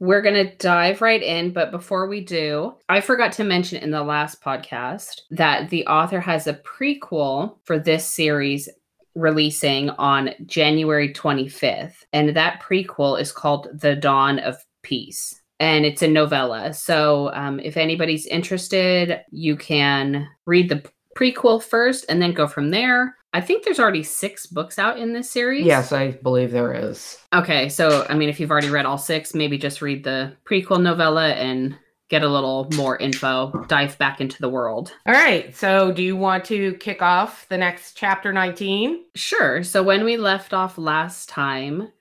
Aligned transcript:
We're 0.00 0.22
going 0.22 0.46
to 0.46 0.56
dive 0.56 1.02
right 1.02 1.22
in, 1.22 1.52
but 1.52 1.70
before 1.70 2.08
we 2.08 2.22
do, 2.22 2.74
I 2.88 3.02
forgot 3.02 3.32
to 3.32 3.44
mention 3.44 3.82
in 3.82 3.90
the 3.90 4.02
last 4.02 4.42
podcast 4.42 5.20
that 5.30 5.68
the 5.68 5.86
author 5.86 6.20
has 6.20 6.46
a 6.46 6.54
prequel 6.54 7.58
for 7.64 7.78
this 7.78 8.06
series 8.06 8.66
releasing 9.14 9.90
on 9.90 10.30
January 10.46 11.12
25th. 11.12 12.04
And 12.14 12.34
that 12.34 12.62
prequel 12.62 13.20
is 13.20 13.30
called 13.30 13.68
The 13.74 13.94
Dawn 13.94 14.38
of 14.38 14.56
Peace. 14.82 15.38
And 15.58 15.84
it's 15.84 16.00
a 16.00 16.08
novella. 16.08 16.72
So 16.72 17.30
um, 17.34 17.60
if 17.60 17.76
anybody's 17.76 18.24
interested, 18.24 19.20
you 19.30 19.54
can 19.54 20.26
read 20.46 20.70
the 20.70 20.82
prequel 21.14 21.62
first 21.62 22.06
and 22.08 22.22
then 22.22 22.32
go 22.32 22.46
from 22.46 22.70
there. 22.70 23.16
I 23.32 23.40
think 23.40 23.64
there's 23.64 23.78
already 23.78 24.02
six 24.02 24.46
books 24.46 24.78
out 24.78 24.98
in 24.98 25.12
this 25.12 25.30
series. 25.30 25.64
Yes, 25.64 25.92
I 25.92 26.12
believe 26.12 26.50
there 26.50 26.74
is. 26.74 27.18
Okay, 27.32 27.68
so 27.68 28.04
I 28.08 28.14
mean, 28.14 28.28
if 28.28 28.40
you've 28.40 28.50
already 28.50 28.70
read 28.70 28.86
all 28.86 28.98
six, 28.98 29.34
maybe 29.34 29.56
just 29.56 29.82
read 29.82 30.02
the 30.02 30.36
prequel 30.44 30.82
novella 30.82 31.30
and 31.34 31.76
get 32.08 32.22
a 32.24 32.28
little 32.28 32.68
more 32.74 32.96
info, 32.96 33.64
dive 33.68 33.96
back 33.98 34.20
into 34.20 34.40
the 34.40 34.48
world. 34.48 34.92
All 35.06 35.14
right, 35.14 35.54
so 35.56 35.92
do 35.92 36.02
you 36.02 36.16
want 36.16 36.44
to 36.46 36.74
kick 36.74 37.02
off 37.02 37.46
the 37.48 37.56
next 37.56 37.96
chapter 37.96 38.32
19? 38.32 39.04
Sure. 39.14 39.62
So 39.62 39.82
when 39.82 40.04
we 40.04 40.16
left 40.16 40.52
off 40.52 40.76
last 40.76 41.28
time, 41.28 41.92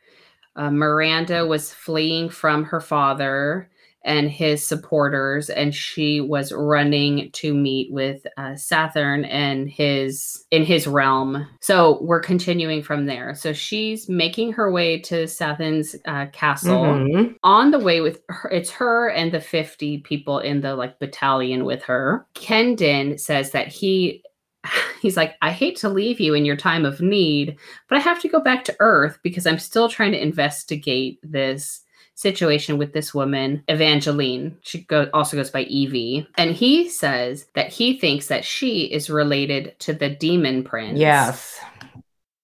uh, 0.55 0.71
Miranda 0.71 1.45
was 1.45 1.71
fleeing 1.71 2.29
from 2.29 2.63
her 2.65 2.81
father 2.81 3.69
and 4.09 4.29
his 4.29 4.65
supporters, 4.65 5.51
and 5.51 5.73
she 5.73 6.19
was 6.19 6.51
running 6.51 7.29
to 7.33 7.53
meet 7.53 7.93
with 7.93 8.25
uh, 8.37 8.53
Sathan 8.53 9.25
and 9.29 9.69
his 9.69 10.43
in 10.49 10.65
his 10.65 10.87
realm. 10.87 11.47
So 11.61 11.99
we're 12.01 12.19
continuing 12.19 12.81
from 12.81 13.05
there. 13.05 13.35
So 13.35 13.53
she's 13.53 14.09
making 14.09 14.53
her 14.53 14.71
way 14.71 14.99
to 15.01 15.25
Sathan's 15.27 15.95
uh, 16.05 16.25
castle. 16.33 16.85
Mhm. 16.85 17.35
On 17.43 17.69
the 17.69 17.79
way 17.79 18.01
with 18.01 18.19
her, 18.29 18.49
it's 18.49 18.71
her 18.71 19.09
and 19.09 19.31
the 19.31 19.39
fifty 19.39 19.99
people 19.99 20.39
in 20.39 20.61
the 20.61 20.75
like 20.75 20.97
battalion 20.97 21.63
with 21.63 21.83
her. 21.83 22.25
Kenden 22.33 23.19
says 23.19 23.51
that 23.51 23.67
he. 23.67 24.23
He's 25.01 25.15
like, 25.15 25.35
I 25.41 25.51
hate 25.51 25.77
to 25.77 25.87
leave 25.87 26.19
you 26.19 26.33
in 26.33 26.43
your 26.43 26.57
time 26.57 26.83
of 26.83 26.99
need, 26.99 27.57
but 27.87 27.97
I 27.97 28.01
have 28.01 28.19
to 28.21 28.27
go 28.27 28.41
back 28.41 28.65
to 28.65 28.75
Earth 28.81 29.17
because 29.23 29.47
I'm 29.47 29.57
still 29.57 29.87
trying 29.87 30.11
to 30.11 30.21
investigate 30.21 31.19
this 31.23 31.85
situation 32.19 32.77
with 32.77 32.91
this 32.91 33.13
woman, 33.13 33.63
Evangeline. 33.69 34.57
She 34.61 34.81
go, 34.83 35.09
also 35.13 35.37
goes 35.37 35.49
by 35.49 35.61
Evie. 35.63 36.27
And 36.37 36.51
he 36.51 36.89
says 36.89 37.45
that 37.55 37.71
he 37.71 37.97
thinks 37.97 38.27
that 38.27 38.43
she 38.43 38.83
is 38.83 39.09
related 39.09 39.79
to 39.79 39.93
the 39.93 40.09
demon 40.09 40.63
prince. 40.63 40.99
Yes. 40.99 41.59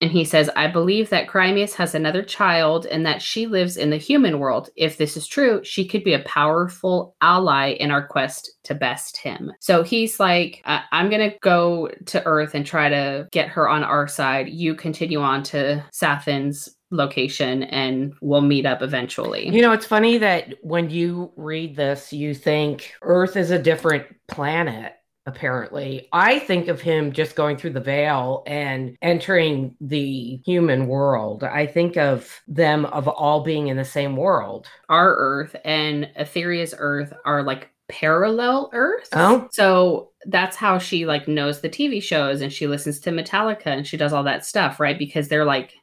And 0.02 0.12
he 0.12 0.24
says, 0.24 0.50
I 0.56 0.68
believe 0.68 1.10
that 1.10 1.28
Crimeous 1.28 1.74
has 1.76 1.96
another 1.96 2.22
child 2.22 2.86
and 2.86 3.06
that 3.06 3.22
she 3.22 3.48
lives 3.48 3.76
in 3.78 3.90
the 3.90 3.98
human 3.98 4.40
world. 4.40 4.70
If 4.76 4.98
this 4.98 5.18
is 5.18 5.26
true, 5.26 5.62
she 5.64 5.88
could 5.88 6.04
be 6.04 6.14
a 6.14 6.24
powerful 6.24 7.16
ally 7.22 7.72
in 7.72 7.92
our 7.92 8.06
quest 8.06 8.52
to 8.66 8.76
best 8.76 9.18
him. 9.18 9.52
So 9.62 9.84
he's 9.84 10.20
like, 10.20 10.62
I- 10.66 10.84
I'm 10.92 11.10
going 11.10 11.32
to 11.32 11.38
go 11.40 11.90
to 12.08 12.26
Earth 12.26 12.56
and 12.56 12.66
try 12.66 12.90
to 12.90 13.28
get 13.32 13.50
her 13.50 13.70
on 13.70 13.84
our 13.84 14.08
side. 14.08 14.50
You 14.50 14.76
continue 14.76 15.22
on 15.22 15.44
to 15.44 15.84
Sathan's 15.92 16.70
location 16.92 17.64
and 17.64 18.14
we'll 18.22 18.42
meet 18.42 18.66
up 18.66 18.82
eventually. 18.82 19.50
You 19.50 19.62
know, 19.62 19.72
it's 19.72 19.86
funny 19.86 20.18
that 20.20 20.56
when 20.62 20.90
you 20.90 21.32
read 21.36 21.76
this, 21.76 22.14
you 22.14 22.34
think 22.34 22.94
Earth 23.02 23.36
is 23.36 23.52
a 23.52 23.62
different 23.62 24.06
planet. 24.28 24.94
Apparently, 25.28 26.08
I 26.14 26.38
think 26.38 26.68
of 26.68 26.82
him 26.82 27.12
just 27.12 27.36
going 27.36 27.58
through 27.58 27.72
the 27.72 27.80
veil 27.80 28.44
and 28.46 28.96
entering 29.02 29.76
the 29.82 30.40
human 30.46 30.86
world. 30.86 31.44
I 31.44 31.66
think 31.66 31.98
of 31.98 32.44
them 32.48 32.86
of 32.86 33.08
all 33.08 33.44
being 33.44 33.70
in 33.70 33.78
the 33.78 33.84
same 33.84 34.16
world. 34.16 34.68
Our 34.88 35.16
Earth 35.16 35.56
and 35.66 36.12
Etherya's 36.20 36.76
Earth 36.78 37.12
are 37.26 37.42
like 37.42 37.72
parallel 37.88 38.70
Earths. 38.74 39.10
Oh. 39.14 39.48
So 39.52 40.12
that's 40.28 40.56
how 40.56 40.78
she 40.78 41.08
like 41.08 41.28
knows 41.28 41.62
the 41.62 41.70
TV 41.70 42.04
shows 42.04 42.42
and 42.42 42.54
she 42.54 42.68
listens 42.68 43.00
to 43.00 43.10
Metallica 43.10 43.68
and 43.68 43.86
she 43.88 43.98
does 43.98 44.14
all 44.14 44.24
that 44.24 44.46
stuff, 44.46 44.80
right? 44.80 44.98
Because 44.98 45.28
they're 45.28 45.46
like 45.46 45.74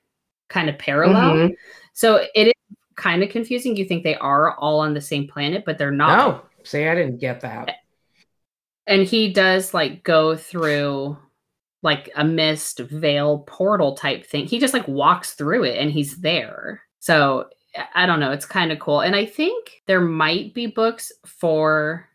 kind 0.53 0.69
of 0.69 0.79
parallel. 0.79 1.35
Mhm. 1.35 1.57
So 1.95 2.25
it 2.35 2.49
is 2.49 2.77
kind 2.97 3.23
of 3.23 3.31
confusing. 3.31 3.75
You 3.77 3.85
think 3.85 4.05
they 4.05 4.17
are 4.17 4.55
all 4.59 4.81
on 4.81 4.95
the 4.95 5.01
same 5.01 5.27
planet, 5.27 5.65
but 5.65 5.79
they're 5.79 5.91
not. 5.91 6.17
No, 6.17 6.43
see, 6.63 6.87
I 6.87 6.95
didn't 6.95 7.19
get 7.19 7.41
that. 7.41 7.77
And 8.87 9.05
he 9.05 9.33
does 9.33 9.73
like 9.73 10.05
go 10.05 10.37
through 10.37 11.17
like 11.83 12.11
a 12.15 12.25
mist 12.25 12.79
veil 12.79 13.41
portal 13.41 13.95
type 13.95 14.25
thing. 14.25 14.47
He 14.47 14.61
just 14.61 14.75
like 14.75 14.87
walks 14.87 15.33
through 15.33 15.65
it 15.65 15.79
and 15.79 15.91
he's 15.91 16.19
there. 16.19 16.83
So 17.01 17.49
I 17.95 18.07
don't 18.07 18.21
know. 18.21 18.33
It's 18.33 18.47
kind 18.47 18.71
of 18.71 18.79
cool. 18.79 19.01
And 19.01 19.17
I 19.17 19.25
think 19.25 19.83
there 19.87 20.01
might 20.01 20.55
be 20.55 20.67
books 20.67 21.11
for 21.27 22.09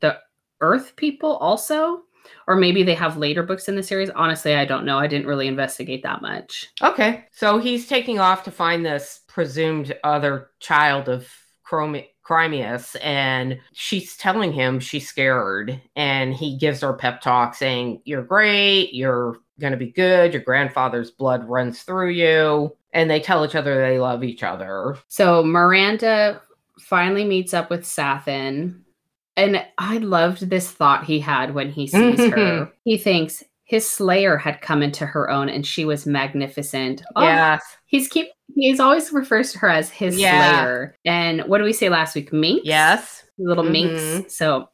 the 0.00 0.18
Earth 0.60 0.94
people 0.96 1.36
also. 1.36 2.02
Or 2.46 2.56
maybe 2.56 2.82
they 2.82 2.94
have 2.94 3.16
later 3.16 3.42
books 3.42 3.68
in 3.68 3.76
the 3.76 3.82
series. 3.82 4.10
Honestly, 4.10 4.54
I 4.54 4.64
don't 4.64 4.84
know. 4.84 4.98
I 4.98 5.06
didn't 5.06 5.26
really 5.26 5.48
investigate 5.48 6.02
that 6.02 6.22
much. 6.22 6.68
Okay, 6.82 7.24
so 7.30 7.58
he's 7.58 7.86
taking 7.86 8.18
off 8.18 8.44
to 8.44 8.50
find 8.50 8.84
this 8.84 9.20
presumed 9.26 9.96
other 10.04 10.50
child 10.60 11.08
of 11.08 11.28
Chromi- 11.66 12.08
Crimeous, 12.26 12.96
and 13.02 13.58
she's 13.72 14.16
telling 14.16 14.52
him 14.52 14.80
she's 14.80 15.08
scared, 15.08 15.80
and 15.96 16.34
he 16.34 16.56
gives 16.56 16.80
her 16.80 16.92
pep 16.92 17.20
talk 17.20 17.54
saying, 17.54 18.02
"You're 18.04 18.22
great. 18.22 18.92
You're 18.92 19.38
gonna 19.60 19.76
be 19.76 19.90
good. 19.90 20.32
Your 20.32 20.42
grandfather's 20.42 21.10
blood 21.10 21.48
runs 21.48 21.82
through 21.82 22.10
you." 22.10 22.76
And 22.92 23.10
they 23.10 23.20
tell 23.20 23.44
each 23.44 23.54
other 23.54 23.80
they 23.80 23.98
love 23.98 24.24
each 24.24 24.42
other. 24.42 24.96
So 25.08 25.42
Miranda 25.42 26.40
finally 26.80 27.24
meets 27.24 27.52
up 27.52 27.68
with 27.70 27.82
Sathan. 27.82 28.80
And 29.38 29.64
I 29.78 29.98
loved 29.98 30.50
this 30.50 30.70
thought 30.70 31.04
he 31.04 31.20
had 31.20 31.54
when 31.54 31.70
he 31.70 31.86
sees 31.86 32.18
her. 32.26 32.70
He 32.84 32.98
thinks 32.98 33.44
his 33.64 33.88
slayer 33.88 34.36
had 34.36 34.60
come 34.60 34.82
into 34.82 35.06
her 35.06 35.30
own 35.30 35.48
and 35.48 35.64
she 35.66 35.84
was 35.84 36.06
magnificent. 36.06 37.02
Oh, 37.16 37.22
yes, 37.22 37.62
he's 37.86 38.08
keep 38.08 38.28
he's 38.54 38.80
always 38.80 39.12
refers 39.12 39.52
to 39.52 39.58
her 39.60 39.68
as 39.68 39.90
his 39.90 40.18
Yeah. 40.18 40.38
slayer. 40.38 40.96
And 41.04 41.42
what 41.42 41.58
did 41.58 41.64
we 41.64 41.72
say 41.72 41.88
last 41.88 42.14
week? 42.14 42.32
Minx? 42.32 42.62
yes, 42.64 43.24
Little 43.38 43.62
Mhm. 43.64 44.16
minx. 44.16 44.36
So 44.36 44.68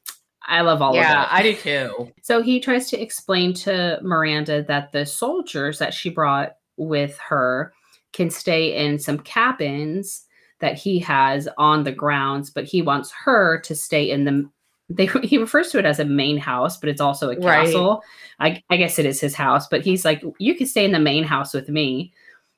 I 0.46 0.60
love 0.62 0.80
all 0.80 0.94
yeah, 0.94 1.24
of 1.24 1.26
it. 1.26 1.34
I 1.34 1.42
do 1.42 1.54
too. 1.54 2.12
So 2.22 2.40
he 2.40 2.60
tries 2.60 2.88
to 2.90 3.00
explain 3.00 3.52
to 3.54 3.98
Miranda 4.02 4.62
that 4.64 4.92
the 4.92 5.04
soldiers 5.04 5.78
that 5.80 5.92
she 5.92 6.08
brought 6.08 6.52
with 6.76 7.18
her 7.18 7.72
can 8.12 8.30
stay 8.30 8.76
in 8.86 8.98
some 8.98 9.18
cabins 9.18 10.24
that 10.64 10.78
he 10.78 10.98
has 11.00 11.46
on 11.58 11.84
the 11.84 11.92
grounds, 11.92 12.48
but 12.50 12.64
he 12.64 12.80
wants 12.80 13.12
her 13.24 13.60
to 13.60 13.74
stay 13.74 14.10
in 14.10 14.24
the. 14.24 14.48
They, 14.88 15.06
he 15.22 15.36
refers 15.38 15.68
to 15.70 15.78
it 15.78 15.84
as 15.84 16.00
a 16.00 16.04
main 16.06 16.38
house, 16.38 16.78
but 16.78 16.88
it's 16.88 17.00
also 17.02 17.26
a 17.30 17.36
Right. 17.38 17.66
castle. 17.66 18.02
I, 18.40 18.62
I 18.70 18.76
guess 18.78 18.98
it 18.98 19.04
is 19.06 19.20
his 19.20 19.34
house, 19.34 19.68
but 19.68 19.82
he's 19.82 20.04
like, 20.04 20.22
you 20.38 20.54
can 20.54 20.66
stay 20.66 20.84
in 20.84 20.92
the 20.92 20.98
main 20.98 21.22
house 21.24 21.52
with 21.54 21.68
me. 21.68 22.12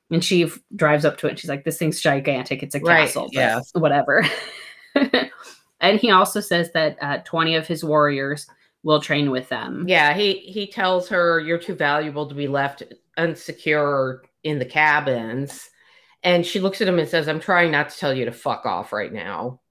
And 0.09 0.23
she 0.23 0.43
f- 0.45 0.57
drives 0.75 1.03
up 1.03 1.17
to 1.17 1.27
it. 1.27 1.31
And 1.31 1.39
she's 1.39 1.49
like, 1.49 1.65
this 1.65 1.77
thing's 1.77 1.99
gigantic. 2.01 2.63
It's 2.63 2.75
a 2.75 2.79
Right, 2.79 3.07
castle. 3.07 3.23
but 3.25 3.33
yes. 3.33 3.71
Whatever. 3.73 4.25
and 5.81 5.99
he 5.99 6.11
also 6.11 6.39
says 6.39 6.71
that 6.73 6.97
uh, 7.01 7.17
20 7.25 7.55
of 7.55 7.67
his 7.67 7.83
warriors 7.83 8.47
will 8.83 9.01
train 9.01 9.31
with 9.31 9.49
them. 9.49 9.85
Yeah, 9.87 10.13
he 10.13 10.35
he 10.39 10.65
tells 10.67 11.09
her 11.09 11.39
you're 11.41 11.57
too 11.57 11.75
valuable 11.75 12.25
to 12.27 12.33
be 12.35 12.47
left 12.47 12.83
unsecure 13.17 14.19
in 14.43 14.59
the 14.59 14.65
cabins. 14.65 15.69
And 16.27 16.45
she 16.45 16.59
looks 16.59 16.81
at 16.81 16.89
him 16.89 16.99
and 16.99 17.07
says, 17.07 17.29
I'm 17.29 17.39
trying 17.39 17.71
not 17.71 17.87
to 17.87 17.97
tell 17.97 18.13
you 18.13 18.25
to 18.25 18.33
fuck 18.33 18.65
off 18.65 18.91
right 18.91 19.13
now. 19.13 19.61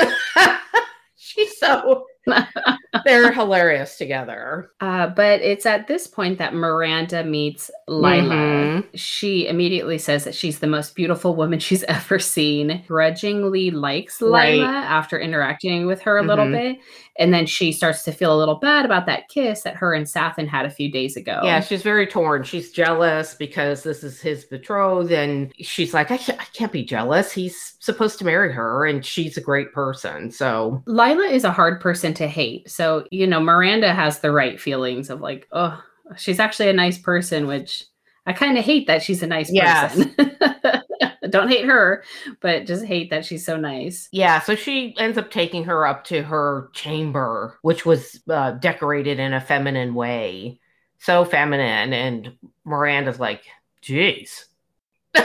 She's 1.14 1.56
so 1.56 2.04
They're 3.04 3.32
hilarious 3.32 3.96
together. 3.96 4.70
Uh, 4.80 5.06
but 5.08 5.40
it's 5.40 5.64
at 5.66 5.86
this 5.86 6.06
point 6.06 6.38
that 6.38 6.54
Miranda 6.54 7.24
meets 7.24 7.70
Lila. 7.88 8.34
Mhm. 8.34 8.86
She 8.94 9.46
immediately 9.46 9.96
says 9.98 10.24
that 10.24 10.34
she's 10.34 10.58
the 10.58 10.66
most 10.66 10.94
beautiful 10.94 11.34
woman 11.36 11.58
she's 11.60 11.84
ever 11.84 12.18
seen. 12.18 12.84
Grudgingly 12.88 13.70
likes 13.70 14.20
Lila 14.20 14.30
Right. 14.32 14.60
after 14.60 15.18
interacting 15.18 15.86
with 15.86 16.00
her 16.02 16.18
a 16.18 16.22
little 16.22 16.46
Mhm. 16.46 16.52
bit. 16.52 16.76
And 17.18 17.34
then 17.34 17.44
she 17.46 17.70
starts 17.72 18.02
to 18.04 18.12
feel 18.12 18.34
a 18.34 18.38
little 18.38 18.54
bad 18.54 18.84
about 18.86 19.04
that 19.06 19.28
kiss 19.28 19.62
that 19.62 19.76
her 19.76 19.92
and 19.92 20.06
Sathan 20.06 20.48
had 20.48 20.64
a 20.64 20.70
few 20.70 20.90
days 20.90 21.16
ago. 21.16 21.40
Yeah, 21.44 21.60
she's 21.60 21.82
very 21.82 22.06
torn. 22.06 22.44
She's 22.44 22.72
jealous 22.72 23.34
because 23.34 23.82
this 23.82 24.02
is 24.02 24.20
his 24.20 24.44
betrothed, 24.46 25.12
and 25.12 25.52
she's 25.60 25.92
like, 25.92 26.10
I 26.10 26.16
can't, 26.16 26.40
I 26.40 26.44
can't 26.54 26.72
be 26.72 26.82
jealous. 26.82 27.30
He's 27.30 27.74
supposed 27.80 28.18
to 28.20 28.24
marry 28.24 28.52
her, 28.52 28.86
and 28.86 29.04
she's 29.04 29.36
a 29.36 29.40
great 29.42 29.72
person. 29.74 30.30
So, 30.30 30.82
Lila 30.86 31.24
is 31.26 31.44
a 31.44 31.50
hard 31.52 31.78
person 31.80 32.09
to 32.14 32.26
hate. 32.26 32.70
So, 32.70 33.06
you 33.10 33.26
know, 33.26 33.40
Miranda 33.40 33.92
has 33.92 34.20
the 34.20 34.32
right 34.32 34.60
feelings 34.60 35.10
of 35.10 35.20
like, 35.20 35.48
oh, 35.52 35.82
she's 36.16 36.40
actually 36.40 36.68
a 36.68 36.74
nice 36.74 36.98
person, 36.98 37.46
which 37.46 37.84
I 38.26 38.32
kind 38.32 38.58
of 38.58 38.64
hate 38.64 38.86
that 38.86 39.02
she's 39.02 39.22
a 39.22 39.26
nice 39.26 39.50
person. 39.50 40.14
Don't 41.30 41.48
hate 41.48 41.64
her, 41.64 42.02
but 42.40 42.66
just 42.66 42.84
hate 42.84 43.10
that 43.10 43.24
she's 43.24 43.46
so 43.46 43.56
nice. 43.56 44.08
yeah, 44.10 44.40
so 44.40 44.54
she 44.56 44.96
ends 44.98 45.16
up 45.16 45.30
taking 45.30 45.64
her 45.64 45.86
up 45.86 46.02
to 46.04 46.22
her 46.22 46.70
chamber, 46.72 47.58
which 47.62 47.86
was 47.86 48.20
uh, 48.28 48.52
decorated 48.52 49.20
in 49.20 49.32
a 49.32 49.40
feminine 49.40 49.94
way. 49.94 50.58
So 50.98 51.24
feminine. 51.24 51.92
And 51.92 52.36
Miranda's 52.64 53.20
like, 53.20 53.44
geez. 53.80 54.46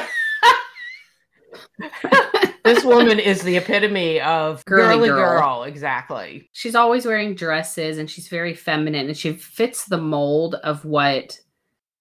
this 2.65 2.83
woman 2.83 3.19
is 3.19 3.41
the 3.43 3.55
epitome 3.55 4.19
of 4.19 4.65
Girly 4.65 4.95
girly, 4.95 5.07
girl. 5.09 5.39
girl. 5.39 5.63
Exactly. 5.63 6.49
She's 6.51 6.75
always 6.75 7.05
wearing 7.05 7.35
dresses 7.35 7.97
and 7.97 8.09
she's 8.09 8.27
very 8.27 8.53
feminine 8.53 9.07
and 9.07 9.17
she 9.17 9.31
fits 9.33 9.85
the 9.85 9.97
mold 9.97 10.55
of 10.55 10.83
what 10.83 11.39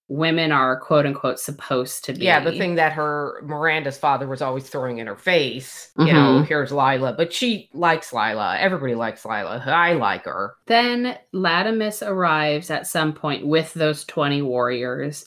women 0.09 0.53
are 0.53 0.79
quote 0.79 1.07
unquote 1.07 1.39
supposed 1.41 2.05
to 2.05 2.13
be. 2.13 2.25
Yeah, 2.27 2.41
the 2.41 2.53
thing 2.53 2.75
that 2.75 2.93
her 2.93 3.41
Miranda's 3.43 3.97
father 3.97 4.27
was 4.29 4.43
always 4.43 4.69
throwing 4.69 4.99
in 4.99 5.07
her 5.07 5.17
face. 5.17 5.91
You 5.99 6.13
know, 6.13 6.41
Mhm. 6.43 6.47
here's 6.47 6.71
Lila, 6.73 7.15
but 7.15 7.33
she 7.33 7.71
likes 7.73 8.13
Lila. 8.13 8.59
Everybody 8.61 8.95
likes 8.95 9.25
Lila. 9.25 9.63
I 9.67 9.95
like 9.95 10.27
her. 10.27 10.57
Then 10.67 11.17
Latimus 11.33 12.07
arrives 12.07 12.71
at 12.71 12.87
some 12.87 13.15
point 13.15 13.47
with 13.47 13.73
those 13.75 14.05
20 14.05 14.43
warriors 14.43 15.27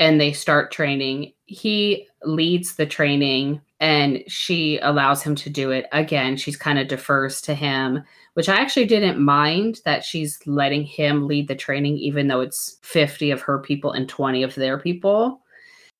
and 0.00 0.20
they 0.20 0.32
start 0.32 0.72
training. 0.72 1.32
He 1.46 2.08
leads 2.24 2.74
the 2.74 2.86
training 2.86 3.60
and 3.80 4.22
she 4.26 4.78
allows 4.78 5.22
him 5.22 5.34
to 5.36 5.50
do 5.50 5.70
it. 5.70 5.86
Again, 5.92 6.36
she's 6.36 6.56
kind 6.56 6.78
of 6.78 6.88
defers 6.88 7.40
to 7.42 7.54
him, 7.54 8.02
which 8.34 8.48
I 8.48 8.56
actually 8.56 8.86
didn't 8.86 9.20
mind 9.20 9.80
that 9.84 10.04
she's 10.04 10.38
letting 10.46 10.82
him 10.84 11.26
lead 11.26 11.48
the 11.48 11.54
training, 11.54 11.96
even 11.98 12.28
though 12.28 12.40
it's 12.40 12.78
50 12.82 13.30
of 13.30 13.40
her 13.42 13.58
people 13.58 13.92
and 13.92 14.08
20 14.08 14.42
of 14.42 14.54
their 14.54 14.78
people. 14.78 15.40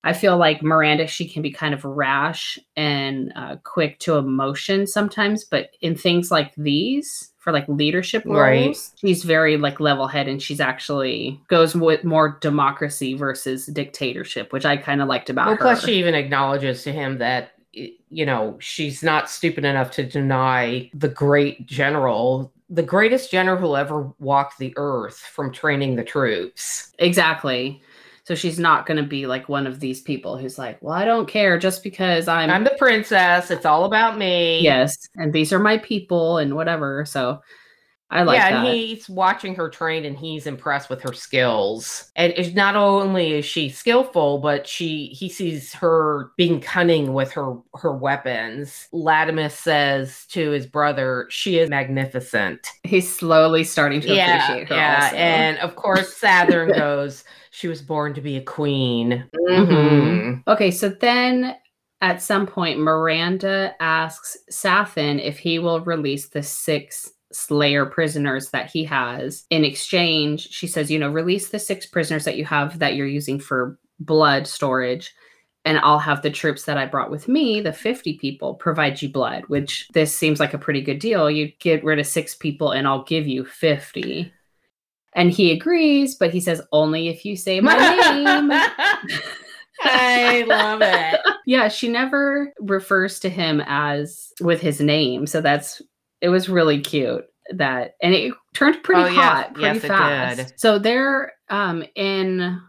I 0.04 0.12
feel 0.12 0.36
like 0.36 0.62
Miranda, 0.62 1.08
she 1.08 1.28
can 1.28 1.42
be 1.42 1.50
kind 1.50 1.74
of 1.74 1.84
rash 1.84 2.56
and 2.76 3.32
uh, 3.34 3.56
quick 3.64 3.98
to 4.00 4.16
emotion 4.16 4.86
sometimes, 4.86 5.44
but 5.44 5.70
in 5.80 5.96
things 5.96 6.30
like 6.30 6.54
these, 6.56 7.32
for 7.38 7.52
like 7.52 7.66
leadership 7.68 8.24
roles, 8.24 8.36
Right. 8.36 8.76
she's 9.00 9.24
very 9.24 9.56
like 9.56 9.80
level 9.80 10.06
headed 10.06 10.32
and 10.32 10.42
she's 10.42 10.60
actually 10.60 11.40
goes 11.48 11.74
with 11.74 12.04
more 12.04 12.38
democracy 12.40 13.14
versus 13.14 13.66
dictatorship, 13.66 14.52
which 14.52 14.64
I 14.64 14.76
kind 14.76 15.02
of 15.02 15.08
liked 15.08 15.30
about 15.30 15.46
Well, 15.46 15.56
her. 15.56 15.62
plus 15.62 15.84
she 15.84 15.94
even 15.98 16.14
acknowledges 16.14 16.84
to 16.84 16.92
him 16.92 17.18
that 17.18 17.52
you 18.10 18.26
know 18.26 18.56
she's 18.60 19.02
not 19.02 19.30
stupid 19.30 19.64
enough 19.64 19.90
to 19.92 20.04
deny 20.04 20.90
the 20.94 21.08
great 21.08 21.66
general, 21.66 22.52
the 22.70 22.82
greatest 22.82 23.30
general 23.30 23.58
who 23.58 23.76
ever 23.76 24.12
walked 24.18 24.58
the 24.58 24.72
earth 24.76 25.18
from 25.18 25.52
training 25.52 25.96
the 25.96 26.04
troops. 26.04 26.92
exactly. 26.98 27.82
So 28.24 28.34
she's 28.34 28.58
not 28.58 28.84
going 28.84 28.98
to 28.98 29.08
be 29.08 29.26
like 29.26 29.48
one 29.48 29.66
of 29.66 29.80
these 29.80 30.02
people 30.02 30.36
who's 30.36 30.58
like, 30.58 30.76
well, 30.82 30.92
I 30.92 31.06
don't 31.06 31.26
care 31.26 31.58
just 31.58 31.82
because 31.82 32.28
I'm, 32.28 32.50
I'm 32.50 32.62
the 32.62 32.76
princess. 32.78 33.50
It's 33.50 33.64
all 33.64 33.86
about 33.86 34.18
me. 34.18 34.60
yes, 34.60 35.08
and 35.16 35.32
these 35.32 35.50
are 35.50 35.58
my 35.58 35.78
people 35.78 36.36
and 36.36 36.54
whatever. 36.54 37.06
So 37.06 37.40
I 38.10 38.22
like 38.22 38.38
yeah, 38.38 38.50
that. 38.50 38.66
and 38.66 38.74
he's 38.74 39.06
watching 39.08 39.54
her 39.56 39.68
train 39.68 40.06
and 40.06 40.16
he's 40.16 40.46
impressed 40.46 40.88
with 40.88 41.02
her 41.02 41.12
skills. 41.12 42.10
And 42.16 42.32
it's 42.36 42.54
not 42.54 42.74
only 42.74 43.34
is 43.34 43.44
she 43.44 43.68
skillful, 43.68 44.38
but 44.38 44.66
she 44.66 45.08
he 45.08 45.28
sees 45.28 45.74
her 45.74 46.30
being 46.38 46.60
cunning 46.60 47.12
with 47.12 47.30
her 47.32 47.56
her 47.74 47.92
weapons. 47.92 48.88
Latimus 48.94 49.52
says 49.52 50.24
to 50.30 50.50
his 50.50 50.66
brother, 50.66 51.26
"She 51.28 51.58
is 51.58 51.68
magnificent." 51.68 52.66
He's 52.82 53.14
slowly 53.14 53.62
starting 53.64 54.00
to 54.00 54.14
Yeah, 54.14 54.36
appreciate 54.42 54.68
her. 54.68 54.74
yeah, 54.76 55.04
also. 55.04 55.16
and 55.16 55.58
of 55.58 55.76
course 55.76 56.18
Sathan 56.18 56.74
goes, 56.74 57.24
"She 57.50 57.68
was 57.68 57.82
born 57.82 58.14
to 58.14 58.22
be 58.22 58.38
a 58.38 58.42
queen." 58.42 59.28
Mhm. 59.50 59.66
Mhm. 59.68 60.42
Okay, 60.48 60.70
so 60.70 60.88
then 60.88 61.56
at 62.00 62.22
some 62.22 62.46
point, 62.46 62.78
Miranda 62.78 63.74
asks 63.80 64.38
Sathan 64.50 65.20
if 65.22 65.38
he 65.38 65.58
will 65.58 65.80
release 65.80 66.28
the 66.28 66.42
six 66.42 67.10
Slayer 67.32 67.86
prisoners 67.86 68.50
that 68.50 68.70
he 68.70 68.84
has. 68.84 69.44
In 69.50 69.64
exchange, 69.64 70.48
she 70.50 70.66
says, 70.66 70.90
you 70.90 70.98
know, 70.98 71.10
release 71.10 71.50
the 71.50 71.58
six 71.58 71.86
prisoners 71.86 72.24
that 72.24 72.36
you 72.36 72.44
have 72.44 72.78
that 72.78 72.94
you're 72.94 73.06
using 73.06 73.38
for 73.38 73.78
blood 74.00 74.46
storage. 74.46 75.14
And 75.64 75.78
I'll 75.78 75.98
have 75.98 76.22
the 76.22 76.30
troops 76.30 76.64
that 76.64 76.78
I 76.78 76.86
brought 76.86 77.10
with 77.10 77.28
me, 77.28 77.60
the 77.60 77.72
50 77.72 78.16
people, 78.18 78.54
provide 78.54 79.02
you 79.02 79.10
blood, 79.10 79.44
which 79.48 79.88
this 79.92 80.16
seems 80.16 80.40
like 80.40 80.54
a 80.54 80.58
pretty 80.58 80.80
good 80.80 80.98
deal. 80.98 81.30
You 81.30 81.52
get 81.58 81.84
rid 81.84 81.98
of 81.98 82.06
six 82.06 82.34
people 82.34 82.70
and 82.70 82.86
I'll 82.86 83.02
give 83.04 83.26
you 83.26 83.44
50. 83.44 84.32
And 85.14 85.30
he 85.30 85.52
agrees, 85.52 86.14
but 86.14 86.30
he 86.30 86.40
says, 86.40 86.62
only 86.72 87.08
if 87.08 87.24
you 87.24 87.36
say 87.36 87.60
my 87.60 87.76
name. 87.76 88.50
I 89.82 90.44
love 90.46 90.80
it. 90.82 91.20
Yeah, 91.46 91.68
she 91.68 91.88
never 91.88 92.52
refers 92.60 93.18
to 93.20 93.30
him 93.30 93.62
as 93.66 94.34
with 94.42 94.60
his 94.60 94.82
name. 94.82 95.26
So 95.26 95.40
that's 95.40 95.80
it 96.20 96.28
was 96.28 96.48
really 96.48 96.80
cute 96.80 97.24
that 97.54 97.94
and 98.02 98.14
it 98.14 98.34
turned 98.54 98.82
pretty 98.82 99.02
Oh, 99.02 99.06
yes. 99.06 99.14
hot 99.24 99.54
pretty 99.54 99.78
Yes, 99.78 99.86
fast. 99.86 100.54
So 100.60 100.78
they're 100.78 101.32
um 101.48 101.82
in 101.94 102.60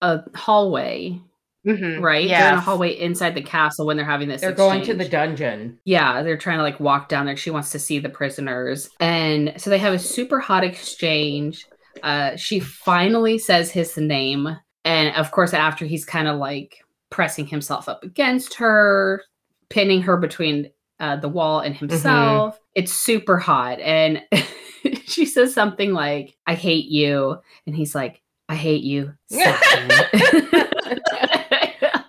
a 0.00 0.20
hallway, 0.36 1.20
Mhm. 1.66 2.00
right? 2.00 2.28
They're 2.28 2.48
in 2.52 2.58
a 2.58 2.60
hallway 2.60 2.90
inside 2.98 3.34
the 3.34 3.42
castle 3.42 3.86
when 3.86 3.96
they're 3.96 4.04
having 4.06 4.28
this. 4.28 4.40
They're 4.40 4.52
going 4.52 4.82
to 4.82 4.94
the 4.94 5.08
dungeon. 5.08 5.78
Yeah, 5.84 6.22
they're 6.22 6.36
trying 6.36 6.58
to 6.58 6.62
like 6.64 6.80
walk 6.80 7.08
down 7.08 7.26
there. 7.26 7.36
She 7.36 7.50
wants 7.50 7.70
to 7.70 7.78
see 7.78 7.98
the 7.98 8.08
prisoners. 8.08 8.90
And 9.00 9.54
so 9.56 9.70
they 9.70 9.78
have 9.78 9.92
a 9.94 9.98
super 9.98 10.38
hot 10.40 10.64
exchange. 10.64 11.66
Uh, 12.02 12.36
she 12.36 12.58
finally 12.60 13.38
says 13.38 13.70
his 13.70 13.96
name. 13.96 14.56
And 14.84 15.14
of 15.16 15.30
course, 15.30 15.54
after 15.54 15.84
he's 15.84 16.04
kind 16.04 16.26
of 16.26 16.36
like 16.38 16.78
pressing 17.10 17.46
himself 17.46 17.88
up 17.88 18.02
against 18.02 18.54
her, 18.54 19.22
pinning 19.68 20.02
her 20.02 20.16
between 20.16 20.70
uh, 20.98 21.16
the 21.16 21.28
wall 21.28 21.60
and 21.60 21.76
himself, 21.76 22.58
it's 22.74 22.92
super 22.92 23.38
hot. 23.38 23.80
And 23.80 24.22
she 25.04 25.26
says 25.26 25.54
something 25.54 25.92
like, 25.92 26.36
I 26.46 26.54
hate 26.54 26.86
you. 26.86 27.38
And 27.66 27.76
he's 27.76 27.94
like, 27.94 28.20
I 28.48 28.54
hate 28.56 28.82
you. 28.82 29.12
Sathan." 29.32 30.68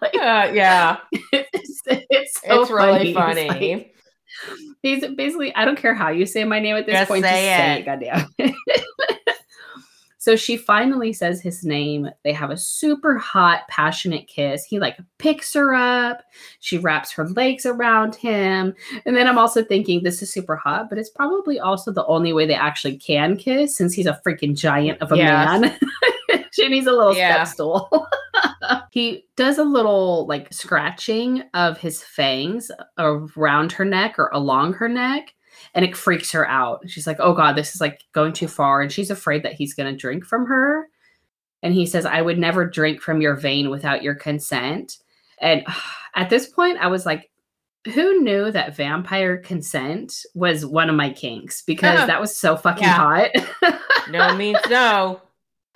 Like, 0.02 0.16
Uh, 0.16 0.52
yeah, 0.54 0.98
it's, 1.32 1.82
it's 1.86 2.42
so 2.42 2.62
it's 2.62 2.72
really 2.72 3.08
He's 3.08 3.16
funny. 3.16 3.48
like- 3.50 3.94
He's 4.82 5.06
basically, 5.16 5.54
I 5.56 5.64
don't 5.66 5.78
care 5.78 5.94
how 5.94 6.10
you 6.10 6.26
say 6.26 6.44
my 6.44 6.60
name 6.60 6.76
at 6.76 6.86
this 6.86 6.96
Just 6.96 7.08
point. 7.10 7.24
say 7.24 7.30
just 7.84 7.96
say 8.02 8.10
it. 8.10 8.12
it, 8.12 8.30
goddamn. 8.40 8.56
So 10.24 10.38
she 10.38 10.56
finally 10.56 11.12
says 11.12 11.42
his 11.42 11.66
name. 11.66 12.10
They 12.24 12.32
have 12.32 12.50
a 12.50 12.56
super 12.56 13.18
hot, 13.18 13.68
passionate 13.68 14.26
kiss. 14.26 14.64
He 14.64 14.80
like 14.80 14.98
picks 15.18 15.54
her 15.54 15.74
up. 15.74 16.22
She 16.62 16.78
wraps 16.78 17.12
her 17.12 17.28
legs 17.28 17.66
around 17.66 18.16
him. 18.16 18.74
And 19.06 19.18
then 19.18 19.28
I'm 19.28 19.38
also 19.38 19.66
thinking 19.66 20.02
this 20.02 20.22
is 20.22 20.32
super 20.32 20.56
hot, 20.56 20.88
but 20.88 20.98
it's 20.98 21.10
probably 21.10 21.60
also 21.60 21.92
the 21.92 22.06
only 22.06 22.32
way 22.32 22.46
they 22.46 22.54
actually 22.54 22.96
can 22.96 23.36
kiss 23.36 23.76
since 23.76 23.94
he's 23.94 24.06
a 24.06 24.18
freaking 24.26 24.56
giant 24.56 25.02
of 25.02 25.12
a 25.12 25.18
Yes. 25.18 25.60
man. 25.60 26.46
she 26.54 26.70
needs 26.70 26.88
a 26.88 26.94
little 26.94 27.14
Yeah. 27.14 27.44
step 27.44 27.54
stool. 27.56 28.08
he 28.92 29.26
does 29.36 29.58
a 29.58 29.64
little 29.66 30.26
like 30.28 30.54
scratching 30.54 31.44
of 31.54 31.78
his 31.78 32.02
fangs 32.02 32.72
around 32.98 33.74
her 33.74 33.84
neck 33.84 34.18
or 34.18 34.30
along 34.32 34.72
her 34.76 34.88
neck 34.88 35.34
and 35.74 35.84
it 35.86 35.98
freaks 35.98 36.32
her 36.32 36.48
out. 36.48 36.88
She's 36.90 37.08
like 37.08 37.18
oh 37.20 37.34
god 37.34 37.54
this 37.56 37.76
is 37.76 37.82
like 37.82 38.04
going 38.14 38.34
too 38.34 38.48
far. 38.48 38.82
And 38.82 38.92
she's 38.92 39.10
afraid 39.12 39.44
that 39.44 39.54
he's 39.54 39.74
going 39.74 39.92
to 39.92 39.98
drink 40.00 40.26
from 40.26 40.46
her. 40.46 40.88
And 41.62 41.74
he 41.74 41.86
says 41.86 42.06
i 42.06 42.22
would 42.22 42.38
never 42.40 42.66
drink 42.66 43.02
from 43.02 43.22
your 43.22 43.36
vein 43.36 43.70
without 43.70 44.04
your 44.04 44.16
consent. 44.16 44.98
And 45.40 45.64
at 46.16 46.30
this 46.30 46.48
point 46.48 46.78
i 46.80 46.88
was 46.88 47.06
like 47.06 47.30
who 47.94 48.22
knew 48.22 48.50
that 48.50 48.78
vampire 48.78 49.38
consent 49.38 50.26
was 50.36 50.66
one 50.66 50.90
of 50.90 50.96
my 50.96 51.10
kinks? 51.10 51.62
Because 51.64 52.00
Yeah. 52.00 52.06
that 52.06 52.22
was 52.22 52.34
so 52.34 52.56
fucking 52.56 52.84
Yeah. 52.84 52.94
hot. 52.96 53.80
No 54.10 54.36
means 54.38 54.60
no. 54.70 55.22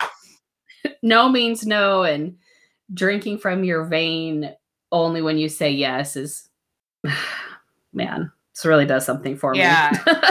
no 1.02 1.28
means 1.28 1.66
no. 1.66 2.04
And 2.04 2.36
drinking 2.94 3.38
from 3.38 3.62
your 3.62 3.84
vein 3.84 4.54
only 4.90 5.20
when 5.20 5.36
you 5.36 5.48
say 5.50 5.70
yes 5.70 6.16
is 6.16 6.48
man 7.92 8.32
this 8.58 8.68
really 8.68 8.86
does 8.86 9.06
something 9.06 9.36
for 9.36 9.54
Yeah. 9.54 9.90
me 10.06 10.12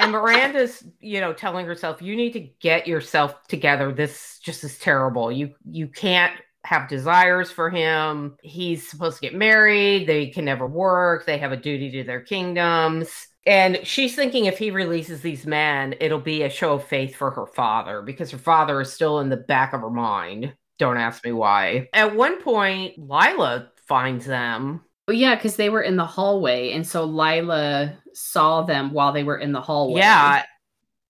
And 0.00 0.04
and 0.04 0.12
Miranda's, 0.12 0.84
you 1.00 1.20
know, 1.20 1.32
telling 1.32 1.66
herself, 1.66 2.00
"You 2.00 2.14
need 2.14 2.32
to 2.34 2.40
get 2.60 2.86
yourself 2.86 3.34
together. 3.48 3.92
This 3.92 4.38
just 4.42 4.62
is 4.64 4.78
terrible. 4.78 5.32
You 5.32 5.54
you 5.68 5.88
can't 5.88 6.32
have 6.64 6.88
desires 6.88 7.50
for 7.50 7.68
him. 7.70 8.36
He's 8.42 8.88
supposed 8.88 9.16
to 9.16 9.22
get 9.22 9.34
married. 9.34 10.06
They 10.06 10.28
can 10.28 10.44
never 10.44 10.66
work. 10.66 11.26
They 11.26 11.38
have 11.38 11.52
a 11.52 11.56
duty 11.56 11.90
to 11.92 12.04
their 12.04 12.20
kingdoms." 12.20 13.10
And 13.46 13.80
she's 13.84 14.14
thinking 14.14 14.44
if 14.44 14.58
he 14.58 14.70
releases 14.70 15.22
these 15.22 15.46
men, 15.46 15.94
it'll 16.00 16.20
be 16.20 16.42
a 16.42 16.50
show 16.50 16.74
of 16.74 16.84
faith 16.84 17.16
for 17.16 17.30
her 17.30 17.46
father 17.46 18.02
because 18.02 18.30
her 18.30 18.38
father 18.38 18.80
is 18.80 18.92
still 18.92 19.20
in 19.20 19.30
the 19.30 19.38
back 19.38 19.72
of 19.72 19.80
her 19.80 19.90
mind. 19.90 20.54
Don't 20.78 20.98
ask 20.98 21.24
me 21.24 21.32
why. 21.32 21.88
At 21.94 22.14
one 22.14 22.40
point, 22.42 22.98
Lila 22.98 23.70
finds 23.86 24.26
them. 24.26 24.82
Yeah, 25.08 25.34
because 25.34 25.56
they 25.56 25.70
were 25.70 25.82
in 25.82 25.96
the 25.96 26.06
hallway, 26.06 26.72
and 26.72 26.86
so 26.86 27.04
Lila 27.04 27.96
saw 28.12 28.62
them 28.62 28.92
while 28.92 29.12
they 29.12 29.24
were 29.24 29.38
in 29.38 29.52
the 29.52 29.60
hallway. 29.60 30.00
Yeah, 30.00 30.44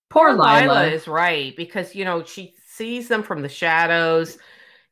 poor 0.09 0.33
Lila. 0.33 0.62
Lila. 0.62 0.87
is 0.87 1.09
right 1.09 1.57
because 1.57 1.95
you 1.95 2.05
know 2.05 2.23
she 2.23 2.55
sees 2.67 3.09
them 3.09 3.23
from 3.23 3.43
the 3.43 3.49
shadows. 3.49 4.38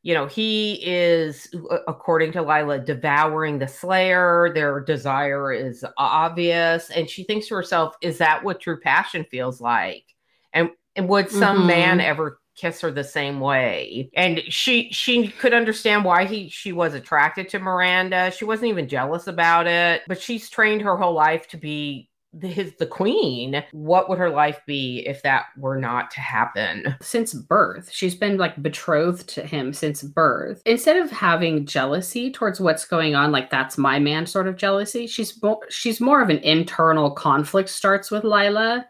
You 0.03 0.13
know, 0.13 0.25
he 0.25 0.79
is, 0.85 1.53
according 1.87 2.31
to 2.33 2.41
Lila, 2.41 2.79
devouring 2.79 3.59
the 3.59 3.67
Slayer. 3.67 4.51
Their 4.53 4.79
desire 4.81 5.51
is 5.51 5.83
obvious, 5.97 6.89
and 6.91 7.09
she 7.09 7.23
thinks 7.23 7.47
to 7.47 7.55
herself, 7.55 7.95
"Is 8.01 8.17
that 8.19 8.43
what 8.43 8.61
true 8.61 8.79
passion 8.79 9.25
feels 9.29 9.59
like?" 9.59 10.05
And 10.53 10.69
and 10.95 11.09
would 11.09 11.29
some 11.29 11.63
Mhm. 11.63 11.67
man 11.67 11.99
ever 12.01 12.39
kiss 12.57 12.81
her 12.81 12.91
the 12.91 13.03
same 13.03 13.39
way? 13.39 14.09
And 14.15 14.41
she 14.49 14.89
she 14.91 15.29
could 15.29 15.53
understand 15.53 16.03
why 16.03 16.25
he 16.25 16.49
she 16.49 16.73
was 16.73 16.93
attracted 16.93 17.49
to 17.49 17.59
Miranda. 17.59 18.31
She 18.31 18.45
wasn't 18.45 18.69
even 18.69 18.89
jealous 18.89 19.27
about 19.27 19.67
it, 19.67 20.01
but 20.07 20.21
she's 20.21 20.49
trained 20.49 20.81
her 20.81 20.97
whole 20.97 21.13
life 21.13 21.47
to 21.49 21.57
be 21.57 22.09
the, 22.33 22.47
his 22.47 22.73
the 22.75 22.85
queen. 22.85 23.63
What 23.71 24.09
would 24.09 24.19
her 24.19 24.29
life 24.29 24.59
be 24.65 25.03
if 25.07 25.23
that 25.23 25.45
were 25.57 25.77
not 25.77 26.11
to 26.11 26.19
happen? 26.19 26.95
since 27.01 27.33
birth. 27.33 27.89
She's 27.91 28.15
been 28.15 28.37
like 28.37 28.61
betrothed 28.61 29.27
to 29.29 29.45
him 29.45 29.73
since 29.73 30.03
birth. 30.03 30.61
Instead 30.65 30.97
of 30.97 31.09
having 31.11 31.65
jealousy 31.65 32.31
towards 32.31 32.59
what's 32.59 32.85
going 32.85 33.15
on, 33.15 33.31
like 33.31 33.49
that's 33.49 33.77
my 33.77 33.99
man 33.99 34.25
sort 34.25 34.47
of 34.47 34.57
jealousy, 34.57 35.07
she's 35.07 35.39
she's 35.69 36.01
more 36.01 36.21
of 36.21 36.29
an 36.29 36.39
internal 36.39 37.11
conflict 37.11 37.69
starts 37.69 38.11
with 38.11 38.23
Lila. 38.23 38.85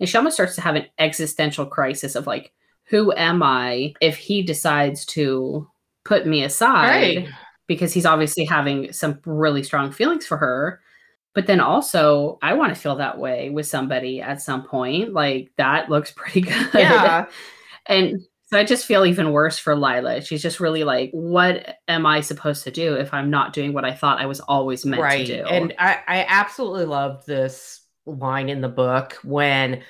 And 0.00 0.08
she 0.08 0.16
almost 0.16 0.34
starts 0.34 0.56
to 0.56 0.60
have 0.60 0.74
an 0.74 0.86
existential 0.98 1.64
crisis 1.64 2.14
of 2.14 2.26
like, 2.26 2.52
who 2.88 3.12
am 3.12 3.42
I 3.42 3.94
if 4.00 4.16
he 4.16 4.42
decides 4.42 5.04
to 5.06 5.68
put 6.04 6.26
me 6.26 6.44
aside? 6.44 7.16
Right. 7.16 7.28
Because 7.66 7.92
he's 7.92 8.06
obviously 8.06 8.44
having 8.44 8.92
some 8.92 9.20
really 9.24 9.62
strong 9.62 9.92
feelings 9.92 10.26
for 10.26 10.36
her. 10.36 10.80
But 11.34 11.46
then 11.46 11.60
also, 11.60 12.38
I 12.42 12.52
want 12.54 12.74
to 12.74 12.80
feel 12.80 12.96
that 12.96 13.18
way 13.18 13.48
with 13.48 13.66
somebody 13.66 14.20
at 14.20 14.42
some 14.42 14.64
point. 14.64 15.12
Like 15.12 15.50
that 15.56 15.88
looks 15.88 16.10
pretty 16.16 16.42
good. 16.42 16.68
Yeah. 16.74 17.26
And 17.86 18.20
so 18.52 18.58
I 18.58 18.64
just 18.64 18.84
feel 18.84 19.06
even 19.06 19.32
worse 19.32 19.58
for 19.58 19.74
Lila. 19.74 20.20
She's 20.20 20.42
just 20.42 20.60
really 20.60 20.84
like, 20.84 21.10
what 21.12 21.78
am 21.88 22.04
I 22.04 22.20
supposed 22.20 22.64
to 22.64 22.70
do 22.70 22.94
if 22.94 23.14
I'm 23.14 23.30
not 23.30 23.54
doing 23.54 23.72
what 23.72 23.86
I 23.86 23.94
thought 23.94 24.20
I 24.20 24.26
was 24.26 24.40
always 24.40 24.84
meant 24.84 25.00
right. 25.00 25.26
to 25.26 25.38
do? 25.38 25.48
And 25.48 25.72
I, 25.78 26.00
I 26.06 26.26
absolutely 26.28 26.84
love 26.84 27.24
this 27.24 27.80
line 28.04 28.50
in 28.50 28.60
the 28.60 28.68
book 28.68 29.14
when 29.22 29.82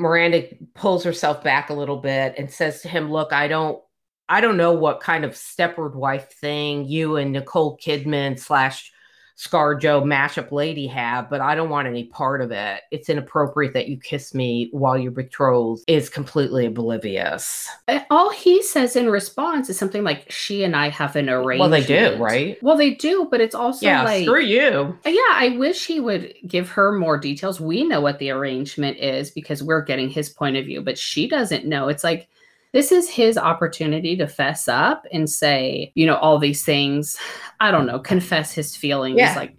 Miranda 0.00 0.48
pulls 0.74 1.04
herself 1.04 1.44
back 1.44 1.70
a 1.70 1.74
little 1.74 1.98
bit 1.98 2.34
and 2.38 2.50
says 2.50 2.82
to 2.82 2.88
him, 2.88 3.12
Look, 3.12 3.32
I 3.32 3.46
don't 3.46 3.80
I 4.28 4.40
don't 4.40 4.56
know 4.56 4.72
what 4.72 5.00
kind 5.00 5.24
of 5.24 5.32
Stepford 5.32 5.94
wife 5.94 6.32
thing 6.40 6.86
you 6.86 7.16
and 7.16 7.32
Nicole 7.32 7.76
Kidman 7.76 8.38
slash 8.38 8.92
ScarJo 9.40 10.02
mashup 10.04 10.52
lady 10.52 10.86
have, 10.86 11.30
but 11.30 11.40
I 11.40 11.54
don't 11.54 11.70
want 11.70 11.88
any 11.88 12.04
part 12.04 12.42
of 12.42 12.52
it. 12.52 12.82
It's 12.90 13.08
inappropriate 13.08 13.72
that 13.72 13.88
you 13.88 13.98
kiss 13.98 14.34
me 14.34 14.68
while 14.72 14.98
you're 14.98 15.10
betrothed 15.10 15.82
is 15.86 16.10
completely 16.10 16.66
oblivious. 16.66 17.66
Uh, 17.88 18.00
all 18.10 18.30
he 18.30 18.62
says 18.62 18.96
in 18.96 19.08
response 19.08 19.70
is 19.70 19.78
something 19.78 20.04
like, 20.04 20.30
she 20.30 20.62
and 20.62 20.76
I 20.76 20.90
have 20.90 21.16
an 21.16 21.30
arrangement. 21.30 21.70
Well, 21.70 21.80
they 21.80 21.86
do, 21.86 22.22
right? 22.22 22.62
Well, 22.62 22.76
they 22.76 22.90
do, 22.90 23.28
but 23.30 23.40
it's 23.40 23.54
also 23.54 23.86
yeah, 23.86 24.02
like, 24.02 24.24
screw 24.24 24.42
you. 24.42 24.98
Uh, 25.06 25.08
yeah, 25.08 25.32
I 25.32 25.56
wish 25.58 25.86
he 25.86 26.00
would 26.00 26.34
give 26.46 26.68
her 26.68 26.92
more 26.92 27.16
details. 27.16 27.58
We 27.58 27.82
know 27.84 28.02
what 28.02 28.18
the 28.18 28.30
arrangement 28.30 28.98
is 28.98 29.30
because 29.30 29.62
we're 29.62 29.80
getting 29.80 30.10
his 30.10 30.28
point 30.28 30.58
of 30.58 30.66
view, 30.66 30.82
but 30.82 30.98
she 30.98 31.26
doesn't 31.26 31.64
know. 31.64 31.88
It's 31.88 32.04
like, 32.04 32.28
this 32.72 32.92
is 32.92 33.08
his 33.08 33.36
opportunity 33.36 34.16
to 34.16 34.26
fess 34.26 34.68
up 34.68 35.04
and 35.12 35.28
say, 35.28 35.92
you 35.94 36.06
know, 36.06 36.16
all 36.16 36.38
these 36.38 36.64
things. 36.64 37.16
I 37.60 37.70
don't 37.70 37.86
know, 37.86 37.98
confess 37.98 38.52
his 38.52 38.76
feelings. 38.76 39.18
Yeah. 39.18 39.34
Like, 39.34 39.56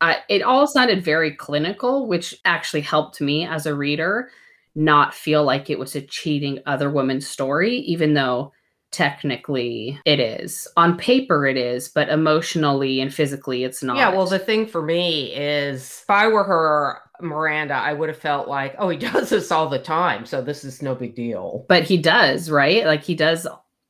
I, 0.00 0.18
it 0.28 0.42
all 0.42 0.66
sounded 0.66 1.04
very 1.04 1.34
clinical, 1.34 2.06
which 2.06 2.34
actually 2.44 2.80
helped 2.80 3.20
me 3.20 3.46
as 3.46 3.66
a 3.66 3.74
reader 3.74 4.30
not 4.74 5.14
feel 5.14 5.44
like 5.44 5.68
it 5.68 5.78
was 5.78 5.96
a 5.96 6.00
cheating 6.00 6.60
other 6.66 6.90
woman's 6.90 7.26
story, 7.26 7.76
even 7.78 8.14
though 8.14 8.52
technically 8.92 9.98
it 10.04 10.20
is. 10.20 10.68
On 10.76 10.96
paper, 10.96 11.46
it 11.46 11.56
is, 11.56 11.88
but 11.88 12.08
emotionally 12.08 13.00
and 13.00 13.12
physically, 13.12 13.64
it's 13.64 13.82
not. 13.82 13.96
Yeah, 13.96 14.10
well, 14.10 14.26
the 14.26 14.38
thing 14.38 14.66
for 14.66 14.82
me 14.82 15.34
is 15.34 16.00
if 16.02 16.10
I 16.10 16.28
were 16.28 16.44
her, 16.44 17.00
Miranda, 17.22 17.74
I 17.74 17.92
would 17.92 18.08
have 18.08 18.18
felt 18.18 18.48
like, 18.48 18.74
oh, 18.78 18.88
he 18.88 18.96
does 19.12 19.30
this 19.30 19.50
all 19.50 19.68
the 19.68 19.78
time. 19.78 20.26
So 20.26 20.42
this 20.42 20.64
is 20.64 20.82
no 20.82 20.94
big 20.94 21.14
deal. 21.14 21.64
but 21.68 21.84
he 21.84 21.96
does, 21.96 22.50
right? 22.50 22.84
Like 22.86 23.02
he 23.04 23.14
does 23.14 23.46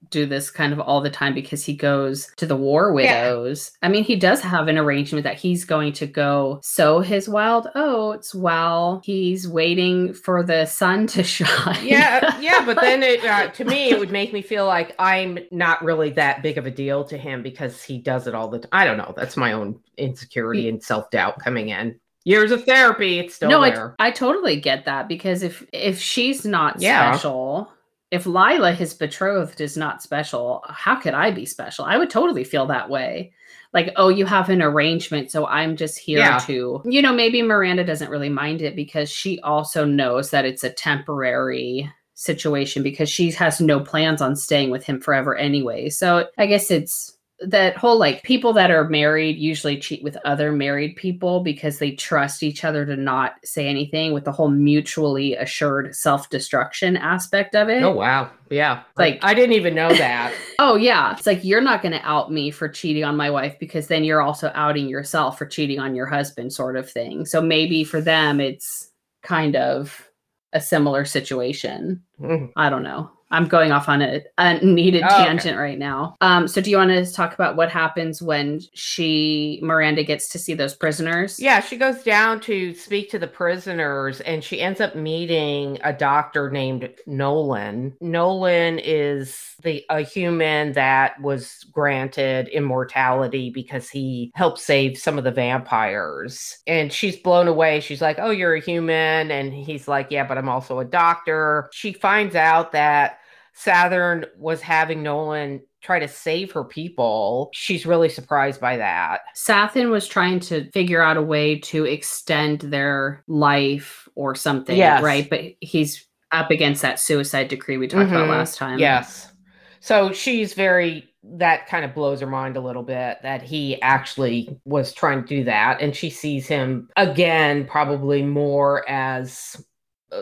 do 0.09 0.25
this 0.27 0.51
kind 0.51 0.73
of 0.73 0.81
all 0.81 1.03
the 1.03 1.11
time 1.11 1.35
because 1.35 1.63
he 1.65 1.75
goes 1.75 2.33
to 2.37 2.47
the 2.47 2.57
war 2.57 2.89
Yeah. 2.99 3.29
widows. 3.33 3.71
I 3.83 3.89
mean, 3.89 4.03
he 4.03 4.17
does 4.17 4.41
have 4.41 4.67
an 4.67 4.79
arrangement 4.79 5.25
that 5.25 5.39
he's 5.39 5.65
going 5.65 5.93
to 5.93 6.07
go 6.07 6.59
sow 6.65 7.01
his 7.01 7.29
wild 7.29 7.69
oats 7.77 8.35
while 8.35 9.03
he's 9.05 9.47
waiting 9.47 10.15
for 10.15 10.43
the 10.43 10.65
sun 10.67 11.07
to 11.09 11.23
shine. 11.37 11.87
Yeah, 11.87 12.41
yeah, 12.41 12.65
but 12.65 12.81
then 12.81 13.03
it, 13.05 13.23
uh, 13.25 13.51
to 13.51 13.65
me, 13.65 13.91
it 13.91 14.01
would 14.01 14.11
make 14.11 14.33
me 14.33 14.41
feel 14.43 14.67
like 14.67 14.97
I'm 14.99 15.39
not 15.53 15.85
really 15.85 16.11
that 16.13 16.43
big 16.43 16.57
of 16.59 16.67
a 16.67 16.71
deal 16.73 17.05
to 17.05 17.19
him 17.19 17.43
because 17.43 17.81
he 17.83 17.99
does 17.99 18.27
it 18.27 18.35
all 18.35 18.49
the 18.49 18.61
time. 18.61 18.71
I 18.73 18.87
don't 18.87 18.99
know. 18.99 19.13
That's 19.17 19.37
my 19.37 19.53
own 19.53 19.79
insecurity 19.99 20.69
and 20.71 20.83
self 20.83 21.11
doubt 21.11 21.39
coming 21.41 21.69
in. 21.69 22.01
Years 22.25 22.51
of 22.51 22.65
therapy, 22.65 23.19
it's 23.19 23.35
still 23.35 23.51
no, 23.51 23.63
there. 23.63 23.95
I, 23.99 24.09
I 24.09 24.11
totally 24.11 24.61
get 24.61 24.85
that 24.85 25.09
because 25.09 25.43
if 25.43 25.65
if 25.73 25.99
she's 25.99 26.45
not 26.45 26.81
Yeah. 26.81 27.13
special, 27.13 27.73
if 28.11 28.27
Lila, 28.27 28.73
his 28.73 28.93
betrothed, 28.93 29.61
is 29.61 29.77
not 29.77 30.03
special, 30.03 30.63
how 30.69 30.97
could 30.97 31.15
I 31.15 31.31
be 31.31 31.47
special? 31.47 31.85
I 31.85 31.97
would 31.97 32.11
totally 32.11 32.45
feel 32.45 32.67
that 32.67 32.91
way. 32.91 33.33
Like, 33.73 33.93
oh, 33.97 34.09
you 34.09 34.27
have 34.27 34.51
an 34.51 34.61
arrangement, 34.63 35.31
so 35.31 35.47
I'm 35.47 35.77
just 35.77 35.99
here 35.99 36.19
Yeah. 36.19 36.39
to, 36.41 36.83
you 36.85 37.01
know, 37.01 37.13
maybe 37.15 37.41
Miranda 37.41 37.85
doesn't 37.85 38.11
really 38.11 38.29
mind 38.29 38.63
it 38.63 38.75
because 38.75 39.09
she 39.09 39.41
also 39.41 39.85
knows 39.85 40.31
that 40.31 40.45
it's 40.45 40.65
a 40.65 40.71
temporary 40.71 41.91
situation 42.15 42.83
because 42.83 43.09
she 43.09 43.31
has 43.31 43.61
no 43.61 43.81
plans 43.81 44.21
on 44.21 44.37
staying 44.37 44.71
with 44.71 44.85
him 44.85 45.01
forever 45.01 45.37
anyway. 45.37 45.89
So 45.89 46.27
I 46.37 46.47
guess 46.47 46.71
it's 46.71 47.17
that 47.43 47.75
whole 47.77 47.99
like 47.99 48.23
people 48.23 48.53
that 48.53 48.71
are 48.71 48.89
married 48.89 49.39
usually 49.39 49.79
cheat 49.79 50.03
with 50.03 50.17
other 50.27 50.53
married 50.53 50.95
people 50.97 51.41
because 51.41 51.79
they 51.79 51.93
trust 51.93 52.43
each 52.43 52.65
other 52.65 52.85
to 52.85 52.97
not 52.97 53.37
say 53.45 53.67
anything 53.67 54.13
with 54.13 54.25
the 54.25 54.33
whole 54.33 54.51
mutually 54.51 55.35
assured 55.37 55.95
self-destruction 55.97 56.99
aspect 56.99 57.55
of 57.55 57.71
it. 57.71 57.83
oh, 57.83 57.93
wow. 57.93 58.31
Yeah. 58.51 58.83
Like- 58.99 59.21
I 59.23 59.33
didn't 59.33 59.55
even 59.55 59.75
know 59.75 59.93
that. 59.95 60.35
Oh 60.59 60.77
yeah, 60.77 61.13
it's 61.17 61.27
like 61.27 61.43
you're 61.43 61.63
not 61.63 61.81
going 61.81 61.93
to 61.93 62.07
out 62.07 62.31
me 62.31 62.51
for 62.51 62.69
cheating 62.69 63.03
on 63.03 63.17
my 63.17 63.31
wife 63.31 63.57
because 63.59 63.87
then 63.87 64.05
you're 64.05 64.21
also 64.21 64.53
outing 64.55 64.89
yourself 64.89 65.39
for 65.39 65.47
cheating 65.47 65.79
on 65.81 65.95
your 65.95 66.05
husband 66.05 66.53
sort 66.53 66.77
of 66.77 66.91
thing. 66.91 67.25
So 67.25 67.41
maybe 67.41 67.83
for 67.83 68.03
them 68.03 68.41
it's 68.41 68.91
kind 69.23 69.57
of 69.57 70.07
a 70.53 70.61
similar 70.61 71.07
situation. 71.07 72.03
Mhm. 72.21 72.53
I 72.57 72.69
don't 72.69 72.83
know. 72.83 73.11
I'm 73.31 73.47
going 73.47 73.73
off 73.73 73.89
on 73.89 74.03
a, 74.03 74.23
a 74.39 74.59
needed 74.65 75.03
Oh, 75.03 75.07
okay. 75.07 75.25
tangent 75.25 75.59
right 75.59 75.79
now. 75.79 76.17
Um, 76.21 76.49
so 76.49 76.61
do 76.61 76.71
you 76.71 76.77
want 76.77 76.91
to 76.91 77.11
talk 77.13 77.33
about 77.35 77.57
what 77.57 77.71
happens 77.71 78.21
when 78.21 78.61
she 78.75 79.61
Miranda 79.63 80.03
gets 80.03 80.29
to 80.31 80.39
see 80.39 80.55
those 80.55 80.75
prisoners? 80.75 81.39
Yeah, 81.39 81.61
she 81.61 81.77
goes 81.77 82.03
down 82.03 82.41
to 82.41 82.75
speak 82.75 83.11
to 83.11 83.19
the 83.19 83.27
prisoners 83.29 84.21
and 84.23 84.43
she 84.43 84.61
ends 84.61 84.81
up 84.81 84.95
meeting 84.97 85.79
a 85.85 85.93
doctor 85.93 86.51
named 86.51 86.89
Nolan. 87.07 87.95
Nolan 88.01 88.79
is 88.81 89.55
the 89.63 89.85
a 89.91 90.01
human 90.01 90.73
that 90.73 91.21
was 91.21 91.65
granted 91.73 92.49
immortality 92.49 93.51
because 93.51 93.89
he 93.89 94.33
helped 94.35 94.59
save 94.59 94.99
some 94.99 95.19
of 95.19 95.25
the 95.25 95.31
vampires. 95.31 96.59
And 96.67 96.93
she's 96.93 97.17
blown 97.17 97.49
away. 97.49 97.81
She's 97.81 98.01
like, 98.03 98.19
"Oh, 98.19 98.31
you're 98.31 98.55
a 98.55 98.61
human." 98.61 99.31
And 99.31 99.53
he's 99.53 99.87
like, 99.89 100.09
"Yeah, 100.11 100.27
but 100.27 100.39
I'm 100.39 100.49
also 100.49 100.79
a 100.81 100.85
doctor." 100.85 101.69
She 101.73 101.93
finds 101.93 102.35
out 102.35 102.73
that 102.73 103.19
Sathan 103.65 104.25
was 104.39 104.61
having 104.61 105.03
Nolan 105.03 105.61
try 105.83 105.99
to 105.99 106.09
save 106.09 106.53
her 106.53 106.65
people. 106.65 107.51
She's 107.53 107.87
really 107.87 108.09
surprised 108.09 108.61
by 108.61 108.77
that. 108.77 109.21
Sathan 109.37 109.91
was 109.91 110.07
trying 110.07 110.41
to 110.41 110.71
figure 110.73 111.03
out 111.03 111.17
a 111.17 111.23
way 111.23 111.59
to 111.61 111.85
extend 111.85 112.61
their 112.61 113.23
life 113.29 114.09
or 114.15 114.35
something, 114.35 114.77
Yes. 114.77 115.03
right? 115.03 115.29
But 115.29 115.41
he's 115.61 116.07
up 116.33 116.51
against 116.51 116.83
that 116.83 116.99
suicide 117.01 117.49
decree 117.49 117.77
we 117.77 117.89
talked 117.89 118.11
about 118.11 118.27
Mhm. 118.27 118.31
last 118.31 118.57
time. 118.57 118.79
Yes. 118.79 119.33
So 119.81 120.13
she's 120.13 120.55
very 120.55 121.07
that 121.23 121.67
kind 121.67 121.85
of 121.85 121.95
blows 121.95 122.21
her 122.23 122.27
mind 122.27 122.57
a 122.57 122.61
little 122.63 122.83
bit 122.83 123.19
that 123.23 123.43
he 123.43 123.81
actually 123.83 124.49
was 124.65 124.91
trying 124.95 125.21
to 125.21 125.29
do 125.29 125.45
that 125.45 125.79
and 125.79 125.95
she 125.95 126.09
sees 126.09 126.47
him 126.47 126.89
again 126.97 127.67
probably 127.67 128.23
more 128.23 128.89
as 128.89 129.63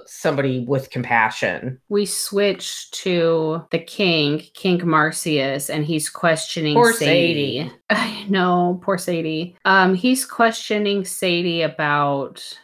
somebody 0.06 0.64
with 0.66 0.90
compassion. 0.90 1.80
We 1.88 2.06
switch 2.06 2.90
to 2.92 3.64
the 3.70 3.78
king, 3.78 4.40
King 4.54 4.80
Marsias, 4.80 5.72
and 5.72 5.84
he's 5.84 6.08
questioning 6.08 6.74
Poor 6.74 6.92
Sadie. 6.92 7.60
Sadie. 7.60 7.72
I 7.90 8.26
know, 8.28 8.80
poor 8.82 8.98
Sadie. 8.98 9.56
Um, 9.64 9.94
he's 9.94 10.24
questioning 10.24 11.04
Sadie 11.04 11.62
about 11.62 12.58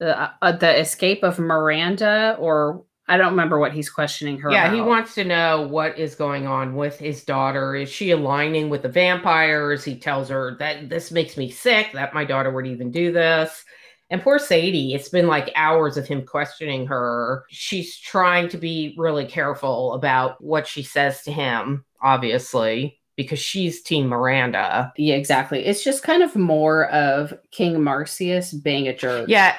the 0.00 0.30
uh, 0.42 0.52
the 0.52 0.78
escape 0.80 1.22
of 1.22 1.38
Miranda, 1.38 2.36
or 2.38 2.84
I 3.06 3.18
don't 3.18 3.30
remember 3.30 3.58
what 3.58 3.72
he's 3.72 3.90
questioning 3.90 4.38
her. 4.40 4.50
Yeah, 4.50 4.72
he 4.72 4.80
wants 4.80 5.14
to 5.16 5.24
know 5.24 5.62
what 5.62 5.98
is 5.98 6.14
going 6.14 6.46
on 6.46 6.74
with 6.74 6.98
his 6.98 7.22
daughter. 7.22 7.76
Is 7.76 7.90
she 7.90 8.12
aligning 8.12 8.70
with 8.70 8.82
the 8.82 8.88
vampires? 8.88 9.84
He 9.84 9.96
tells 9.98 10.30
her 10.30 10.56
that 10.58 10.88
this 10.88 11.10
makes 11.10 11.36
me 11.36 11.50
sick, 11.50 11.92
that 11.92 12.14
my 12.14 12.24
daughter 12.24 12.50
would 12.50 12.66
even 12.66 12.90
do 12.90 13.12
this. 13.12 13.64
And 14.10 14.22
poor 14.22 14.38
Sadie, 14.38 14.94
it's 14.94 15.08
been 15.08 15.26
like 15.26 15.50
hours 15.56 15.96
of 15.96 16.06
him 16.06 16.24
questioning 16.24 16.86
her. 16.86 17.44
She's 17.48 17.98
trying 17.98 18.48
to 18.50 18.58
be 18.58 18.94
really 18.98 19.24
careful 19.24 19.94
about 19.94 20.42
what 20.42 20.66
she 20.66 20.82
says 20.82 21.22
to 21.22 21.32
him, 21.32 21.84
obviously, 22.02 23.00
because 23.16 23.38
she's 23.38 23.82
Team 23.82 24.08
Miranda. 24.08 24.92
Yeah, 24.96 25.14
exactly. 25.16 25.64
It's 25.64 25.82
just 25.82 26.02
kind 26.02 26.22
of 26.22 26.36
more 26.36 26.88
of 26.90 27.32
King 27.50 27.76
Marsias 27.76 28.62
being 28.62 28.88
a 28.88 28.96
jerk. 28.96 29.28
Yeah, 29.28 29.56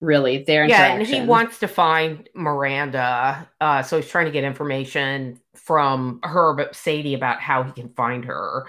really. 0.00 0.42
Their 0.42 0.66
yeah, 0.66 0.92
and 0.92 1.06
he 1.06 1.22
wants 1.22 1.58
to 1.60 1.68
find 1.68 2.28
Miranda. 2.34 3.48
Uh, 3.60 3.82
so 3.82 3.96
he's 3.96 4.08
trying 4.08 4.26
to 4.26 4.32
get 4.32 4.44
information 4.44 5.40
from 5.54 6.20
her, 6.24 6.54
but 6.54 6.76
Sadie 6.76 7.14
about 7.14 7.40
how 7.40 7.62
he 7.62 7.72
can 7.72 7.88
find 7.90 8.24
her. 8.26 8.66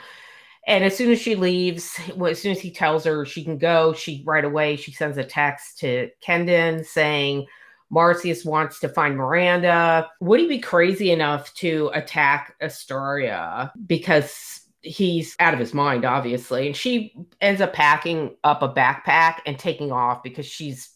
And 0.68 0.84
as 0.84 0.96
soon 0.96 1.12
as 1.12 1.20
she 1.22 1.36
leaves, 1.36 2.00
well, 2.16 2.32
as 2.32 2.42
soon 2.42 2.52
as 2.52 2.60
he 2.62 2.72
tells 2.72 3.06
her 3.06 3.26
she 3.26 3.44
can 3.44 3.58
go, 3.58 3.94
she 3.94 4.24
right 4.26 4.46
away 4.46 4.76
she 4.76 4.92
sends 4.92 5.18
a 5.18 5.24
text 5.24 5.80
to 5.80 6.10
Kenden 6.26 6.86
saying 6.86 7.46
Marsias 7.92 8.46
wants 8.46 8.80
to 8.80 8.90
find 8.90 9.18
Miranda. 9.18 10.10
Would 10.22 10.40
he 10.40 10.48
be 10.48 10.60
crazy 10.60 11.12
enough 11.12 11.54
to 11.56 11.92
attack 11.94 12.56
Astoria 12.62 13.72
because 13.86 14.62
he's 14.82 15.36
out 15.40 15.54
of 15.54 15.60
his 15.60 15.74
mind, 15.74 16.06
obviously? 16.06 16.68
And 16.68 16.76
she 16.76 17.16
ends 17.40 17.62
up 17.62 17.74
packing 17.74 18.36
up 18.44 18.62
a 18.64 18.70
backpack 18.70 19.40
and 19.46 19.60
taking 19.60 19.92
off 19.92 20.24
because 20.24 20.46
she's 20.46 20.90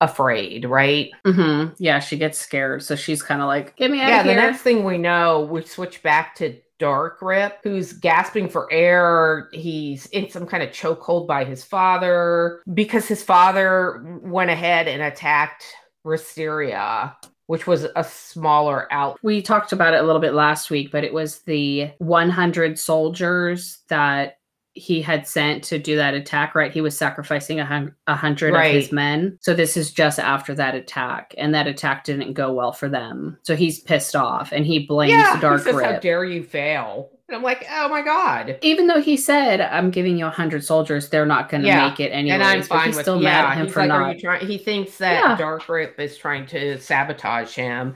afraid, 0.00 0.64
right? 0.64 1.10
hmm 1.24 1.70
Yeah, 1.78 2.00
she 2.00 2.16
gets 2.18 2.38
scared, 2.38 2.82
so 2.82 2.96
she's 2.96 3.22
kind 3.22 3.40
of 3.42 3.48
like, 3.48 3.76
"Get 3.76 3.90
me 3.90 4.00
out 4.02 4.12
yeah, 4.12 4.20
of 4.20 4.24
the 4.24 4.34
next 4.34 4.62
thing 4.62 4.84
we 4.84 4.98
know, 4.98 5.42
we 5.42 5.62
switch 5.62 6.02
back 6.02 6.34
to 6.36 6.60
Dark 6.78 7.20
Rip, 7.20 7.58
who's 7.62 7.92
gasping 7.92 8.48
for 8.48 8.72
air. 8.72 9.48
He's 9.52 10.06
in 10.06 10.30
some 10.30 10.46
kind 10.46 10.62
of 10.62 10.70
chokehold 10.70 11.26
by 11.26 11.44
his 11.44 11.64
father 11.64 12.62
because 12.72 13.06
his 13.06 13.22
father 13.22 14.20
went 14.22 14.50
ahead 14.50 14.88
and 14.88 15.02
attacked 15.02 15.64
Wisteria, 16.04 17.16
which 17.46 17.66
was 17.66 17.86
a 17.96 18.04
smaller 18.04 18.92
out. 18.92 19.18
we 19.22 19.42
talked 19.42 19.72
about 19.72 19.94
it 19.94 20.00
a 20.00 20.06
little 20.06 20.20
bit 20.20 20.34
last 20.34 20.70
week, 20.70 20.90
but 20.92 21.04
it 21.04 21.12
was 21.12 21.40
the 21.40 21.90
100 21.98 22.78
soldiers 22.78 23.78
that 23.88 24.38
he 24.78 25.02
had 25.02 25.26
sent 25.26 25.62
to 25.64 25.78
do 25.78 25.96
that 25.96 26.14
attack. 26.14 26.54
Right, 26.54 26.72
he 26.72 26.80
was 26.80 26.96
sacrificing 26.96 27.60
a, 27.60 27.64
hun- 27.64 27.94
a 28.06 28.14
hundred 28.14 28.54
of 28.54 28.62
his 28.62 28.86
Right. 28.86 28.92
men. 28.92 29.38
So 29.42 29.52
this 29.54 29.76
is 29.76 29.90
just 29.92 30.18
after 30.18 30.54
that 30.54 30.74
attack, 30.74 31.34
and 31.36 31.54
that 31.54 31.66
attack 31.66 32.04
didn't 32.04 32.32
go 32.32 32.52
well 32.52 32.72
for 32.72 32.88
them. 32.88 33.36
So 33.42 33.54
he's 33.56 33.80
pissed 33.80 34.16
off, 34.16 34.52
and 34.52 34.64
he 34.64 34.86
blames 34.86 35.12
Yeah, 35.12 35.38
Dark 35.40 35.64
he 35.64 35.72
says, 35.72 35.82
"How 35.82 35.98
dare 35.98 36.24
you 36.24 36.42
fail?" 36.42 37.10
And 37.28 37.36
I'm 37.36 37.42
like, 37.42 37.66
"Oh 37.70 37.88
my 37.90 38.00
god!" 38.00 38.56
Even 38.62 38.86
though 38.86 39.02
he 39.02 39.16
said, 39.16 39.60
"I'm 39.60 39.90
giving 39.90 40.16
you 40.16 40.24
a 40.26 40.30
hundred 40.30 40.64
soldiers," 40.64 41.10
they're 41.10 41.26
not 41.26 41.50
going 41.50 41.60
to 41.62 41.66
Yeah, 41.68 41.88
make 41.90 42.00
it 42.00 42.08
anyways. 42.10 42.32
and 42.34 42.42
I'm 42.42 42.62
fine 42.62 42.86
he's 42.86 42.96
with 42.96 43.04
still 43.04 43.20
yeah. 43.20 43.42
mad 43.42 43.44
at 43.50 43.56
him 43.58 43.64
he's 43.66 43.74
for 43.74 43.80
like, 43.80 43.88
not. 43.88 44.00
"Are 44.02 44.12
you 44.14 44.20
trying?" 44.20 44.46
He 44.46 44.56
thinks 44.56 44.96
that 44.98 45.12
Yeah. 45.12 45.36
Dark 45.36 45.68
Rip 45.68 46.00
is 46.00 46.16
trying 46.16 46.46
to 46.46 46.78
sabotage 46.80 47.54
him, 47.54 47.94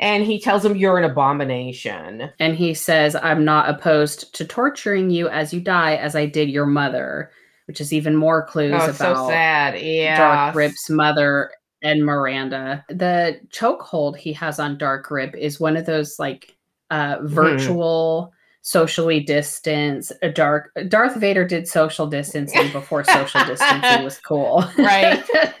and 0.00 0.24
he 0.24 0.40
tells 0.40 0.64
him, 0.64 0.76
"You're 0.76 0.98
an 0.98 1.04
abomination." 1.04 2.30
And 2.38 2.54
he 2.56 2.74
says, 2.74 3.16
I'm 3.16 3.44
not 3.44 3.68
opposed 3.68 4.34
to 4.36 4.44
torturing 4.44 5.10
you 5.10 5.28
as 5.28 5.52
you 5.52 5.60
die, 5.60 5.96
as 5.96 6.14
I 6.14 6.26
did 6.26 6.48
your 6.50 6.66
mother, 6.66 7.30
which 7.66 7.80
is 7.80 7.92
even 7.92 8.16
more 8.16 8.44
clues 8.46 8.72
Oh, 8.74 8.84
about 8.84 8.94
so 8.94 9.28
sad. 9.28 9.80
Yeah, 9.80 10.16
Dark 10.16 10.56
Rip's 10.56 10.88
mother 10.90 11.50
and 11.82 12.04
Miranda. 12.04 12.84
The 12.88 13.40
chokehold 13.50 14.16
he 14.16 14.32
has 14.34 14.58
on 14.58 14.78
Dark 14.78 15.10
Rip 15.10 15.34
is 15.36 15.60
one 15.60 15.76
of 15.76 15.86
those 15.86 16.18
like 16.18 16.56
uh 16.90 17.16
Mm-hmm. 17.16 17.26
virtual 17.26 18.32
socially 18.62 19.20
distance 19.20 20.12
a 20.22 20.28
dark 20.28 20.72
Darth 20.88 21.16
Vader 21.16 21.46
did 21.46 21.66
social 21.66 22.06
distancing 22.06 22.70
before 22.72 23.04
social 23.04 23.44
distancing 23.44 24.04
was 24.04 24.18
cool. 24.18 24.64
Right. 24.78 25.22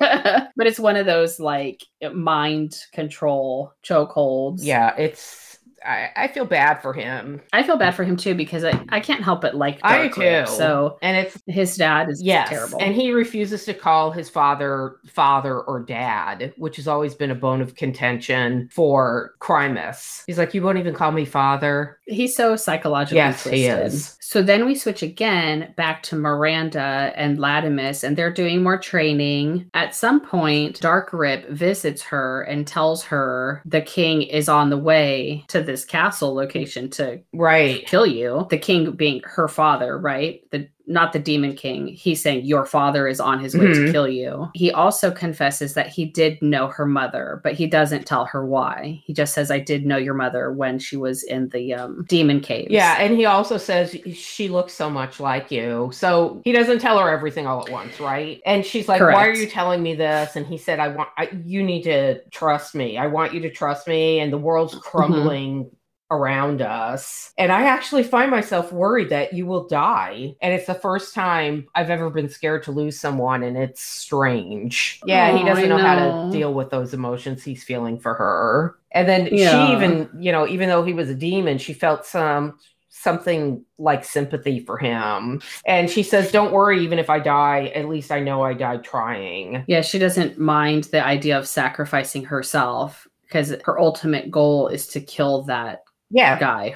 but 0.56 0.66
it's 0.66 0.78
one 0.78 0.96
of 0.96 1.06
those 1.06 1.40
like 1.40 1.84
mind 2.12 2.76
control 2.92 3.72
chokeholds. 3.84 4.60
Yeah, 4.62 4.94
it's. 4.96 5.47
I, 5.84 6.10
I 6.16 6.28
feel 6.28 6.44
bad 6.44 6.82
for 6.82 6.92
him, 6.92 7.40
I 7.52 7.62
feel 7.62 7.76
bad 7.76 7.94
for 7.94 8.04
him 8.04 8.16
too 8.16 8.34
because 8.34 8.64
I, 8.64 8.80
I 8.88 9.00
can't 9.00 9.22
help 9.22 9.40
but 9.40 9.54
like 9.54 9.78
I 9.82 10.08
do 10.08 10.20
Rip. 10.20 10.46
too. 10.46 10.52
So 10.52 10.98
and 11.02 11.16
it's 11.16 11.38
his 11.46 11.76
dad 11.76 12.08
is 12.10 12.22
yes, 12.22 12.48
terrible. 12.48 12.78
and 12.80 12.94
he 12.94 13.12
refuses 13.12 13.64
to 13.66 13.74
call 13.74 14.10
his 14.10 14.28
father 14.28 14.96
father 15.06 15.60
or 15.60 15.80
dad, 15.80 16.52
which 16.56 16.76
has 16.76 16.88
always 16.88 17.14
been 17.14 17.30
a 17.30 17.34
bone 17.34 17.60
of 17.60 17.74
contention 17.74 18.68
for 18.72 19.34
Crimeous. 19.40 20.22
He's 20.26 20.38
like, 20.38 20.54
you 20.54 20.62
won't 20.62 20.78
even 20.78 20.94
call 20.94 21.12
me 21.12 21.24
father. 21.24 21.98
He's 22.06 22.34
so 22.34 22.56
psychologically 22.56 23.16
Yes, 23.18 23.42
twisted. 23.42 23.58
he 23.58 23.66
is. 23.66 24.16
So 24.20 24.42
then 24.42 24.66
we 24.66 24.74
switch 24.74 25.02
again 25.02 25.72
back 25.76 26.02
to 26.04 26.16
Miranda 26.16 27.12
and 27.16 27.38
Latimus, 27.38 28.04
and 28.04 28.16
they're 28.16 28.30
doing 28.32 28.62
more 28.62 28.78
training. 28.78 29.70
At 29.74 29.94
some 29.94 30.20
point, 30.20 30.80
Dark 30.80 31.10
Rip 31.12 31.48
visits 31.48 32.02
her 32.02 32.42
and 32.42 32.66
tells 32.66 33.02
her 33.04 33.62
the 33.64 33.80
king 33.80 34.22
is 34.22 34.48
on 34.48 34.68
the 34.70 34.76
way 34.76 35.44
to 35.48 35.62
this 35.68 35.84
castle 35.84 36.34
location 36.34 36.88
to 36.90 37.20
Right. 37.34 37.86
kill 37.86 38.06
you. 38.06 38.46
The 38.48 38.56
king 38.58 38.90
being 38.92 39.20
her 39.24 39.46
father, 39.48 39.98
right? 39.98 40.40
The 40.50 40.68
not 40.88 41.12
the 41.12 41.18
demon 41.18 41.54
king. 41.54 41.86
He's 41.88 42.22
saying 42.22 42.46
your 42.46 42.64
father 42.64 43.06
is 43.06 43.20
on 43.20 43.38
his 43.38 43.54
way 43.54 43.66
to 43.66 43.72
Mhm. 43.72 43.92
kill 43.92 44.08
you. 44.08 44.48
He 44.54 44.72
also 44.72 45.10
confesses 45.10 45.74
that 45.74 45.88
he 45.88 46.06
did 46.06 46.40
know 46.42 46.68
her 46.68 46.86
mother, 46.86 47.40
but 47.44 47.52
he 47.52 47.66
doesn't 47.66 48.06
tell 48.06 48.24
her 48.24 48.44
why. 48.46 49.00
He 49.04 49.12
just 49.12 49.34
says 49.34 49.50
I 49.50 49.58
did 49.58 49.84
know 49.84 49.98
your 49.98 50.14
mother 50.14 50.50
when 50.50 50.78
she 50.78 50.96
was 50.96 51.22
in 51.22 51.50
the 51.50 51.74
um, 51.74 52.06
demon 52.08 52.40
cave 52.40 52.68
Yeah, 52.70 52.96
and 52.98 53.16
he 53.16 53.26
also 53.26 53.58
says 53.58 53.94
she 54.14 54.48
looks 54.48 54.72
so 54.72 54.88
much 54.88 55.20
like 55.20 55.50
you. 55.50 55.90
So 55.92 56.40
he 56.44 56.52
doesn't 56.52 56.80
tell 56.80 56.98
her 56.98 57.10
everything 57.10 57.46
all 57.46 57.62
at 57.62 57.70
once, 57.70 58.00
right? 58.00 58.40
And 58.46 58.64
she's 58.64 58.88
like, 58.88 59.00
"Why 59.14 59.26
are 59.28 59.34
you 59.34 59.46
telling 59.46 59.82
me 59.82 59.94
this?" 59.94 60.36
And 60.36 60.46
he 60.46 60.56
said, 60.56 60.80
"I 60.80 60.88
want 60.88 61.10
I, 61.18 61.28
you 61.44 61.62
need 61.62 61.82
to 61.82 62.20
trust 62.30 62.74
me. 62.74 62.96
I 62.96 63.06
want 63.06 63.34
you 63.34 63.40
to 63.40 63.50
trust 63.50 63.86
me." 63.86 64.20
And 64.20 64.32
the 64.32 64.38
world's 64.38 64.74
Mm-hmm. 64.78 65.77
Crumbling 66.08 66.28
around 66.28 66.62
us. 66.62 67.32
And 67.38 67.52
I 67.52 67.64
actually 67.64 68.02
find 68.02 68.30
myself 68.30 68.72
worried 68.72 69.10
that 69.10 69.32
you 69.32 69.46
will 69.46 69.66
die. 69.68 70.34
And 70.40 70.54
it's 70.54 70.66
the 70.66 70.74
first 70.74 71.14
time 71.14 71.66
I've 71.74 71.90
ever 71.90 72.10
been 72.10 72.28
scared 72.28 72.62
to 72.64 72.72
lose 72.72 72.98
someone 72.98 73.42
and 73.42 73.56
it's 73.56 73.82
strange. 73.82 75.00
Yeah, 75.04 75.32
he 75.36 75.42
Oh, 75.42 75.46
doesn't 75.46 75.64
I 75.64 75.68
know, 75.68 75.78
how 75.78 75.94
to 75.96 76.18
deal 76.30 76.54
with 76.54 76.70
those 76.70 76.94
emotions 76.94 77.42
he's 77.44 77.62
feeling 77.64 77.98
for 77.98 78.14
her. 78.14 78.76
And 78.92 79.08
then 79.08 79.28
Yeah. 79.32 79.50
she 79.50 79.72
even, 79.72 80.08
you 80.18 80.32
know, 80.32 80.46
even 80.48 80.68
though 80.68 80.82
he 80.82 80.92
was 80.94 81.10
a 81.10 81.14
demon, 81.14 81.58
she 81.58 81.72
felt 81.74 82.06
some 82.06 82.58
something 82.90 83.64
like 83.78 84.04
sympathy 84.04 84.58
for 84.58 84.76
him. 84.76 85.40
And 85.64 85.88
she 85.88 86.02
says, 86.02 86.32
"Don't 86.32 86.52
worry, 86.52 86.82
even 86.82 86.98
if 86.98 87.08
I 87.10 87.20
die, 87.20 87.66
at 87.74 87.88
least 87.88 88.10
I 88.10 88.18
know 88.18 88.42
I 88.42 88.54
died 88.54 88.82
trying." 88.82 89.62
Yeah, 89.68 89.82
she 89.82 89.98
doesn't 90.00 90.38
mind 90.38 90.84
the 90.84 91.04
idea 91.04 91.38
of 91.38 91.46
sacrificing 91.46 92.24
herself 92.24 93.06
because 93.22 93.54
her 93.64 93.78
ultimate 93.78 94.30
goal 94.32 94.66
is 94.68 94.88
to 94.88 95.00
kill 95.00 95.42
that 95.42 95.82
Yeah. 96.10 96.38
guy, 96.38 96.74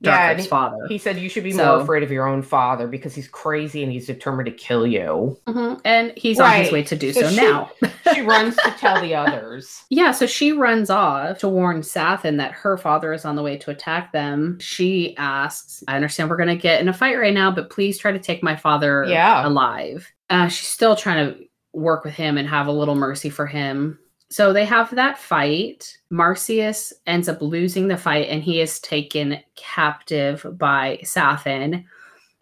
Yeah, 0.00 0.10
Dark 0.10 0.20
and 0.20 0.30
Rip's 0.30 0.42
he- 0.44 0.48
father. 0.50 0.86
He 0.88 0.98
said 0.98 1.18
you 1.18 1.28
should 1.28 1.44
be 1.44 1.52
So- 1.52 1.64
more 1.64 1.80
afraid 1.82 2.02
of 2.02 2.10
your 2.12 2.26
own 2.26 2.42
father 2.42 2.86
because 2.86 3.14
he's 3.14 3.28
crazy 3.28 3.82
and 3.82 3.90
he's 3.90 4.06
determined 4.06 4.46
to 4.46 4.52
kill 4.52 4.86
you. 4.86 5.38
Mhm. 5.46 5.80
And 5.84 6.12
he's 6.16 6.38
on 6.40 6.52
his 6.52 6.70
way 6.72 6.82
to 6.82 6.96
do 6.96 7.12
So 7.12 7.22
so, 7.22 7.28
she- 7.30 7.36
now. 7.36 7.70
She 8.14 8.20
runs 8.20 8.54
to 8.56 8.70
tell 8.78 9.00
the 9.00 9.14
others. 9.14 9.82
Yeah, 9.90 10.12
so 10.12 10.26
she 10.26 10.52
runs 10.52 10.90
off 10.90 11.38
to 11.38 11.48
warn 11.48 11.80
Sathan 11.80 12.36
that 12.36 12.52
her 12.52 12.76
father 12.76 13.12
is 13.14 13.24
on 13.24 13.34
the 13.34 13.42
way 13.42 13.56
to 13.56 13.70
attack 13.70 14.12
them. 14.12 14.58
She 14.60 15.16
asks, 15.16 15.82
I 15.88 15.96
understand 15.96 16.28
we're 16.28 16.36
going 16.36 16.48
to 16.50 16.54
get 16.56 16.80
in 16.82 16.88
a 16.88 16.92
fight 16.92 17.18
right 17.18 17.32
now, 17.32 17.50
but 17.50 17.70
please 17.70 17.96
try 17.98 18.12
to 18.12 18.18
take 18.18 18.42
my 18.42 18.56
father 18.56 19.04
Yeah. 19.08 19.46
alive. 19.46 20.12
Uh, 20.28 20.48
she's 20.48 20.68
still 20.68 20.94
trying 20.96 21.26
to 21.32 21.38
work 21.72 22.04
with 22.04 22.14
him 22.14 22.36
and 22.36 22.46
have 22.46 22.66
a 22.66 22.72
little 22.72 22.94
mercy 22.94 23.30
for 23.30 23.46
him. 23.46 23.98
So 24.34 24.52
they 24.52 24.64
have 24.64 24.92
that 24.96 25.16
fight. 25.16 25.96
Marsias 26.10 26.92
ends 27.06 27.28
up 27.28 27.40
losing 27.40 27.86
the 27.86 27.96
fight 27.96 28.26
and 28.28 28.42
he 28.42 28.60
is 28.60 28.80
taken 28.80 29.38
captive 29.54 30.44
by 30.58 30.98
Sathan. 31.04 31.84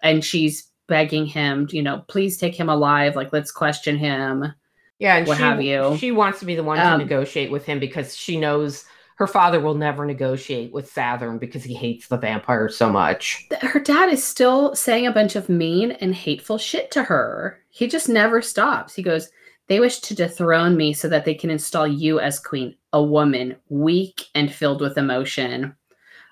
And 0.03 0.25
she's 0.25 0.71
begging 0.87 1.27
him, 1.27 1.69
you 1.71 1.83
know, 1.83 2.03
please 2.09 2.39
take 2.39 2.55
him 2.55 2.71
alive. 2.71 3.15
Like, 3.15 3.31
let's 3.35 3.53
question 3.53 3.99
him. 3.99 4.55
Yeah, 5.01 5.17
and 5.17 5.27
What 5.27 5.37
she, 5.37 5.43
have 5.43 5.61
you. 5.61 5.99
She 5.99 6.13
wants 6.13 6.39
to 6.39 6.47
be 6.47 6.55
the 6.55 6.63
one 6.63 6.79
to 6.79 6.93
Um, 6.93 6.99
negotiate 6.99 7.51
with 7.51 7.67
him 7.67 7.79
because 7.79 8.17
she 8.17 8.41
knows 8.41 8.87
her 9.17 9.27
father 9.27 9.61
will 9.61 9.75
never 9.75 10.07
negotiate 10.07 10.73
with 10.73 10.91
Sathan 10.91 11.39
because 11.39 11.63
he 11.63 11.75
hates 11.75 12.09
the 12.09 12.17
vampire 12.17 12.71
so 12.71 12.89
much. 12.89 13.47
her 13.61 13.81
dad 13.81 14.09
is 14.09 14.25
still 14.25 14.75
saying 14.75 15.07
a 15.07 15.13
bunch 15.13 15.37
of 15.37 15.51
mean 15.51 15.91
and 15.91 16.15
hateful 16.15 16.57
shit 16.57 16.91
to 16.93 17.03
her. 17.03 17.61
He 17.69 17.87
just 17.87 18.09
never 18.09 18.41
stops. 18.41 18.95
He 18.95 19.03
goes, 19.03 19.29
They 19.73 19.81
wish 19.81 20.01
to 20.01 20.15
dethrone 20.15 20.77
me 20.77 20.93
so 20.93 21.09
that 21.09 21.25
they 21.25 21.33
can 21.33 21.49
install 21.49 21.87
you 21.87 22.21
as 22.21 22.39
queen, 22.39 22.77
a 22.93 23.03
woman, 23.03 23.57
weak 23.71 24.27
and 24.35 24.53
filled 24.53 24.83
with 24.83 24.99
emotion. 24.99 25.75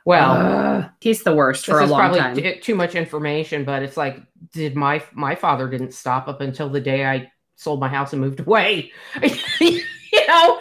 Well, 0.04 0.32
Ugh. 0.32 0.90
he's 1.00 1.22
the 1.22 1.34
worst 1.34 1.64
for 1.64 1.80
a 1.80 1.86
long 1.86 2.00
probably 2.00 2.20
time. 2.20 2.36
t- 2.36 2.60
too 2.60 2.74
much 2.74 2.94
information, 2.94 3.64
but 3.64 3.82
it's 3.82 3.96
like, 3.96 4.20
did 4.52 4.76
my 4.76 5.02
my 5.14 5.34
father 5.34 5.70
didn't 5.70 5.94
stop 5.94 6.28
up 6.28 6.42
until 6.42 6.68
the 6.68 6.82
day 6.82 7.06
I 7.06 7.32
sold 7.56 7.80
my 7.80 7.88
house 7.88 8.12
and 8.12 8.20
moved 8.20 8.40
away? 8.40 8.92
you 9.58 9.80
know, 10.28 10.60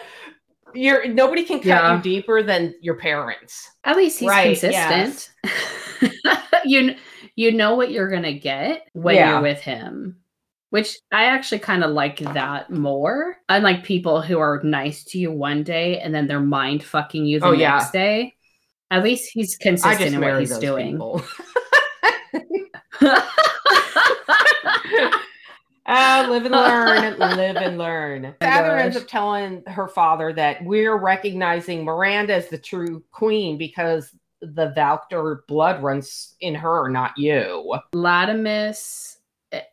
you're 0.74 1.06
nobody 1.10 1.44
can 1.44 1.58
cut 1.58 1.66
Yeah. 1.66 1.98
you 1.98 2.02
deeper 2.02 2.42
than 2.44 2.76
your 2.80 2.96
parents. 2.96 3.72
At 3.84 3.98
least 3.98 4.20
he's 4.20 4.30
Right, 4.30 4.58
consistent. 4.58 5.32
you 6.64 6.96
you 7.36 7.52
know 7.52 7.76
what 7.76 7.92
you're 7.92 8.08
gonna 8.10 8.40
get 8.40 8.88
when 8.94 9.16
Yeah. 9.16 9.32
you're 9.32 9.42
with 9.42 9.60
him. 9.60 10.19
Which 10.72 10.98
I 11.12 11.26
actually 11.26 11.60
kind 11.60 11.84
of 11.84 11.92
like 11.92 12.20
that 12.20 12.70
more. 12.70 13.38
Unlike 13.50 13.84
people 13.84 14.22
who 14.22 14.38
are 14.40 14.62
nice 14.64 15.04
to 15.06 15.18
you 15.18 15.32
one 15.32 15.64
day 15.64 16.00
and 16.00 16.14
then 16.14 16.28
they're 16.28 16.40
mind 16.40 16.84
fucking 16.84 17.26
you 17.26 17.40
the 17.40 17.48
Oh, 17.48 17.52
yeah. 17.54 17.78
next 17.78 17.92
day. 17.92 18.36
At 18.92 19.04
least 19.04 19.32
he's 19.34 19.58
consistent 19.58 20.14
in 20.16 20.22
what 20.22 20.40
he's 20.40 20.58
doing. 20.60 20.92
people. 20.94 21.24
Ah, 25.92 26.28
live 26.30 26.46
and 26.46 26.54
learn, 26.54 27.18
live 27.18 27.56
and 27.56 27.78
learn. 27.80 28.36
Sathan 28.42 28.80
ends 28.80 28.96
up 28.96 29.08
telling 29.08 29.64
her 29.66 29.88
father 29.88 30.32
that 30.34 30.64
we're 30.64 30.98
recognizing 30.98 31.84
Miranda 31.84 32.36
as 32.36 32.48
the 32.48 32.60
true 32.60 33.04
queen 33.12 33.58
because 33.58 34.14
the 34.42 34.72
Valkyr 34.76 35.46
blood 35.48 35.82
runs 35.82 36.36
in 36.42 36.54
her, 36.54 36.90
not 36.90 37.18
you. 37.18 37.76
Latimus 37.96 39.16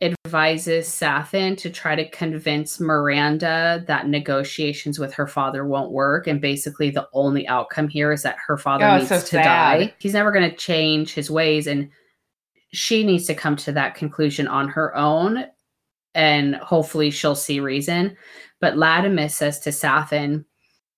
advises 0.01 0.87
Sathan 0.87 1.55
to 1.57 1.69
try 1.69 1.95
to 1.95 2.09
convince 2.09 2.79
Miranda 2.79 3.83
that 3.87 4.07
negotiations 4.07 4.97
with 4.97 5.13
her 5.13 5.27
father 5.27 5.65
won't 5.65 5.91
work. 5.91 6.27
And 6.27 6.41
basically, 6.41 6.89
the 6.89 7.07
only 7.13 7.47
outcome 7.47 7.87
here 7.87 8.11
is 8.11 8.23
that 8.23 8.37
her 8.45 8.57
father 8.57 8.85
Oh, 8.85 8.97
needs 8.97 9.09
so 9.09 9.19
to 9.19 9.25
sad. 9.25 9.43
die. 9.43 9.93
He's 9.99 10.13
never 10.13 10.31
going 10.31 10.49
to 10.49 10.55
change 10.55 11.13
his 11.13 11.29
ways. 11.29 11.67
And 11.67 11.89
she 12.73 13.03
needs 13.03 13.25
to 13.27 13.35
come 13.35 13.55
to 13.57 13.71
that 13.73 13.95
conclusion 13.95 14.47
on 14.47 14.67
her 14.69 14.95
own. 14.95 15.45
And 16.15 16.55
hopefully, 16.55 17.11
she'll 17.11 17.35
see 17.35 17.59
reason. 17.59 18.17
But 18.59 18.73
Latimus 18.75 19.31
says 19.31 19.59
to 19.59 19.69
Sathan, 19.69 20.43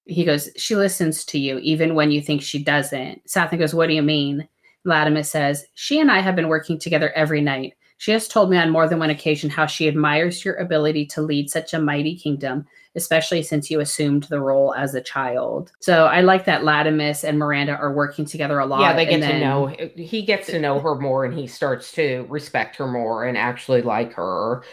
he 0.05 0.23
goes, 0.23 0.49
She 0.55 0.75
listens 0.75 1.25
to 1.25 1.37
you 1.37 1.59
even 1.59 1.95
when 1.95 2.11
you 2.11 2.21
think 2.21 2.41
she 2.41 2.63
doesn't. 2.63 3.25
Sathan 3.27 3.59
goes, 3.59 3.75
What 3.75 3.87
do 3.87 3.93
you 3.93 4.01
mean? 4.01 4.47
Latimus 4.87 5.25
says, 5.25 5.65
She 5.73 5.99
and 5.99 6.09
I 6.09 6.19
have 6.19 6.37
been 6.37 6.47
working 6.47 6.79
together 6.79 7.11
every 7.11 7.41
night. 7.41 7.73
She 7.99 8.11
has 8.11 8.29
told 8.29 8.49
me 8.49 8.55
on 8.57 8.69
more 8.69 8.87
than 8.87 8.97
one 8.97 9.09
occasion 9.09 9.49
how 9.49 9.65
she 9.65 9.89
admires 9.89 10.45
your 10.45 10.55
ability 10.55 11.05
to 11.07 11.21
lead 11.21 11.49
such 11.49 11.73
a 11.73 11.81
mighty 11.81 12.15
kingdom, 12.15 12.65
especially 12.95 13.43
since 13.43 13.69
you 13.69 13.81
assumed 13.81 14.23
the 14.23 14.39
role 14.39 14.73
as 14.73 14.95
a 14.95 15.01
child. 15.01 15.73
So 15.81 16.05
I 16.05 16.21
like 16.21 16.45
that 16.45 16.61
Latimus 16.63 17.25
and 17.27 17.37
Miranda 17.37 17.73
are 17.73 17.93
working 17.93 18.23
together 18.23 18.59
a 18.59 18.65
lot. 18.65 18.79
yeah, 18.79 18.93
they 18.93 19.05
get 19.05 19.21
and 19.21 19.23
to 19.23 19.39
know. 19.41 19.65
He 19.97 20.21
gets 20.21 20.47
to 20.47 20.59
know 20.59 20.79
her 20.79 20.95
more, 20.95 21.25
and 21.25 21.37
he 21.37 21.45
starts 21.45 21.91
to 21.93 22.25
respect 22.29 22.77
her 22.77 22.87
more 22.87 23.25
and 23.25 23.37
actually 23.37 23.81
like 23.81 24.13
her. 24.13 24.63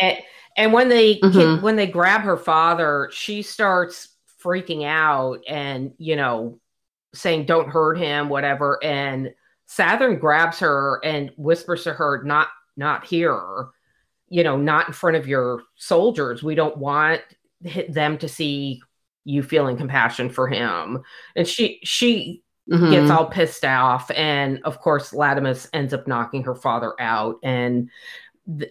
And 0.00 0.16
and 0.56 0.72
when 0.72 0.88
they 0.88 1.18
Mhm. 1.20 1.60
when 1.60 1.76
they 1.76 1.86
grab 1.86 2.22
her 2.22 2.38
father, 2.38 3.10
she 3.12 3.42
starts 3.42 4.16
freaking 4.42 4.86
out 4.86 5.40
and 5.46 5.92
you 5.98 6.16
know 6.16 6.58
saying, 7.14 7.44
"Don't 7.44 7.68
hurt 7.68 7.98
him," 7.98 8.30
whatever. 8.30 8.82
And 8.82 9.34
Sathan 9.68 10.18
grabs 10.18 10.58
her 10.60 11.00
and 11.04 11.30
whispers 11.36 11.84
to 11.84 11.92
her, 11.92 12.22
"Not 12.24 12.48
not 12.76 13.04
here." 13.04 13.66
You 14.28 14.42
know, 14.44 14.56
not 14.56 14.86
in 14.86 14.92
front 14.94 15.16
of 15.16 15.28
your 15.28 15.62
soldiers. 15.76 16.42
We 16.42 16.54
don't 16.54 16.76
want 16.78 17.20
them 17.88 18.18
to 18.18 18.28
see 18.28 18.80
you 19.24 19.42
feeling 19.42 19.76
compassion 19.76 20.30
for 20.30 20.48
him. 20.48 21.00
And 21.36 21.46
she 21.46 21.80
she 21.84 22.42
Mhm. 22.70 22.90
gets 22.90 23.10
all 23.10 23.26
pissed 23.26 23.64
off 23.64 24.10
and 24.12 24.60
of 24.64 24.80
course 24.80 25.12
latimus 25.12 25.68
ends 25.72 25.92
up 25.92 26.06
knocking 26.06 26.44
her 26.44 26.54
father 26.54 26.94
out 27.00 27.36
and 27.42 27.90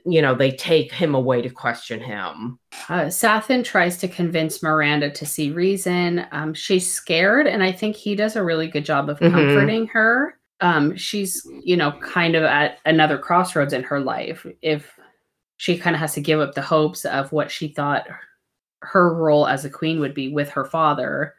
you 0.06 0.22
know 0.22 0.34
they 0.34 0.52
take 0.52 0.92
him 0.94 1.14
away 1.14 1.42
to 1.42 1.50
question 1.50 2.00
him 2.02 2.58
Uh, 2.90 3.06
Sathan 3.08 3.64
tries 3.64 3.98
to 4.00 4.08
convince 4.08 4.64
Miranda 4.64 5.10
to 5.12 5.26
see 5.26 5.52
reason. 5.52 6.26
Um, 6.32 6.54
she's 6.54 6.92
scared, 6.92 7.48
and 7.48 7.62
I 7.64 7.72
think 7.72 7.96
he 7.96 8.16
does 8.16 8.36
a 8.36 8.44
really 8.44 8.68
good 8.68 8.86
job 8.86 9.10
of 9.10 9.20
Mhm. 9.20 9.32
comforting 9.32 9.88
her. 9.88 10.38
Um, 10.62 10.96
she's, 10.96 11.46
you 11.64 11.76
know, 11.76 11.92
kind 12.02 12.36
of 12.36 12.44
at 12.44 12.78
another 12.86 13.18
crossroads 13.18 13.74
in 13.74 13.84
her 13.84 14.00
life. 14.00 14.46
If 14.62 14.98
she 15.58 15.78
kind 15.78 15.96
of 15.96 16.00
has 16.00 16.14
to 16.14 16.22
give 16.22 16.40
up 16.40 16.54
the 16.56 16.62
hopes 16.62 17.04
of 17.06 17.32
what 17.32 17.52
she 17.52 17.68
thought 17.68 18.08
her 18.84 19.14
role 19.14 19.48
as 19.48 19.66
a 19.66 19.70
queen 19.70 20.00
would 20.00 20.14
be 20.14 20.30
with 20.30 20.50
her 20.52 20.66
father, 20.66 21.36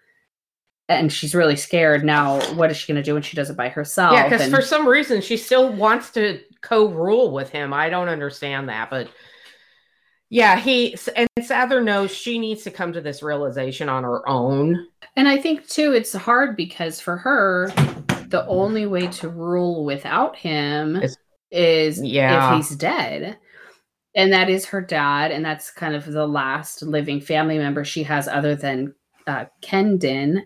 and 0.88 1.12
she's 1.12 1.34
really 1.34 1.56
scared 1.56 2.04
now. 2.04 2.40
What 2.54 2.70
is 2.70 2.76
she 2.76 2.92
going 2.92 3.02
to 3.02 3.08
do 3.08 3.14
when 3.14 3.22
she 3.22 3.36
does 3.36 3.50
it 3.50 3.56
by 3.56 3.68
herself? 3.68 4.12
yeah 4.12 4.24
because 4.28 4.42
And- 4.42 4.54
for 4.54 4.60
some 4.62 4.86
reason 4.86 5.20
she 5.20 5.36
still 5.36 5.72
wants 5.72 6.10
to 6.12 6.40
co-rule 6.60 7.32
with 7.32 7.48
him 7.50 7.72
i 7.72 7.88
don't 7.88 8.08
understand 8.08 8.68
that 8.68 8.88
but 8.88 9.08
yeah 10.30 10.56
he 10.56 10.96
and 11.16 11.28
Sathan 11.40 11.82
knows 11.84 12.12
she 12.12 12.38
needs 12.38 12.62
to 12.62 12.70
come 12.70 12.92
to 12.92 13.00
this 13.00 13.20
realization 13.22 13.88
on 13.88 14.04
her 14.04 14.28
own 14.28 14.86
And 15.16 15.26
I 15.26 15.38
think 15.38 15.66
too, 15.68 15.92
it's 15.92 16.12
hard 16.12 16.56
because 16.56 17.00
for 17.00 17.16
her, 17.16 17.72
the 18.32 18.44
only 18.48 18.86
way 18.86 19.06
to 19.06 19.28
rule 19.28 19.84
without 19.84 20.34
him 20.36 20.96
Is- 20.96 21.16
is 21.52 22.02
Yeah. 22.02 22.50
if 22.50 22.56
he's 22.56 22.76
dead. 22.76 23.38
And 24.14 24.32
that 24.32 24.50
is 24.50 24.66
her 24.66 24.80
dad, 24.80 25.30
and 25.30 25.44
that's 25.44 25.70
kind 25.70 25.94
of 25.94 26.04
the 26.04 26.26
last 26.26 26.82
living 26.82 27.20
family 27.20 27.56
member 27.58 27.84
she 27.84 28.02
has 28.02 28.26
other 28.28 28.54
than 28.54 28.94
uh, 29.26 29.44
Kenden. 29.62 30.42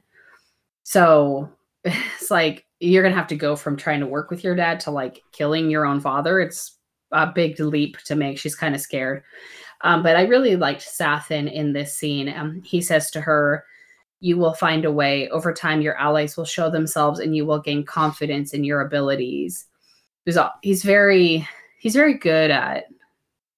So 0.82 1.48
it's 1.84 2.30
like 2.30 2.64
you're 2.78 3.02
gonna 3.02 3.14
have 3.14 3.26
to 3.28 3.36
go 3.36 3.56
from 3.56 3.76
trying 3.76 4.00
to 4.00 4.06
work 4.06 4.30
with 4.30 4.44
your 4.44 4.54
dad 4.54 4.80
to 4.80 4.90
like 4.90 5.22
killing 5.32 5.70
your 5.70 5.86
own 5.86 6.00
father. 6.00 6.40
It's 6.40 6.76
a 7.12 7.26
big 7.26 7.58
leap 7.58 7.96
to 8.04 8.14
make. 8.16 8.38
She's 8.38 8.54
kind 8.54 8.74
of 8.74 8.80
scared. 8.80 9.22
Um, 9.82 10.02
but 10.02 10.16
I 10.16 10.22
really 10.22 10.56
liked 10.56 10.82
Sathan 10.82 11.50
in 11.52 11.72
this 11.72 11.94
scene. 11.94 12.28
Um, 12.28 12.62
he 12.62 12.80
says 12.80 13.10
to 13.12 13.20
her, 13.20 13.64
you 14.20 14.36
will 14.36 14.54
find 14.54 14.84
a 14.84 14.92
way. 14.92 15.28
Over 15.28 15.52
time, 15.52 15.80
your 15.80 15.96
allies 15.96 16.36
will 16.36 16.44
show 16.44 16.70
themselves 16.70 17.20
and 17.20 17.36
you 17.36 17.44
will 17.44 17.60
gain 17.60 17.84
confidence 17.84 18.52
in 18.52 18.64
your 18.64 18.80
abilities. 18.80 19.66
He's, 20.24 20.38
he's 20.62 20.82
very 20.82 21.46
he's 21.78 21.94
very 21.94 22.14
good 22.14 22.50
at 22.50 22.86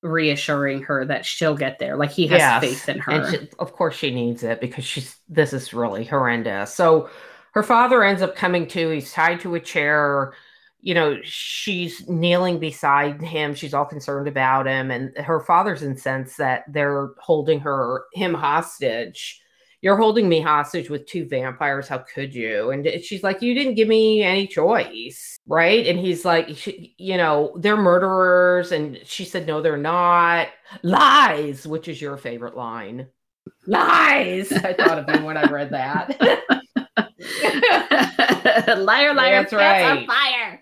reassuring 0.03 0.83
her 0.83 1.05
that 1.05 1.25
she'll 1.25 1.57
get 1.57 1.79
there. 1.79 1.97
Like 1.97 2.11
he 2.11 2.27
has 2.29 2.39
Yes, 2.39 2.61
faith 2.61 2.89
in 2.89 2.99
her. 2.99 3.13
And 3.13 3.35
she, 3.35 3.49
of 3.59 3.73
course, 3.73 3.97
she 3.97 4.13
needs 4.13 4.43
it 4.43 4.61
because 4.61 4.85
she's 4.85 5.17
this 5.29 5.53
is 5.53 5.73
really 5.73 6.05
horrendous. 6.05 6.75
So 6.75 7.09
her 7.53 7.63
father 7.63 8.05
ends 8.05 8.23
up 8.23 8.37
coming 8.37 8.67
to. 8.69 8.91
He's 8.91 9.13
tied 9.13 9.41
to 9.41 9.55
a 9.55 9.61
chair. 9.61 10.35
You 10.81 10.95
know, 10.95 11.19
she's 11.25 12.09
kneeling 12.09 12.61
beside 12.61 13.21
him. 13.21 13.55
She's 13.55 13.75
all 13.75 13.85
concerned 13.85 14.29
about 14.29 14.67
him, 14.67 14.91
and 14.91 15.17
her 15.19 15.41
father's 15.41 15.83
incensed 15.83 16.39
that 16.39 16.65
they're 16.69 17.11
holding 17.19 17.61
her 17.61 18.05
him 18.13 18.35
hostage. 18.35 19.41
You're 19.81 19.97
holding 19.97 20.29
me 20.29 20.41
hostage 20.41 20.91
with 20.91 21.07
two 21.07 21.27
vampires. 21.27 21.87
How 21.87 21.99
could 21.99 22.35
you? 22.35 22.71
And 22.71 22.87
she's 23.03 23.23
like, 23.23 23.43
You 23.43 23.55
didn't 23.55 23.75
give 23.75 23.89
me 23.89 24.23
any 24.23 24.47
choice, 24.47 25.39
right? 25.47 25.87
And 25.87 25.99
he's 25.99 26.25
like, 26.25 26.67
You 26.67 27.17
know, 27.17 27.55
they're 27.59 27.77
murderers. 27.77 28.73
And 28.73 28.99
she 29.05 29.25
said, 29.25 29.47
No, 29.47 29.63
they're 29.63 29.77
not 29.77 30.49
lies, 30.83 31.67
which 31.67 31.89
is 31.89 32.01
your 32.01 32.17
favorite 32.17 32.57
line. 32.57 33.09
Lies. 33.67 34.53
I 34.53 34.73
thought 34.73 34.99
of 34.99 35.15
you 35.15 35.25
when 35.25 35.37
I 35.37 35.45
read 35.45 35.71
that. 35.71 36.17
liar, 38.79 39.15
liar, 39.15 39.43
That's 39.43 39.53
pants 39.53 39.53
on 39.53 39.97
right. 39.97 40.07
fire. 40.07 40.58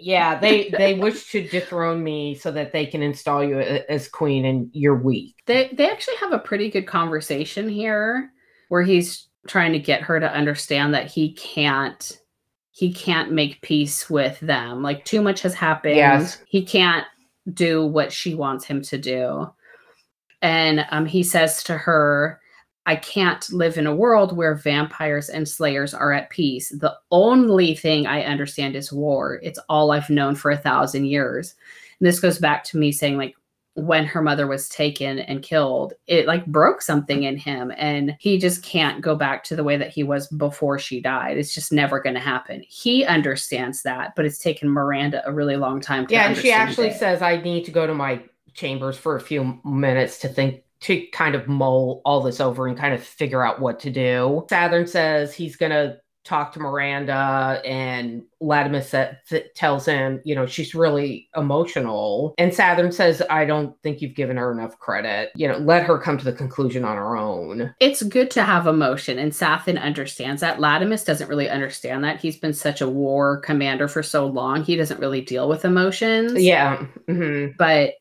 Yeah, 0.00 0.38
they 0.38 0.70
they 0.70 0.94
wish 0.94 1.30
to 1.32 1.46
dethrone 1.48 2.02
me 2.02 2.34
so 2.34 2.50
that 2.52 2.72
they 2.72 2.86
can 2.86 3.02
install 3.02 3.44
you 3.44 3.58
as 3.60 4.08
queen, 4.08 4.44
and 4.44 4.70
you're 4.72 4.96
weak. 4.96 5.36
They 5.46 5.70
they 5.72 5.90
actually 5.90 6.16
have 6.16 6.32
a 6.32 6.38
pretty 6.38 6.70
good 6.70 6.86
conversation 6.86 7.68
here 7.68 8.30
where 8.68 8.82
he's 8.82 9.28
trying 9.46 9.72
to 9.72 9.78
get 9.78 10.02
her 10.02 10.18
to 10.18 10.32
understand 10.32 10.94
that 10.94 11.10
he 11.10 11.32
can't 11.34 12.20
he 12.70 12.92
can't 12.92 13.32
make 13.32 13.62
peace 13.62 14.10
with 14.10 14.38
them. 14.40 14.82
Like 14.82 15.04
too 15.04 15.22
much 15.22 15.42
has 15.42 15.54
happened. 15.54 15.96
Yes. 15.96 16.42
He 16.48 16.64
can't 16.64 17.06
do 17.52 17.86
what 17.86 18.12
she 18.12 18.34
wants 18.34 18.64
him 18.64 18.82
to 18.82 18.98
do. 18.98 19.48
And 20.42 20.84
um 20.90 21.06
he 21.06 21.22
says 21.22 21.62
to 21.64 21.76
her, 21.76 22.40
I 22.86 22.96
can't 22.96 23.50
live 23.52 23.78
in 23.78 23.86
a 23.86 23.94
world 23.94 24.36
where 24.36 24.54
vampires 24.54 25.30
and 25.30 25.48
slayers 25.48 25.94
are 25.94 26.12
at 26.12 26.30
peace. 26.30 26.68
The 26.68 26.94
only 27.10 27.74
thing 27.74 28.06
I 28.06 28.24
understand 28.24 28.76
is 28.76 28.92
war. 28.92 29.40
It's 29.42 29.58
all 29.68 29.90
I've 29.90 30.10
known 30.10 30.34
for 30.34 30.50
a 30.50 30.58
thousand 30.58 31.06
years. 31.06 31.54
And 31.98 32.06
this 32.06 32.20
goes 32.20 32.38
back 32.38 32.64
to 32.64 32.78
me 32.78 32.92
saying, 32.92 33.16
like, 33.16 33.34
when 33.76 34.04
her 34.04 34.22
mother 34.22 34.46
was 34.46 34.68
taken 34.68 35.18
and 35.18 35.42
killed, 35.42 35.94
it 36.06 36.26
like 36.26 36.46
broke 36.46 36.80
something 36.80 37.24
in 37.24 37.36
him. 37.36 37.72
And 37.76 38.16
he 38.20 38.38
just 38.38 38.62
can't 38.62 39.00
go 39.00 39.16
back 39.16 39.42
to 39.44 39.56
the 39.56 39.64
way 39.64 39.76
that 39.76 39.90
he 39.90 40.04
was 40.04 40.28
before 40.28 40.78
she 40.78 41.00
died. 41.00 41.38
It's 41.38 41.54
just 41.54 41.72
never 41.72 41.98
going 42.00 42.14
to 42.14 42.20
happen. 42.20 42.62
He 42.68 43.04
understands 43.04 43.82
that, 43.82 44.14
but 44.14 44.26
it's 44.26 44.38
taken 44.38 44.68
Miranda 44.68 45.26
a 45.26 45.32
really 45.32 45.56
long 45.56 45.80
time 45.80 46.06
to 46.06 46.12
Yeah, 46.14 46.28
and 46.28 46.36
she 46.36 46.52
actually 46.52 46.88
it. 46.88 46.98
says, 46.98 47.20
"I 47.20 47.38
need 47.38 47.64
to 47.64 47.72
go 47.72 47.84
to 47.86 47.94
my 47.94 48.22
chambers 48.52 48.96
for 48.96 49.16
a 49.16 49.20
few 49.20 49.58
minutes 49.64 50.18
to 50.20 50.28
think 50.28 50.62
to 50.84 51.06
kind 51.08 51.34
of 51.34 51.48
mull 51.48 52.00
all 52.04 52.22
this 52.22 52.40
over 52.40 52.66
and 52.66 52.78
kind 52.78 52.94
of 52.94 53.02
figure 53.02 53.44
out 53.44 53.60
what 53.60 53.80
to 53.80 53.90
do. 53.90 54.46
Sathan 54.50 54.88
says 54.88 55.34
he's 55.34 55.56
going 55.56 55.72
to 55.72 55.98
talk 56.24 56.54
to 56.54 56.58
Miranda, 56.58 57.60
and 57.66 58.22
Latimus 58.42 58.94
tells 59.54 59.84
him, 59.84 60.22
you 60.24 60.34
know, 60.34 60.46
she's 60.46 60.74
really 60.74 61.28
emotional. 61.36 62.34
And 62.38 62.50
Sathan 62.50 62.94
says, 62.94 63.22
I 63.28 63.44
don't 63.44 63.76
think 63.82 64.00
you've 64.00 64.14
given 64.14 64.38
her 64.38 64.50
enough 64.50 64.78
credit. 64.78 65.32
You 65.36 65.48
know, 65.48 65.58
let 65.58 65.84
her 65.84 65.98
come 65.98 66.16
to 66.16 66.24
the 66.24 66.32
conclusion 66.32 66.82
on 66.82 66.96
her 66.96 67.14
own. 67.14 67.74
It's 67.78 68.02
good 68.02 68.30
to 68.30 68.42
have 68.42 68.66
emotion, 68.66 69.18
and 69.18 69.32
Sathan 69.32 69.78
understands 69.78 70.40
that. 70.40 70.58
Latimus 70.58 71.04
doesn't 71.04 71.28
really 71.28 71.50
understand 71.50 72.02
that. 72.04 72.20
He's 72.20 72.38
been 72.38 72.54
such 72.54 72.80
a 72.80 72.88
war 72.88 73.40
commander 73.40 73.86
for 73.86 74.02
so 74.02 74.26
long, 74.26 74.64
he 74.64 74.76
doesn't 74.76 75.00
really 75.00 75.20
deal 75.20 75.46
with 75.46 75.66
emotions. 75.66 76.42
Yeah. 76.42 76.86
Mm-hmm. 77.06 77.52
But 77.58 77.96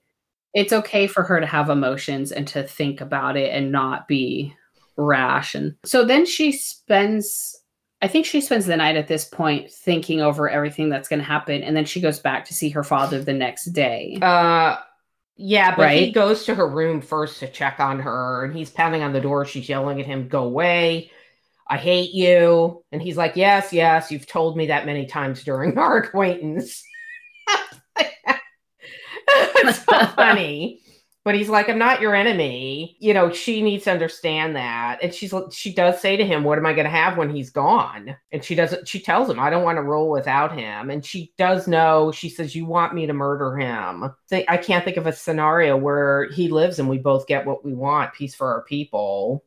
it's 0.53 0.73
okay 0.73 1.07
for 1.07 1.23
her 1.23 1.39
to 1.39 1.45
have 1.45 1.69
emotions 1.69 2.31
and 2.31 2.47
to 2.49 2.63
think 2.63 3.01
about 3.01 3.37
it 3.37 3.51
and 3.51 3.71
not 3.71 4.07
be 4.07 4.53
rash. 4.97 5.55
And 5.55 5.75
so 5.83 6.05
then 6.05 6.25
she 6.25 6.51
spends 6.51 7.59
I 8.03 8.07
think 8.09 8.25
she 8.25 8.41
spends 8.41 8.65
the 8.65 8.75
night 8.75 8.97
at 8.97 9.07
this 9.07 9.23
point 9.23 9.71
thinking 9.71 10.19
over 10.19 10.49
everything 10.49 10.89
that's 10.89 11.07
going 11.07 11.21
to 11.21 11.25
happen, 11.25 11.63
and 11.63 11.73
then 11.73 11.85
she 11.85 12.01
goes 12.01 12.19
back 12.19 12.43
to 12.45 12.53
see 12.53 12.67
her 12.71 12.83
father 12.83 13.23
the 13.23 13.31
next 13.31 13.67
day. 13.67 14.19
Uh, 14.21 14.75
yeah, 15.37 15.73
but 15.73 15.83
right? 15.83 15.99
he 15.99 16.11
goes 16.11 16.43
to 16.43 16.53
her 16.53 16.67
room 16.67 16.99
first 16.99 17.39
to 17.39 17.47
check 17.47 17.79
on 17.79 18.01
her, 18.01 18.43
and 18.43 18.53
he's 18.53 18.69
pounding 18.69 19.03
on 19.03 19.13
the 19.13 19.21
door. 19.21 19.45
She's 19.45 19.69
yelling 19.69 20.01
at 20.01 20.05
him, 20.05 20.27
"Go 20.27 20.43
away! 20.43 21.11
I 21.69 21.77
hate 21.77 22.11
you!" 22.11 22.83
And 22.91 23.01
he's 23.01 23.15
like, 23.15 23.37
"Yes, 23.37 23.71
yes, 23.71 24.11
you've 24.11 24.27
told 24.27 24.57
me 24.57 24.67
that 24.67 24.85
many 24.85 25.05
times 25.05 25.41
during 25.45 25.77
our 25.77 25.97
acquaintance." 26.03 26.83
It's 29.65 29.84
so 29.86 30.06
funny. 30.08 30.79
But 31.25 31.36
he's 31.36 31.47
like 31.47 31.69
i'm 31.69 31.77
not 31.79 32.01
your 32.01 32.13
enemy. 32.13 32.97
You 32.99 33.13
know 33.13 33.32
she 33.32 33.62
needs 33.62 33.86
to 33.86 33.91
understand 33.91 34.56
that. 34.58 34.99
And 35.01 35.13
she's 35.13 35.34
she 35.51 35.73
does 35.73 36.01
say 36.01 36.17
to 36.17 36.25
him 36.25 36.43
what 36.43 36.58
am 36.58 36.65
i 36.65 36.73
going 36.73 36.84
to 36.84 36.89
have 36.89 37.17
when 37.17 37.29
he's 37.34 37.49
gone? 37.49 38.15
And 38.34 38.43
she 38.43 38.56
doesn't 38.56 38.88
she 38.89 38.99
tells 38.99 39.29
him 39.29 39.39
i 39.39 39.49
don't 39.49 39.63
want 39.63 39.77
to 39.77 39.84
roll 39.84 40.10
without 40.12 40.58
him. 40.58 40.89
And 40.89 41.06
she 41.06 41.34
does 41.38 41.67
know. 41.67 42.12
She 42.12 42.27
says 42.29 42.56
you 42.56 42.65
want 42.65 42.93
me 42.93 43.08
to 43.08 43.13
murder 43.13 43.58
him? 43.58 44.12
I 44.32 44.58
can't 44.58 44.84
think 44.84 44.97
of 44.97 45.08
a 45.08 45.13
scenario 45.13 45.77
where 45.77 46.29
he 46.32 46.49
lives 46.49 46.79
and 46.79 46.89
we 46.89 46.97
both 46.97 47.25
get 47.27 47.45
what 47.45 47.63
we 47.63 47.73
want 47.73 48.13
peace 48.13 48.36
for 48.36 48.47
our 48.53 48.63
people. 48.63 49.45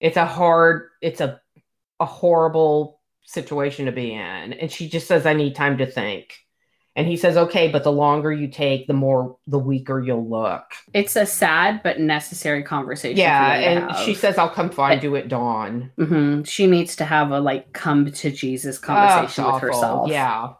It's 0.00 0.16
a 0.16 0.26
hard 0.26 0.88
it's 1.02 1.20
a 1.20 1.40
a 2.00 2.06
horrible 2.06 3.00
situation 3.24 3.86
to 3.86 3.92
be 3.92 4.12
in. 4.14 4.52
And 4.54 4.72
she 4.72 4.88
just 4.88 5.06
says 5.06 5.26
i 5.26 5.34
need 5.34 5.54
time 5.54 5.78
to 5.78 5.86
think 5.86 6.43
and 6.96 7.08
he 7.08 7.16
says, 7.16 7.36
okay, 7.36 7.68
but 7.68 7.82
the 7.82 7.92
longer 7.92 8.32
you 8.32 8.46
take, 8.46 8.86
the 8.86 8.92
more, 8.92 9.36
the 9.48 9.58
weaker 9.58 10.00
you'll 10.00 10.28
look. 10.28 10.62
It's 10.92 11.16
a 11.16 11.26
sad 11.26 11.82
but 11.82 11.98
necessary 11.98 12.62
conversation. 12.62 13.18
Yeah. 13.18 13.54
And 13.54 13.90
have. 13.90 14.04
she 14.04 14.14
says, 14.14 14.38
I'll 14.38 14.48
come 14.48 14.70
find 14.70 15.02
you 15.02 15.16
at 15.16 15.28
dawn. 15.28 15.90
Mm-hmm. 15.98 16.44
She 16.44 16.68
needs 16.68 16.94
to 16.96 17.04
have 17.04 17.32
a 17.32 17.40
like 17.40 17.72
come 17.72 18.10
to 18.10 18.30
Jesus 18.30 18.78
conversation 18.78 19.44
oh, 19.44 19.54
with 19.54 19.62
herself. 19.62 20.08
Yeah. 20.08 20.52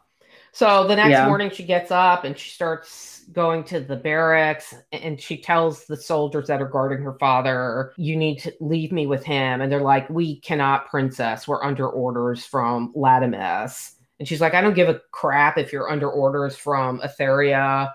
So 0.51 0.87
the 0.87 0.95
next 0.95 1.11
yeah. 1.11 1.27
morning 1.27 1.51
she 1.51 1.63
gets 1.63 1.91
up 1.91 2.23
and 2.23 2.37
she 2.37 2.49
starts 2.49 3.25
going 3.31 3.63
to 3.65 3.79
the 3.79 3.95
barracks 3.95 4.73
and 4.91 5.19
she 5.19 5.37
tells 5.37 5.85
the 5.85 5.97
soldiers 5.97 6.47
that 6.47 6.61
are 6.61 6.67
guarding 6.67 7.03
her 7.03 7.17
father, 7.19 7.93
You 7.97 8.15
need 8.15 8.39
to 8.39 8.53
leave 8.59 8.91
me 8.91 9.07
with 9.07 9.23
him. 9.23 9.61
And 9.61 9.71
they're 9.71 9.81
like, 9.81 10.09
We 10.09 10.39
cannot, 10.41 10.89
princess. 10.89 11.47
We're 11.47 11.63
under 11.63 11.87
orders 11.87 12.45
from 12.45 12.93
Latimus. 12.93 13.94
And 14.19 14.27
she's 14.27 14.41
like, 14.41 14.53
I 14.53 14.61
don't 14.61 14.73
give 14.73 14.89
a 14.89 15.01
crap 15.11 15.57
if 15.57 15.73
you're 15.73 15.89
under 15.89 16.09
orders 16.09 16.55
from 16.55 16.99
Etherya 17.01 17.91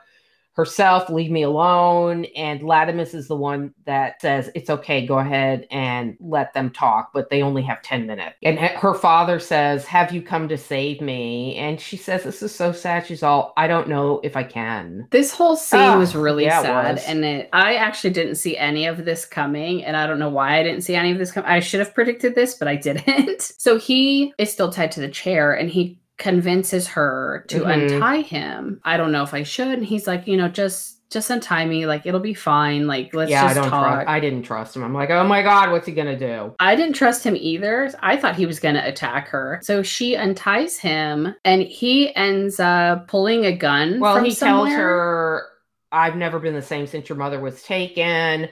herself, 0.61 1.09
leave 1.09 1.30
me 1.30 1.42
alone. 1.42 2.26
And 2.37 2.61
Latimus 2.61 3.14
is 3.14 3.28
the 3.28 3.37
one 3.37 3.72
that 3.87 4.20
says, 4.20 4.50
It's 4.54 4.68
okay, 4.68 5.06
go 5.06 5.18
ahead 5.18 5.66
and 5.70 6.18
let 6.20 6.52
them 6.52 6.68
talk, 6.70 7.12
but 7.14 7.30
they 7.30 7.42
only 7.42 7.62
have 7.62 7.80
10 7.80 8.06
minutes. 8.06 8.37
And 8.42 8.59
her 8.59 8.92
father 8.92 9.38
says, 9.38 9.87
Have 9.87 10.12
you 10.12 10.20
come 10.20 10.48
to 10.48 10.59
save 10.59 11.00
me? 11.00 11.54
And 11.56 11.80
she 11.80 11.96
says, 11.96 12.24
This 12.24 12.42
is 12.42 12.54
so 12.54 12.72
sad. 12.72 13.06
She's 13.06 13.22
all, 13.22 13.54
I 13.56 13.68
don't 13.68 13.88
know 13.88 14.20
if 14.22 14.37
I 14.37 14.42
can. 14.42 15.09
This 15.11 15.33
whole 15.33 15.56
scene 15.56 15.80
oh, 15.80 15.98
was 15.98 16.14
really 16.14 16.44
yeah, 16.44 16.61
sad. 16.61 16.96
Was. 16.96 17.04
And 17.04 17.24
it, 17.24 17.48
I 17.54 17.76
actually 17.76 18.11
didn't 18.11 18.35
see 18.35 18.59
any 18.59 18.87
of 18.87 19.04
this 19.04 19.24
coming. 19.24 19.83
And 19.83 19.96
I 19.96 20.06
don't 20.06 20.18
know 20.18 20.28
why 20.28 20.59
I 20.59 20.62
didn't 20.62 20.83
see 20.83 20.94
any 20.94 21.11
of 21.11 21.18
this 21.18 21.33
coming. 21.33 21.48
I 21.48 21.61
should 21.61 21.80
have 21.80 21.94
predicted 21.94 22.35
this, 22.35 22.54
but 22.54 22.68
I 22.68 22.76
didn't. 22.76 23.40
so 23.59 23.78
he 23.78 24.35
is 24.37 24.52
still 24.52 24.70
tied 24.70 24.92
to 24.92 25.00
the 25.00 25.09
chair 25.09 25.54
and 25.54 25.70
he 25.70 25.98
convinces 26.20 26.87
her 26.87 27.44
to 27.48 27.61
mm-hmm. 27.61 27.94
untie 27.94 28.20
him. 28.20 28.80
I 28.85 28.96
don't 28.96 29.11
know 29.11 29.24
if 29.24 29.35
I 29.35 29.42
should. 29.42 29.78
And 29.78 29.85
he's 29.85 30.06
like, 30.06 30.28
you 30.28 30.37
know, 30.37 30.48
just 30.48 30.98
just 31.11 31.30
untie 31.30 31.64
me. 31.64 31.87
Like 31.87 32.06
it'll 32.06 32.20
be 32.20 32.35
fine. 32.35 32.87
Like 32.87 33.12
let's 33.12 33.33
yeah, 33.33 33.42
just 33.42 33.56
I 33.56 33.61
don't 33.61 33.70
talk. 33.70 34.06
I 34.06 34.20
didn't 34.20 34.44
trust 34.44 34.76
him. 34.76 34.85
I'm 34.85 34.94
like, 34.94 35.11
oh 35.11 35.26
my 35.26 35.42
god, 35.42 35.72
what's 35.72 35.87
he 35.87 35.92
gonna 35.92 36.16
do? 36.16 36.54
I 36.61 36.76
didn't 36.76 36.94
trust 36.94 37.24
him 37.24 37.35
either. 37.37 37.92
I 38.00 38.16
thought 38.16 38.37
he 38.37 38.46
was 38.46 38.61
gonna 38.61 38.83
attack 38.85 39.26
her. 39.28 39.59
So 39.64 39.83
she 39.83 40.14
unties 40.14 40.78
him, 40.78 41.35
and 41.44 41.62
he 41.62 42.14
ends 42.14 42.61
up 42.61 43.09
pulling 43.09 43.46
a 43.46 43.56
gun. 43.56 43.98
Well, 43.98 44.22
he 44.22 44.30
somewhere. 44.30 44.68
tells 44.68 44.78
her, 44.78 45.46
"I've 45.90 46.14
never 46.14 46.38
been 46.38 46.54
the 46.54 46.62
same 46.62 46.87
since 46.87 47.09
your 47.09 47.18
mother 47.18 47.40
was 47.40 47.61
taken. 47.64 48.48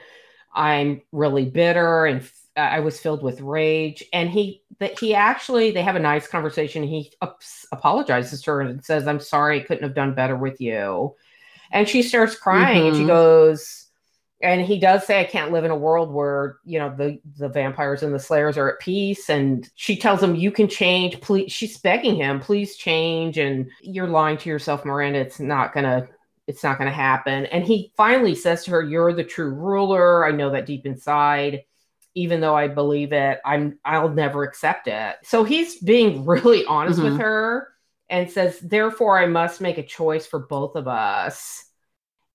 I'm 0.53 1.01
really 1.11 1.45
bitter 1.45 2.07
and 2.07 2.29
I 2.59 2.81
was 2.81 2.99
filled 2.99 3.23
with 3.23 3.41
rage. 3.41 4.03
And 4.11 4.29
he 4.29 4.63
that 4.79 4.99
he 4.99 5.13
actually 5.13 5.71
they 5.71 5.81
have 5.81 5.95
a 5.95 5.99
nice 5.99 6.27
conversation. 6.27 6.83
He 6.83 7.11
apologizes 7.71 8.41
to 8.43 8.51
her 8.51 8.61
and 8.61 8.83
says, 8.83 9.07
"I'm 9.07 9.19
sorry, 9.19 9.59
I 9.59 9.63
couldn't 9.63 9.83
have 9.83 9.95
done 9.95 10.15
better 10.15 10.35
with 10.35 10.59
you." 10.59 11.15
And 11.71 11.87
she 11.87 12.01
starts 12.01 12.35
crying, 12.35 12.77
mm-hmm. 12.77 12.87
and 12.87 12.95
she 12.95 13.01
mm-hmm. 13.01 13.09
goes, 13.09 13.87
and 14.41 14.61
he 14.61 14.79
does 14.79 15.05
say, 15.05 15.19
"I 15.19 15.25
can't 15.25 15.51
live 15.51 15.65
in 15.65 15.71
a 15.71 15.75
world 15.75 16.13
where 16.13 16.57
you 16.63 16.79
know 16.79 16.95
the 16.95 17.19
the 17.37 17.49
vampires 17.49 18.03
and 18.03 18.13
the 18.13 18.19
slayers 18.19 18.57
are 18.57 18.69
at 18.69 18.79
peace." 18.79 19.29
And 19.29 19.69
she 19.75 19.97
tells 19.97 20.23
him, 20.23 20.35
"You 20.35 20.51
can 20.51 20.69
change, 20.69 21.19
please." 21.21 21.51
She's 21.51 21.77
begging 21.77 22.15
him, 22.15 22.39
"Please 22.39 22.77
change." 22.77 23.37
And 23.37 23.69
you're 23.81 24.07
lying 24.07 24.37
to 24.37 24.49
yourself, 24.49 24.85
Miranda. 24.85 25.19
It's 25.19 25.39
not 25.39 25.73
gonna 25.73 26.07
it's 26.47 26.63
not 26.63 26.79
going 26.79 26.89
to 26.89 26.95
happen. 26.95 27.45
And 27.45 27.63
he 27.63 27.93
finally 27.95 28.33
says 28.33 28.63
to 28.63 28.71
her, 28.71 28.81
You're 28.81 29.13
the 29.13 29.23
true 29.23 29.51
ruler. 29.51 30.25
I 30.25 30.31
know 30.31 30.49
that 30.49 30.65
deep 30.65 30.83
inside 30.87 31.61
even 32.19 32.41
though 32.41 32.55
I 32.55 32.67
believe 32.67 33.13
it, 33.13 33.39
I'm 33.45 33.79
I'll 33.85 34.09
never 34.09 34.43
accept 34.43 34.87
it. 34.87 35.15
So 35.23 35.43
he's 35.43 35.79
being 35.79 36.25
really 36.27 36.65
honest 36.65 36.99
mm-hmm. 36.99 37.11
with 37.11 37.21
her 37.21 37.69
and 38.09 38.29
says, 38.29 38.59
therefore, 38.59 39.17
I 39.17 39.27
must 39.27 39.61
make 39.61 39.77
a 39.77 39.83
choice 39.83 40.27
for 40.27 40.39
both 40.39 40.75
of 40.75 40.87
us. 40.87 41.65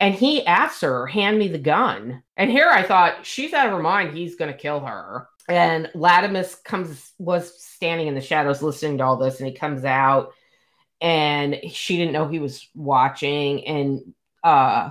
And 0.00 0.14
he 0.14 0.46
asks 0.46 0.80
her, 0.80 1.06
hand 1.06 1.38
me 1.38 1.48
the 1.48 1.58
gun. 1.58 2.22
And 2.36 2.50
here 2.50 2.68
I 2.68 2.82
thought, 2.82 3.26
she's 3.26 3.52
out 3.52 3.66
of 3.66 3.72
her 3.72 3.82
mind. 3.82 4.16
He's 4.16 4.36
going 4.36 4.52
to 4.52 4.58
kill 4.58 4.80
her. 4.80 5.28
And 5.48 5.90
Latimus 5.94 6.62
comes, 6.64 7.12
was 7.18 7.62
standing 7.62 8.06
in 8.06 8.14
the 8.14 8.20
shadows 8.20 8.62
listening 8.62 8.98
to 8.98 9.04
all 9.04 9.16
this, 9.16 9.38
and 9.38 9.48
he 9.48 9.54
comes 9.54 9.84
out 9.84 10.32
and 11.00 11.60
she 11.70 11.96
didn't 11.98 12.12
know 12.12 12.26
he 12.26 12.38
was 12.38 12.68
watching. 12.74 13.66
And 13.66 14.14
uh 14.42 14.90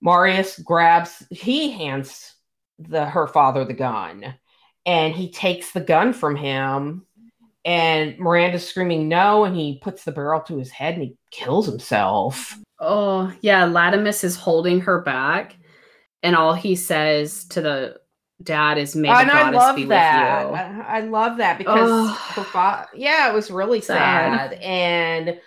Marius 0.00 0.58
grabs, 0.58 1.22
he 1.30 1.70
hands 1.70 2.33
the 2.78 3.06
her 3.06 3.26
father 3.26 3.64
the 3.64 3.74
gun 3.74 4.34
and 4.86 5.14
he 5.14 5.30
takes 5.30 5.72
the 5.72 5.80
gun 5.80 6.12
from 6.12 6.36
him 6.36 7.06
and 7.64 8.18
Miranda's 8.18 8.68
screaming 8.68 9.08
no 9.08 9.44
and 9.44 9.56
he 9.56 9.78
puts 9.80 10.04
the 10.04 10.12
barrel 10.12 10.40
to 10.42 10.58
his 10.58 10.70
head 10.70 10.94
and 10.94 11.02
he 11.02 11.16
kills 11.30 11.66
himself. 11.66 12.58
Oh, 12.78 13.32
yeah, 13.40 13.66
Latimus 13.66 14.22
is 14.22 14.36
holding 14.36 14.80
her 14.80 15.00
back 15.00 15.56
and 16.22 16.36
all 16.36 16.54
he 16.54 16.76
says 16.76 17.44
to 17.46 17.60
the 17.60 17.96
dad 18.42 18.78
is 18.78 18.96
may 18.96 19.08
and 19.08 19.30
I 19.30 19.50
love 19.50 19.88
that. 19.88 20.46
I, 20.52 20.98
I, 20.98 21.00
love 21.00 21.38
that 21.38 21.56
because 21.56 21.88
oh, 21.90 22.06
her 22.08 22.44
fa- 22.44 22.88
yeah, 22.92 23.30
it 23.30 23.34
was 23.34 23.50
really 23.50 23.80
sad. 23.80 24.50
sad. 24.50 24.52
And 24.60 25.40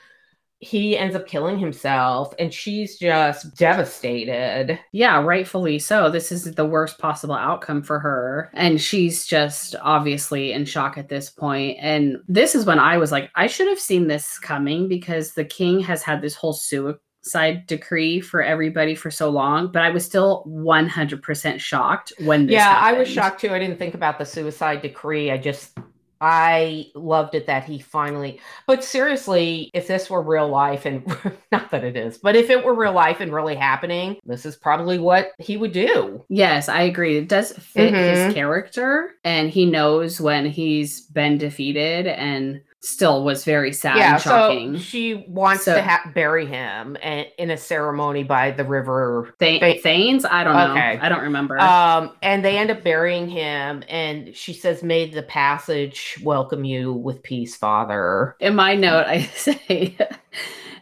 he 0.59 0.97
ends 0.97 1.15
up 1.15 1.27
killing 1.27 1.59
himself 1.59 2.33
and 2.39 2.51
she's 2.51 2.97
just 2.97 3.55
devastated. 3.55 4.79
Yeah, 4.91 5.21
rightfully 5.21 5.77
so. 5.77 6.09
This 6.09 6.31
is 6.31 6.45
the 6.55 6.65
worst 6.65 6.97
possible 6.97 7.35
outcome 7.35 7.83
for 7.83 7.99
her. 7.99 8.49
And 8.53 8.81
she's 8.81 9.27
just 9.27 9.75
obviously 9.81 10.53
in 10.53 10.65
shock 10.65 10.97
at 10.97 11.09
this 11.09 11.29
point. 11.29 11.77
And 11.79 12.17
this 12.27 12.55
is 12.55 12.65
when 12.65 12.79
I 12.79 12.97
was 12.97 13.11
like, 13.11 13.29
I 13.35 13.45
should 13.45 13.67
have 13.67 13.79
seen 13.79 14.07
this 14.07 14.39
coming 14.39 14.87
because 14.87 15.33
the 15.33 15.45
king 15.45 15.79
has 15.81 16.01
had 16.01 16.21
this 16.21 16.33
whole 16.33 16.53
suicide 16.53 17.67
decree 17.67 18.19
for 18.19 18.41
everybody 18.41 18.95
for 18.95 19.11
so 19.11 19.29
long, 19.29 19.71
but 19.71 19.83
I 19.83 19.91
was 19.91 20.05
still 20.05 20.43
100% 20.47 21.59
shocked 21.59 22.13
when 22.21 22.47
Yeah, 22.47 22.63
happened. 22.63 22.95
I 22.95 22.99
was 22.99 23.07
shocked 23.07 23.41
too. 23.41 23.51
I 23.51 23.59
didn't 23.59 23.77
think 23.77 23.93
about 23.93 24.17
the 24.17 24.25
suicide 24.25 24.81
decree. 24.81 25.29
I 25.29 25.37
just 25.37 25.77
I 26.21 26.87
loved 26.95 27.35
it 27.35 27.47
that 27.47 27.63
he 27.63 27.79
finally, 27.79 28.39
but 28.65 28.83
seriously, 28.83 29.69
if 29.73 29.87
this 29.87 30.09
were 30.09 30.21
real 30.21 30.47
life 30.47 30.85
and 30.85 31.05
not 31.51 31.71
that 31.71 31.83
it 31.83 31.95
is, 31.95 32.17
but 32.17 32.35
if 32.35 32.49
it 32.49 32.63
were 32.63 32.73
real 32.73 32.93
life 32.93 33.19
and 33.19 33.33
really 33.33 33.55
happening, 33.55 34.17
this 34.25 34.45
is 34.45 34.55
probably 34.55 34.99
what 34.99 35.31
he 35.39 35.57
would 35.57 35.71
do. 35.71 36.23
Yes, 36.29 36.69
I 36.69 36.83
agree. 36.83 37.17
It 37.17 37.29
does 37.29 37.51
fit 37.53 37.93
mm-hmm. 37.93 38.25
his 38.25 38.33
character 38.33 39.15
and 39.23 39.49
he 39.49 39.65
knows 39.65 40.19
when 40.21 40.45
he's 40.45 41.01
been 41.01 41.37
defeated 41.37 42.07
and 42.07 42.61
still 42.81 43.23
was 43.23 43.43
very 43.43 43.73
sad 43.73 43.97
yeah, 43.97 44.13
and 44.13 44.21
shocking. 44.21 44.73
so 44.77 44.79
she 44.81 45.25
wants 45.27 45.65
So- 45.65 45.75
to 45.75 45.81
ha- 45.81 46.11
bury 46.13 46.45
him 46.45 46.95
a- 47.03 47.31
in 47.37 47.49
a 47.49 47.57
ceremony 47.57 48.23
by 48.23 48.51
the 48.51 48.63
river. 48.63 49.33
Th- 49.39 49.59
They- 49.59 49.79
Thanes? 49.79 50.25
I 50.25 50.43
don't 50.43 50.55
know. 50.55 50.71
Okay. 50.71 50.99
I 51.01 51.09
don't 51.09 51.23
remember. 51.23 51.59
Um, 51.59 52.11
and 52.21 52.45
they 52.45 52.57
end 52.57 52.69
up 52.71 52.83
burying 52.83 53.27
him, 53.27 53.83
and 53.89 54.35
she 54.35 54.53
says, 54.53 54.83
"May 54.83 55.09
the 55.09 55.23
passage 55.23 56.17
welcome 56.23 56.63
you 56.63 56.93
with 56.93 57.23
peace, 57.23 57.55
Father." 57.55 58.35
In 58.39 58.55
my 58.55 58.75
note, 58.75 59.05
I 59.07 59.21
say 59.35 59.97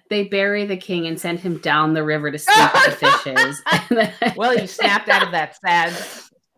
they 0.10 0.26
bury 0.26 0.66
the 0.66 0.78
king 0.78 1.08
and 1.08 1.20
send 1.20 1.40
him 1.40 1.58
down 1.60 1.94
the 1.94 2.04
river 2.04 2.30
to 2.30 2.38
sleep 2.40 2.70
with 2.74 3.00
the 3.00 3.08
fishes. 3.08 3.62
Well, 4.36 4.54
you 4.56 4.68
snapped 4.68 5.08
out 5.10 5.24
of 5.24 5.32
that 5.32 5.56
sad. 5.66 5.92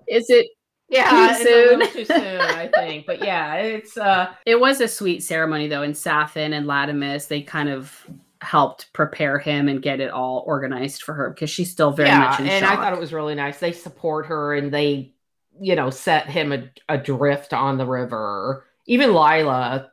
Is 0.08 0.26
it? 0.30 0.48
Yeah, 0.90 1.10
Too 1.10 1.24
it's 1.24 1.40
a 1.42 1.44
little 1.44 1.82
soon. 1.82 1.92
too 1.92 2.06
soon, 2.06 2.50
I 2.54 2.70
think. 2.70 3.06
But 3.06 3.22
yeah, 3.22 3.56
it's 3.56 3.98
uh, 3.98 4.34
It 4.46 4.60
was 4.60 4.80
a 4.82 4.88
sweet 4.88 5.24
ceremony 5.24 5.68
though, 5.68 5.84
and 5.84 5.94
Sathan 5.94 6.54
and 6.54 6.66
Latimus 6.66 7.28
they 7.28 7.42
kind 7.42 7.70
of 7.70 8.06
helped 8.42 8.94
prepare 8.94 9.40
him 9.40 9.68
and 9.68 9.82
get 9.82 10.00
it 10.00 10.12
all 10.12 10.44
organized 10.46 11.02
for 11.04 11.14
her 11.14 11.30
because 11.32 11.50
she's 11.50 11.72
still 11.72 11.92
very 11.92 12.10
yeah, 12.10 12.20
much 12.20 12.40
in 12.40 12.48
and 12.48 12.64
shock. 12.66 12.78
I 12.80 12.82
thought 12.82 12.94
it 12.94 13.00
was 13.00 13.12
really 13.14 13.36
nice. 13.36 13.60
They 13.60 13.72
support 13.74 14.28
her 14.28 14.54
and 14.56 14.72
they, 14.72 15.14
you 15.60 15.76
know, 15.76 15.90
set 15.90 16.30
him 16.30 16.54
ad- 16.54 16.80
adrift 16.88 17.54
on 17.54 17.78
the 17.78 17.86
river. 17.86 18.66
Even 18.86 19.14
Lila, 19.14 19.92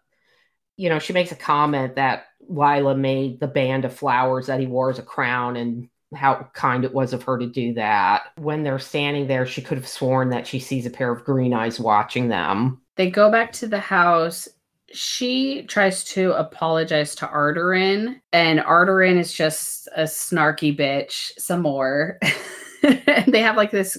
you 0.77 0.89
know, 0.91 0.99
she 0.99 1.13
makes 1.13 1.33
a 1.33 1.37
comment 1.37 1.97
that 1.97 2.27
Lila 2.49 2.95
made 2.97 3.41
the 3.41 3.49
band 3.49 3.85
of 3.85 3.95
flowers 3.97 4.47
that 4.47 4.61
he 4.61 4.67
wore 4.67 4.91
as 4.91 4.99
a 4.99 5.03
crown 5.03 5.57
and 5.57 5.89
how 6.15 6.49
kind 6.55 6.85
it 6.85 6.95
was 6.95 7.13
of 7.13 7.23
her 7.25 7.39
to 7.39 7.47
do 7.47 7.75
that. 7.75 8.25
When 8.37 8.63
they're 8.63 8.79
standing 8.79 9.27
there, 9.27 9.47
she 9.47 9.63
could 9.63 9.79
have 9.79 9.89
sworn 9.89 10.31
that 10.31 10.47
she 10.47 10.59
sees 10.59 10.87
a 10.87 10.91
pair 10.91 11.13
of 11.13 11.25
green 11.25 11.53
eyes 11.53 11.81
watching 11.81 12.29
them. 12.29 12.81
They 12.97 13.11
go 13.11 13.31
back 13.31 13.53
to 13.55 13.67
the 13.67 13.81
house. 13.81 14.49
She 14.93 15.65
tries 15.65 16.05
to 16.05 16.33
apologize 16.33 17.15
to 17.17 17.27
Arderin, 17.27 18.21
and 18.33 18.61
Arderin 18.61 19.19
is 19.19 19.33
just 19.33 19.89
a 19.97 20.05
snarky 20.05 20.77
bitch 20.77 21.33
some 21.39 21.63
more. 21.63 22.19
they 23.27 23.41
have 23.41 23.57
like 23.57 23.73
this 23.73 23.99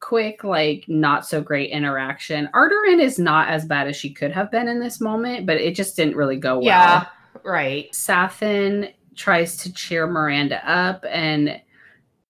quick, 0.00 0.44
like 0.44 0.84
not 0.88 1.26
so 1.26 1.40
great 1.40 1.70
interaction. 1.70 2.48
Arderin 2.52 3.00
is 3.00 3.18
not 3.18 3.48
as 3.48 3.64
bad 3.64 3.86
as 3.86 3.96
she 3.96 4.12
could 4.12 4.32
have 4.32 4.50
been 4.50 4.68
in 4.68 4.80
this 4.80 5.00
moment, 5.00 5.46
but 5.46 5.56
it 5.56 5.74
just 5.74 5.96
didn't 5.96 6.16
really 6.16 6.36
go 6.36 6.56
well. 6.56 6.64
Yeah, 6.64 7.06
right. 7.42 7.90
Sathan 7.92 8.92
tries 9.16 9.56
to 9.58 9.72
cheer 9.72 10.06
Miranda 10.06 10.66
up, 10.68 11.04
and 11.08 11.60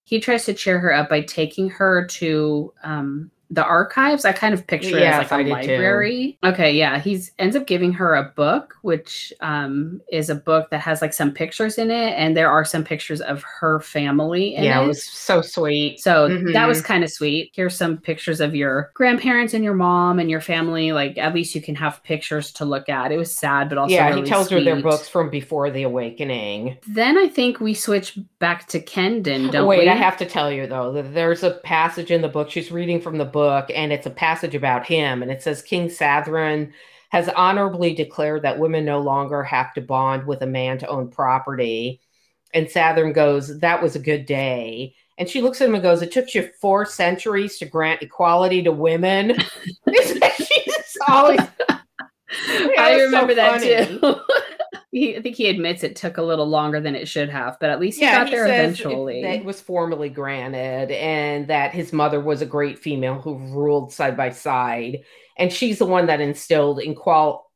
he 0.04 0.20
tries 0.20 0.44
to 0.46 0.54
cheer 0.54 0.78
her 0.78 0.92
up 0.92 1.08
by 1.08 1.22
taking 1.22 1.70
her 1.70 2.06
to 2.06 2.72
um, 2.82 3.30
the 3.54 3.64
archives. 3.64 4.24
I 4.24 4.32
kind 4.32 4.52
of 4.54 4.66
picture 4.66 4.98
it 4.98 5.02
as 5.04 5.30
like 5.30 5.32
a 5.32 5.44
did 5.44 5.46
too. 5.46 5.50
library. 5.52 6.38
Okay, 6.44 6.72
yeah, 6.72 6.98
he's 6.98 7.32
ends 7.38 7.56
up 7.56 7.66
giving 7.66 7.92
her 7.92 8.14
a 8.14 8.24
book, 8.36 8.76
which 8.82 9.32
um, 9.40 10.00
is 10.10 10.28
a 10.30 10.34
book 10.34 10.70
that 10.70 10.80
has 10.80 11.00
like 11.00 11.14
some 11.14 11.30
pictures 11.32 11.78
in 11.78 11.90
it, 11.90 12.12
and 12.16 12.36
there 12.36 12.50
are 12.50 12.64
some 12.64 12.84
pictures 12.84 13.20
of 13.20 13.42
her 13.60 13.80
family 13.80 14.54
yeah, 14.54 14.80
it. 14.80 14.84
it 14.84 14.86
was 14.88 15.02
so 15.04 15.40
sweet. 15.40 16.00
So 16.00 16.28
Mhm. 16.28 16.52
that 16.52 16.66
was 16.66 16.80
kind 16.82 17.04
of 17.04 17.10
sweet. 17.10 17.50
Here's 17.54 17.76
some 17.76 17.98
pictures 17.98 18.40
of 18.40 18.54
your 18.54 18.90
grandparents 18.94 19.54
and 19.54 19.62
your 19.64 19.74
mom 19.74 20.18
and 20.18 20.28
your 20.30 20.40
family. 20.40 20.92
Like 20.92 21.16
at 21.18 21.34
least 21.34 21.54
you 21.54 21.60
can 21.62 21.74
have 21.76 22.02
pictures 22.02 22.52
to 22.52 22.64
look 22.64 22.88
at. 22.88 23.12
It 23.12 23.16
was 23.18 23.34
sad, 23.34 23.68
but 23.68 23.78
also 23.78 23.94
yeah, 23.94 24.08
really 24.08 24.22
he 24.22 24.28
tells 24.28 24.50
her 24.50 24.60
their 24.60 24.74
sweet. 24.74 24.82
books 24.82 25.08
from 25.08 25.30
before 25.30 25.70
the 25.70 25.82
awakening. 25.84 26.78
Then 26.88 27.18
I 27.18 27.28
think 27.28 27.60
we 27.60 27.74
switch 27.74 28.18
back 28.38 28.66
to 28.68 28.80
Kenden, 28.80 29.50
don't 29.50 29.66
Wait, 29.66 29.80
we? 29.80 29.88
I 29.88 29.94
have 29.94 30.16
to 30.18 30.26
tell 30.26 30.50
you 30.50 30.66
though 30.66 30.92
that 30.92 31.14
there's 31.14 31.42
a 31.42 31.52
passage 31.64 32.10
in 32.10 32.22
the 32.22 32.28
book. 32.28 32.50
She's 32.50 32.70
reading 32.72 33.00
from 33.00 33.18
the 33.18 33.24
book, 33.24 33.43
and 33.74 33.92
it's 33.92 34.06
a 34.06 34.10
passage 34.10 34.54
about 34.54 34.86
him, 34.86 35.22
and 35.22 35.30
it 35.30 35.42
says 35.42 35.62
King 35.62 35.88
Sathan 35.88 36.72
has 37.10 37.28
honorably 37.28 37.94
declared 37.94 38.42
that 38.42 38.58
women 38.58 38.84
no 38.84 39.00
longer 39.00 39.42
have 39.42 39.72
to 39.74 39.80
bond 39.80 40.26
with 40.26 40.42
a 40.42 40.46
man 40.46 40.78
to 40.78 40.88
own 40.88 41.08
property. 41.10 42.00
And 42.52 42.66
Sathan 42.66 43.14
goes, 43.14 43.60
"That 43.60 43.82
was 43.82 43.96
a 43.96 44.00
good 44.00 44.26
day." 44.26 44.94
And 45.16 45.28
she 45.28 45.40
looks 45.42 45.60
at 45.60 45.68
him 45.68 45.74
and 45.74 45.82
goes, 45.82 46.02
"It 46.02 46.12
took 46.12 46.34
you 46.34 46.50
four 46.60 46.86
centuries 46.86 47.58
to 47.58 47.66
grant 47.66 48.02
equality 48.02 48.62
to 48.62 48.72
women." 48.72 49.36
She's 49.94 50.98
always 51.08 51.40
I 52.78 52.96
was 52.96 53.00
so 53.00 53.04
remember 53.04 53.34
that 53.34 53.60
funny. 53.60 53.86
too. 53.86 54.16
he, 54.94 55.16
I 55.16 55.20
think 55.22 55.34
he 55.34 55.48
admits 55.48 55.82
it 55.82 55.96
took 55.96 56.18
a 56.18 56.22
little 56.22 56.46
longer 56.48 56.80
than 56.80 56.94
it 56.94 57.08
should 57.08 57.28
have, 57.28 57.56
but 57.60 57.68
at 57.68 57.80
least 57.80 57.98
he 57.98 58.04
yeah, 58.04 58.18
got 58.18 58.28
he 58.28 58.34
there 58.34 58.46
it- 58.46 58.50
eventually. 58.54 59.22
that 59.22 59.36
it 59.40 59.44
was 59.44 59.60
formally 59.60 60.08
granted, 60.08 60.92
and 60.92 61.48
that 61.48 61.74
his 61.74 61.92
mother 61.92 62.20
was 62.20 62.40
a 62.42 62.46
great 62.46 62.78
female 62.78 63.20
who 63.20 63.36
ruled 63.36 63.92
side 63.92 64.16
by 64.16 64.30
side, 64.30 65.00
and 65.36 65.52
she's 65.52 65.78
the 65.78 65.84
one 65.86 66.06
that 66.06 66.20
instilled 66.20 66.80
equal 66.80 67.50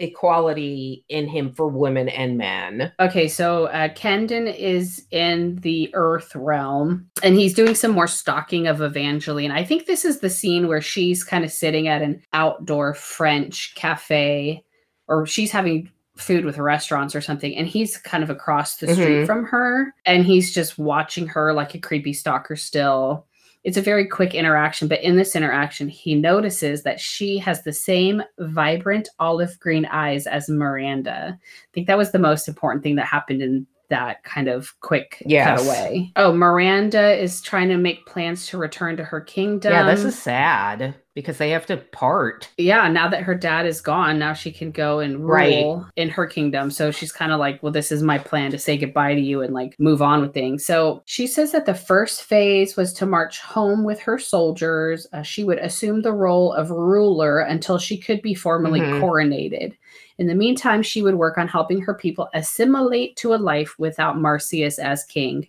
equality 0.00 1.04
in 1.08 1.26
him 1.28 1.52
for 1.52 1.68
women 1.68 2.08
and 2.08 2.36
men. 2.38 2.92
Okay, 3.00 3.28
so 3.28 3.66
uh, 3.66 3.88
Kenden 3.88 4.52
is 4.56 5.04
in 5.10 5.56
the 5.56 5.90
Earth 5.94 6.34
realm, 6.34 7.08
and 7.22 7.36
he's 7.36 7.54
doing 7.54 7.74
some 7.74 7.90
more 7.92 8.06
stalking 8.08 8.66
of 8.66 8.80
Evangeline. 8.80 9.50
I 9.50 9.64
think 9.64 9.86
this 9.86 10.04
is 10.04 10.20
the 10.20 10.30
scene 10.30 10.68
where 10.68 10.80
she's 10.80 11.24
kind 11.24 11.44
of 11.44 11.52
sitting 11.52 11.88
at 11.88 12.02
an 12.02 12.22
outdoor 12.32 12.94
French 12.94 13.74
cafe, 13.74 14.64
or 15.08 15.26
she's 15.26 15.50
having 15.50 15.90
food 16.16 16.44
with 16.44 16.58
restaurants 16.58 17.14
or 17.14 17.20
something, 17.20 17.56
and 17.56 17.66
he's 17.66 17.96
kind 17.96 18.22
of 18.22 18.30
across 18.30 18.76
the 18.76 18.86
street 18.92 19.22
Mhm. 19.22 19.26
from 19.26 19.44
her, 19.44 19.92
and 20.06 20.24
he's 20.24 20.54
just 20.54 20.78
watching 20.78 21.26
her 21.26 21.52
like 21.52 21.74
a 21.74 21.78
creepy 21.78 22.12
stalker 22.12 22.56
still. 22.56 23.26
It's 23.64 23.78
a 23.78 23.82
very 23.82 24.06
quick 24.06 24.34
interaction, 24.34 24.88
but 24.88 25.02
in 25.02 25.16
this 25.16 25.34
interaction, 25.34 25.88
he 25.88 26.14
notices 26.14 26.82
that 26.82 27.00
she 27.00 27.38
has 27.38 27.62
the 27.62 27.72
same 27.72 28.22
vibrant 28.38 29.08
olive 29.18 29.58
green 29.58 29.86
eyes 29.86 30.26
as 30.26 30.50
Miranda. 30.50 31.38
I 31.40 31.68
think 31.72 31.86
that 31.86 31.98
was 31.98 32.12
the 32.12 32.18
most 32.18 32.46
important 32.46 32.84
thing 32.84 32.96
that 32.96 33.06
happened 33.06 33.42
in 33.42 33.66
that 33.90 34.22
kind 34.24 34.48
of 34.48 34.72
quick 34.80 35.22
Yes. 35.26 35.60
cutaway. 35.60 36.10
Oh, 36.16 36.32
Miranda 36.32 37.12
is 37.20 37.40
trying 37.42 37.68
to 37.68 37.76
make 37.76 38.06
plans 38.06 38.46
to 38.48 38.58
return 38.58 38.96
to 38.96 39.04
her 39.04 39.20
kingdom. 39.20 39.72
yeah, 39.72 39.82
this 39.84 40.04
is 40.04 40.18
sad 40.20 40.94
because 41.14 41.38
they 41.38 41.50
have 41.50 41.64
to 41.66 41.76
part. 41.76 42.48
yeah, 42.58 42.88
now 42.88 43.08
that 43.08 43.22
her 43.22 43.36
dad 43.36 43.66
is 43.66 43.80
gone, 43.80 44.18
now 44.18 44.32
she 44.32 44.50
can 44.50 44.72
go 44.72 44.98
and 44.98 45.24
Right. 45.24 45.62
rule 45.62 45.86
in 45.94 46.08
her 46.08 46.26
kingdom. 46.26 46.70
So 46.72 46.90
she's 46.90 47.12
kind 47.12 47.30
of 47.30 47.38
like, 47.38 47.62
well, 47.62 47.70
this 47.70 47.92
is 47.92 48.02
my 48.02 48.18
plan 48.18 48.50
to 48.50 48.58
say 48.58 48.76
goodbye 48.76 49.14
to 49.14 49.20
you 49.20 49.40
and 49.42 49.54
like 49.54 49.76
move 49.78 50.02
on 50.02 50.22
with 50.22 50.34
things. 50.34 50.66
So 50.66 51.02
she 51.04 51.28
says 51.28 51.52
that 51.52 51.66
the 51.66 51.74
first 51.74 52.24
phase 52.24 52.76
was 52.76 52.92
to 52.94 53.06
march 53.06 53.38
home 53.40 53.84
with 53.84 54.00
her 54.00 54.18
soldiers. 54.18 55.06
Uh, 55.12 55.22
she 55.22 55.44
would 55.44 55.58
assume 55.58 56.02
the 56.02 56.12
role 56.12 56.52
of 56.52 56.70
ruler 56.70 57.38
until 57.38 57.78
she 57.78 57.96
could 57.96 58.20
be 58.20 58.34
formally 58.34 58.80
Mhm. 58.80 59.00
coronated. 59.00 59.74
In 60.18 60.26
the 60.26 60.34
meantime, 60.34 60.82
she 60.82 61.02
would 61.02 61.16
work 61.16 61.38
on 61.38 61.48
helping 61.48 61.80
her 61.80 61.94
people 61.94 62.28
assimilate 62.34 63.16
to 63.16 63.34
a 63.34 63.36
life 63.36 63.74
without 63.78 64.16
Marsias 64.16 64.78
as 64.78 65.04
king. 65.04 65.48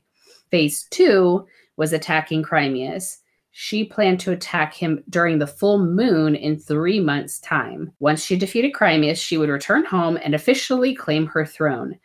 Phase 0.50 0.88
two 0.90 1.46
was 1.78 1.94
attacking 1.94 2.44
Crimeous. 2.44 3.18
She 3.52 3.86
planned 3.86 4.20
to 4.22 4.32
attack 4.32 4.74
him 4.74 5.04
during 5.10 5.40
the 5.40 5.48
full 5.48 5.80
moon 5.80 6.36
in 6.36 6.58
three 6.58 7.00
months' 7.00 7.40
time. 7.40 7.92
Once 8.00 8.24
she 8.24 8.36
defeated 8.36 8.74
Crimeous, 8.74 9.18
she 9.18 9.38
would 9.38 9.50
return 9.50 9.86
home 9.86 10.18
and 10.24 10.36
officially 10.36 10.94
claim 10.94 11.26
her 11.28 11.46
throne. 11.46 11.98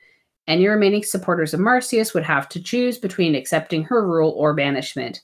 Any 0.46 0.66
remaining 0.68 1.02
supporters 1.02 1.54
of 1.54 1.60
Marsias 1.60 2.14
would 2.14 2.24
have 2.24 2.48
to 2.50 2.62
choose 2.62 2.98
between 2.98 3.34
accepting 3.34 3.84
her 3.84 4.06
rule 4.06 4.34
or 4.36 4.54
banishment. 4.54 5.22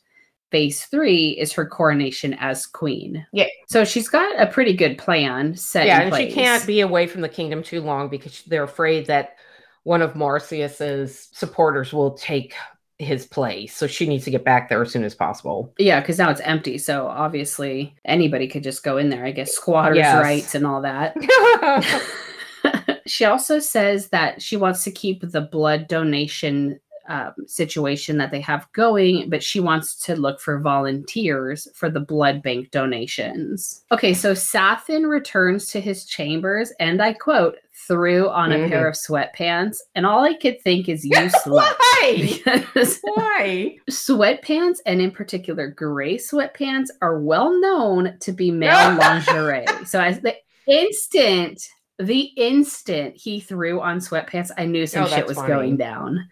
Phase 0.50 0.84
three 0.84 1.30
is 1.30 1.52
her 1.52 1.66
coronation 1.66 2.34
as 2.34 2.66
queen. 2.66 3.26
Yeah. 3.32 3.46
So 3.66 3.84
she's 3.84 4.08
got 4.08 4.40
a 4.40 4.46
pretty 4.46 4.74
good 4.74 4.96
plan 4.96 5.56
set 5.56 5.86
yeah, 5.86 6.02
and 6.02 6.10
place. 6.10 6.28
she 6.28 6.34
can't 6.34 6.66
be 6.66 6.80
away 6.80 7.06
from 7.06 7.20
the 7.20 7.28
kingdom 7.28 7.62
too 7.62 7.80
long 7.80 8.08
because 8.08 8.42
they're 8.44 8.62
afraid 8.62 9.06
that 9.06 9.36
one 9.82 10.02
of 10.02 10.14
Marsias's 10.14 11.28
supporters 11.32 11.92
will 11.92 12.14
take 12.14 12.54
his 12.98 13.26
place. 13.26 13.76
So 13.76 13.86
she 13.86 14.06
needs 14.08 14.24
to 14.24 14.30
get 14.30 14.44
back 14.44 14.68
there 14.68 14.82
as 14.82 14.90
soon 14.90 15.04
as 15.04 15.14
possible. 15.14 15.74
Yeah, 15.78 16.00
because 16.00 16.18
now 16.18 16.30
it's 16.30 16.40
empty. 16.40 16.78
So 16.78 17.06
obviously 17.06 17.94
anybody 18.04 18.48
could 18.48 18.62
just 18.62 18.82
go 18.82 18.96
in 18.96 19.10
there. 19.10 19.24
I 19.24 19.32
guess 19.32 19.52
squatters' 19.52 19.98
Yes. 19.98 20.22
rights 20.22 20.54
and 20.54 20.66
all 20.66 20.82
that. 20.82 21.16
she 23.06 23.24
also 23.24 23.58
says 23.58 24.08
that 24.08 24.40
she 24.42 24.56
wants 24.56 24.84
to 24.84 24.90
keep 24.90 25.20
the 25.22 25.40
blood 25.40 25.88
donation 25.88 26.80
um, 27.08 27.32
situation 27.46 28.18
that 28.18 28.30
they 28.30 28.40
have 28.40 28.66
going, 28.72 29.28
but 29.30 29.42
she 29.42 29.60
wants 29.60 29.94
to 30.04 30.16
look 30.16 30.40
for 30.40 30.58
volunteers 30.58 31.68
for 31.74 31.88
the 31.90 32.00
blood 32.00 32.42
bank 32.42 32.70
donations. 32.70 33.84
Okay, 33.92 34.14
so 34.14 34.32
Sathan 34.32 35.08
returns 35.08 35.70
to 35.70 35.80
his 35.80 36.04
chambers, 36.04 36.72
and 36.80 37.00
I 37.02 37.12
quote, 37.12 37.56
threw 37.86 38.28
on 38.30 38.52
a 38.52 38.68
pair 38.68 38.88
of 38.88 38.94
sweatpants, 38.94 39.76
and 39.94 40.06
all 40.06 40.24
I 40.24 40.34
could 40.34 40.60
think 40.62 40.88
is 40.88 41.04
you 41.04 41.28
slept. 41.44 41.76
Why? 41.78 42.40
Why? 43.02 43.76
sweatpants, 43.90 44.78
and 44.86 45.00
in 45.00 45.10
particular 45.10 45.68
gray 45.68 46.16
sweatpants, 46.16 46.88
are 47.02 47.18
well 47.20 47.58
known 47.60 48.16
to 48.20 48.32
be 48.32 48.50
male 48.50 48.94
lingerie. 48.98 49.66
So 49.84 50.00
as 50.00 50.20
the 50.20 50.34
instant, 50.66 51.62
the 51.98 52.20
instant 52.36 53.16
he 53.16 53.40
threw 53.40 53.80
on 53.80 53.98
sweatpants, 53.98 54.50
I 54.58 54.64
knew 54.66 54.86
some 54.86 55.04
Oh, 55.04 55.08
shit 55.08 55.26
was 55.26 55.36
funny. 55.36 55.48
going 55.48 55.76
down. 55.76 56.28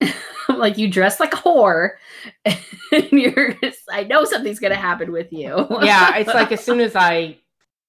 Like 0.48 0.78
you 0.78 0.88
dress 0.88 1.18
like 1.18 1.34
a 1.34 1.38
whore, 1.38 1.90
and 2.44 3.10
you're. 3.10 3.54
Just, 3.54 3.80
I 3.90 4.04
know 4.04 4.24
something's 4.24 4.60
gonna 4.60 4.76
happen 4.76 5.10
with 5.10 5.32
you. 5.32 5.66
yeah, 5.82 6.16
it's 6.16 6.32
like 6.32 6.52
as 6.52 6.64
soon 6.64 6.80
as 6.80 6.94
I 6.94 7.38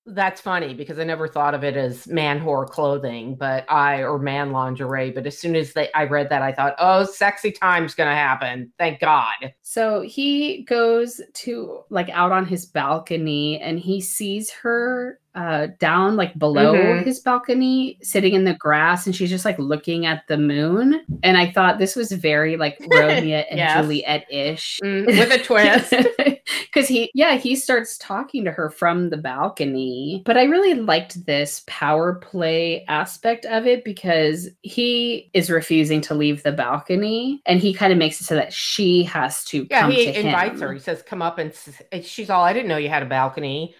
that's 0.07 0.39
funny 0.39 0.73
because 0.73 0.97
I 0.99 1.03
never 1.03 1.27
thought 1.27 1.53
of 1.53 1.63
it 1.63 1.75
as 1.75 2.07
man 2.07 2.39
whore 2.39 2.67
clothing, 2.67 3.35
but 3.35 3.69
I 3.69 4.03
or 4.03 4.17
man 4.17 4.51
lingerie. 4.51 5.11
But 5.11 5.27
as 5.27 5.37
soon 5.37 5.55
as 5.55 5.73
they 5.73 5.91
I 5.93 6.05
read 6.05 6.29
that, 6.29 6.41
I 6.41 6.53
thought, 6.53 6.75
oh, 6.79 7.03
sexy 7.03 7.51
time's 7.51 7.93
gonna 7.93 8.15
happen. 8.15 8.71
Thank 8.79 9.01
God. 9.01 9.53
So 9.61 10.01
he 10.01 10.63
goes 10.63 11.21
to 11.33 11.81
like 11.89 12.09
out 12.09 12.31
on 12.31 12.45
his 12.45 12.65
balcony 12.65 13.59
and 13.59 13.79
he 13.79 13.99
sees 14.01 14.49
her 14.51 15.19
uh, 15.37 15.67
down 15.79 16.15
like 16.17 16.37
below 16.39 16.73
Mhm. 16.73 17.03
his 17.05 17.19
balcony, 17.19 17.97
sitting 18.01 18.33
in 18.33 18.43
the 18.43 18.55
grass, 18.55 19.05
and 19.05 19.15
she's 19.15 19.29
just 19.29 19.45
like 19.45 19.57
looking 19.59 20.05
at 20.07 20.23
the 20.27 20.37
moon. 20.37 20.99
And 21.23 21.37
I 21.37 21.51
thought 21.51 21.77
this 21.77 21.95
was 21.95 22.11
very 22.11 22.57
like 22.57 22.77
Romeo 22.91 23.37
and 23.49 23.57
Yes. 23.59 23.79
Juliet 23.79 24.25
ish. 24.31 24.79
Mm, 24.83 25.05
with 25.05 25.31
a 25.31 25.37
twist. 25.43 25.93
Because 26.73 26.87
he, 26.87 27.09
yeah, 27.13 27.35
he 27.35 27.55
starts 27.55 27.97
talking 27.97 28.45
to 28.45 28.51
her 28.51 28.69
from 28.69 29.09
the 29.09 29.17
balcony. 29.17 30.21
But 30.25 30.37
I 30.37 30.43
really 30.43 30.75
liked 30.75 31.25
this 31.25 31.63
power 31.67 32.15
play 32.15 32.85
aspect 32.87 33.45
of 33.45 33.65
it 33.65 33.83
because 33.83 34.47
he 34.61 35.29
is 35.33 35.49
refusing 35.49 36.01
to 36.01 36.13
leave 36.13 36.43
the 36.43 36.51
balcony 36.51 37.41
and 37.47 37.59
he 37.59 37.73
kind 37.73 37.91
of 37.91 37.97
makes 37.97 38.21
it 38.21 38.25
so 38.25 38.35
that 38.35 38.53
she 38.53 39.03
has 39.03 39.43
to 39.45 39.65
yeah, 39.71 39.89
he 39.89 40.07
invites 40.15 40.55
him. 40.61 40.67
her. 40.67 40.73
He 40.73 40.79
says, 40.79 41.01
"Come 41.01 41.21
up," 41.21 41.37
and 41.37 41.51
and 41.91 42.05
she's 42.05 42.29
all, 42.29 42.43
"I 42.43 42.53
didn't 42.53 42.67
know 42.69 42.77
you 42.77 42.89
had 42.89 43.03
a 43.03 43.07
balcony." 43.07 43.75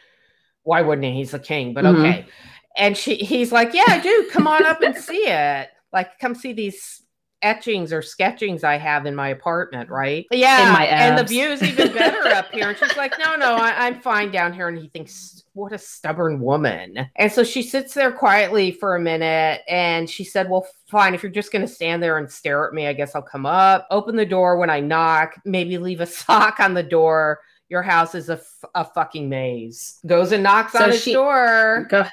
Why 0.68 0.82
wouldn't 0.82 1.06
he? 1.06 1.14
He's 1.14 1.32
the 1.32 1.40
king, 1.40 1.74
but 1.74 1.86
Mhm. 1.86 1.98
okay. 2.00 2.26
And 2.76 2.96
she, 2.96 3.16
he's 3.16 3.52
like, 3.52 3.74
"Yeah, 3.74 3.86
I 3.88 4.00
do. 4.00 4.30
Come 4.32 4.48
on 4.48 4.66
up 4.66 4.82
and 4.82 4.96
see 4.96 5.26
it. 5.28 5.70
Like, 5.94 6.20
come 6.20 6.36
see 6.36 6.54
these." 6.54 7.02
etchings 7.44 7.94
or 7.94 8.02
sketchings 8.02 8.64
I 8.64 8.78
have 8.78 9.06
in 9.06 9.14
my 9.14 9.28
apartment, 9.30 9.92
right? 9.92 10.26
Yeah, 10.32 10.72
my 10.74 10.86
and 10.86 11.16
the 11.16 11.22
abs. 11.22 11.32
view 11.32 11.46
is 11.50 11.62
even 11.62 11.94
better 11.94 12.28
up 12.30 12.52
here. 12.52 12.70
And 12.70 12.78
she's 12.80 12.98
like, 12.98 13.14
"No, 13.20 13.36
no, 13.36 13.54
I, 13.56 13.86
I'm 13.86 14.02
fine 14.02 14.32
down 14.32 14.54
here." 14.54 14.68
And 14.70 14.78
he 14.80 14.88
thinks, 14.88 15.44
"What 15.54 15.72
a 15.72 15.78
stubborn 15.78 16.42
woman." 16.42 17.08
And 17.16 17.32
so 17.32 17.44
she 17.44 17.62
sits 17.62 17.94
there 17.94 18.12
quietly 18.12 18.72
for 18.72 18.96
a 18.96 19.00
minute, 19.00 19.62
and 19.70 20.10
she 20.10 20.24
said, 20.24 20.50
"Well, 20.50 20.66
fine. 20.90 21.14
If 21.14 21.22
you're 21.22 21.32
just 21.32 21.52
going 21.52 21.62
to 21.62 21.72
stand 21.72 22.02
there 22.02 22.18
and 22.18 22.28
stare 22.30 22.66
at 22.68 22.74
me, 22.74 22.88
I 22.88 22.94
guess 22.94 23.14
I'll 23.14 23.22
come 23.22 23.46
up, 23.46 23.86
open 23.92 24.16
the 24.16 24.26
door 24.26 24.58
when 24.58 24.72
I 24.72 24.80
knock, 24.80 25.36
maybe 25.46 25.78
leave 25.78 26.02
a 26.02 26.06
sock 26.22 26.60
on 26.60 26.74
the 26.74 26.82
door." 26.82 27.40
Your 27.70 27.82
house 27.82 28.16
is 28.16 28.30
a, 28.30 28.34
f- 28.34 28.64
a 28.76 28.86
fucking 28.86 29.28
maze. 29.30 30.00
Goes 30.06 30.32
and 30.32 30.44
knocks 30.44 30.74
So 30.74 30.84
on 30.84 30.92
his 30.92 31.04
she- 31.04 31.14
door, 31.14 31.86
Go, 31.90 32.06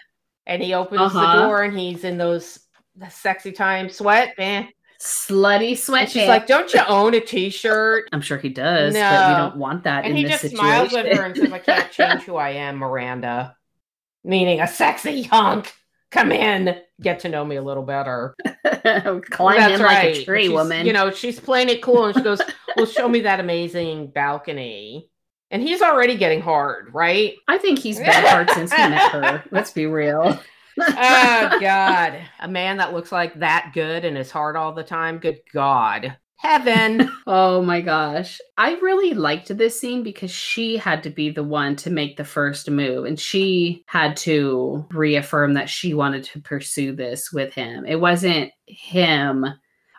and 0.47 0.63
he 0.63 0.75
opens 0.75 1.01
Uh-huh. 1.01 1.37
the 1.37 1.43
door, 1.47 1.63
and 1.63 1.79
he's 1.79 2.05
in 2.05 2.19
those 2.19 2.59
the 2.97 3.09
sexy 3.09 3.53
time 3.53 3.89
sweat, 3.89 4.35
man. 4.39 4.69
slutty 5.01 5.77
sweat. 5.77 6.03
And 6.03 6.11
she's 6.11 6.29
like, 6.29 6.47
"Don't 6.47 6.73
you 6.73 6.81
own 6.89 7.15
a 7.15 7.21
T-shirt?" 7.21 8.09
I'm 8.13 8.21
sure 8.21 8.39
he 8.39 8.49
does, 8.49 8.95
but 8.95 9.29
we 9.29 9.35
don't 9.37 9.57
want 9.57 9.85
that 9.85 10.05
And 10.05 10.13
in 10.13 10.17
he 10.17 10.23
this 10.25 10.33
just 10.33 10.43
situation. 10.43 10.65
smiles 10.89 10.95
at 10.95 11.17
her 11.17 11.25
and 11.25 11.37
says, 11.37 11.53
"I 11.53 11.59
can't 11.59 11.91
change 11.93 12.23
who 12.23 12.37
I 12.37 12.51
am, 12.51 12.77
Miranda." 12.77 13.57
Meaning 14.23 14.61
a 14.61 14.67
sexy 14.67 15.23
hunk. 15.25 15.73
Come 16.11 16.31
in, 16.33 16.77
get 17.03 17.21
to 17.21 17.29
know 17.29 17.45
me 17.45 17.57
a 17.57 17.63
little 17.63 17.83
better. 17.83 18.35
Climb 18.65 19.59
That's 19.59 19.75
in 19.75 19.81
like 19.81 19.81
right. 19.81 20.17
a 20.17 20.25
tree, 20.25 20.43
She's- 20.45 20.53
woman. 20.53 20.87
You 20.87 20.93
know, 20.93 21.11
she's 21.11 21.41
playing 21.41 21.69
it 21.69 21.83
cool, 21.83 22.07
and 22.07 22.15
she 22.17 22.23
goes, 22.23 22.41
"Well, 22.77 22.87
show 22.87 23.09
me 23.09 23.21
that 23.23 23.41
amazing 23.41 24.09
balcony." 24.13 25.11
And 25.55 25.63
he's 25.63 25.83
already 25.83 26.17
getting 26.17 26.41
hard, 26.41 26.93
right? 26.93 27.37
I 27.47 27.59
think 27.59 27.79
he's 27.79 27.99
been 27.99 28.09
hard 28.11 28.51
since 28.51 28.73
he 28.73 28.77
met 28.77 29.13
her. 29.13 29.45
Let's 29.53 29.71
be 29.71 29.87
real. 29.87 30.37
oh 30.81 31.59
God, 31.61 32.21
a 32.41 32.49
man 32.49 32.79
that 32.79 32.93
looks 32.93 33.13
like 33.13 33.39
that 33.39 33.71
good 33.73 34.05
and 34.05 34.19
is 34.19 34.33
hard 34.33 34.57
all 34.57 34.73
the 34.73 34.83
time. 34.83 35.19
Good 35.19 35.39
God, 35.53 36.17
heaven. 36.39 37.09
Oh 37.27 37.63
my 37.63 37.81
gosh. 37.81 38.39
I 38.59 38.73
really 38.81 39.15
liked 39.15 39.57
this 39.57 39.81
scene 39.81 40.03
because 40.03 40.31
she 40.31 40.77
had 40.77 41.03
to 41.05 41.11
be 41.11 41.31
the 41.31 41.43
one 41.43 41.75
to 41.77 41.91
make 41.91 42.19
the 42.19 42.25
first 42.25 42.69
move 42.69 43.07
and 43.07 43.19
she 43.19 43.83
had 43.87 44.15
to 44.19 44.85
reaffirm 44.91 45.55
that 45.55 45.71
she 45.71 45.95
wanted 45.95 46.25
to 46.25 46.43
pursue 46.43 46.95
this 46.95 47.33
with 47.33 47.55
him. 47.55 47.87
It 47.87 47.99
wasn't 47.99 48.51
him. 48.67 49.47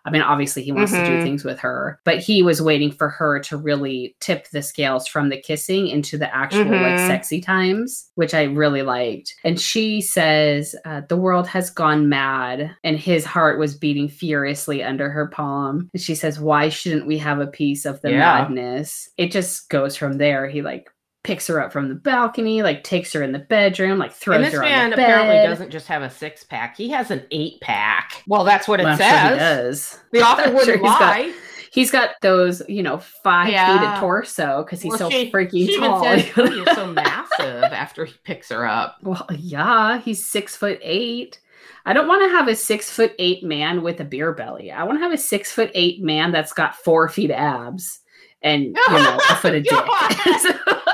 I 0.05 0.11
mean, 0.11 0.21
obviously, 0.21 0.61
he 0.63 0.71
wants 0.71 0.91
to 0.91 1.03
do 1.03 1.17
Mhm. 1.17 1.23
things 1.23 1.43
with 1.43 1.59
her, 1.59 1.99
but 2.03 2.19
he 2.19 2.43
was 2.43 2.61
waiting 2.61 2.91
for 2.91 3.09
her 3.09 3.39
to 3.39 3.57
really 3.57 4.15
tip 4.19 4.47
the 4.49 4.61
scales 4.61 5.07
from 5.07 5.29
the 5.29 5.37
kissing 5.37 5.87
into 5.87 6.17
the 6.17 6.33
actual 6.33 6.65
like 6.65 6.93
Mhm. 6.95 7.07
sexy 7.07 7.41
times, 7.41 8.09
which 8.15 8.33
I 8.33 8.43
really 8.43 8.81
liked. 8.83 9.33
And 9.43 9.59
she 9.59 10.01
says, 10.01 10.75
uh, 10.85 11.01
The 11.09 11.17
world 11.17 11.47
has 11.47 11.69
gone 11.69 12.07
mad, 12.09 12.71
and 12.83 12.97
his 12.97 13.25
heart 13.25 13.59
was 13.59 13.75
beating 13.75 14.07
furiously 14.07 14.83
under 14.83 15.09
her 15.09 15.27
palm. 15.27 15.89
And 15.93 16.01
she 16.01 16.15
says, 16.15 16.39
Why 16.39 16.69
shouldn't 16.69 17.07
we 17.07 17.17
have 17.17 17.39
a 17.39 17.47
piece 17.47 17.85
of 17.85 18.01
the 18.01 18.11
Yeah. 18.11 18.19
madness? 18.19 19.09
It 19.17 19.31
just 19.31 19.69
goes 19.69 19.95
from 19.95 20.17
there. 20.17 20.47
He 20.47 20.61
like 20.61 20.89
picks 21.25 21.47
her 21.47 21.59
up 21.61 21.73
from 21.73 21.89
the 21.89 21.95
balcony, 21.95 22.61
like 22.61 22.83
takes 22.83 23.11
her 23.13 23.21
in 23.23 23.31
the 23.31 23.39
bedroom, 23.39 23.97
like 23.97 24.13
throws 24.13 24.37
And 24.37 24.45
this 24.45 24.53
her 24.53 24.59
on 24.63 24.69
man 24.69 24.89
the 24.91 24.95
bed. 24.95 25.09
apparently 25.09 25.35
doesn't 25.49 25.71
just 25.71 25.87
have 25.87 26.01
a 26.03 26.09
six 26.09 26.43
pack; 26.43 26.77
he 26.77 26.89
has 26.89 27.11
an 27.11 27.23
eight 27.31 27.59
pack. 27.61 28.23
Well, 28.27 28.43
that's 28.43 28.67
what 28.67 28.79
it 28.79 28.83
Well, 28.83 28.93
I'm 28.93 28.97
sure 28.99 29.07
he 29.07 29.11
says. 29.11 29.39
does. 29.39 29.99
the 30.11 30.21
author 30.25 30.43
wouldn't 30.51 30.65
sure 30.65 30.73
he's 30.77 30.83
got- 30.83 31.01
lie. 31.01 31.33
He's 31.71 31.91
got 31.91 32.11
those, 32.21 32.61
you 32.69 32.81
know, 32.81 32.99
five 32.99 33.47
feet 33.47 33.53
Yeah. 33.53 33.95
of 33.95 33.99
torso 33.99 34.63
because 34.63 34.81
he's 34.81 34.91
Well, 34.91 34.97
so 34.97 35.09
she- 35.09 35.29
freaking 35.29 35.67
she 35.67 35.77
tall. 35.77 36.01
says, 36.03 36.25
"Oh, 36.37 36.45
you're 36.49 36.73
so 36.73 36.87
massive 36.87 37.63
after 37.65 38.05
he 38.05 38.13
picks 38.23 38.47
her 38.49 38.65
up. 38.65 38.95
well, 39.01 39.25
yeah, 39.35 39.99
he's 39.99 40.25
six 40.25 40.55
foot 40.55 40.79
eight. 40.81 41.39
I 41.85 41.91
don't 41.91 42.07
want 42.07 42.23
to 42.23 42.29
have 42.29 42.47
a 42.47 42.55
six 42.55 42.89
foot 42.89 43.13
eight 43.19 43.43
man 43.43 43.81
with 43.83 43.99
a 43.99 44.05
beer 44.05 44.31
belly. 44.31 44.71
I 44.71 44.83
want 44.85 44.99
to 44.99 45.03
have 45.03 45.11
a 45.11 45.17
six 45.17 45.51
foot 45.51 45.69
eight 45.73 46.01
man 46.01 46.31
that's 46.31 46.53
got 46.53 46.75
four 46.77 47.09
feet 47.09 47.29
abs 47.31 47.99
and 48.41 48.63
you 48.63 48.73
know 48.93 49.19
a 49.29 49.35
foot 49.35 49.55
of 49.55 49.63
dick. 49.65 49.71
God. 49.71 50.84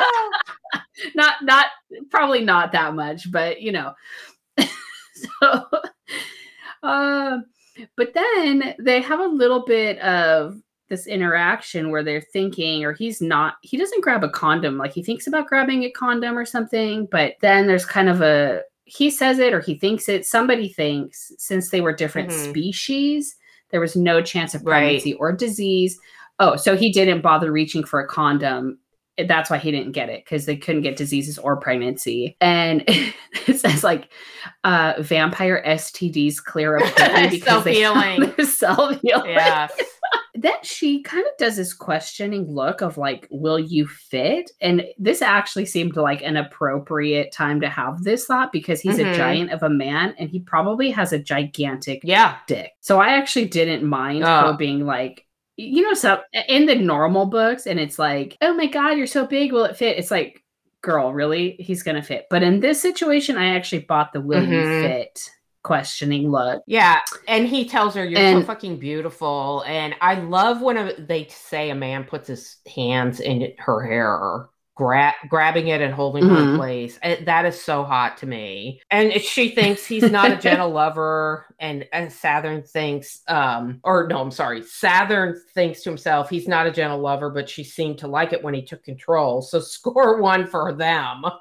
not 1.14 1.36
not 1.42 1.66
probably 2.10 2.44
not 2.44 2.72
that 2.72 2.94
much, 2.94 3.30
but 3.30 3.60
you 3.60 3.72
know. 3.72 3.94
so 5.40 5.64
um 6.82 7.44
but 7.96 8.12
then 8.14 8.74
they 8.78 9.00
have 9.00 9.20
a 9.20 9.26
little 9.26 9.64
bit 9.64 9.98
of 10.00 10.56
this 10.88 11.06
interaction 11.06 11.90
where 11.90 12.02
they're 12.02 12.20
thinking 12.32 12.84
or 12.84 12.92
he's 12.92 13.20
not 13.20 13.54
he 13.62 13.76
doesn't 13.76 14.02
grab 14.02 14.24
a 14.24 14.28
condom 14.28 14.76
like 14.76 14.92
he 14.92 15.02
thinks 15.02 15.26
about 15.26 15.46
grabbing 15.46 15.84
a 15.84 15.90
condom 15.90 16.36
or 16.36 16.44
something 16.44 17.06
but 17.12 17.34
then 17.40 17.66
there's 17.66 17.86
kind 17.86 18.08
of 18.08 18.20
a 18.22 18.60
he 18.84 19.08
says 19.10 19.38
it 19.38 19.52
or 19.54 19.60
he 19.60 19.78
thinks 19.78 20.08
it 20.08 20.26
somebody 20.26 20.68
thinks 20.68 21.32
since 21.38 21.70
they 21.70 21.80
were 21.80 21.92
different 21.92 22.30
Mhm. 22.30 22.50
species 22.50 23.36
there 23.70 23.80
was 23.80 23.94
no 23.94 24.20
chance 24.20 24.54
of 24.54 24.64
Right. 24.64 24.80
pregnancy 24.80 25.14
or 25.14 25.32
disease 25.32 25.98
oh 26.40 26.56
so 26.56 26.76
he 26.76 26.90
didn't 26.92 27.20
bother 27.22 27.52
reaching 27.52 27.84
for 27.84 28.00
a 28.00 28.08
condom 28.08 28.78
that's 29.28 29.50
why 29.50 29.58
he 29.58 29.70
didn't 29.70 29.92
get 29.92 30.08
it 30.08 30.24
because 30.24 30.46
they 30.46 30.56
couldn't 30.56 30.82
get 30.82 30.96
diseases 30.96 31.36
or 31.38 31.56
pregnancy 31.56 32.36
and 32.40 32.82
it 32.88 33.58
says 33.58 33.84
like 33.84 34.08
uh 34.64 34.94
vampire 35.00 35.62
stds 35.66 36.42
clear 36.42 36.78
up 36.78 36.94
because 37.30 37.64
they 37.64 37.82
they're 38.36 38.46
self-healing 38.46 39.30
Yes. 39.30 39.72
then 40.34 40.54
she 40.62 41.02
kind 41.02 41.26
of 41.26 41.32
does 41.38 41.56
this 41.56 41.74
questioning 41.74 42.46
look 42.50 42.80
of 42.80 42.96
like 42.96 43.26
will 43.30 43.58
you 43.58 43.86
fit 43.86 44.50
and 44.62 44.84
this 44.98 45.20
actually 45.20 45.66
seemed 45.66 45.96
like 45.96 46.22
an 46.22 46.36
appropriate 46.38 47.30
time 47.32 47.60
to 47.60 47.68
have 47.68 48.02
this 48.02 48.24
thought 48.26 48.52
because 48.52 48.80
he's 48.80 48.98
a 48.98 49.04
Mhm. 49.04 49.14
giant 49.16 49.50
of 49.52 49.62
a 49.62 49.68
man 49.68 50.14
and 50.18 50.30
he 50.30 50.40
probably 50.40 50.90
has 50.90 51.12
a 51.12 51.18
gigantic 51.18 52.00
Yeah. 52.04 52.36
dick 52.46 52.70
so 52.80 53.00
i 53.00 53.08
actually 53.10 53.46
didn't 53.48 53.84
mind 53.86 54.24
Oh. 54.24 54.52
her 54.52 54.56
being 54.56 54.86
like 54.86 55.26
you 55.60 55.82
know 55.82 55.94
so 55.94 56.20
in 56.48 56.66
the 56.66 56.74
normal 56.74 57.26
books 57.26 57.66
and 57.66 57.78
it's 57.80 57.98
like 57.98 58.36
oh 58.40 58.54
my 58.54 58.66
god 58.66 58.96
you're 58.98 59.06
so 59.06 59.26
big 59.26 59.52
will 59.52 59.64
it 59.64 59.76
fit? 59.76 59.98
It's 59.98 60.10
like 60.10 60.42
girl 60.82 61.12
really? 61.12 61.56
He's 61.58 61.82
gonna 61.82 62.02
fit. 62.02 62.26
But 62.30 62.42
in 62.42 62.60
this 62.60 62.80
situation 62.80 63.36
i 63.36 63.54
actually 63.56 63.80
bought 63.80 64.12
the 64.12 64.20
will 64.20 64.44
you 64.44 64.62
Mhm. 64.62 64.80
fit 64.80 65.30
questioning 65.62 66.30
look. 66.30 66.62
Yeah, 66.66 67.00
and 67.28 67.46
he 67.46 67.66
tells 67.68 67.94
her 67.94 68.04
you're 68.04 68.18
so 68.40 68.40
fucking 68.46 68.78
beautiful, 68.78 69.62
and 69.66 69.94
I 70.00 70.14
love 70.14 70.62
when 70.62 70.78
a, 70.78 70.94
they 70.98 71.26
say 71.28 71.68
a 71.70 71.74
man 71.74 72.04
puts 72.04 72.28
his 72.28 72.56
hands 72.74 73.20
in 73.20 73.52
her 73.58 73.82
hair, 73.86 74.48
gra- 74.74 75.14
grabbing 75.28 75.68
it 75.68 75.80
and 75.80 75.92
holding 75.92 76.26
her 76.28 76.36
in 76.38 76.46
Mhm. 76.48 76.56
place. 76.56 76.98
It- 77.02 77.26
that 77.26 77.44
is 77.44 77.60
so 77.60 77.82
hot 77.84 78.16
to 78.18 78.26
me. 78.26 78.80
And 78.90 79.12
she 79.20 79.50
thinks 79.50 79.84
he's 79.86 80.10
not 80.10 80.30
a 80.32 80.36
gentle 80.36 80.70
lover, 80.72 81.46
and, 81.58 81.86
and 81.92 82.08
Sathan 82.10 82.66
thinks, 82.68 83.20
um, 83.28 83.80
or 83.84 84.06
no, 84.08 84.20
I'm 84.20 84.30
sorry, 84.30 84.62
Sathan 84.62 85.34
thinks 85.54 85.82
to 85.82 85.90
himself 85.90 86.30
he's 86.30 86.48
not 86.48 86.66
a 86.66 86.70
gentle 86.70 86.98
lover, 87.00 87.30
but 87.30 87.48
she 87.48 87.62
seemed 87.64 87.98
to 87.98 88.08
like 88.08 88.32
it 88.32 88.42
when 88.42 88.54
he 88.54 88.62
took 88.62 88.82
control. 88.84 89.42
So 89.42 89.60
score 89.60 90.20
one 90.22 90.46
for 90.46 90.72
them. 90.72 91.22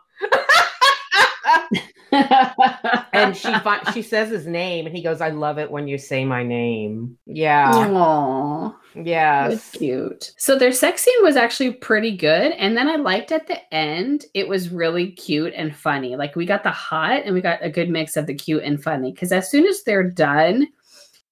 and 3.13 3.35
she 3.35 3.51
fi- 3.59 3.91
she 3.93 4.01
says 4.01 4.29
his 4.29 4.47
name, 4.47 4.85
and 4.85 4.95
he 4.95 5.03
goes, 5.03 5.21
"I 5.21 5.29
love 5.29 5.57
it 5.57 5.69
when 5.69 5.87
you 5.87 5.97
say 5.97 6.25
my 6.25 6.43
name." 6.43 7.17
Yeah. 7.25 7.71
Aww. 7.73 8.75
Yes. 8.95 9.71
Cute. 9.71 10.31
So 10.37 10.57
their 10.57 10.71
sex 10.71 11.03
scene 11.03 11.23
was 11.23 11.35
actually 11.35 11.73
pretty 11.73 12.15
good. 12.15 12.51
And 12.53 12.75
then 12.75 12.87
I 12.87 12.95
liked 12.95 13.31
at 13.31 13.47
the 13.47 13.73
end, 13.73 14.25
it 14.33 14.47
was 14.47 14.69
really 14.69 15.11
cute 15.11 15.53
and 15.55 15.75
funny. 15.75 16.15
Like 16.15 16.35
we 16.35 16.45
got 16.45 16.63
the 16.63 16.71
hot 16.71 17.23
and 17.25 17.33
we 17.33 17.41
got 17.41 17.63
a 17.63 17.69
good 17.69 17.89
mix 17.89 18.17
of 18.17 18.25
the 18.25 18.33
cute 18.33 18.63
and 18.63 18.81
funny. 18.81 19.13
Cause 19.13 19.31
as 19.31 19.49
soon 19.49 19.67
as 19.67 19.83
they're 19.83 20.09
done, 20.09 20.67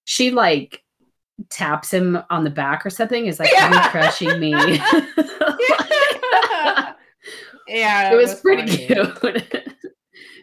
she 0.06 0.32
like 0.32 0.84
taps 1.50 1.92
him 1.92 2.20
on 2.30 2.44
the 2.44 2.50
back 2.50 2.86
or 2.86 2.90
something, 2.90 3.26
is 3.26 3.40
like, 3.40 3.52
You're 3.52 3.82
crushing 3.90 4.40
me. 4.40 4.52
yeah, 7.68 8.12
it 8.12 8.16
was, 8.16 8.40
pretty 8.40 8.68
funny. 8.68 8.88
cute. 8.88 9.64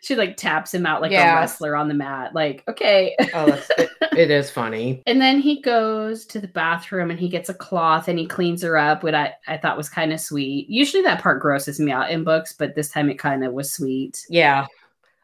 She 0.05 0.15
like 0.17 0.37
taps 0.37 0.73
him 0.75 0.85
out 0.87 1.01
like 1.01 1.11
Yeah. 1.13 1.33
a 1.37 1.41
wrestler 1.41 1.75
on 1.75 1.89
the 1.89 1.95
mat. 1.95 2.35
Like, 2.35 2.63
okay. 2.69 3.17
Oh, 3.33 3.47
that's, 3.47 3.71
it, 3.79 3.91
it 4.17 4.31
is 4.31 4.51
funny. 4.51 5.03
And 5.07 5.21
then 5.21 5.41
he 5.41 5.61
goes 5.63 6.27
to 6.27 6.39
the 6.41 6.49
bathroom 6.49 7.11
and 7.11 7.19
he 7.19 7.29
gets 7.29 7.49
a 7.49 7.55
cloth 7.55 8.09
and 8.09 8.19
he 8.19 8.27
cleans 8.27 8.63
her 8.63 8.77
up, 8.77 9.03
which 9.03 9.15
I, 9.15 9.33
I 9.49 9.57
thought 9.57 9.77
was 9.77 9.89
kind 9.89 10.13
of 10.13 10.21
sweet. 10.21 10.69
Usually 10.69 11.03
that 11.05 11.23
part 11.23 11.41
grosses 11.41 11.81
me 11.81 11.91
out 11.93 12.11
in 12.11 12.23
books, 12.25 12.53
but 12.53 12.75
this 12.75 12.91
time 12.91 13.09
it 13.09 13.19
kind 13.19 13.45
of 13.45 13.53
was 13.53 13.73
sweet. 13.73 14.25
Yeah. 14.29 14.67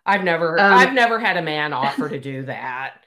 I've 0.07 0.25
never 0.25 0.59
Um, 0.59 0.73
I've 0.73 0.95
never 0.95 1.19
had 1.21 1.37
a 1.37 1.43
man 1.43 1.73
offer 1.73 2.09
to 2.09 2.19
do 2.19 2.43
that. 2.45 3.05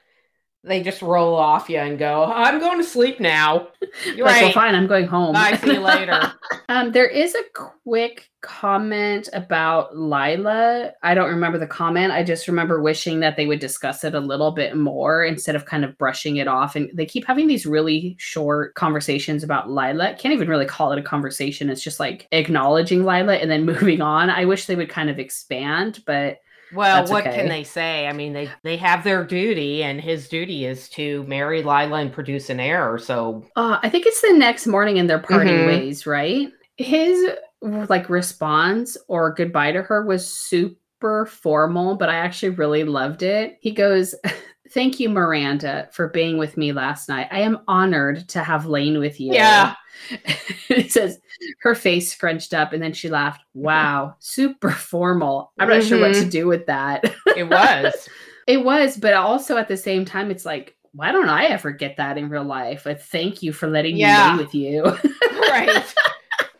They 0.66 0.82
just 0.82 1.02
roll 1.02 1.34
off 1.34 1.68
you 1.68 1.78
and 1.78 1.98
go, 1.98 2.24
I'm 2.24 2.58
going 2.58 2.78
to 2.78 2.84
sleep 2.84 3.20
now. 3.20 3.68
You're 4.06 4.26
like, 4.26 4.36
well, 4.36 4.44
right. 4.44 4.54
fine, 4.54 4.74
I'm 4.74 4.86
going 4.86 5.06
home. 5.06 5.34
Bye, 5.34 5.58
see 5.58 5.74
you 5.74 5.80
later. 5.80 6.32
um, 6.70 6.92
there 6.92 7.06
is 7.06 7.34
a 7.34 7.42
quick 7.84 8.30
comment 8.40 9.28
about 9.34 9.96
Lila. 9.96 10.92
I 11.02 11.14
don't 11.14 11.28
remember 11.28 11.58
the 11.58 11.66
comment. 11.66 12.12
I 12.12 12.22
just 12.22 12.48
remember 12.48 12.80
wishing 12.80 13.20
that 13.20 13.36
they 13.36 13.46
would 13.46 13.60
discuss 13.60 14.04
it 14.04 14.14
a 14.14 14.20
little 14.20 14.52
bit 14.52 14.74
more 14.76 15.24
instead 15.24 15.54
of 15.54 15.66
kind 15.66 15.84
of 15.84 15.96
brushing 15.98 16.36
it 16.36 16.48
off. 16.48 16.76
And 16.76 16.90
they 16.94 17.06
keep 17.06 17.26
having 17.26 17.46
these 17.46 17.66
really 17.66 18.16
short 18.18 18.74
conversations 18.74 19.42
about 19.42 19.70
Lila. 19.70 20.14
Can't 20.18 20.34
even 20.34 20.48
really 20.48 20.66
call 20.66 20.92
it 20.92 20.98
a 20.98 21.02
conversation. 21.02 21.68
It's 21.68 21.82
just 21.82 22.00
like 22.00 22.26
acknowledging 22.32 23.04
Lila 23.04 23.36
and 23.36 23.50
then 23.50 23.64
moving 23.66 24.00
on. 24.00 24.30
I 24.30 24.46
wish 24.46 24.66
they 24.66 24.76
would 24.76 24.90
kind 24.90 25.10
of 25.10 25.18
expand, 25.18 26.02
but 26.06 26.38
Well, 26.74 26.98
That's 26.98 27.10
what 27.10 27.24
okay. 27.26 27.36
can 27.36 27.48
they 27.48 27.64
say? 27.64 28.06
I 28.06 28.12
mean, 28.12 28.32
they 28.32 28.50
they 28.62 28.76
have 28.78 29.04
their 29.04 29.24
duty, 29.24 29.82
and 29.82 30.00
his 30.00 30.28
duty 30.28 30.64
is 30.66 30.88
to 30.90 31.22
marry 31.24 31.62
Lila 31.62 32.00
and 32.00 32.12
produce 32.12 32.50
an 32.50 32.60
heir. 32.60 32.98
So 32.98 33.44
Uh, 33.56 33.78
I 33.82 33.88
think 33.88 34.06
it's 34.06 34.20
the 34.22 34.32
next 34.32 34.66
morning 34.66 34.98
and 34.98 35.08
they're 35.08 35.18
parting 35.18 35.60
Mhm. 35.60 35.64
ways, 35.64 36.06
right? 36.06 36.52
His 36.76 37.24
like 37.62 38.08
response 38.10 38.96
or 39.08 39.32
goodbye 39.34 39.72
to 39.72 39.82
her 39.82 40.04
was 40.04 40.26
super 40.28 41.26
formal, 41.26 41.96
but 41.96 42.08
I 42.08 42.16
actually 42.16 42.50
really 42.50 42.84
loved 42.84 43.22
it. 43.22 43.56
He 43.60 43.70
goes, 43.72 44.14
Thank 44.74 44.98
you, 44.98 45.08
Miranda, 45.08 45.88
for 45.92 46.08
being 46.08 46.36
with 46.36 46.56
me 46.56 46.72
last 46.72 47.08
night. 47.08 47.28
I 47.30 47.40
am 47.42 47.60
honored 47.68 48.28
to 48.30 48.40
have 48.42 48.66
lain 48.66 48.98
with 48.98 49.20
you. 49.20 49.32
Yeah. 49.32 49.76
it 50.68 50.90
says 50.90 51.20
her 51.60 51.76
face 51.76 52.12
scrunched 52.12 52.52
up 52.52 52.72
and 52.72 52.82
then 52.82 52.92
she 52.92 53.08
laughed. 53.08 53.44
Wow, 53.54 54.16
super 54.18 54.70
formal. 54.72 55.52
I'm 55.60 55.68
not 55.68 55.84
sure 55.84 56.00
what 56.00 56.14
to 56.14 56.22
Mhm. 56.24 56.30
do 56.30 56.46
with 56.48 56.66
that. 56.66 57.04
it 57.36 57.48
was. 57.48 58.08
It 58.46 58.62
was, 58.62 58.98
but 58.98 59.14
also 59.14 59.56
at 59.56 59.68
the 59.68 59.76
same 59.78 60.04
time, 60.04 60.30
it's 60.30 60.44
like, 60.44 60.76
why 60.92 61.12
don't 61.12 61.30
I 61.30 61.46
ever 61.46 61.70
get 61.70 61.96
that 61.96 62.18
in 62.18 62.28
real 62.28 62.44
life? 62.44 62.84
A 62.84 62.94
thank 62.94 63.42
you 63.42 63.54
for 63.54 63.68
letting 63.68 63.96
Yeah. 63.96 64.32
me 64.32 64.36
lay 64.36 64.44
with 64.44 64.54
you. 64.54 64.82
right. 65.48 65.82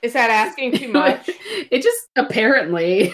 Is 0.01 0.15
that 0.15 0.31
asking 0.31 0.79
too 0.79 0.89
much? 0.91 1.29
it 1.71 1.83
just 1.83 2.09
apparently 2.17 3.13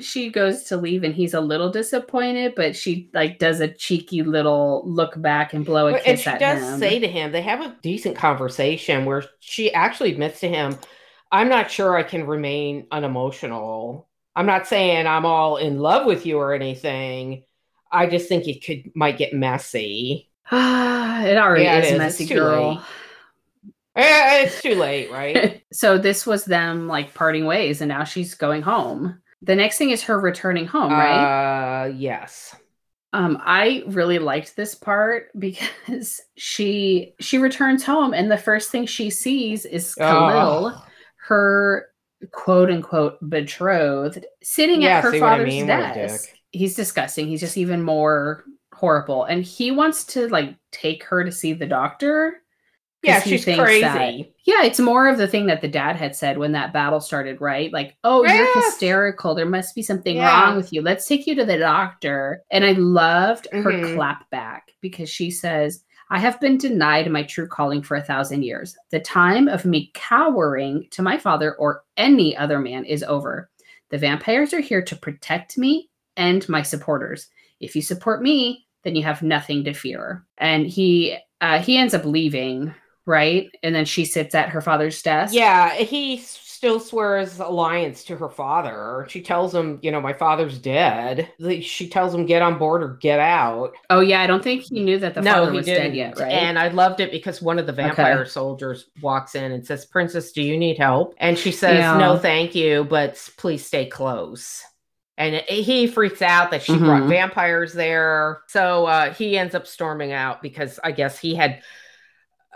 she 0.00 0.30
goes 0.30 0.64
to 0.64 0.76
leave 0.76 1.02
and 1.04 1.14
he's 1.14 1.34
a 1.34 1.40
little 1.40 1.70
disappointed, 1.70 2.54
but 2.56 2.76
she 2.76 3.10
like 3.14 3.38
does 3.38 3.60
a 3.60 3.68
cheeky 3.68 4.22
little 4.22 4.82
look 4.86 5.20
back 5.20 5.54
and 5.54 5.64
blow 5.64 5.88
a 5.88 5.94
Well, 5.94 6.00
kiss 6.00 6.04
and 6.04 6.18
she 6.18 6.36
at 6.36 6.38
does 6.38 6.64
him. 6.64 6.78
say 6.78 6.98
to 6.98 7.06
him, 7.08 7.30
they 7.32 7.42
have 7.42 7.60
a 7.60 7.76
decent 7.82 8.16
conversation 8.16 9.04
where 9.04 9.24
she 9.40 9.72
actually 9.72 10.12
admits 10.12 10.40
to 10.40 10.48
him, 10.48 10.78
I'm 11.30 11.48
not 11.48 11.70
sure 11.70 11.96
I 11.96 12.02
can 12.02 12.26
remain 12.26 12.86
unemotional. 12.90 14.08
I'm 14.34 14.46
not 14.46 14.66
saying 14.66 15.06
I'm 15.06 15.24
all 15.26 15.56
in 15.56 15.78
love 15.78 16.06
with 16.06 16.26
you 16.26 16.38
or 16.38 16.52
anything. 16.54 17.44
I 17.90 18.06
just 18.06 18.28
think 18.28 18.48
it 18.48 18.64
could 18.64 18.90
might 18.96 19.16
get 19.18 19.32
messy. 19.32 20.30
Ah, 20.50 21.22
it 21.24 21.36
already 21.36 21.64
Yeah, 21.64 21.78
it 21.78 21.84
is, 21.84 21.92
messy 21.96 22.26
It's 22.26 22.30
girl. 22.30 22.82
late. 22.82 22.84
It's 23.96 24.60
too 24.62 24.74
late, 24.74 25.10
right? 25.10 25.62
so 25.72 25.98
this 25.98 26.26
was 26.26 26.44
them 26.44 26.86
like 26.88 27.14
parting 27.14 27.46
ways, 27.46 27.80
and 27.80 27.88
now 27.88 28.04
she's 28.04 28.34
going 28.34 28.62
home. 28.62 29.20
The 29.42 29.54
next 29.54 29.78
thing 29.78 29.90
is 29.90 30.04
her 30.04 30.18
returning 30.18 30.66
home, 30.66 30.92
right? 30.92 31.26
Uh, 31.84 31.86
yes. 31.88 32.54
Um, 33.12 33.38
I 33.40 33.84
really 33.86 34.18
liked 34.18 34.56
this 34.56 34.74
part 34.74 35.28
because 35.38 36.20
she 36.36 37.14
she 37.20 37.38
returns 37.38 37.84
home 37.84 38.12
and 38.14 38.30
the 38.30 38.36
first 38.38 38.70
thing 38.70 38.86
she 38.86 39.10
sees 39.10 39.64
is 39.64 39.94
Kalil, 39.94 40.72
Oh. 40.74 40.84
her 41.28 41.88
quote 42.32 42.70
unquote 42.70 43.18
betrothed, 43.28 44.24
sitting 44.42 44.82
Yeah, 44.82 44.98
at 44.98 45.04
her 45.04 45.10
what 45.12 45.16
I 45.16 45.20
father's 45.20 45.48
mean? 45.48 45.66
Desk. 45.66 46.28
He's 46.50 46.74
disgusting. 46.74 47.28
He's 47.28 47.40
just 47.40 47.56
even 47.58 47.82
more 47.82 48.44
horrible. 48.74 49.24
And 49.24 49.44
he 49.44 49.70
wants 49.70 50.04
to 50.06 50.28
like 50.28 50.56
take 50.72 51.04
her 51.04 51.24
to 51.24 51.32
see 51.32 51.52
the 51.52 51.66
doctor. 51.66 52.42
Yeah, 53.06 53.20
she's 53.22 53.44
thinks 53.44 53.62
crazy. 53.62 53.80
that- 53.82 54.14
yeah, 54.44 54.62
it's 54.64 54.78
more 54.80 55.08
of 55.08 55.18
the 55.18 55.26
thing 55.28 55.46
that 55.46 55.60
the 55.60 55.68
dad 55.68 55.96
had 55.96 56.14
said 56.14 56.38
when 56.38 56.52
that 56.52 56.72
battle 56.72 57.00
started, 57.00 57.40
right? 57.40 57.72
Like, 57.72 57.96
oh, 58.04 58.24
you're 58.24 58.54
hysterical. 58.62 59.34
There 59.34 59.46
must 59.46 59.74
be 59.74 59.82
something 59.82 60.16
Yeah. 60.16 60.30
wrong 60.44 60.56
with 60.56 60.72
you. 60.72 60.82
Let's 60.82 61.06
take 61.06 61.26
you 61.26 61.34
to 61.36 61.44
the 61.44 61.58
doctor. 61.58 62.42
And 62.50 62.64
I 62.64 62.72
loved 62.72 63.48
her 63.52 63.62
Mhm. 63.72 63.94
clap 63.94 64.28
back 64.30 64.72
because 64.80 65.08
she 65.10 65.30
says, 65.30 65.82
I 66.10 66.20
have 66.20 66.38
been 66.40 66.56
denied 66.58 67.10
my 67.10 67.24
true 67.24 67.48
calling 67.48 67.82
for 67.82 67.96
a 67.96 68.02
thousand 68.02 68.44
years. 68.44 68.76
The 68.92 69.00
time 69.00 69.48
of 69.48 69.64
me 69.64 69.90
cowering 69.94 70.86
to 70.92 71.02
my 71.02 71.18
father 71.18 71.54
or 71.56 71.82
any 71.96 72.36
other 72.36 72.60
man 72.60 72.84
is 72.84 73.02
over. 73.02 73.50
The 73.90 73.98
vampires 73.98 74.54
are 74.54 74.60
here 74.60 74.82
to 74.82 74.94
protect 74.96 75.58
me 75.58 75.90
and 76.16 76.48
my 76.48 76.62
supporters. 76.62 77.28
If 77.60 77.74
you 77.74 77.82
support 77.82 78.22
me, 78.22 78.66
then 78.84 78.94
you 78.94 79.02
have 79.02 79.22
nothing 79.22 79.64
to 79.64 79.72
fear. 79.72 80.24
And 80.38 80.66
he 80.66 81.16
uh, 81.40 81.58
he 81.58 81.76
ends 81.76 81.92
up 81.92 82.04
leaving, 82.06 82.72
right? 83.06 83.50
And 83.62 83.74
then 83.74 83.84
she 83.84 84.04
sits 84.04 84.34
at 84.34 84.50
her 84.50 84.60
father's 84.60 85.00
desk. 85.02 85.34
Yeah, 85.34 85.74
he 85.74 86.18
still 86.18 86.80
swears 86.80 87.38
alliance 87.38 88.04
to 88.04 88.16
her 88.16 88.28
father. 88.30 89.06
She 89.08 89.22
tells 89.22 89.54
him, 89.54 89.78
you 89.82 89.90
know, 89.90 90.00
my 90.00 90.12
father's 90.12 90.58
dead. 90.58 91.28
She 91.62 91.88
tells 91.88 92.14
him, 92.14 92.26
get 92.26 92.42
on 92.42 92.58
board 92.58 92.82
or 92.82 92.94
get 92.96 93.20
out. 93.20 93.74
Oh 93.90 94.00
yeah, 94.00 94.20
I 94.22 94.26
don't 94.26 94.42
think 94.42 94.62
he 94.62 94.82
knew 94.82 94.98
that 94.98 95.14
the 95.14 95.22
no, 95.22 95.34
father 95.42 95.52
was 95.52 95.66
didn't. 95.66 95.90
dead 95.92 95.96
yet, 95.96 96.16
right? 96.16 96.32
And 96.32 96.58
I 96.58 96.68
loved 96.68 97.00
it 97.00 97.10
because 97.10 97.42
one 97.42 97.58
of 97.58 97.66
the 97.66 97.72
vampire 97.72 98.24
soldiers 98.24 98.86
walks 99.00 99.34
in 99.34 99.52
and 99.52 99.66
says, 99.66 99.84
Princess, 99.84 100.32
do 100.32 100.42
you 100.42 100.56
need 100.56 100.78
help? 100.78 101.14
And 101.18 101.38
she 101.38 101.52
says, 101.52 101.78
Yeah. 101.78 101.98
No, 101.98 102.16
thank 102.18 102.54
you, 102.54 102.84
but 102.84 103.22
please 103.36 103.64
stay 103.64 103.86
close. 103.86 104.62
And 105.18 105.36
he 105.48 105.86
freaks 105.86 106.20
out 106.20 106.50
that 106.50 106.62
she 106.62 106.78
brought 106.78 107.02
Mhm. 107.04 107.08
vampires 107.08 107.72
there. 107.72 108.42
So 108.48 108.86
uh, 108.86 109.14
he 109.14 109.38
ends 109.38 109.54
up 109.54 109.66
storming 109.66 110.12
out 110.12 110.42
because 110.42 110.78
I 110.84 110.92
guess 110.92 111.18
he 111.18 111.34
had 111.34 111.62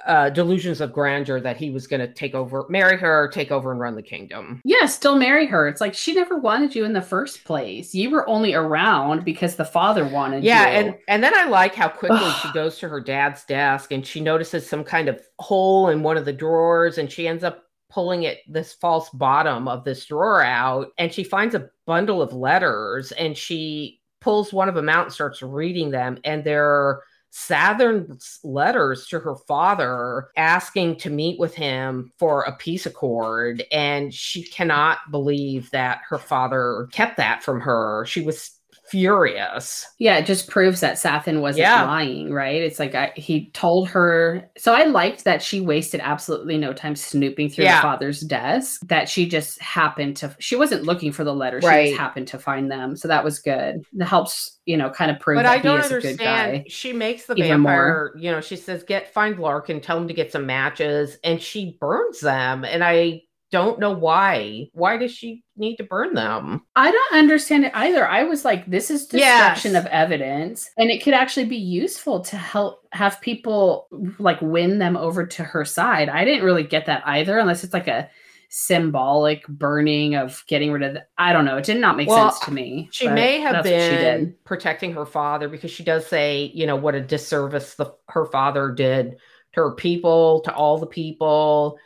uh, 0.06 0.30
delusions 0.30 0.80
of 0.80 0.92
grandeur 0.92 1.40
that 1.40 1.56
he 1.56 1.70
was 1.70 1.86
going 1.86 2.00
to 2.00 2.12
take 2.12 2.34
over, 2.34 2.64
marry 2.68 2.96
her, 2.96 3.28
take 3.28 3.50
over, 3.50 3.70
and 3.70 3.80
run 3.80 3.94
the 3.94 4.02
kingdom. 4.02 4.60
yeah, 4.64 4.86
still 4.86 5.16
marry 5.16 5.46
her. 5.46 5.68
It's 5.68 5.80
like 5.80 5.94
she 5.94 6.14
never 6.14 6.38
wanted 6.38 6.74
you 6.74 6.84
in 6.84 6.92
the 6.92 7.02
first 7.02 7.44
place. 7.44 7.94
You 7.94 8.10
were 8.10 8.28
only 8.28 8.54
around 8.54 9.24
because 9.24 9.56
the 9.56 9.64
father 9.64 10.06
wanted 10.06 10.42
Yeah, 10.44 10.68
you. 10.70 10.76
and 10.88 10.98
and 11.08 11.22
then 11.22 11.34
I 11.36 11.44
like 11.46 11.74
how 11.74 11.88
quickly 11.88 12.30
she 12.42 12.52
goes 12.52 12.78
to 12.78 12.88
her 12.88 13.00
dad's 13.00 13.44
desk 13.44 13.92
and 13.92 14.06
she 14.06 14.20
notices 14.20 14.68
some 14.68 14.84
kind 14.84 15.08
of 15.08 15.20
hole 15.38 15.88
in 15.88 16.02
one 16.02 16.16
of 16.16 16.24
the 16.24 16.32
drawers 16.32 16.98
and 16.98 17.10
she 17.10 17.28
ends 17.28 17.44
up 17.44 17.64
pulling 17.90 18.22
it 18.22 18.38
this 18.48 18.72
false 18.74 19.10
bottom 19.10 19.66
of 19.66 19.84
this 19.84 20.06
drawer 20.06 20.42
out 20.42 20.88
and 20.96 21.12
she 21.12 21.24
finds 21.24 21.54
a 21.56 21.68
bundle 21.86 22.22
of 22.22 22.32
letters 22.32 23.10
and 23.12 23.36
she 23.36 24.00
pulls 24.20 24.52
one 24.52 24.68
of 24.68 24.74
them 24.76 24.88
out 24.88 25.04
and 25.06 25.12
starts 25.12 25.42
reading 25.42 25.90
them 25.90 26.16
and 26.24 26.44
they're 26.44 27.00
Sathan's 27.30 28.40
letters 28.42 29.06
to 29.08 29.20
her 29.20 29.36
father 29.36 30.28
asking 30.36 30.96
to 30.96 31.10
meet 31.10 31.38
with 31.38 31.54
him 31.54 32.12
for 32.18 32.42
a 32.42 32.56
peace 32.56 32.86
accord. 32.86 33.64
And 33.72 34.12
she 34.12 34.42
cannot 34.42 34.98
believe 35.10 35.70
that 35.70 36.00
her 36.08 36.18
father 36.18 36.88
kept 36.92 37.16
that 37.16 37.42
from 37.42 37.60
her. 37.60 38.04
She 38.06 38.20
was 38.20 38.50
furious. 38.90 39.86
Yeah, 39.98 40.16
it 40.18 40.26
just 40.26 40.48
proves 40.48 40.80
that 40.80 40.96
Sathan 40.96 41.40
wasn't 41.40 41.62
Yeah. 41.62 41.84
lying, 41.84 42.32
right? 42.32 42.60
It's 42.60 42.78
like 42.78 42.94
I, 42.94 43.12
he 43.16 43.50
told 43.52 43.88
her. 43.90 44.50
So 44.58 44.74
I 44.74 44.84
liked 44.84 45.24
that 45.24 45.42
she 45.42 45.60
wasted 45.60 46.00
absolutely 46.02 46.58
no 46.58 46.72
time 46.72 46.96
snooping 46.96 47.48
through 47.50 47.64
Yeah. 47.64 47.76
the 47.76 47.82
father's 47.82 48.20
desk. 48.20 48.80
That 48.86 49.08
she 49.08 49.28
just 49.28 49.60
happened 49.60 50.16
to. 50.18 50.34
She 50.38 50.56
wasn't 50.56 50.84
looking 50.84 51.12
for 51.12 51.24
the 51.24 51.34
letters. 51.34 51.64
She 51.64 51.90
just 51.90 51.98
happened 51.98 52.28
to 52.28 52.38
find 52.38 52.70
them. 52.70 52.96
So 52.96 53.08
that 53.08 53.24
was 53.24 53.38
good. 53.38 53.82
That 53.94 54.06
helps, 54.06 54.58
you 54.66 54.76
know, 54.76 54.90
kind 54.90 55.10
of 55.10 55.18
prove 55.20 55.36
But 55.36 55.44
that 55.44 55.52
I 55.52 55.56
he 55.58 55.62
don't 55.62 55.80
is 55.80 55.86
a 55.92 56.00
good 56.00 56.18
guy. 56.18 56.42
understand. 56.44 56.70
She 56.70 56.92
makes 56.92 57.26
the 57.26 57.34
even 57.34 57.48
vampire, 57.50 58.12
you 58.16 58.30
know, 58.30 58.40
she 58.40 58.56
says, 58.56 58.82
get 58.82 59.12
find 59.14 59.38
Lark 59.38 59.68
and 59.68 59.82
tell 59.82 59.96
him 59.96 60.08
to 60.08 60.14
get 60.14 60.32
some 60.32 60.46
matches, 60.46 61.18
and 61.24 61.40
she 61.40 61.76
burns 61.80 62.20
them. 62.20 62.64
And 62.64 62.82
I 62.84 63.22
don't 63.50 63.78
know 63.80 63.92
why. 63.92 64.68
Why 64.72 64.96
does 64.96 65.12
she 65.12 65.44
need 65.56 65.76
to 65.76 65.84
burn 65.84 66.14
them? 66.14 66.62
I 66.76 66.90
don't 66.90 67.14
understand 67.18 67.64
it 67.64 67.72
either. 67.74 68.06
I 68.06 68.22
was 68.24 68.44
like, 68.44 68.66
this 68.70 68.90
is 68.90 69.06
destruction 69.06 69.72
Yes. 69.72 69.84
of 69.84 69.90
evidence, 69.90 70.70
and 70.78 70.90
it 70.90 71.02
could 71.02 71.14
actually 71.14 71.46
be 71.46 71.56
useful 71.56 72.20
to 72.20 72.36
help 72.36 72.86
have 72.92 73.20
people 73.20 73.88
like 74.18 74.40
win 74.40 74.78
them 74.78 74.96
over 74.96 75.26
to 75.26 75.44
her 75.44 75.64
side. 75.64 76.08
I 76.08 76.24
didn't 76.24 76.44
really 76.44 76.64
get 76.64 76.86
that 76.86 77.02
either, 77.06 77.38
unless 77.38 77.64
it's 77.64 77.74
like 77.74 77.88
a 77.88 78.08
symbolic 78.52 79.46
burning 79.46 80.16
of 80.16 80.42
getting 80.48 80.72
rid 80.72 80.82
of. 80.82 80.94
The, 80.94 81.06
I 81.18 81.32
don't 81.32 81.44
know. 81.44 81.56
It 81.56 81.64
did 81.64 81.80
not 81.80 81.96
make 81.96 82.08
Well, 82.08 82.30
sense 82.30 82.44
to 82.46 82.52
me. 82.52 82.88
She 82.92 83.08
may 83.08 83.40
have 83.40 83.52
that's 83.52 83.68
what 83.70 83.80
she 83.82 83.96
been 83.96 84.34
protecting 84.44 84.92
her 84.94 85.06
father 85.06 85.48
because 85.48 85.70
she 85.70 85.84
does 85.84 86.06
say, 86.06 86.50
you 86.54 86.66
know, 86.66 86.76
what 86.76 86.94
a 86.94 87.00
disservice 87.00 87.74
the 87.74 87.92
her 88.08 88.26
father 88.26 88.72
did 88.72 89.16
to 89.52 89.60
her 89.60 89.72
people, 89.72 90.40
to 90.42 90.54
all 90.54 90.78
the 90.78 90.86
people. 90.86 91.78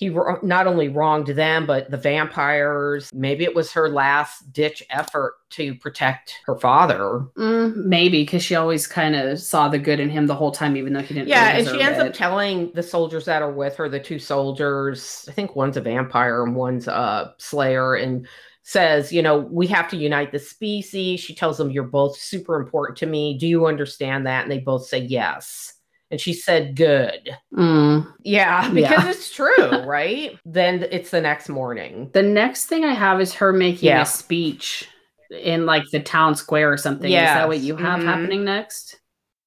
He 0.00 0.08
not 0.42 0.66
only 0.66 0.88
wronged 0.88 1.26
them, 1.26 1.66
but 1.66 1.90
the 1.90 1.98
vampires. 1.98 3.10
Maybe 3.12 3.44
it 3.44 3.54
was 3.54 3.70
her 3.72 3.90
last 3.90 4.50
ditch 4.50 4.82
effort 4.88 5.34
to 5.50 5.74
protect 5.74 6.36
her 6.46 6.56
father. 6.56 7.26
Mm, 7.36 7.84
maybe 7.84 8.22
because 8.22 8.42
she 8.42 8.54
always 8.54 8.86
kind 8.86 9.14
of 9.14 9.38
saw 9.38 9.68
the 9.68 9.78
good 9.78 10.00
in 10.00 10.08
him 10.08 10.26
the 10.26 10.34
whole 10.34 10.52
time, 10.52 10.74
even 10.78 10.94
though 10.94 11.02
he 11.02 11.12
didn't. 11.12 11.28
Yeah, 11.28 11.52
really 11.52 11.66
and 11.66 11.68
she 11.68 11.82
ends 11.82 11.98
it. 11.98 12.06
up 12.06 12.14
telling 12.14 12.72
the 12.72 12.82
soldiers 12.82 13.26
that 13.26 13.42
are 13.42 13.52
with 13.52 13.76
her, 13.76 13.90
the 13.90 14.00
two 14.00 14.18
soldiers, 14.18 15.26
I 15.28 15.32
think 15.32 15.54
one's 15.54 15.76
a 15.76 15.82
vampire 15.82 16.44
and 16.44 16.56
one's 16.56 16.88
a 16.88 17.34
slayer, 17.36 17.96
and 17.96 18.26
says, 18.62 19.12
you 19.12 19.20
know, 19.20 19.40
we 19.50 19.66
have 19.66 19.90
to 19.90 19.98
unite 19.98 20.32
the 20.32 20.38
species. 20.38 21.20
She 21.20 21.34
tells 21.34 21.58
them, 21.58 21.70
You're 21.70 21.84
both 21.84 22.16
super 22.16 22.58
important 22.58 22.96
to 23.00 23.06
me. 23.06 23.36
Do 23.36 23.46
you 23.46 23.66
understand 23.66 24.26
that? 24.26 24.44
And 24.44 24.50
they 24.50 24.60
both 24.60 24.86
say 24.86 25.00
yes. 25.00 25.74
And 26.10 26.20
she 26.20 26.32
said, 26.32 26.76
Good. 26.76 27.30
Mm. 27.54 28.12
Yeah, 28.22 28.68
because 28.70 29.04
yeah. 29.04 29.10
it's 29.10 29.30
true, 29.30 29.82
right? 29.84 30.38
then 30.44 30.86
it's 30.90 31.10
the 31.10 31.20
next 31.20 31.48
morning. 31.48 32.10
The 32.12 32.22
next 32.22 32.66
thing 32.66 32.84
I 32.84 32.94
have 32.94 33.20
is 33.20 33.34
her 33.34 33.52
making 33.52 33.88
yeah. 33.88 34.02
a 34.02 34.06
speech 34.06 34.88
in 35.30 35.66
like 35.66 35.84
the 35.92 36.00
town 36.00 36.34
square 36.34 36.72
or 36.72 36.76
something. 36.76 37.10
Yes. 37.10 37.30
Is 37.30 37.34
that 37.34 37.48
what 37.48 37.60
you 37.60 37.76
have 37.76 38.00
mm-hmm. 38.00 38.08
happening 38.08 38.44
next? 38.44 38.99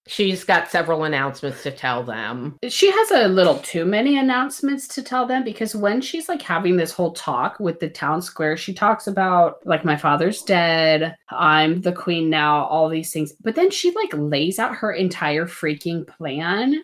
She's 0.07 0.43
got 0.43 0.69
several 0.69 1.05
announcements 1.05 1.63
to 1.63 1.71
tell 1.71 2.03
them. 2.03 2.57
She 2.67 2.91
has 2.91 3.11
a 3.11 3.27
little 3.27 3.59
too 3.59 3.85
many 3.85 4.17
announcements 4.17 4.87
to 4.89 5.03
tell 5.03 5.25
them 5.25 5.43
because 5.43 5.75
when 5.75 6.01
she's 6.01 6.27
like 6.27 6.41
having 6.41 6.75
this 6.75 6.91
whole 6.91 7.13
talk 7.13 7.59
with 7.59 7.79
the 7.79 7.89
town 7.89 8.21
square, 8.21 8.57
she 8.57 8.73
talks 8.73 9.07
about 9.07 9.65
like 9.65 9.85
my 9.85 9.95
father's 9.95 10.41
dead, 10.41 11.15
I'm 11.29 11.81
the 11.81 11.93
queen 11.93 12.29
now, 12.29 12.65
all 12.65 12.89
these 12.89 13.11
things. 13.11 13.33
But 13.41 13.55
then 13.55 13.71
she 13.71 13.91
like 13.91 14.11
lays 14.13 14.59
out 14.59 14.75
her 14.75 14.91
entire 14.91 15.45
freaking 15.45 16.05
plan 16.05 16.83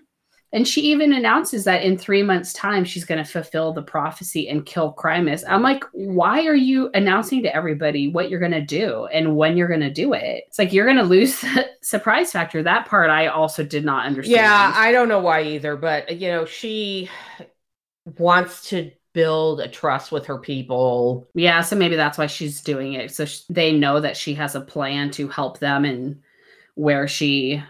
and 0.51 0.67
she 0.67 0.81
even 0.81 1.13
announces 1.13 1.63
that 1.65 1.83
in 1.83 1.97
three 1.97 2.23
months' 2.23 2.53
time, 2.53 2.83
she's 2.83 3.05
going 3.05 3.23
to 3.23 3.29
fulfill 3.29 3.71
the 3.71 3.83
prophecy 3.83 4.49
and 4.49 4.65
kill 4.65 4.93
Crimeous. 4.93 5.43
I'm 5.47 5.61
like, 5.61 5.83
why 5.91 6.45
are 6.45 6.55
you 6.55 6.89
announcing 6.95 7.43
to 7.43 7.55
everybody 7.55 8.07
what 8.07 8.29
you're 8.29 8.39
going 8.39 8.51
to 8.53 8.61
do 8.61 9.05
and 9.07 9.35
when 9.35 9.57
you're 9.57 9.67
going 9.67 9.79
to 9.81 9.93
do 9.93 10.13
it? 10.13 10.45
It's 10.47 10.57
like 10.57 10.73
you're 10.73 10.87
going 10.87 10.97
to 10.97 11.03
lose 11.03 11.39
the 11.41 11.67
surprise 11.81 12.31
factor. 12.31 12.63
That 12.63 12.87
part 12.87 13.11
I 13.11 13.27
also 13.27 13.63
did 13.63 13.85
not 13.85 14.07
understand. 14.07 14.37
Yeah, 14.37 14.73
I 14.75 14.91
don't 14.91 15.07
know 15.07 15.19
why 15.19 15.43
either, 15.43 15.75
but 15.75 16.17
you 16.17 16.29
know, 16.29 16.45
she 16.45 17.09
wants 18.17 18.69
to 18.69 18.91
build 19.13 19.59
a 19.59 19.67
trust 19.67 20.11
with 20.11 20.25
her 20.25 20.39
people. 20.39 21.27
Yeah, 21.35 21.61
so 21.61 21.75
maybe 21.75 21.95
that's 21.95 22.17
why 22.17 22.25
she's 22.25 22.61
doing 22.61 22.93
it. 22.93 23.11
So 23.11 23.25
sh- 23.25 23.41
they 23.49 23.71
know 23.71 23.99
that 23.99 24.17
she 24.17 24.33
has 24.33 24.55
a 24.55 24.61
plan 24.61 25.11
to 25.11 25.27
help 25.27 25.59
them 25.59 25.85
and 25.85 26.21
where 26.75 27.07
she 27.07 27.61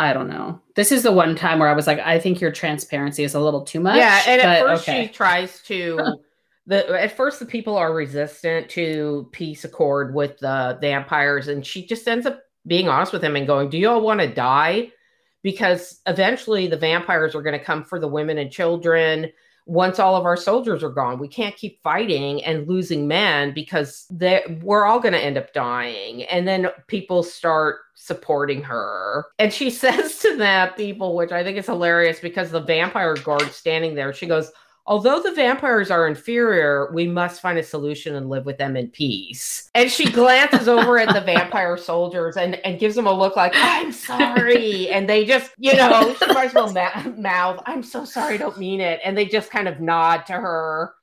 I 0.00 0.14
don't 0.14 0.28
know. 0.28 0.58
This 0.76 0.92
is 0.92 1.02
the 1.02 1.12
one 1.12 1.36
time 1.36 1.58
where 1.58 1.68
I 1.68 1.74
was 1.74 1.86
like, 1.86 1.98
I 1.98 2.18
think 2.18 2.40
your 2.40 2.50
transparency 2.50 3.22
is 3.22 3.34
a 3.34 3.40
little 3.40 3.60
too 3.60 3.80
much. 3.80 3.96
Yeah, 3.96 4.22
and 4.26 4.40
at 4.40 4.62
first 4.62 4.88
okay. 4.88 5.06
she 5.06 5.12
tries 5.12 5.60
to. 5.64 6.18
the 6.66 6.88
at 6.98 7.14
first 7.14 7.38
the 7.38 7.44
people 7.44 7.76
are 7.76 7.92
resistant 7.92 8.70
to 8.70 9.28
peace 9.32 9.64
accord 9.64 10.14
with 10.14 10.38
the 10.38 10.78
vampires, 10.80 11.48
and 11.48 11.66
she 11.66 11.86
just 11.86 12.08
ends 12.08 12.24
up 12.24 12.40
being 12.66 12.88
honest 12.88 13.12
with 13.12 13.22
him 13.22 13.36
and 13.36 13.46
going, 13.46 13.68
"Do 13.68 13.76
you 13.76 13.90
all 13.90 14.00
want 14.00 14.20
to 14.20 14.26
die?" 14.26 14.90
Because 15.42 16.00
eventually 16.06 16.66
the 16.66 16.78
vampires 16.78 17.34
are 17.34 17.42
going 17.42 17.58
to 17.58 17.64
come 17.64 17.84
for 17.84 18.00
the 18.00 18.08
women 18.08 18.38
and 18.38 18.50
children 18.50 19.30
once 19.70 20.00
all 20.00 20.16
of 20.16 20.24
our 20.24 20.36
soldiers 20.36 20.82
are 20.82 20.90
gone. 20.90 21.20
We 21.20 21.28
can't 21.28 21.56
keep 21.56 21.80
fighting 21.80 22.42
and 22.42 22.66
losing 22.66 23.06
men 23.06 23.54
because 23.54 24.04
we're 24.10 24.84
all 24.84 24.98
going 24.98 25.12
to 25.12 25.24
end 25.24 25.38
up 25.38 25.52
dying. 25.52 26.24
And 26.24 26.48
then 26.48 26.70
people 26.88 27.22
start 27.22 27.76
supporting 27.94 28.64
her. 28.64 29.26
And 29.38 29.52
she 29.52 29.70
says 29.70 30.18
to 30.22 30.36
that 30.38 30.76
people, 30.76 31.14
which 31.14 31.30
I 31.30 31.44
think 31.44 31.56
is 31.56 31.66
hilarious 31.66 32.18
because 32.18 32.50
the 32.50 32.60
vampire 32.60 33.14
guard 33.14 33.52
standing 33.52 33.94
there, 33.94 34.12
she 34.12 34.26
goes, 34.26 34.50
Although 34.90 35.22
the 35.22 35.30
vampires 35.30 35.88
are 35.92 36.08
inferior, 36.08 36.90
we 36.92 37.06
must 37.06 37.40
find 37.40 37.56
a 37.56 37.62
solution 37.62 38.16
and 38.16 38.28
live 38.28 38.44
with 38.44 38.58
them 38.58 38.76
in 38.76 38.88
peace. 38.88 39.70
And 39.76 39.88
she 39.88 40.10
glances 40.10 40.66
over 40.66 40.98
at 40.98 41.14
the 41.14 41.20
vampire 41.24 41.76
soldiers 41.76 42.36
and, 42.36 42.56
and 42.66 42.80
gives 42.80 42.96
them 42.96 43.06
a 43.06 43.12
look 43.12 43.36
like, 43.36 43.52
I'm 43.54 43.92
sorry. 43.92 44.88
And 44.90 45.08
they 45.08 45.24
just, 45.24 45.52
you 45.58 45.76
know, 45.76 46.16
she 46.18 46.26
might 46.26 46.46
as 46.46 46.54
well 46.54 46.72
ma- 46.72 47.12
mouth, 47.16 47.62
I'm 47.66 47.84
so 47.84 48.04
sorry, 48.04 48.36
don't 48.36 48.58
mean 48.58 48.80
it. 48.80 48.98
And 49.04 49.16
they 49.16 49.26
just 49.26 49.50
kind 49.50 49.68
of 49.68 49.78
nod 49.78 50.26
to 50.26 50.32
her 50.32 50.94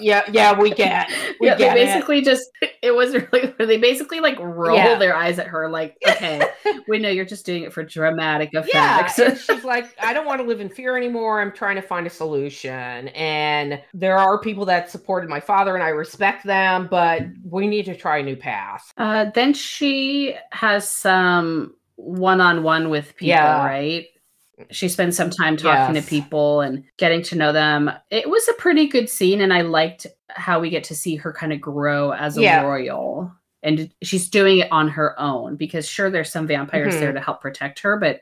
yeah, 0.00 0.22
yeah, 0.30 0.58
we 0.58 0.70
get. 0.70 1.08
We 1.40 1.48
yeah, 1.48 1.56
get 1.56 1.74
they 1.74 1.84
basically 1.84 2.18
it. 2.18 2.24
just 2.24 2.50
it 2.82 2.94
was 2.94 3.14
really 3.14 3.54
they 3.58 3.76
basically 3.76 4.20
like 4.20 4.38
roll 4.38 4.76
yeah. 4.76 4.98
their 4.98 5.14
eyes 5.14 5.38
at 5.38 5.46
her 5.46 5.68
like, 5.68 5.96
okay, 6.06 6.42
we 6.88 6.98
know 6.98 7.08
you're 7.08 7.24
just 7.24 7.46
doing 7.46 7.62
it 7.62 7.72
for 7.72 7.82
dramatic 7.82 8.50
effect. 8.54 9.18
Yeah, 9.18 9.34
she's 9.34 9.64
like, 9.64 9.94
I 10.00 10.12
don't 10.12 10.26
want 10.26 10.40
to 10.40 10.46
live 10.46 10.60
in 10.60 10.68
fear 10.68 10.96
anymore. 10.96 11.40
I'm 11.40 11.52
trying 11.52 11.76
to 11.76 11.82
find 11.82 12.06
a 12.06 12.10
solution. 12.10 13.08
And 13.08 13.80
there 13.94 14.16
are 14.16 14.40
people 14.40 14.64
that 14.66 14.90
supported 14.90 15.28
my 15.28 15.40
father 15.40 15.74
and 15.74 15.82
I 15.82 15.88
respect 15.88 16.44
them, 16.44 16.88
but 16.90 17.22
we 17.44 17.66
need 17.66 17.84
to 17.86 17.96
try 17.96 18.18
a 18.18 18.22
new 18.22 18.36
path. 18.36 18.92
Uh 18.96 19.26
then 19.34 19.54
she 19.54 20.36
has 20.50 20.88
some 20.88 21.74
one-on-one 21.96 22.90
with 22.90 23.16
people, 23.16 23.28
yeah. 23.28 23.64
right? 23.64 24.06
She 24.70 24.88
spends 24.88 25.16
some 25.16 25.30
time 25.30 25.56
talking 25.56 25.94
yes. 25.94 26.04
to 26.04 26.10
people 26.10 26.62
and 26.62 26.84
getting 26.96 27.22
to 27.24 27.36
know 27.36 27.52
them. 27.52 27.90
It 28.10 28.28
was 28.28 28.48
a 28.48 28.54
pretty 28.54 28.86
good 28.88 29.10
scene, 29.10 29.40
and 29.40 29.52
I 29.52 29.60
liked 29.60 30.06
how 30.30 30.60
we 30.60 30.70
get 30.70 30.84
to 30.84 30.94
see 30.94 31.16
her 31.16 31.32
kind 31.32 31.52
of 31.52 31.60
grow 31.60 32.12
as 32.12 32.38
a 32.38 32.42
yeah. 32.42 32.62
royal. 32.62 33.32
And 33.62 33.92
she's 34.02 34.28
doing 34.28 34.58
it 34.58 34.72
on 34.72 34.88
her 34.88 35.18
own 35.20 35.56
because 35.56 35.88
sure, 35.88 36.10
there's 36.10 36.30
some 36.30 36.46
vampires 36.46 36.94
mm-hmm. 36.94 37.00
there 37.00 37.12
to 37.12 37.20
help 37.20 37.40
protect 37.40 37.80
her, 37.80 37.98
but 37.98 38.20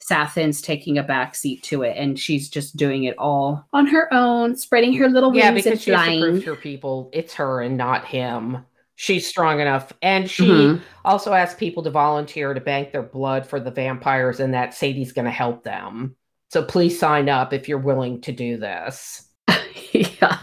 Sathan's 0.00 0.60
taking 0.60 0.98
a 0.98 1.02
back 1.02 1.34
seat 1.34 1.62
to 1.64 1.82
it, 1.82 1.96
and 1.96 2.18
she's 2.18 2.50
just 2.50 2.76
doing 2.76 3.04
it 3.04 3.16
all 3.16 3.66
on 3.72 3.86
her 3.86 4.12
own, 4.12 4.56
spreading 4.56 4.92
her 4.94 5.08
little 5.08 5.30
wings 5.30 5.44
yeah, 5.44 5.50
because 5.52 5.72
and 5.72 5.80
she 5.80 5.90
flying. 5.92 6.20
Has 6.20 6.26
to 6.26 6.30
prove 6.30 6.44
to 6.44 6.50
her 6.50 6.60
people 6.60 7.10
it's 7.12 7.34
her 7.34 7.62
and 7.62 7.78
not 7.78 8.04
him 8.04 8.64
she's 8.96 9.26
strong 9.26 9.60
enough. 9.60 9.92
And 10.02 10.30
she 10.30 10.46
mm-hmm. 10.46 10.82
also 11.04 11.32
asks 11.32 11.58
people 11.58 11.82
to 11.82 11.90
volunteer 11.90 12.54
to 12.54 12.60
bank 12.60 12.92
their 12.92 13.02
blood 13.02 13.46
for 13.46 13.60
the 13.60 13.70
vampires 13.70 14.40
and 14.40 14.54
that 14.54 14.74
Sadie's 14.74 15.12
going 15.12 15.26
to 15.26 15.30
help 15.30 15.64
them. 15.64 16.16
So 16.50 16.62
please 16.62 16.98
sign 16.98 17.28
up 17.28 17.52
if 17.52 17.68
you're 17.68 17.78
willing 17.78 18.20
to 18.22 18.32
do 18.32 18.56
this. 18.56 19.28
yeah. 19.92 20.38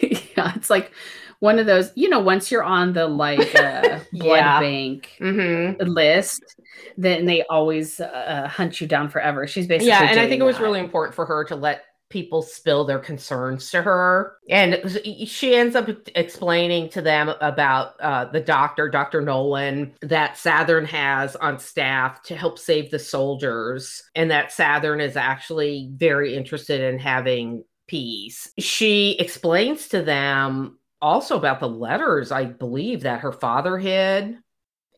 Yeah. 0.00 0.52
It's 0.54 0.70
like 0.70 0.92
one 1.40 1.58
of 1.58 1.66
those, 1.66 1.90
you 1.96 2.08
know, 2.08 2.20
once 2.20 2.50
you're 2.50 2.62
on 2.62 2.92
the 2.92 3.06
like 3.06 3.54
uh, 3.56 4.00
blood 4.12 4.36
yeah. 4.36 4.60
bank 4.60 5.16
mm-hmm. 5.18 5.82
list, 5.82 6.56
then 6.96 7.24
they 7.24 7.42
always 7.50 7.98
uh, 7.98 8.46
hunt 8.48 8.80
you 8.80 8.86
down 8.86 9.08
forever. 9.08 9.46
She's 9.46 9.66
basically 9.66 9.88
yeah, 9.88 10.04
and 10.04 10.20
I 10.20 10.28
think 10.28 10.38
that. 10.38 10.44
it 10.44 10.48
was 10.48 10.60
really 10.60 10.80
important 10.80 11.14
for 11.14 11.26
her 11.26 11.44
to 11.44 11.56
let 11.56 11.84
people 12.10 12.42
spill 12.42 12.84
their 12.84 12.98
concerns 12.98 13.70
to 13.70 13.80
her. 13.80 14.36
And 14.50 15.00
she 15.24 15.54
ends 15.54 15.74
up 15.76 15.88
explaining 16.14 16.90
to 16.90 17.00
them 17.00 17.30
about 17.40 17.98
uh, 18.00 18.26
the 18.26 18.40
doctor, 18.40 18.88
Dr. 18.88 19.20
Nolan, 19.22 19.94
that 20.02 20.34
Sathan 20.34 20.84
has 20.86 21.36
on 21.36 21.58
staff 21.58 22.22
to 22.24 22.36
help 22.36 22.58
save 22.58 22.90
the 22.90 22.98
soldiers, 22.98 24.02
and 24.14 24.30
that 24.30 24.50
Sathan 24.50 25.00
is 25.00 25.16
actually 25.16 25.90
very 25.94 26.34
interested 26.34 26.80
in 26.80 26.98
having 26.98 27.64
peace. 27.86 28.50
She 28.58 29.16
explains 29.18 29.88
to 29.88 30.02
them 30.02 30.78
also 31.00 31.38
about 31.38 31.60
the 31.60 31.68
letters, 31.68 32.30
I 32.30 32.44
believe, 32.44 33.02
that 33.02 33.20
her 33.20 33.32
father 33.32 33.78
hid. 33.78 34.36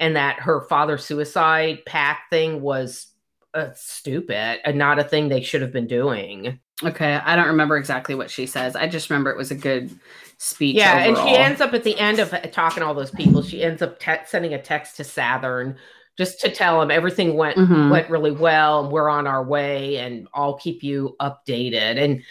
And 0.00 0.16
that 0.16 0.40
her 0.40 0.62
father's 0.62 1.04
suicide 1.04 1.84
pact 1.86 2.30
thing 2.30 2.60
was 2.60 3.06
uh, 3.54 3.70
stupid 3.74 4.60
and 4.64 4.76
not 4.76 4.98
a 4.98 5.04
thing 5.04 5.28
they 5.28 5.42
should 5.42 5.62
have 5.62 5.72
been 5.72 5.86
doing. 5.86 6.58
Okay, 6.84 7.14
I 7.14 7.36
don't 7.36 7.48
remember 7.48 7.76
exactly 7.76 8.14
what 8.14 8.30
she 8.30 8.46
says. 8.46 8.74
I 8.74 8.88
just 8.88 9.08
remember 9.10 9.30
it 9.30 9.36
was 9.36 9.50
a 9.50 9.56
good 9.56 9.96
speech. 10.38 10.76
Yeah, 10.76 11.04
overall. 11.06 11.26
and 11.26 11.28
she 11.28 11.36
ends 11.36 11.60
up 11.60 11.74
at 11.74 11.84
the 11.84 11.98
end 11.98 12.18
of 12.18 12.30
talking 12.50 12.80
to 12.80 12.86
all 12.86 12.94
those 12.94 13.10
people. 13.10 13.42
She 13.42 13.62
ends 13.62 13.82
up 13.82 14.00
te- 14.00 14.26
sending 14.26 14.54
a 14.54 14.60
text 14.60 14.96
to 14.96 15.04
Sathan 15.04 15.76
just 16.18 16.40
to 16.40 16.50
tell 16.50 16.82
him 16.82 16.90
everything 16.90 17.34
went 17.34 17.56
mm-hmm. 17.56 17.90
went 17.90 18.10
really 18.10 18.30
well 18.30 18.84
and 18.84 18.92
we're 18.92 19.08
on 19.08 19.26
our 19.26 19.42
way 19.42 19.96
and 19.96 20.28
I'll 20.34 20.54
keep 20.54 20.82
you 20.82 21.16
updated. 21.20 22.02
And 22.02 22.22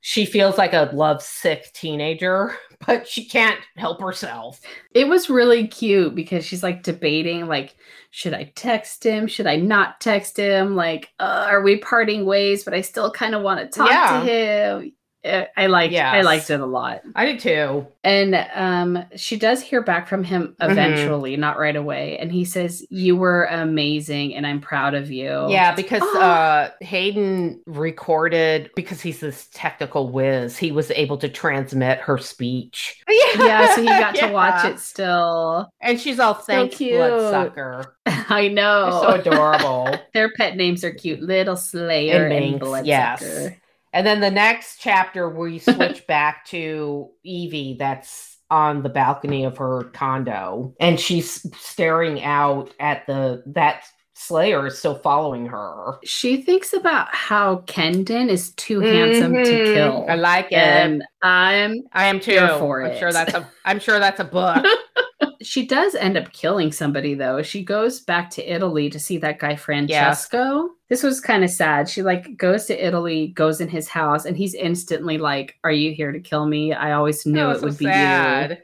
she 0.00 0.24
feels 0.24 0.58
like 0.58 0.72
a 0.72 0.90
lovesick 0.92 1.72
teenager, 1.72 2.54
but 2.86 3.08
she 3.08 3.24
can't 3.24 3.60
help 3.76 4.00
herself. 4.00 4.60
It 4.94 5.08
was 5.08 5.30
really 5.30 5.66
cute 5.66 6.14
because 6.14 6.44
she's 6.44 6.62
like 6.62 6.82
debating 6.82 7.46
like 7.46 7.76
should 8.10 8.34
I 8.34 8.52
text 8.56 9.04
him? 9.04 9.26
Should 9.26 9.46
I 9.46 9.56
not 9.56 10.00
text 10.00 10.38
him? 10.38 10.74
Like, 10.74 11.10
uh, 11.20 11.46
are 11.48 11.62
we 11.62 11.76
parting 11.76 12.24
ways? 12.24 12.64
But 12.64 12.74
I 12.74 12.80
still 12.80 13.10
kind 13.10 13.34
of 13.34 13.42
want 13.42 13.60
to 13.60 13.78
talk 13.78 13.90
yeah. 13.90 14.20
to 14.20 14.26
him. 14.26 14.92
I 15.24 15.66
liked 15.66 15.92
yes. 15.92 16.14
I 16.14 16.22
liked 16.22 16.48
it 16.50 16.60
a 16.60 16.66
lot. 16.66 17.02
I 17.14 17.26
did 17.26 17.40
too. 17.40 17.86
And 18.04 18.34
um 18.54 19.04
she 19.16 19.36
does 19.36 19.60
hear 19.60 19.82
back 19.82 20.06
from 20.08 20.22
him 20.24 20.54
mm-hmm. 20.60 20.70
eventually, 20.70 21.32
mm-hmm. 21.32 21.40
not 21.40 21.58
right 21.58 21.74
away. 21.74 22.18
And 22.18 22.30
he 22.30 22.44
says, 22.44 22.86
You 22.90 23.16
were 23.16 23.44
amazing 23.44 24.34
and 24.34 24.46
I'm 24.46 24.60
proud 24.60 24.94
of 24.94 25.10
you. 25.10 25.46
Yeah, 25.48 25.74
because 25.74 26.02
oh. 26.04 26.20
uh 26.20 26.70
Heden 26.82 27.58
recorded 27.66 28.70
because 28.76 29.00
he's 29.00 29.20
this 29.20 29.48
technical 29.52 30.10
whiz, 30.10 30.56
he 30.56 30.70
was 30.70 30.90
able 30.92 31.18
to 31.18 31.28
transmit 31.28 31.98
her 31.98 32.18
speech. 32.18 33.02
Yeah, 33.08 33.44
yeah 33.44 33.74
so 33.74 33.80
he 33.80 33.86
got 33.88 34.16
yeah. 34.16 34.28
to 34.28 34.32
watch 34.32 34.64
it 34.64 34.78
still. 34.78 35.68
And 35.80 36.00
she's 36.00 36.20
all 36.20 36.34
thank 36.34 36.74
so 36.74 36.88
bloodsucker. 36.88 37.96
I 38.06 38.48
know. 38.48 38.90
They're 38.90 39.24
so 39.24 39.30
adorable. 39.32 39.98
Their 40.14 40.32
pet 40.32 40.56
names 40.56 40.84
are 40.84 40.92
cute. 40.92 41.20
Little 41.20 41.56
Slayer 41.56 42.26
and, 42.26 42.44
and 42.44 42.60
Bloodsucker. 42.60 42.86
Yes. 42.86 43.52
And 43.92 44.06
then 44.06 44.20
the 44.20 44.30
next 44.30 44.78
chapter, 44.80 45.28
we 45.28 45.58
switch 45.58 46.06
back 46.06 46.44
to 46.46 47.08
Evie, 47.24 47.76
that's 47.78 48.36
on 48.50 48.82
the 48.82 48.88
balcony 48.88 49.44
of 49.44 49.58
her 49.58 49.84
condo, 49.92 50.74
and 50.80 50.98
she's 50.98 51.46
staring 51.60 52.22
out 52.22 52.72
at 52.80 53.06
the 53.06 53.42
that 53.46 53.84
Slayer 54.14 54.66
is 54.66 54.78
still 54.78 54.96
following 54.96 55.46
her. 55.46 55.98
She 56.02 56.42
thinks 56.42 56.72
about 56.72 57.14
how 57.14 57.58
Kenden 57.66 58.28
is 58.28 58.50
too 58.54 58.80
handsome 58.80 59.32
to 59.34 59.40
Mhm. 59.40 59.72
kill. 59.74 60.06
I 60.08 60.14
like 60.16 60.46
it. 60.46 60.54
and 60.54 61.04
I'm 61.22 61.82
I 61.92 62.06
am 62.06 62.18
too. 62.20 62.40
For 62.58 62.82
I'm 62.82 62.90
it. 62.92 62.98
sure 62.98 63.12
that's 63.12 63.34
a. 63.34 63.48
I'm 63.64 63.78
sure 63.78 63.98
that's 64.00 64.18
a 64.18 64.24
book. 64.24 64.64
she 65.48 65.66
does 65.66 65.94
end 65.94 66.16
up 66.18 66.30
killing 66.32 66.70
somebody 66.72 67.14
though. 67.14 67.42
She 67.42 67.64
goes 67.64 68.00
back 68.00 68.28
to 68.32 68.42
Italy 68.52 68.90
to 68.90 68.98
see 68.98 69.16
that 69.18 69.38
guy 69.38 69.56
Francesco. 69.56 70.70
This 70.88 71.02
was 71.02 71.20
kind 71.20 71.42
of 71.42 71.50
sad. 71.50 71.88
She 71.88 72.02
like 72.02 72.36
goes 72.36 72.66
to 72.66 72.86
Italy, 72.86 73.28
goes 73.28 73.60
in 73.60 73.68
his 73.68 73.88
house, 73.88 74.24
and 74.26 74.36
he's 74.36 74.54
instantly 74.54 75.16
like, 75.18 75.56
"Are 75.64 75.72
you 75.72 75.92
here 75.94 76.12
to 76.12 76.20
kill 76.20 76.46
me? 76.46 76.72
I 76.74 76.92
always 76.92 77.24
knew 77.24 77.50
it 77.50 77.60
so 77.60 77.62
would 77.66 77.76
sad. 77.76 78.62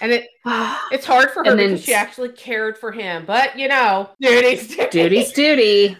And 0.00 0.12
it 0.12 0.28
it's 0.92 1.06
hard 1.06 1.30
for 1.30 1.42
her 1.44 1.50
And 1.50 1.58
then 1.58 1.68
because 1.70 1.84
she 1.84 1.94
actually 1.94 2.30
cared 2.32 2.76
for 2.76 2.92
him. 2.92 3.24
But 3.26 3.58
you 3.58 3.68
know, 3.68 4.10
duty's 4.20 4.68
duty. 4.68 4.88
Duty's 4.90 5.32
duty. 5.42 5.96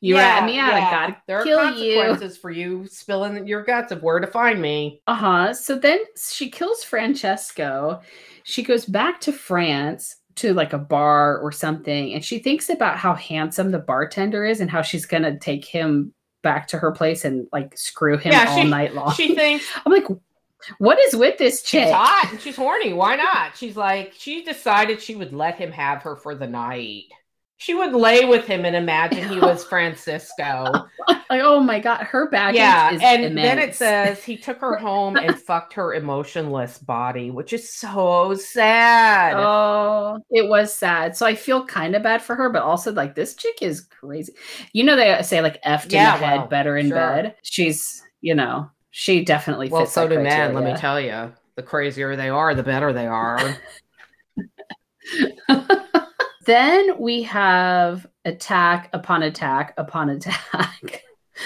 You 0.00 0.16
Yeah, 0.16 0.38
rat 0.40 0.44
me 0.46 0.58
out. 0.58 0.68
yeah. 0.74 0.86
I 0.86 0.90
gotta 0.90 1.16
There 1.26 1.38
are 1.40 1.44
kill 1.44 1.74
you. 1.74 1.96
consequences 1.96 2.36
for 2.38 2.50
you 2.50 2.86
spilling 2.86 3.46
your 3.46 3.62
guts 3.64 3.92
of 3.92 4.02
where 4.02 4.20
to 4.20 4.26
find 4.26 4.60
me. 4.60 5.00
Uh 5.06 5.14
huh. 5.14 5.54
So 5.54 5.76
then 5.76 5.98
she 6.16 6.50
kills 6.50 6.84
Francesco. 6.84 8.00
She 8.48 8.62
goes 8.62 8.84
back 8.84 9.20
to 9.22 9.32
France 9.32 10.16
to 10.36 10.54
like 10.54 10.72
a 10.72 10.78
bar 10.78 11.38
or 11.38 11.50
something, 11.50 12.14
and 12.14 12.24
she 12.24 12.38
thinks 12.38 12.68
about 12.68 12.96
how 12.96 13.14
handsome 13.14 13.72
the 13.72 13.80
bartender 13.80 14.44
is 14.44 14.60
and 14.60 14.70
how 14.70 14.82
she's 14.82 15.04
gonna 15.04 15.36
take 15.36 15.64
him 15.64 16.12
back 16.42 16.68
to 16.68 16.78
her 16.78 16.92
place 16.92 17.24
and 17.24 17.48
like 17.52 17.76
screw 17.76 18.16
him 18.16 18.30
Yeah, 18.32 18.46
all 18.48 18.62
she- 18.62 18.70
night 18.70 18.94
long. 18.94 19.12
She 19.14 19.34
thinks 19.34 19.64
I'm 19.84 19.92
like, 19.92 20.06
what 20.78 20.98
is 21.00 21.16
with 21.16 21.38
this 21.38 21.62
chick? 21.62 21.84
she's 21.86 21.92
hot 21.92 22.28
and 22.30 22.40
she's 22.40 22.54
horny. 22.56 22.92
Why 22.92 23.16
not? 23.16 23.56
She's 23.56 23.76
like, 23.76 24.12
she 24.16 24.44
decided 24.44 25.02
she 25.02 25.16
would 25.16 25.32
let 25.32 25.56
him 25.56 25.72
have 25.72 26.02
her 26.02 26.14
for 26.14 26.34
the 26.36 26.46
night. 26.46 27.04
She 27.58 27.72
would 27.74 27.94
lay 27.94 28.26
with 28.26 28.44
him 28.46 28.64
and 28.66 28.76
imagine 28.76 29.28
he 29.28 29.40
was 29.40 29.64
Francisco. 29.68 30.86
Like, 31.28 31.40
oh 31.42 31.58
my 31.58 31.80
god, 31.80 32.04
her 32.04 32.30
baggage 32.30 32.58
yeah, 32.58 32.92
is 32.92 33.02
and 33.02 33.24
immense. 33.24 33.46
then 33.46 33.58
it 33.58 33.74
says 33.74 34.22
he 34.22 34.36
took 34.36 34.58
her 34.60 34.76
home 34.78 35.16
and 35.16 35.36
fucked 35.36 35.72
her 35.72 35.92
emotionless 35.94 36.78
body, 36.78 37.32
which 37.32 37.52
is 37.52 37.72
so 37.72 38.34
sad. 38.34 39.34
Oh, 39.36 40.20
it 40.30 40.48
was 40.48 40.72
sad. 40.72 41.16
So 41.16 41.26
I 41.26 41.34
feel 41.34 41.66
kind 41.66 41.96
of 41.96 42.04
bad 42.04 42.22
for 42.22 42.36
her, 42.36 42.48
but 42.48 42.62
also 42.62 42.92
like 42.92 43.16
this 43.16 43.34
chick 43.34 43.56
is 43.60 43.80
crazy. 43.80 44.34
You 44.72 44.84
know, 44.84 44.94
they 44.94 45.20
say 45.22 45.40
like 45.40 45.60
effed 45.64 45.90
Yeah, 45.90 46.14
in 46.14 46.20
the 46.20 46.26
head, 46.26 46.48
better 46.48 46.76
in 46.76 46.88
sure. 46.88 46.96
bed. 46.96 47.34
She's, 47.42 48.02
you 48.20 48.34
know, 48.36 48.70
she 48.92 49.24
definitely 49.24 49.68
well, 49.68 49.82
fits. 49.82 49.92
so 49.94 50.06
do 50.06 50.20
men. 50.20 50.54
Let 50.54 50.62
me 50.64 50.76
tell 50.76 51.00
you, 51.00 51.32
the 51.56 51.62
crazier 51.62 52.14
they 52.14 52.28
are, 52.28 52.54
the 52.54 52.62
better 52.62 52.92
they 52.92 53.06
are. 53.06 53.56
Then 56.46 56.98
we 56.98 57.22
have 57.24 58.06
attack 58.24 58.88
upon 58.92 59.22
attack 59.22 59.74
upon 59.76 60.10
attack. 60.10 61.02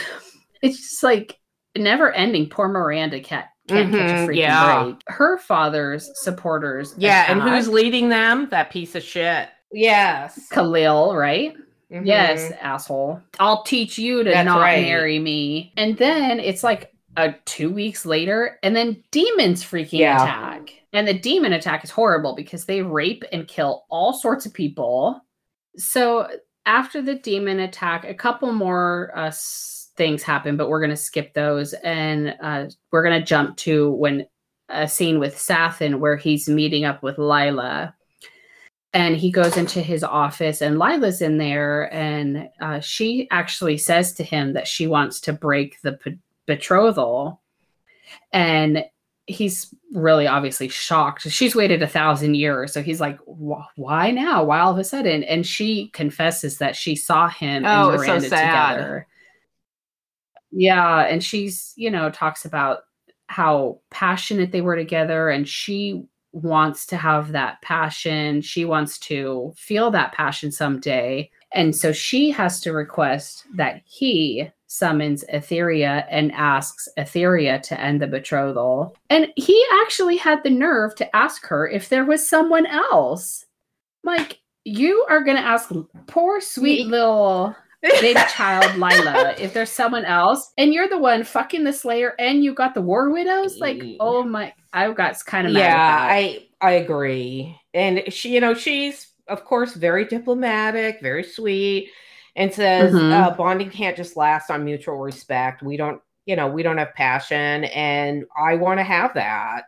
it's 0.63 0.79
just 0.79 1.03
like 1.03 1.39
never 1.77 2.13
ending. 2.13 2.49
Poor 2.49 2.69
Miranda 2.69 3.21
can't, 3.21 3.47
can't 3.69 3.91
catch 3.91 4.11
a 4.11 4.15
Mhm, 4.15 4.27
freaking 4.29 4.37
yeah. 4.37 4.83
break. 4.85 4.97
Her 5.09 5.39
father's 5.39 6.11
supporters. 6.23 6.95
yeah, 6.99 7.31
and 7.31 7.41
who's 7.43 7.69
leading 7.69 8.09
them? 8.09 8.49
That 8.51 8.71
piece 8.71 8.95
of 8.95 9.03
shit. 9.03 9.49
Yes. 9.73 10.49
Kalil, 10.51 11.15
right? 11.17 11.55
Mhm. 11.91 12.07
Yes, 12.07 12.53
asshole. 12.61 13.21
I'll 13.39 13.63
teach 13.63 13.99
you 13.99 14.23
to 14.23 14.31
That's 14.31 14.45
not 14.47 14.61
right. 14.61 14.83
marry 14.83 15.19
me. 15.19 15.73
And 15.77 15.97
then 15.97 16.41
it's 16.41 16.63
like 16.63 16.93
a 17.17 17.33
two 17.45 17.71
weeks 17.71 18.07
later, 18.07 18.59
and 18.63 18.75
then 18.75 19.03
demons 19.11 19.65
freaking 19.65 20.01
Yeah. 20.01 20.23
attack. 20.23 20.73
And 20.93 21.07
the 21.07 21.15
demon 21.15 21.53
attack 21.53 21.85
is 21.85 21.91
horrible 21.91 22.35
because 22.35 22.65
they 22.65 22.83
rape 22.83 23.25
and 23.33 23.47
kill 23.47 23.85
all 23.91 24.13
sorts 24.13 24.47
of 24.47 24.53
people. 24.53 25.21
So 25.77 26.29
after 26.67 27.01
the 27.01 27.15
demon 27.15 27.61
attack, 27.61 28.05
a 28.05 28.15
couple 28.15 28.53
more 28.53 29.13
uh, 29.15 29.33
things 29.97 30.23
happen, 30.23 30.57
but 30.57 30.69
we're 30.69 30.81
going 30.81 30.91
to 30.91 30.97
skip 30.97 31.35
those. 31.35 31.73
And 31.75 32.35
uh, 32.41 32.67
we're 32.91 33.05
going 33.05 33.21
to 33.21 33.27
jump 33.27 33.57
to 33.59 33.91
when 33.93 34.27
a 34.69 34.89
scene 34.89 35.19
with 35.19 35.37
Sathan 35.37 35.99
where 35.99 36.17
he's 36.17 36.49
meeting 36.49 36.85
up 36.85 37.03
with 37.03 37.19
Lila 37.19 37.95
and 38.93 39.17
he 39.17 39.31
goes 39.31 39.57
into 39.57 39.81
his 39.81 40.03
office 40.03 40.63
and 40.63 40.79
lila's 40.79 41.23
in 41.23 41.39
there 41.39 41.93
and 41.93 42.49
uh, 42.61 42.81
she 42.81 43.29
actually 43.31 43.79
says 43.79 44.13
to 44.13 44.25
him 44.25 44.53
that 44.53 44.67
she 44.67 44.87
wants 44.87 45.21
to 45.21 45.33
break 45.33 45.81
the 45.83 45.93
betrothal. 46.51 47.41
And 48.33 48.85
he's 49.27 49.73
really 49.93 50.27
obviously 50.27 50.69
shocked. 50.69 51.23
She's 51.31 51.55
waited 51.55 51.83
a 51.83 51.87
thousand 51.87 52.35
years. 52.35 52.73
So 52.73 52.83
he's 52.83 53.01
like 53.01 53.19
why 53.25 54.11
now? 54.11 54.43
Why 54.45 54.59
all 54.59 54.73
of 54.73 54.79
a 54.79 54.85
sudden? 54.85 55.23
And 55.23 55.47
she 55.47 55.89
confesses 55.91 56.59
that 56.59 56.75
she 56.75 56.97
saw 56.97 57.29
him 57.29 57.65
Oh, 57.65 57.91
and 57.91 58.01
so 58.01 58.07
miranda 58.07 58.29
sad. 58.29 58.75
together. 58.75 59.07
Yeah 60.51 61.01
and 61.03 61.23
she's 61.23 61.73
you 61.77 61.91
know 61.91 62.11
talks 62.11 62.45
about 62.45 62.81
how 63.29 63.81
passionate 63.91 64.51
they 64.51 64.61
were 64.61 64.75
together 64.77 65.29
and 65.31 65.49
she 65.49 66.03
wants 66.33 66.87
to 66.87 66.97
have 66.97 67.33
that 67.33 67.63
passion. 67.63 68.41
She 68.41 68.65
wants 68.65 68.99
to 69.01 69.53
feel 69.57 69.91
that 69.93 70.13
passion 70.13 70.51
someday. 70.51 71.31
And 71.53 71.75
so 71.75 71.93
she 71.93 72.31
has 72.31 72.61
to 72.63 72.73
request 72.73 73.47
that 73.57 73.83
he 73.85 74.51
summons 74.71 75.25
Etherya 75.35 76.07
and 76.09 76.31
asks 76.31 76.89
Etherya 76.97 77.61
to 77.61 77.81
end 77.81 78.01
the 78.01 78.07
betrothal. 78.07 78.97
And 79.11 79.27
he 79.35 79.67
actually 79.83 80.17
had 80.17 80.45
the 80.45 80.51
nerve 80.51 80.95
to 80.97 81.17
ask 81.17 81.45
her 81.47 81.69
if 81.69 81.89
there 81.89 82.05
was 82.05 82.27
someone 82.27 82.67
else. 82.67 83.45
Like, 84.05 84.39
you 84.65 85.05
are 85.09 85.25
going 85.25 85.37
to 85.37 85.43
ask 85.43 85.73
poor, 86.07 86.41
sweet 86.41 86.87
little 86.87 87.57
baby 87.83 88.15
child 88.33 88.77
Lila 88.77 89.35
if 89.39 89.53
there's 89.55 89.73
someone 89.73 90.05
else, 90.05 90.53
and 90.57 90.73
you're 90.73 90.89
the 90.89 90.99
one 90.99 91.25
fucking 91.25 91.65
the 91.65 91.73
Slayer, 91.73 92.15
and 92.21 92.45
you 92.45 92.55
got 92.55 92.75
the 92.75 92.83
War 92.83 93.11
Widows. 93.11 93.59
Like, 93.59 93.79
mm. 93.79 93.97
oh 93.99 94.23
my, 94.23 94.55
I 94.73 94.91
got 94.93 95.17
kind 95.27 95.49
of 95.49 95.53
mad. 95.53 95.61
yeah. 95.61 96.09
I 96.11 96.47
I 96.61 96.73
agree. 96.75 97.59
And 97.75 98.05
she, 98.09 98.35
you 98.35 98.41
know, 98.41 98.55
she's 98.55 99.09
of 99.27 99.45
course 99.45 99.75
very 99.75 100.05
diplomatic, 100.05 101.01
very 101.03 101.25
sweet, 101.25 101.91
and 102.37 102.53
says 102.53 102.93
Mhm. 102.93 103.13
uh, 103.13 103.31
bonding 103.33 103.71
can't 103.71 103.97
just 103.97 104.17
last 104.17 104.51
on 104.51 104.65
mutual 104.65 104.97
respect. 104.97 105.63
We 105.63 105.77
don't, 105.77 106.01
you 106.27 106.37
know, 106.37 106.49
we 106.49 106.63
don't 106.63 106.79
have 106.79 106.95
passion, 106.95 107.65
and 107.65 108.25
I 108.37 108.57
want 108.57 108.79
to 108.79 108.85
have 108.85 109.15
that. 109.15 109.65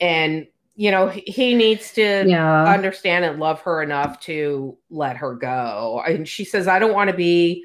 And 0.00 0.46
you 0.78 0.90
know, 0.90 1.08
he, 1.08 1.54
needs 1.54 1.92
to 1.94 2.26
yeah. 2.28 2.64
understand 2.66 3.24
and 3.24 3.38
love 3.40 3.62
her 3.62 3.82
enough 3.82 4.20
to 4.20 4.76
let 4.90 5.16
her 5.16 5.34
go. 5.34 6.02
And 6.06 6.28
she 6.28 6.44
says, 6.44 6.68
I 6.68 6.78
don't 6.78 6.92
want 6.92 7.08
to 7.08 7.16
be 7.16 7.64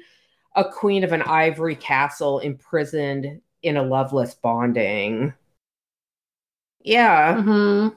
a 0.56 0.64
queen 0.64 1.04
of 1.04 1.12
an 1.12 1.20
ivory 1.20 1.76
castle 1.76 2.38
imprisoned 2.38 3.42
in 3.62 3.76
a 3.76 3.82
loveless 3.82 4.32
bonding. 4.34 5.34
Yeah. 6.84 7.42
hmm 7.42 7.88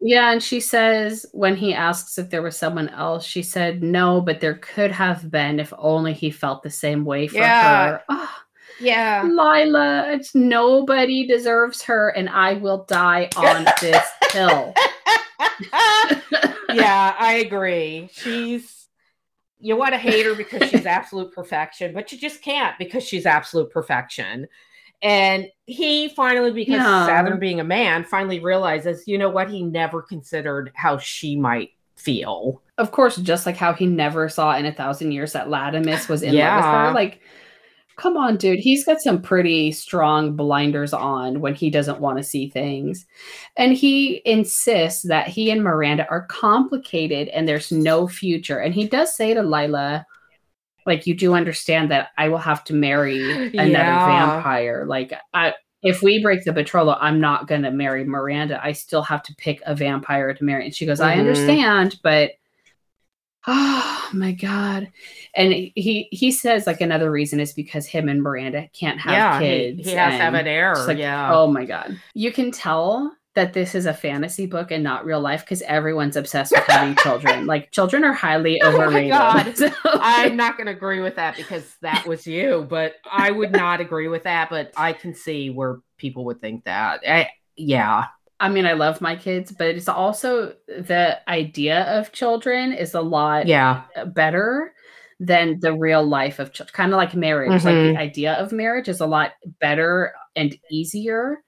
Yeah, 0.00 0.32
and 0.32 0.42
she 0.42 0.60
says 0.60 1.26
when 1.32 1.56
he 1.56 1.74
asks 1.74 2.16
if 2.16 2.30
there 2.30 2.40
was 2.42 2.56
someone 2.56 2.88
else, 2.88 3.24
she 3.24 3.42
said 3.42 3.82
no, 3.82 4.20
but 4.20 4.40
there 4.40 4.54
could 4.54 4.90
have 4.90 5.30
been 5.30 5.60
if 5.60 5.72
only 5.76 6.14
he 6.14 6.30
felt 6.30 6.62
the 6.62 6.70
same 6.70 7.04
way 7.04 7.28
for 7.28 7.34
Yeah. 7.36 7.86
her. 7.90 8.02
Ah, 8.08 8.44
Yeah. 8.80 9.24
Lila, 9.24 10.10
it's 10.12 10.34
nobody 10.34 11.26
deserves 11.26 11.82
her, 11.82 12.08
and 12.10 12.30
I 12.30 12.54
will 12.54 12.84
die 12.84 13.28
on 13.36 13.66
this 13.82 14.02
hill. 14.32 14.72
yeah, 16.72 17.14
I 17.18 17.42
agree. 17.44 18.08
She's 18.12 18.86
you 19.62 19.76
want 19.76 19.92
to 19.92 19.98
hate 19.98 20.24
her 20.24 20.34
because 20.34 20.70
she's 20.70 20.86
absolute 20.86 21.34
perfection, 21.34 21.92
but 21.92 22.10
you 22.10 22.18
just 22.18 22.40
can't 22.42 22.78
because 22.78 23.04
she's 23.04 23.26
absolute 23.26 23.70
perfection. 23.70 24.48
And 25.02 25.46
he 25.66 26.08
finally, 26.10 26.52
because 26.52 26.74
Yeah. 26.74 27.08
Sathan 27.08 27.40
being 27.40 27.60
a 27.60 27.64
man, 27.64 28.04
finally 28.04 28.38
realizes, 28.38 29.04
you 29.06 29.16
know 29.16 29.30
what, 29.30 29.50
he 29.50 29.62
never 29.62 30.02
considered 30.02 30.72
how 30.74 30.98
she 30.98 31.36
might 31.36 31.70
feel. 31.96 32.62
Of 32.78 32.92
course, 32.92 33.16
just 33.16 33.46
like 33.46 33.56
how 33.56 33.72
he 33.72 33.86
never 33.86 34.28
saw 34.28 34.56
in 34.56 34.66
a 34.66 34.72
thousand 34.72 35.12
years 35.12 35.32
that 35.32 35.48
Latimus 35.48 36.08
was 36.08 36.22
in 36.22 36.34
love 36.36 36.56
with 36.56 36.64
her. 36.64 36.92
Like, 36.92 37.20
come 37.96 38.16
on, 38.16 38.36
dude. 38.36 38.58
He's 38.58 38.84
got 38.84 39.00
some 39.00 39.20
pretty 39.20 39.72
strong 39.72 40.34
blinders 40.34 40.94
on 40.94 41.40
when 41.40 41.54
he 41.54 41.68
doesn't 41.68 42.00
want 42.00 42.16
to 42.16 42.24
see 42.24 42.48
things. 42.48 43.06
And 43.56 43.74
he 43.74 44.22
insists 44.24 45.02
that 45.02 45.28
he 45.28 45.50
and 45.50 45.62
Miranda 45.62 46.08
are 46.08 46.26
complicated 46.26 47.28
and 47.28 47.46
there's 47.46 47.70
no 47.70 48.08
future. 48.08 48.58
And 48.58 48.72
he 48.72 48.88
does 48.88 49.14
say 49.14 49.34
to 49.34 49.42
Lila, 49.42 50.06
like, 50.86 51.06
you 51.06 51.14
do 51.14 51.34
understand 51.34 51.90
that 51.90 52.08
I 52.18 52.28
will 52.28 52.38
have 52.38 52.64
to 52.64 52.74
marry 52.74 53.30
another 53.54 53.92
Yeah. 53.92 54.04
vampire. 54.04 54.84
Like, 54.86 55.12
I. 55.34 55.54
If 55.82 56.02
we 56.02 56.22
break 56.22 56.44
the 56.44 56.52
betrothal, 56.52 56.98
I'm 57.00 57.20
not 57.20 57.46
going 57.48 57.62
to 57.62 57.70
marry 57.70 58.04
Miranda. 58.04 58.62
I 58.62 58.72
still 58.72 59.00
have 59.00 59.22
to 59.22 59.34
pick 59.36 59.62
a 59.64 59.74
vampire 59.74 60.34
to 60.34 60.44
marry. 60.44 60.66
And 60.66 60.74
she 60.74 60.84
goes, 60.84 61.00
I 61.00 61.16
Mhm. 61.16 61.20
understand, 61.20 61.98
but 62.02 62.32
Oh 63.46 64.10
my 64.12 64.32
god. 64.32 64.90
And 65.34 65.52
he 65.54 66.08
he 66.10 66.30
says 66.32 66.66
like 66.66 66.80
another 66.82 67.10
reason 67.10 67.40
is 67.40 67.54
because 67.54 67.86
him 67.86 68.08
and 68.10 68.22
Miranda 68.22 68.68
can't 68.74 69.00
have 69.00 69.12
yeah, 69.14 69.38
kids. 69.38 69.78
he, 69.78 69.84
he 69.92 69.96
has 69.96 70.16
to 70.16 70.22
have 70.22 70.34
an 70.34 70.46
heir. 70.46 70.74
like, 70.86 70.98
yeah. 70.98 71.32
Oh 71.32 71.46
my 71.46 71.64
god. 71.64 71.96
You 72.12 72.30
can 72.32 72.50
tell 72.50 73.16
that 73.34 73.52
this 73.52 73.74
is 73.76 73.86
a 73.86 73.94
fantasy 73.94 74.44
book 74.46 74.70
and 74.72 74.82
not 74.82 75.04
real 75.04 75.20
life 75.20 75.42
because 75.44 75.62
everyone's 75.62 76.16
obsessed 76.16 76.50
with 76.52 76.64
having 76.66 76.96
children. 77.02 77.46
Like 77.46 77.70
children 77.70 78.02
are 78.04 78.12
highly 78.12 78.60
Oh 78.60 78.76
my 78.76 78.84
overrated. 78.86 79.10
God. 79.12 79.56
So- 79.56 79.70
I'm 79.84 80.36
not 80.36 80.56
going 80.56 80.66
to 80.66 80.72
agree 80.72 81.00
with 81.00 81.16
that 81.16 81.36
because 81.36 81.76
that 81.82 82.06
was 82.06 82.26
you, 82.26 82.66
but 82.68 82.94
I 83.10 83.30
would 83.30 83.52
not 83.52 83.80
agree 83.80 84.08
with 84.08 84.24
that. 84.24 84.50
But 84.50 84.72
I 84.76 84.92
can 84.92 85.14
see 85.14 85.50
where 85.50 85.78
people 85.96 86.24
would 86.24 86.40
think 86.40 86.64
that. 86.64 87.00
I, 87.06 87.28
yeah. 87.56 88.06
I 88.40 88.48
mean, 88.48 88.66
I 88.66 88.72
love 88.72 89.00
my 89.00 89.14
kids, 89.16 89.52
but 89.52 89.68
it's 89.68 89.86
also 89.88 90.54
the 90.66 91.18
idea 91.30 91.82
of 91.98 92.10
children 92.12 92.72
is 92.72 92.94
a 92.94 93.00
lot 93.02 93.46
Yeah. 93.46 93.82
better 94.06 94.72
than 95.20 95.60
the 95.60 95.74
real 95.74 96.02
life 96.04 96.38
of 96.38 96.52
children. 96.52 96.72
Kind 96.74 96.92
of 96.92 96.96
like 96.96 97.14
marriage. 97.14 97.50
Like 97.64 97.74
Mhm. 97.74 97.92
the 97.94 98.00
idea 98.00 98.32
of 98.34 98.50
marriage 98.52 98.88
is 98.88 99.00
a 99.00 99.06
lot 99.06 99.32
better 99.60 100.14
and 100.34 100.56
easier 100.70 101.42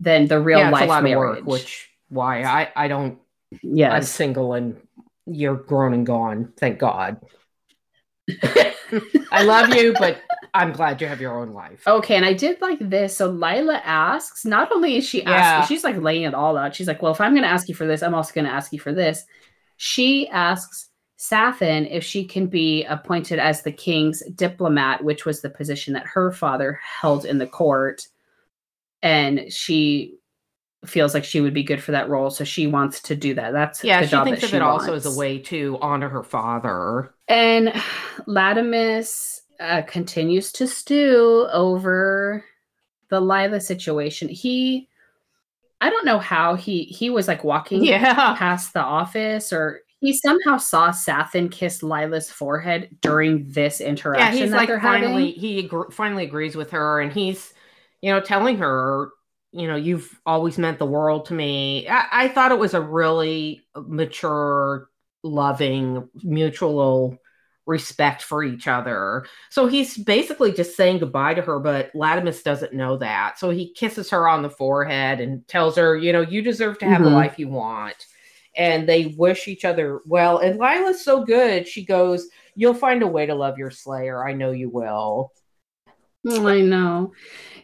than 0.00 0.26
the 0.28 0.40
real 0.40 0.60
yeah, 0.60 0.70
life 0.70 0.82
a 0.82 0.86
lot 0.86 1.02
marriage. 1.02 1.40
of 1.40 1.46
work, 1.46 1.60
which 1.60 1.88
why 2.08 2.42
I, 2.44 2.72
I 2.76 2.88
don't, 2.88 3.18
Yeah, 3.62 3.92
I'm 3.92 4.02
single 4.02 4.54
and 4.54 4.76
you're 5.26 5.56
grown 5.56 5.92
and 5.94 6.06
gone. 6.06 6.52
Thank 6.56 6.78
God. 6.78 7.20
I 9.30 9.42
love 9.42 9.74
you, 9.74 9.94
but 9.98 10.22
I'm 10.54 10.72
glad 10.72 11.00
you 11.00 11.06
have 11.06 11.20
your 11.20 11.38
own 11.38 11.52
life. 11.52 11.86
Okay, 11.86 12.16
and 12.16 12.24
I 12.24 12.32
did 12.32 12.60
like 12.60 12.78
this. 12.80 13.16
So 13.16 13.28
Lila 13.28 13.80
asks, 13.84 14.44
not 14.44 14.72
only 14.72 14.96
is 14.96 15.04
she 15.06 15.22
Yeah. 15.22 15.58
asking, 15.58 15.62
she's 15.76 15.84
like 15.84 15.96
laying 15.96 16.22
it 16.24 16.34
all 16.34 16.56
out. 16.56 16.74
She's 16.74 16.86
like, 16.88 17.02
well, 17.02 17.12
if 17.12 17.20
I'm 17.20 17.32
going 17.32 17.42
to 17.42 17.48
ask 17.48 17.68
you 17.68 17.74
for 17.74 17.86
this, 17.86 18.02
I'm 18.02 18.14
also 18.14 18.32
going 18.34 18.46
to 18.46 18.52
ask 18.52 18.72
you 18.72 18.80
for 18.80 18.92
this. 18.92 19.24
She 19.76 20.28
asks 20.28 20.90
Sathan 21.18 21.88
if 21.90 22.04
she 22.04 22.24
can 22.24 22.46
be 22.46 22.84
appointed 22.84 23.38
as 23.38 23.62
the 23.62 23.72
king's 23.72 24.22
diplomat, 24.34 25.02
which 25.02 25.24
was 25.24 25.40
the 25.40 25.50
position 25.50 25.94
that 25.94 26.06
her 26.06 26.32
father 26.32 26.78
held 27.00 27.24
in 27.24 27.38
the 27.38 27.46
court. 27.46 28.06
And 29.02 29.52
she 29.52 30.16
feels 30.86 31.14
like 31.14 31.24
she 31.24 31.40
would 31.40 31.54
be 31.54 31.62
good 31.64 31.82
for 31.82 31.92
that 31.92 32.08
role. 32.08 32.30
So 32.30 32.44
she 32.44 32.66
wants 32.66 33.00
to 33.02 33.16
do 33.16 33.34
that. 33.34 33.52
That's 33.52 33.84
yeah, 33.84 34.00
the 34.00 34.06
she 34.06 34.10
job 34.10 34.24
thinks 34.24 34.40
that 34.40 34.46
of 34.46 34.50
she 34.50 34.56
it 34.56 34.62
also 34.62 34.94
as 34.94 35.06
a 35.06 35.12
way 35.12 35.38
to 35.40 35.78
honor 35.80 36.08
her 36.08 36.22
father. 36.22 37.14
And 37.26 37.68
Latimus 38.26 39.40
uh, 39.60 39.82
continues 39.82 40.52
to 40.52 40.66
stew 40.66 41.46
over 41.52 42.44
the 43.10 43.20
Lila 43.20 43.60
situation. 43.60 44.28
He, 44.28 44.88
I 45.80 45.90
don't 45.90 46.06
know 46.06 46.18
how 46.18 46.54
he 46.56 46.84
he 46.84 47.10
was 47.10 47.28
like 47.28 47.44
walking 47.44 47.84
Yeah. 47.84 48.34
past 48.34 48.72
the 48.72 48.82
office, 48.82 49.52
or 49.52 49.82
he 50.00 50.12
somehow 50.14 50.56
saw 50.58 50.90
Sathan 50.90 51.50
kiss 51.50 51.82
Lila's 51.82 52.30
forehead 52.30 52.96
during 53.02 53.48
this 53.50 53.80
Yeah, 53.80 53.88
interaction 53.88 54.38
he's 54.38 54.50
that 54.52 54.56
like 54.56 54.68
they're 54.68 54.80
finally 54.80 55.32
having. 55.32 55.40
he 55.40 55.62
agr- 55.68 55.92
finally 55.92 56.24
agrees 56.24 56.56
with 56.56 56.70
her, 56.70 57.00
and 57.00 57.12
he's 57.12 57.52
you 58.02 58.12
know 58.12 58.20
telling 58.20 58.58
her, 58.58 59.10
you 59.52 59.66
know, 59.66 59.76
you've 59.76 60.18
always 60.26 60.58
meant 60.58 60.78
the 60.78 60.86
world 60.86 61.26
to 61.26 61.34
me. 61.34 61.88
I, 61.88 62.06
I 62.24 62.28
thought 62.28 62.52
it 62.52 62.58
was 62.58 62.74
a 62.74 62.80
really 62.80 63.62
mature, 63.76 64.88
loving, 65.22 66.08
mutual 66.22 67.18
respect 67.66 68.22
for 68.22 68.42
each 68.42 68.66
other. 68.66 69.26
So 69.50 69.66
he's 69.66 69.96
basically 69.98 70.52
just 70.52 70.76
saying 70.76 70.98
goodbye 71.00 71.34
to 71.34 71.42
her, 71.42 71.58
but 71.60 71.92
Latimus 71.94 72.42
doesn't 72.42 72.72
know 72.72 72.96
that. 72.98 73.38
So 73.38 73.50
he 73.50 73.72
kisses 73.74 74.10
her 74.10 74.26
on 74.26 74.42
the 74.42 74.48
forehead 74.50 75.20
and 75.20 75.46
tells 75.48 75.76
her, 75.76 75.96
you 75.96 76.12
know, 76.12 76.22
you 76.22 76.40
deserve 76.40 76.78
to 76.78 76.86
have 76.88 77.02
the 77.02 77.10
Mhm. 77.10 77.12
life 77.12 77.38
you 77.38 77.48
want. 77.48 78.06
And 78.56 78.88
they 78.88 79.14
wish 79.18 79.46
each 79.48 79.64
other 79.64 80.00
well. 80.06 80.38
And 80.38 80.58
Lila's 80.58 81.04
so 81.04 81.24
good. 81.24 81.68
She 81.68 81.84
goes, 81.84 82.28
You'll 82.54 82.74
find 82.74 83.02
a 83.02 83.06
way 83.06 83.24
to 83.26 83.34
love 83.36 83.56
your 83.56 83.70
slayer. 83.70 84.26
I 84.26 84.32
know 84.32 84.50
you 84.50 84.68
will. 84.68 85.32
I 86.26 86.60
know. 86.60 87.12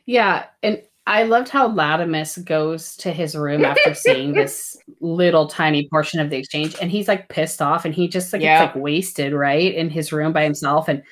Yeah, 0.06 0.46
and 0.62 0.82
I 1.06 1.24
loved 1.24 1.48
how 1.48 1.68
Latimus 1.68 2.42
goes 2.44 2.96
to 2.98 3.12
his 3.12 3.36
room 3.36 3.64
after 3.64 3.94
seeing 3.94 4.32
this 4.32 4.76
little 5.00 5.46
tiny 5.46 5.88
portion 5.90 6.20
of 6.20 6.30
the 6.30 6.36
exchange, 6.38 6.74
and 6.80 6.90
he's 6.90 7.08
like 7.08 7.28
pissed 7.28 7.60
off, 7.60 7.84
and 7.84 7.94
he 7.94 8.08
just 8.08 8.32
like 8.32 8.42
Yeah. 8.42 8.60
gets 8.60 8.74
like 8.76 8.82
wasted 8.82 9.32
right 9.32 9.74
in 9.74 9.90
his 9.90 10.12
room 10.12 10.32
by 10.32 10.44
himself, 10.44 10.88
and 10.88 11.02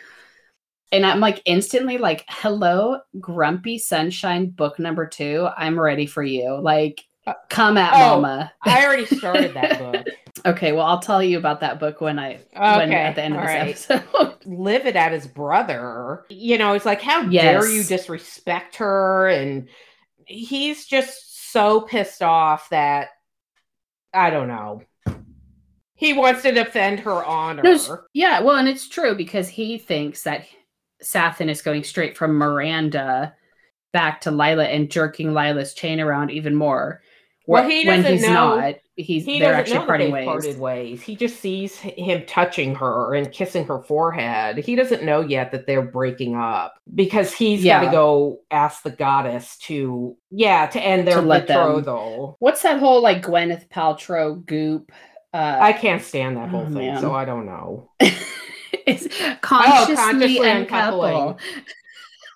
and 0.93 1.07
I'm 1.07 1.21
like 1.21 1.43
instantly 1.47 1.99
like, 1.99 2.25
"Hello, 2.29 3.01
Grumpy 3.19 3.79
Sunshine, 3.79 4.51
book 4.51 4.79
number 4.79 5.07
two. 5.07 5.49
I'm 5.57 5.79
ready 5.81 6.07
for 6.07 6.23
you. 6.23 6.59
Like, 6.61 7.05
come 7.49 7.77
at 7.77 7.95
oh, 7.95 8.21
mama." 8.21 8.53
I 8.63 8.85
already 8.85 9.07
started 9.07 9.55
that 9.55 9.79
book. 9.79 10.07
Okay, 10.45 10.73
well, 10.73 10.87
I'll 10.87 10.99
tell 10.99 11.23
you 11.23 11.39
about 11.39 11.61
that 11.61 11.79
book 11.79 12.01
when 12.01 12.19
I 12.19 12.41
when 12.55 12.91
Okay, 12.91 12.95
at 12.95 13.15
the 13.15 13.23
end 13.23 13.35
of 13.35 13.41
this 13.43 13.87
right. 13.91 14.01
episode. 14.01 14.35
Livid 14.47 14.97
at 14.97 15.13
his 15.13 15.27
brother. 15.27 16.25
You 16.31 16.59
know, 16.59 16.73
it's 16.73 16.87
like, 16.87 17.01
how 17.03 17.23
Yes. 17.23 17.63
dare 17.63 17.67
you 17.71 17.85
disrespect 17.85 18.77
her? 18.77 19.29
And 19.29 19.69
he's 20.27 20.87
just 20.87 21.53
so 21.53 21.83
pissed 21.83 22.23
off 22.23 22.69
that 22.71 23.11
I 24.15 24.31
don't 24.31 24.49
know. 24.49 24.83
He 25.95 26.13
wants 26.13 26.43
to 26.43 26.53
defend 26.53 27.01
her 27.01 27.25
honor. 27.25 27.63
No, 27.63 27.99
yeah, 28.13 28.41
well, 28.41 28.57
and 28.57 28.69
it's 28.69 28.89
true 28.89 29.15
because 29.15 29.49
he 29.49 29.79
thinks 29.79 30.25
that 30.25 30.45
Sathan 31.03 31.49
is 31.49 31.63
going 31.63 31.85
straight 31.85 32.17
from 32.17 32.35
Miranda 32.35 33.35
back 33.93 34.23
to 34.23 34.31
Lila 34.31 34.65
and 34.65 34.91
jerking 34.91 35.33
Lila's 35.33 35.75
chain 35.75 36.01
around 36.01 36.31
even 36.31 36.55
more. 36.57 37.03
Well, 37.47 37.69
he 37.69 37.85
doesn't 37.85 38.13
he's 38.13 38.23
know- 38.23 38.57
not, 38.57 38.75
he's 38.97 39.25
he 39.25 39.41
they're 39.41 39.55
actually 39.55 39.85
parting 39.85 40.13
ways. 40.13 40.25
parted 40.27 40.59
ways. 40.59 41.03
He 41.03 41.17
just 41.17 41.41
sees 41.41 41.77
him 41.77 42.25
touching 42.27 42.75
her 42.77 43.15
and 43.15 43.33
kissing 43.33 43.67
her 43.67 43.81
forehead. 43.83 44.59
He 44.59 44.77
doesn't 44.77 45.03
know 45.03 45.21
yet 45.23 45.51
that 45.53 45.67
they're 45.67 45.83
breaking 45.83 46.37
up 46.37 46.75
because 46.95 47.33
he's 47.33 47.65
got 47.65 47.81
to 47.81 47.91
go 47.91 48.41
ask 48.51 48.83
the 48.85 48.91
goddess 48.91 49.57
to, 49.59 50.17
yeah, 50.31 50.67
to 50.67 50.81
end 50.81 51.07
their 51.09 51.21
To 51.21 51.27
betrothal. 51.27 52.37
What's 52.39 52.63
that 52.63 52.79
whole 52.79 53.03
like 53.03 53.23
Gwyneth 53.23 53.69
Paltrow 53.71 54.45
goop? 54.47 54.93
Uh, 55.35 55.59
I 55.61 55.73
can't 55.73 56.03
stand 56.03 56.37
that 56.37 56.51
whole 56.51 56.61
Oh, 56.63 56.65
thing, 56.67 56.75
man. 56.75 57.01
so 57.01 57.13
I 57.15 57.25
don't 57.25 57.47
know. 57.47 57.91
it's 58.01 59.09
consciously, 59.41 59.97
consciously 59.97 60.49
uncouple. 60.49 61.39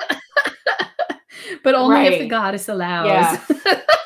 but 1.62 1.74
only 1.74 2.06
if 2.06 2.18
the 2.20 2.28
goddess 2.28 2.68
allows. 2.68 3.06
Yeah. 3.06 3.80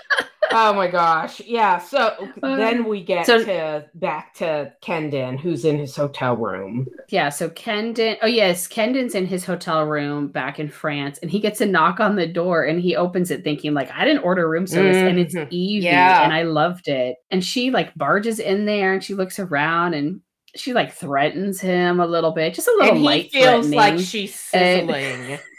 oh 0.53 0.73
my 0.73 0.89
gosh. 0.89 1.41
Yeah. 1.41 1.79
So 1.79 2.15
Uh, 2.43 2.57
then 2.57 2.85
we 2.85 3.03
get 3.05 3.27
so- 3.27 3.45
to 3.45 3.87
back 3.95 4.35
to 4.35 4.73
Kenden, 4.83 5.39
who's 5.39 5.65
in 5.65 5.79
his 5.79 5.95
hotel 5.97 6.37
room. 6.37 6.87
Yeah, 7.09 7.29
so 7.29 7.49
Kenden, 7.51 8.17
oh 8.23 8.27
yes, 8.27 8.67
Kenden's 8.69 9.15
in 9.15 9.27
his 9.27 9.45
hotel 9.45 9.85
room 9.87 10.29
back 10.29 10.59
in 10.61 10.69
France 10.69 11.19
and 11.19 11.31
he 11.31 11.41
gets 11.41 11.61
a 11.61 11.67
knock 11.67 12.01
on 12.01 12.17
the 12.17 12.27
door 12.27 12.65
and 12.65 12.81
he 12.81 12.97
opens 12.97 13.31
it 13.31 13.45
thinking 13.45 13.75
like 13.75 13.91
I 13.93 14.05
didn't 14.05 14.23
order 14.23 14.49
room 14.49 14.67
service 14.67 14.97
and 14.97 15.19
it's 15.19 15.35
Mhm. 15.35 15.49
Evie 15.51 15.85
Yeah. 15.87 16.23
and 16.25 16.33
I 16.33 16.43
loved 16.43 16.89
it. 16.89 17.17
And 17.31 17.45
she 17.45 17.71
like 17.71 17.95
barges 17.95 18.39
in 18.39 18.65
there 18.67 18.93
and 18.93 19.03
she 19.05 19.15
looks 19.15 19.39
around 19.39 19.95
and 19.95 20.21
she 20.57 20.73
like 20.73 20.93
threatens 20.93 21.61
him 21.61 22.01
a 22.01 22.07
little 22.07 22.33
bit, 22.33 22.55
just 22.55 22.67
a 22.69 22.73
little 22.81 22.97
And 23.09 23.23
he 23.23 23.29
feels 23.29 23.69
like 23.71 23.99
she's 24.01 24.51
And- 24.53 24.89
sizzling. 24.91 25.39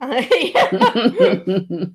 Yeah. 0.02 1.86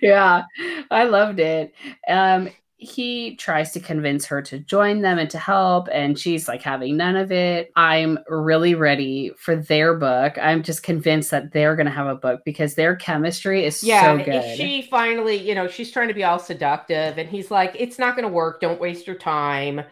Yeah, 0.00 0.44
I 0.90 1.04
loved 1.04 1.40
it. 1.40 1.74
Um, 2.08 2.48
he 2.76 3.36
tries 3.36 3.70
to 3.72 3.80
convince 3.80 4.26
her 4.26 4.42
to 4.42 4.58
join 4.58 5.02
them 5.02 5.18
and 5.18 5.30
to 5.30 5.38
help, 5.38 5.88
and 5.92 6.18
she's 6.18 6.48
like 6.48 6.62
having 6.62 6.96
none 6.96 7.14
of 7.14 7.30
it. 7.30 7.70
I'm 7.76 8.18
really 8.28 8.74
ready 8.74 9.30
for 9.38 9.54
their 9.54 9.94
book. 9.94 10.36
I'm 10.40 10.64
just 10.64 10.82
convinced 10.82 11.30
that 11.30 11.52
they're 11.52 11.76
going 11.76 11.86
to 11.86 11.92
have 11.92 12.08
a 12.08 12.16
book 12.16 12.40
because 12.44 12.74
their 12.74 12.96
chemistry 12.96 13.64
is 13.64 13.80
Yeah, 13.82 14.02
so 14.02 14.18
good. 14.18 14.42
she 14.56 14.82
finally, 14.82 15.36
you 15.36 15.54
know, 15.54 15.68
she's 15.68 15.92
trying 15.92 16.08
to 16.08 16.14
be 16.14 16.24
all 16.24 16.40
seductive, 16.40 17.18
and 17.18 17.28
he's 17.28 17.50
like, 17.50 17.76
"It's 17.78 17.98
not 18.00 18.16
going 18.16 18.26
to 18.26 18.32
work. 18.32 18.60
Don't 18.60 18.80
waste 18.80 19.06
your 19.06 19.16
time." 19.16 19.82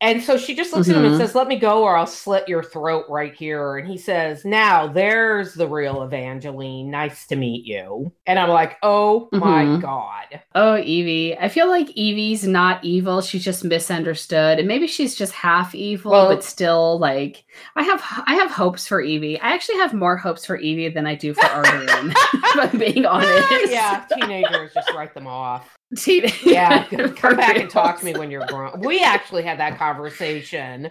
And 0.00 0.22
so 0.22 0.36
she 0.36 0.54
just 0.54 0.72
looks 0.72 0.88
at 0.88 0.94
him 0.94 1.04
and 1.04 1.14
Mhm. 1.14 1.18
says, 1.18 1.34
"Let 1.34 1.48
me 1.48 1.58
go, 1.58 1.82
or 1.82 1.96
I'll 1.96 2.06
slit 2.06 2.48
your 2.48 2.62
throat 2.62 3.06
right 3.08 3.34
here." 3.34 3.78
And 3.78 3.88
he 3.88 3.98
says, 3.98 4.44
"Now 4.44 4.86
there's 4.86 5.54
the 5.54 5.66
real 5.66 6.02
Evangeline. 6.04 6.88
Nice 6.90 7.26
to 7.26 7.36
meet 7.36 7.64
you." 7.64 8.12
And 8.26 8.38
I'm 8.38 8.48
like, 8.50 8.76
"Oh 8.84 9.28
my 9.32 9.64
Mhm. 9.64 9.80
god!" 9.80 10.40
oh, 10.54 10.76
Evie. 10.78 11.36
I 11.36 11.48
feel 11.48 11.68
like 11.68 11.88
Evie's 11.96 12.46
not 12.46 12.84
evil. 12.84 13.20
She's 13.22 13.44
just 13.44 13.64
misunderstood, 13.64 14.58
and 14.60 14.68
maybe 14.68 14.86
she's 14.86 15.16
just 15.16 15.32
half 15.32 15.74
evil, 15.74 16.12
Well- 16.12 16.28
but 16.28 16.44
still 16.44 16.98
like 17.00 17.44
I 17.74 17.82
have 17.82 18.04
I 18.26 18.34
have 18.34 18.52
hopes 18.52 18.86
for 18.86 19.00
Evie. 19.00 19.40
I 19.40 19.48
actually 19.52 19.78
have 19.78 19.94
more 19.94 20.16
hopes 20.16 20.46
for 20.46 20.56
Evie 20.56 20.88
than 20.90 21.06
I 21.06 21.16
do 21.16 21.34
for 21.34 21.44
Arden. 21.46 22.12
if 22.34 22.56
I'm 22.56 22.78
being 22.78 23.04
honest. 23.06 23.48
yeah, 23.72 24.04
teenagers 24.14 24.72
just 24.74 24.92
write 24.94 25.14
them 25.14 25.26
off. 25.26 25.77
Teen- 25.96 26.30
Yeah, 26.44 26.84
come 27.16 27.36
back 27.36 27.56
and 27.56 27.70
talk 27.70 27.98
to 28.00 28.04
me 28.04 28.12
when 28.14 28.30
you're 28.30 28.46
grown. 28.46 28.80
We 28.80 29.02
actually 29.02 29.42
had 29.42 29.58
that 29.58 29.78
conversation 29.78 30.88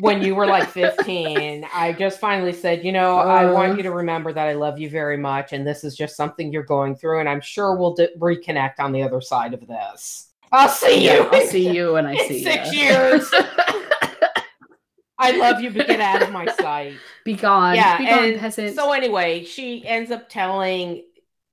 when 0.00 0.22
you 0.22 0.34
were 0.34 0.46
like 0.46 0.68
15. 0.70 1.66
I 1.74 1.92
just 1.92 2.18
finally 2.18 2.52
said, 2.54 2.82
you 2.84 2.92
know, 2.92 3.18
I 3.18 3.44
Uh. 3.44 3.52
want 3.52 3.76
you 3.76 3.82
to 3.82 3.90
remember 3.90 4.32
that 4.32 4.46
I 4.48 4.54
love 4.54 4.78
you 4.78 4.88
very 4.88 5.18
much, 5.18 5.52
and 5.52 5.66
this 5.66 5.84
is 5.84 5.94
just 5.94 6.16
something 6.16 6.50
you're 6.50 6.62
going 6.64 6.96
through, 6.96 7.20
and 7.20 7.28
I'm 7.28 7.42
sure 7.42 7.76
we'll 7.76 7.94
d- 7.94 8.08
reconnect 8.18 8.74
on 8.78 8.92
the 8.92 9.02
other 9.02 9.20
side 9.20 9.52
of 9.52 9.66
this. 9.66 10.28
I'll 10.50 10.68
see 10.68 11.04
you. 11.04 11.10
Yeah, 11.10 11.28
I'll 11.32 11.46
see 11.46 11.68
you 11.76 11.92
when 11.94 12.06
I 12.06 12.16
see 12.28 12.42
six 12.42 12.72
you. 12.72 12.80
years. 12.80 13.30
I 15.18 15.30
love 15.32 15.60
you, 15.62 15.70
but 15.70 15.86
get 15.86 16.00
out 16.00 16.22
of 16.22 16.30
my 16.30 16.46
sight. 16.60 16.94
Be 17.24 17.34
gone. 17.34 17.74
Yeah, 17.74 17.96
Be 17.98 18.06
gone, 18.06 18.38
peasant. 18.38 18.74
so 18.76 18.92
anyway, 18.92 19.44
she 19.44 19.84
ends 19.86 20.10
up 20.10 20.28
telling 20.28 21.04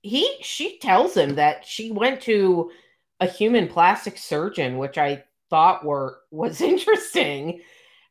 he 0.03 0.37
she 0.41 0.77
tells 0.79 1.17
him 1.17 1.35
that 1.35 1.65
she 1.65 1.91
went 1.91 2.21
to 2.21 2.69
a 3.19 3.25
human 3.25 3.67
plastic 3.67 4.17
surgeon, 4.17 4.77
which 4.77 4.97
I 4.99 5.23
thought 5.49 5.83
were 5.85 6.19
was 6.31 6.61
interesting 6.61 7.61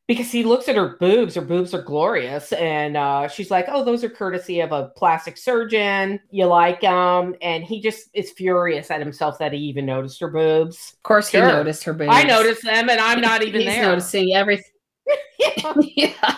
because 0.09 0.33
he 0.33 0.43
looks 0.43 0.69
at 0.69 0.75
her 0.77 0.97
boobs. 0.99 1.37
Her 1.37 1.41
boobs 1.43 1.73
are 1.75 1.83
glorious, 1.83 2.53
and 2.53 2.97
uh, 2.97 3.29
she's 3.29 3.51
like, 3.53 3.67
"Oh, 3.69 3.85
those 3.85 4.03
are 4.03 4.11
courtesy 4.11 4.61
of 4.61 4.73
a 4.73 4.89
plastic 4.97 5.37
surgeon. 5.37 6.19
You 6.31 6.47
like 6.47 6.81
them?" 6.81 7.37
And 7.41 7.63
he 7.63 7.81
just 7.81 8.09
is 8.15 8.31
furious 8.33 8.91
at 8.91 9.01
himself 9.01 9.39
that 9.39 9.53
he 9.53 9.59
even 9.61 9.87
noticed 9.87 10.21
her 10.21 10.29
boobs. 10.31 10.95
of 10.97 11.03
course, 11.05 11.31
Sure. 11.31 11.47
he 11.47 11.53
noticed 11.53 11.85
her 11.85 11.93
boobs. 11.93 12.11
I 12.13 12.25
noticed 12.25 12.65
them, 12.65 12.91
and 12.91 13.01
I'm 13.01 13.21
not 13.21 13.43
even 13.47 13.61
He's 13.61 13.71
there. 13.71 13.85
noticing 13.85 14.35
everything. 14.35 14.72
yeah. 15.97 16.37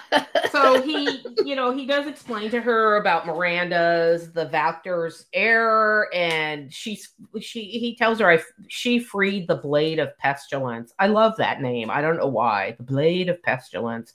so 0.51 0.83
he, 0.83 1.25
you 1.45 1.57
know, 1.57 1.72
he 1.72 1.87
does 1.87 2.07
explain 2.07 2.51
to 2.51 2.61
her 2.61 2.97
about 2.97 3.27
Miranda's, 3.27 4.33
the 4.33 4.47
Valtor's 4.47 5.27
error, 5.33 6.09
and 6.14 6.72
she's 6.72 7.11
she. 7.41 7.64
He 7.64 7.97
tells 7.97 8.20
her 8.20 8.31
I 8.31 8.41
she 8.68 8.99
freed 8.99 9.49
the 9.49 9.57
blade 9.57 9.99
of 9.99 10.16
pestilence. 10.18 10.93
I 10.99 11.09
love 11.09 11.37
that 11.39 11.61
name. 11.61 11.91
I 11.91 12.01
don't 12.01 12.16
know 12.16 12.29
why 12.29 12.75
the 12.79 12.85
blade 12.85 13.29
of 13.29 13.43
pestilence, 13.43 14.14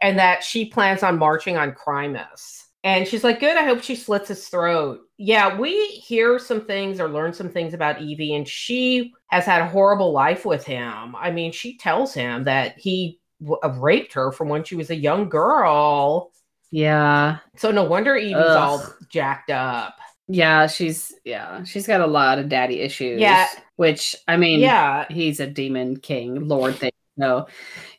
and 0.00 0.18
that 0.18 0.42
she 0.42 0.66
plans 0.66 1.02
on 1.02 1.18
marching 1.18 1.56
on 1.56 1.72
Crimeous. 1.72 2.66
And 2.82 3.06
she's 3.06 3.24
like, 3.24 3.40
"Good. 3.40 3.56
I 3.56 3.64
hope 3.64 3.82
she 3.82 3.94
slits 3.94 4.28
his 4.28 4.48
throat." 4.48 5.00
Yeah, 5.18 5.58
we 5.58 5.86
hear 5.88 6.38
some 6.38 6.62
things 6.62 6.98
or 6.98 7.08
learn 7.08 7.34
some 7.34 7.50
things 7.50 7.74
about 7.74 8.00
Evie, 8.00 8.34
and 8.34 8.48
she 8.48 9.12
has 9.26 9.44
had 9.44 9.60
a 9.60 9.68
horrible 9.68 10.12
life 10.12 10.46
with 10.46 10.64
him. 10.64 11.14
I 11.14 11.30
mean, 11.30 11.52
she 11.52 11.76
tells 11.76 12.14
him 12.14 12.44
that 12.44 12.78
he 12.78 13.19
w- 13.40 13.58
uh, 13.62 13.68
raped 13.78 14.12
her 14.14 14.32
from 14.32 14.48
when 14.48 14.64
she 14.64 14.76
was 14.76 14.90
a 14.90 14.96
young 14.96 15.28
girl. 15.28 16.30
yeah. 16.70 17.38
So 17.56 17.70
no 17.70 17.84
wonder 17.84 18.16
Evie's 18.16 18.34
Ugh. 18.36 18.56
all 18.56 18.84
jacked 19.08 19.50
up. 19.50 19.96
Yeah, 20.28 20.66
she's 20.68 21.12
yeah, 21.24 21.64
she's 21.64 21.86
got 21.88 22.00
a 22.00 22.06
lot 22.06 22.38
of 22.38 22.48
daddy 22.48 22.80
issues. 22.80 23.20
Yeah. 23.20 23.46
Which 23.76 24.14
I 24.28 24.36
mean, 24.36 24.60
yeah. 24.60 25.06
he's 25.10 25.40
a 25.40 25.46
demon 25.46 25.96
king, 25.98 26.46
lord 26.46 26.76
thing. 26.76 26.92
So 27.18 27.48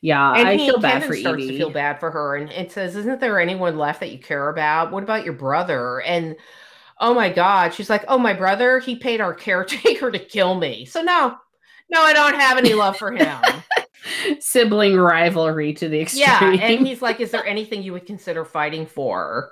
yeah, 0.02 0.34
And 0.34 0.48
I 0.48 0.56
he 0.56 0.66
feel 0.68 0.80
bad 0.80 1.02
Kevin 1.02 1.08
for 1.10 1.16
starts 1.16 1.44
Edie. 1.44 1.52
to 1.52 1.58
feel 1.58 1.70
bad 1.70 2.00
for 2.00 2.10
her 2.10 2.36
and 2.38 2.50
it 2.52 2.72
says, 2.72 2.96
Isn't 2.96 3.20
there 3.20 3.40
anyone 3.40 3.78
left 3.78 4.00
that 4.00 4.12
you 4.12 4.18
care 4.20 4.50
about? 4.50 4.92
What 4.92 5.04
about 5.04 5.26
your 5.26 5.34
brother? 5.34 6.02
And 6.02 6.38
oh 7.00 7.14
my 7.14 7.30
god, 7.30 7.74
she's 7.74 7.90
like, 7.90 8.06
Oh, 8.08 8.18
my 8.18 8.34
brother, 8.34 8.80
he 8.80 8.96
paid 8.96 9.20
our 9.22 9.34
caretaker 9.34 10.10
to 10.14 10.20
kill 10.20 10.56
me. 10.56 10.86
So 10.86 11.02
no, 11.02 11.36
no, 11.90 12.02
I 12.02 12.14
don't 12.14 12.36
have 12.40 12.58
any 12.58 12.74
love 12.74 12.96
for 12.98 13.12
him. 13.12 13.38
Sibling 14.40 14.98
rivalry 14.98 15.74
to 15.74 15.88
the 15.88 16.02
extreme. 16.02 16.24
yeah. 16.24 16.66
And 16.66 16.86
he's 16.86 17.02
like, 17.02 17.20
Is 17.20 17.32
there 17.32 17.46
anything 17.46 17.84
you 17.84 17.94
would 17.94 18.06
consider 18.06 18.46
fighting 18.46 18.86
for? 18.86 19.52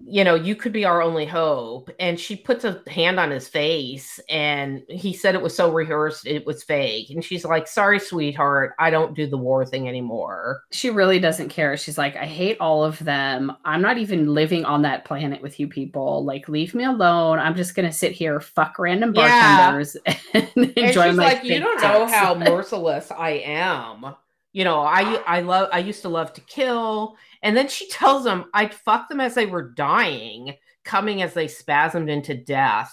You 0.00 0.24
know, 0.24 0.34
you 0.34 0.54
could 0.56 0.72
be 0.72 0.84
our 0.84 1.00
only 1.00 1.24
hope. 1.24 1.88
And 2.00 2.18
she 2.20 2.36
puts 2.36 2.64
a 2.64 2.82
hand 2.88 3.18
on 3.18 3.30
his 3.30 3.48
face, 3.48 4.20
and 4.28 4.82
he 4.88 5.12
said 5.14 5.34
it 5.34 5.40
was 5.40 5.56
so 5.56 5.72
rehearsed, 5.72 6.26
it 6.26 6.44
was 6.44 6.62
fake. 6.64 7.08
And 7.10 7.24
she's 7.24 7.44
like, 7.44 7.66
Sorry, 7.68 7.98
sweetheart, 8.00 8.74
I 8.78 8.90
don't 8.90 9.14
do 9.14 9.26
the 9.26 9.38
war 9.38 9.64
thing 9.64 9.88
anymore. 9.88 10.62
she 10.72 10.90
really 10.90 11.20
doesn't 11.20 11.48
care. 11.48 11.76
She's 11.76 11.96
like, 11.96 12.16
I 12.16 12.26
hate 12.26 12.58
all 12.60 12.84
of 12.84 12.98
them. 12.98 13.52
I'm 13.64 13.80
not 13.82 13.96
even 13.98 14.34
living 14.34 14.64
on 14.64 14.82
that 14.82 15.04
planet 15.04 15.40
with 15.40 15.58
you 15.60 15.68
people. 15.68 16.24
Like, 16.24 16.48
leave 16.48 16.74
me 16.74 16.84
alone. 16.84 17.38
I'm 17.38 17.54
just 17.54 17.74
gonna 17.74 17.92
sit 17.92 18.12
here, 18.12 18.40
fuck 18.40 18.78
random 18.78 19.14
Yeah. 19.14 19.38
bartenders, 19.40 19.96
and 20.34 20.72
and 20.76 20.76
enjoy 20.76 21.08
she's 21.08 21.16
my. 21.16 21.22
like, 21.34 21.44
you 21.44 21.60
don't 21.60 21.80
know 21.80 22.00
tits." 22.00 22.12
how 22.12 22.34
merciless 22.46 23.10
I 23.10 23.30
am. 23.44 24.14
You 24.52 24.62
know, 24.64 24.80
I 24.80 25.14
I 25.26 25.40
love 25.40 25.68
I 25.72 25.78
used 25.80 26.02
to 26.02 26.08
love 26.08 26.32
to 26.34 26.40
kill, 26.42 27.16
and 27.44 27.56
then 27.56 27.68
she 27.68 27.88
tells 27.88 28.24
them 28.24 28.46
I'd 28.52 28.74
fuck 28.74 29.08
them 29.08 29.20
as 29.20 29.34
they 29.34 29.46
were 29.46 29.70
dying, 29.70 30.54
coming 30.84 31.22
as 31.22 31.34
they 31.34 31.46
spasmed 31.46 32.08
into 32.10 32.34
death. 32.34 32.92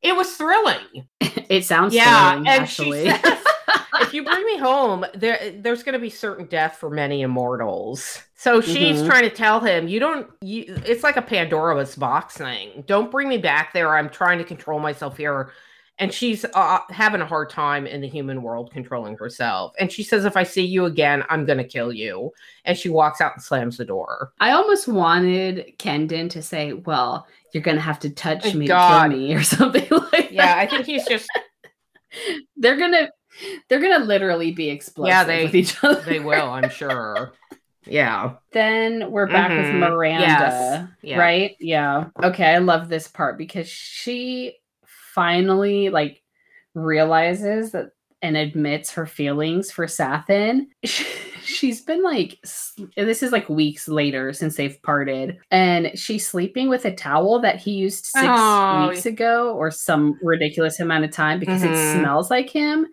It 0.00 0.16
was 0.16 0.34
thrilling. 0.34 1.08
it 1.20 1.64
sounds 1.66 1.94
yeah, 1.94 2.30
thrilling, 2.30 2.48
and 2.48 2.62
actually. 2.62 3.04
she 3.10 3.10
says, 3.10 3.44
if 4.00 4.14
you 4.14 4.24
bring 4.24 4.44
me 4.46 4.56
home, 4.58 5.04
there 5.14 5.52
there's 5.60 5.82
going 5.82 5.92
to 5.92 5.98
be 5.98 6.10
certain 6.10 6.46
death 6.46 6.76
for 6.76 6.88
many 6.88 7.22
immortals. 7.22 8.22
So 8.36 8.60
she's 8.60 9.02
Mhm. 9.02 9.06
trying 9.06 9.22
to 9.22 9.30
tell 9.30 9.60
him, 9.60 9.86
you 9.86 10.00
don't. 10.00 10.28
You, 10.40 10.80
it's 10.86 11.02
like 11.04 11.16
a 11.16 11.22
Pandora's 11.22 11.94
box 11.94 12.36
thing. 12.36 12.84
Don't 12.86 13.10
bring 13.10 13.28
me 13.28 13.38
back 13.38 13.72
there. 13.72 13.96
I'm 13.96 14.08
trying 14.08 14.38
to 14.38 14.44
control 14.44 14.80
myself 14.80 15.16
here. 15.16 15.52
And 15.98 16.12
she's 16.12 16.44
uh, 16.54 16.78
having 16.90 17.20
a 17.20 17.26
hard 17.26 17.50
time 17.50 17.86
in 17.86 18.00
the 18.00 18.08
human 18.08 18.42
world 18.42 18.72
controlling 18.72 19.16
herself. 19.16 19.72
And 19.78 19.92
she 19.92 20.02
says, 20.02 20.24
if 20.24 20.36
I 20.36 20.42
see 20.42 20.64
you 20.64 20.86
again, 20.86 21.22
I'm 21.28 21.44
going 21.44 21.58
to 21.58 21.64
kill 21.64 21.92
you. 21.92 22.32
And 22.64 22.76
she 22.76 22.88
walks 22.88 23.20
out 23.20 23.34
and 23.34 23.42
slams 23.42 23.76
the 23.76 23.84
door. 23.84 24.32
I 24.40 24.52
almost 24.52 24.88
wanted 24.88 25.74
Kenden 25.78 26.28
to 26.30 26.42
say, 26.42 26.72
"Well, 26.72 27.26
you're 27.52 27.62
gonna 27.62 27.80
have 27.80 27.98
to 28.00 28.10
touch 28.10 28.42
Thank 28.44 28.54
me 28.56 28.66
God. 28.66 29.08
to 29.08 29.10
kill 29.10 29.18
me" 29.18 29.34
or 29.34 29.42
something 29.44 29.86
like 29.90 30.30
Yeah, 30.32 30.46
that. 30.46 30.58
I 30.58 30.66
think 30.66 30.86
he's 30.86 31.06
just, 31.06 31.28
they're 32.56 32.76
gonna 32.78 33.10
they're 33.68 33.80
gonna 33.80 34.04
literally 34.04 34.52
be 34.52 34.70
explosive 34.70 35.08
Yeah, 35.10 35.24
they- 35.24 35.44
with 35.44 35.54
each 35.54 35.76
other. 35.84 36.00
they 36.02 36.20
will, 36.20 36.50
I'm 36.50 36.70
sure. 36.70 37.32
Yeah. 37.86 38.34
Then 38.52 39.10
we're 39.10 39.26
back 39.26 39.50
with 39.50 39.66
Mhm. 39.66 39.78
Miranda, 39.80 40.22
Yes. 40.26 40.88
Yeah. 41.02 41.18
right? 41.18 41.56
Yeah. 41.58 42.04
Okay, 42.22 42.46
I 42.54 42.58
love 42.58 42.88
this 42.88 43.08
part 43.08 43.36
because 43.36 43.68
she 43.68 44.54
finally 45.14 45.88
like 45.90 46.22
realizes 46.74 47.72
that 47.72 47.90
and 48.22 48.36
admits 48.36 48.92
her 48.92 49.04
feelings 49.04 49.70
for 49.72 49.86
Sathan. 49.86 50.66
She's 51.42 51.80
been 51.82 52.04
like 52.04 52.38
this 52.96 53.22
is 53.22 53.32
like 53.32 53.48
weeks 53.48 53.88
later 53.88 54.32
since 54.32 54.54
they've 54.54 54.80
parted 54.82 55.38
and 55.50 55.90
she's 55.98 56.24
sleeping 56.24 56.68
with 56.68 56.84
a 56.84 56.94
towel 56.94 57.40
that 57.40 57.56
he 57.56 57.72
used 57.72 58.06
6 58.06 58.24
Oh. 58.28 58.88
weeks 58.88 59.06
ago 59.06 59.52
or 59.56 59.72
some 59.72 60.16
ridiculous 60.22 60.78
amount 60.78 61.04
of 61.04 61.10
time 61.10 61.40
because 61.40 61.64
it 61.64 61.70
Mhm. 61.72 61.98
smells 61.98 62.30
like 62.30 62.48
him. 62.48 62.86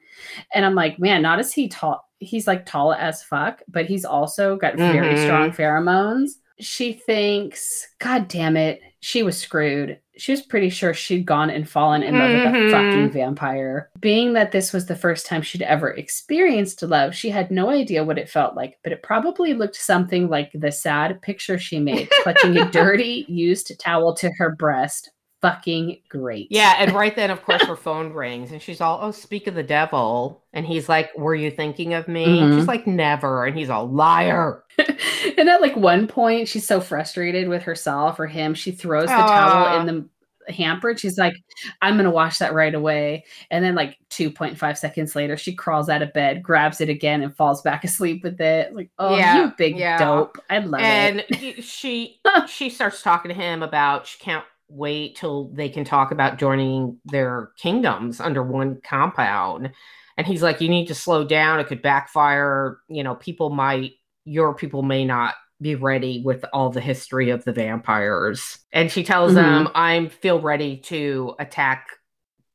And 0.56 0.66
I'm 0.66 0.74
like, 0.74 0.98
man, 0.98 1.22
not 1.22 1.38
as 1.38 1.54
he 1.54 1.68
tall 1.68 2.04
he's 2.22 2.48
like 2.48 2.66
tall 2.66 2.92
as 2.94 3.22
fuck, 3.24 3.62
but 3.68 3.86
he's 3.86 4.04
also 4.04 4.58
got 4.58 4.76
very 4.78 5.14
Mhm. 5.16 5.24
strong 5.26 5.52
pheromones. 5.52 6.32
She 6.60 6.94
thinks, 6.94 7.88
God 8.00 8.28
damn 8.28 8.58
it, 8.58 8.82
she 9.02 9.24
was 9.24 9.38
screwed. 9.38 10.00
She 10.18 10.34
was 10.34 10.42
pretty 10.42 10.70
sure 10.70 10.94
she'd 10.94 11.26
gone 11.26 11.50
and 11.50 11.70
fallen 11.70 12.04
in 12.04 12.18
love 12.18 12.32
with 12.32 12.44
a 12.44 12.48
mm-hmm. 12.48 12.72
fucking 12.72 13.12
vampire. 13.12 13.90
Being 14.02 14.34
that 14.34 14.52
this 14.52 14.74
was 14.74 14.86
the 14.86 14.96
first 14.96 15.26
time 15.26 15.42
she'd 15.42 15.62
ever 15.62 15.92
experienced 15.92 16.82
love, 16.84 17.16
she 17.16 17.30
had 17.30 17.50
no 17.50 17.70
idea 17.70 18.04
what 18.04 18.18
it 18.18 18.30
felt 18.30 18.56
like, 18.56 18.78
but 18.84 18.92
it 18.92 19.02
probably 19.02 19.54
looked 19.54 19.78
something 19.78 20.28
like 20.28 20.52
the 20.54 20.72
sad 20.72 21.22
picture 21.22 21.58
she 21.58 21.80
made, 21.80 22.10
clutching 22.24 22.58
a 22.58 22.66
dirty, 22.72 23.26
used 23.30 23.72
towel 23.80 24.14
to 24.16 24.30
her 24.38 24.54
breast. 24.56 25.10
Fucking 25.42 26.02
great. 26.10 26.48
Yeah, 26.50 26.76
and 26.80 26.94
right 26.94 27.16
then, 27.16 27.32
of 27.32 27.42
course, 27.44 27.64
her 27.64 27.76
phone 27.78 28.12
rings, 28.12 28.52
and 28.52 28.62
she's 28.62 28.82
all, 28.82 29.00
"Oh, 29.02 29.12
speak 29.12 29.48
of 29.48 29.56
the 29.56 29.64
devil," 29.64 30.44
and 30.52 30.66
he's 30.66 30.90
like, 30.90 31.18
"Were 31.18 31.34
you 31.36 31.50
thinking 31.50 31.94
of 31.94 32.10
me?" 32.10 32.42
And 32.42 32.52
Mhm. 32.52 32.56
she's 32.58 32.68
like, 32.68 32.86
"Never," 32.86 33.46
and 33.46 33.58
he's 33.58 33.70
all, 33.70 33.88
"Liar." 33.88 34.66
and 35.38 35.48
at 35.50 35.62
like 35.62 35.78
one 35.78 36.08
point, 36.08 36.50
she's 36.50 36.68
so 36.68 36.82
frustrated 36.82 37.48
with 37.48 37.64
herself 37.64 38.20
or 38.20 38.28
him, 38.28 38.54
she 38.54 38.72
throws 38.72 39.08
the 39.08 39.24
towel 39.24 39.66
in 39.66 39.86
the 39.86 40.10
hamper. 40.54 40.90
and 40.90 41.00
She's 41.00 41.18
like, 41.18 41.36
"I'm 41.82 41.96
gonna 41.96 42.12
wash 42.12 42.40
that 42.40 42.54
right 42.54 42.76
away." 42.76 43.24
And 43.50 43.64
then, 43.64 43.76
like 43.76 43.98
2.5 44.10 44.78
seconds 44.78 45.16
later, 45.16 45.38
she 45.38 45.56
crawls 45.56 45.88
out 45.88 46.02
of 46.02 46.12
bed, 46.12 46.44
grabs 46.44 46.82
it 46.82 46.90
again, 46.90 47.22
and 47.24 47.34
falls 47.34 47.62
back 47.62 47.86
asleep 47.86 48.24
with 48.24 48.42
it. 48.42 48.74
Like, 48.76 48.90
oh, 49.00 49.16
Yeah, 49.16 49.36
you 49.46 49.54
big 49.58 49.78
yeah. 49.78 49.98
dope! 50.00 50.38
I 50.50 50.60
love 50.60 50.82
and 50.82 51.20
it. 51.20 51.30
he- 51.30 51.62
she 51.62 52.20
she 52.48 52.70
starts 52.70 53.02
talking 53.02 53.30
to 53.30 53.36
him 53.36 53.64
about 53.64 54.06
she 54.08 54.20
can't 54.20 54.44
wait 54.70 55.16
till 55.16 55.50
they 55.54 55.70
can 55.70 55.84
talk 55.84 56.12
about 56.12 56.38
joining 56.38 56.98
their 57.06 57.52
kingdoms 57.58 58.20
under 58.20 58.44
one 58.44 58.80
compound 58.84 59.72
and 60.18 60.28
he's 60.28 60.44
like 60.44 60.62
you 60.62 60.70
need 60.70 60.88
to 60.88 60.96
slow 60.96 61.24
down 61.24 61.60
it 61.60 61.68
could 61.68 61.82
backfire 61.82 62.80
you 62.88 63.04
know 63.04 63.16
people 63.16 63.50
might 63.50 63.92
your 64.26 64.54
people 64.54 64.84
may 64.84 65.04
not 65.06 65.36
be 65.62 65.76
ready 65.76 66.22
with 66.24 66.46
all 66.54 66.70
the 66.70 66.80
history 66.82 67.32
of 67.32 67.44
the 67.46 67.52
vampires 67.54 68.60
and 68.72 68.92
she 68.92 69.04
tells 69.04 69.34
Mm-hmm. 69.34 69.66
him 69.66 69.68
i 69.76 70.08
feel 70.08 70.40
ready 70.40 70.78
to 70.78 71.34
attack 71.40 71.88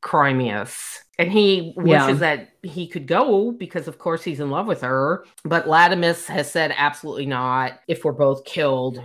Crimeous. 0.02 0.98
And 1.18 1.30
he 1.32 1.72
wishes 1.76 2.20
Yeah. 2.20 2.36
that 2.36 2.48
he 2.62 2.86
could 2.86 3.06
go 3.06 3.52
because, 3.52 3.88
of 3.88 3.98
course, 3.98 4.22
he's 4.22 4.40
in 4.40 4.50
love 4.50 4.66
with 4.66 4.82
her. 4.82 5.24
But 5.44 5.66
Latimus 5.66 6.26
has 6.26 6.50
said 6.50 6.74
absolutely 6.76 7.24
not. 7.26 7.80
If 7.88 8.04
we're 8.04 8.12
both 8.12 8.44
killed, 8.44 9.00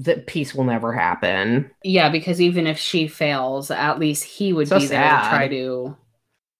the 0.00 0.16
peace 0.26 0.54
will 0.54 0.64
never 0.64 0.92
happen. 0.92 1.70
Yeah, 1.82 2.08
because 2.10 2.40
even 2.40 2.66
if 2.66 2.78
she 2.78 3.08
fails, 3.08 3.70
at 3.70 3.98
least 3.98 4.24
he 4.24 4.52
would 4.52 4.68
So 4.68 4.78
be 4.78 4.86
there 4.86 5.08
to 5.10 5.28
try 5.28 5.48
to 5.48 5.96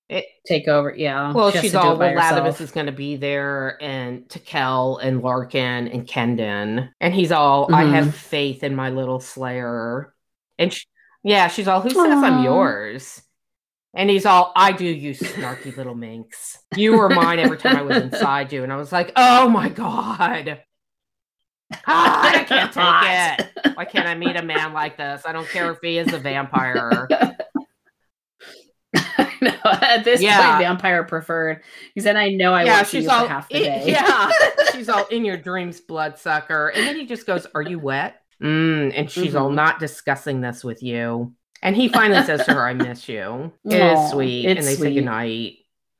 It, 0.09 0.25
take 0.47 0.69
over. 0.69 0.95
Yeah. 0.97 1.33
well, 1.35 1.51
she 1.53 1.59
she's 1.61 1.75
all 1.75 1.97
well. 1.99 2.15
Latimus 2.15 2.61
is 2.61 2.71
going 2.71 2.87
to 2.87 2.93
be 2.93 3.17
there, 3.17 3.77
and 3.83 4.27
Takel 4.29 4.99
and 5.03 5.21
Larkin 5.23 5.89
and 5.89 6.07
Kenden, 6.07 6.89
and 7.01 7.15
he's 7.15 7.31
all, 7.33 7.69
"I 7.75 7.85
Mhm. 7.85 7.93
have 7.93 8.15
faith 8.15 8.65
in 8.65 8.75
my 8.75 8.91
little 8.91 9.21
Slayer," 9.21 10.15
and 10.59 10.73
sh- 10.73 10.87
yeah, 11.23 11.49
she's 11.49 11.69
all, 11.69 11.83
"Who 11.83 11.91
says 11.91 12.23
I'm 12.23 12.43
yours?" 12.43 13.23
And 13.95 14.09
he's 14.11 14.27
all, 14.27 14.53
"I 14.57 14.73
do, 14.73 14.85
you 14.87 15.13
snarky 15.13 15.77
little 15.77 15.95
minx. 15.95 16.59
You 16.77 16.97
were 16.97 17.09
mine 17.11 17.39
every 17.39 17.59
time 17.59 17.77
I 17.77 17.83
was 17.83 17.97
inside 18.03 18.53
you," 18.53 18.63
and 18.63 18.73
I 18.73 18.77
was 18.77 18.93
like, 18.93 19.13
"Oh 19.17 19.49
my 19.51 19.69
god." 19.69 20.63
I 21.87 22.45
can't 22.49 22.73
take 22.73 23.47
it. 23.67 23.77
Why 23.77 23.85
can't 23.85 24.07
I 24.07 24.15
meet 24.15 24.37
a 24.37 24.43
man 24.43 24.73
like 24.73 24.97
this? 24.97 25.23
I 25.27 25.33
don't 25.33 25.49
care 25.49 25.71
if 25.71 25.79
he 25.83 25.99
is 25.99 26.13
a 26.13 26.19
vampire. 26.19 27.09
no, 29.41 29.51
at 29.65 30.05
this 30.05 30.21
Yeah. 30.23 30.51
point, 30.53 30.63
vampire 30.63 31.05
preferred. 31.05 31.63
He 31.95 32.01
said, 32.01 32.17
"I 32.17 32.31
know 32.31 32.55
I 32.55 32.65
yeah, 32.65 32.83
she's 32.85 33.07
all 33.07 33.27
half 33.29 33.49
the 33.49 33.61
day." 33.61 33.83
yeah, 33.87 34.31
she's 34.73 34.89
all 34.89 35.07
in 35.07 35.25
your 35.25 35.37
dreams, 35.37 35.81
bloodsucker. 35.81 36.69
And 36.69 36.87
then 36.87 36.97
he 36.97 37.07
just 37.07 37.27
goes, 37.27 37.47
"Are 37.55 37.63
you 37.63 37.79
wet?" 37.79 38.21
Mm, 38.43 38.93
and 38.97 39.11
she's 39.11 39.35
all 39.35 39.51
Mhm. 39.51 39.55
not 39.57 39.79
discussing 39.81 40.41
this 40.41 40.65
with 40.65 40.83
you. 40.83 41.35
And 41.61 41.75
he 41.77 41.89
finally 41.89 42.23
says 42.25 42.45
to 42.47 42.55
her, 42.55 42.67
"I 42.67 42.73
miss 42.75 43.09
you." 43.09 43.53
It 43.65 43.75
is 43.75 43.99
Aw, 43.99 44.11
sweet, 44.11 44.47
and 44.47 44.59
they 44.59 44.63
say 44.63 44.77
sweet. 44.77 44.95
goodnight. 44.95 45.55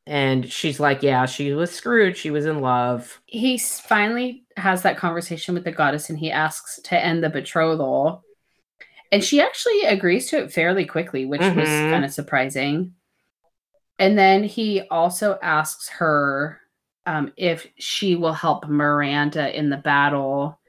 And 0.07 0.51
she's 0.51 0.81
like, 0.81 1.03
"Yeah, 1.03 1.27
she 1.27 1.53
was 1.53 1.71
screwed. 1.71 2.17
She 2.17 2.31
was 2.31 2.47
in 2.47 2.61
love." 2.61 3.21
he 3.27 3.59
finally 3.59 4.45
has 4.59 4.83
that 4.83 4.97
conversation 4.97 5.55
with 5.55 5.65
the 5.65 5.73
goddess 5.73 6.11
and 6.11 6.19
he 6.19 6.31
asks 6.31 6.81
to 6.85 6.99
end 6.99 7.23
the 7.23 7.31
betrothal. 7.31 8.25
And 9.11 9.25
she 9.25 9.41
actually 9.41 9.83
agrees 9.85 10.29
to 10.31 10.39
it 10.43 10.53
fairly 10.53 10.85
quickly 10.85 11.25
which 11.27 11.41
was 11.41 11.69
Mhm. 11.69 11.91
kind 11.91 12.05
of 12.05 12.13
surprising. 12.13 12.95
And 13.99 14.19
then 14.19 14.45
he 14.45 14.83
also 14.91 15.39
asks 15.43 15.89
her 15.89 16.61
um, 17.07 17.33
if 17.39 17.67
she 17.79 18.17
will 18.17 18.35
help 18.35 18.69
miranda 18.69 19.57
in 19.57 19.71
the 19.71 19.79
battle. 19.79 20.61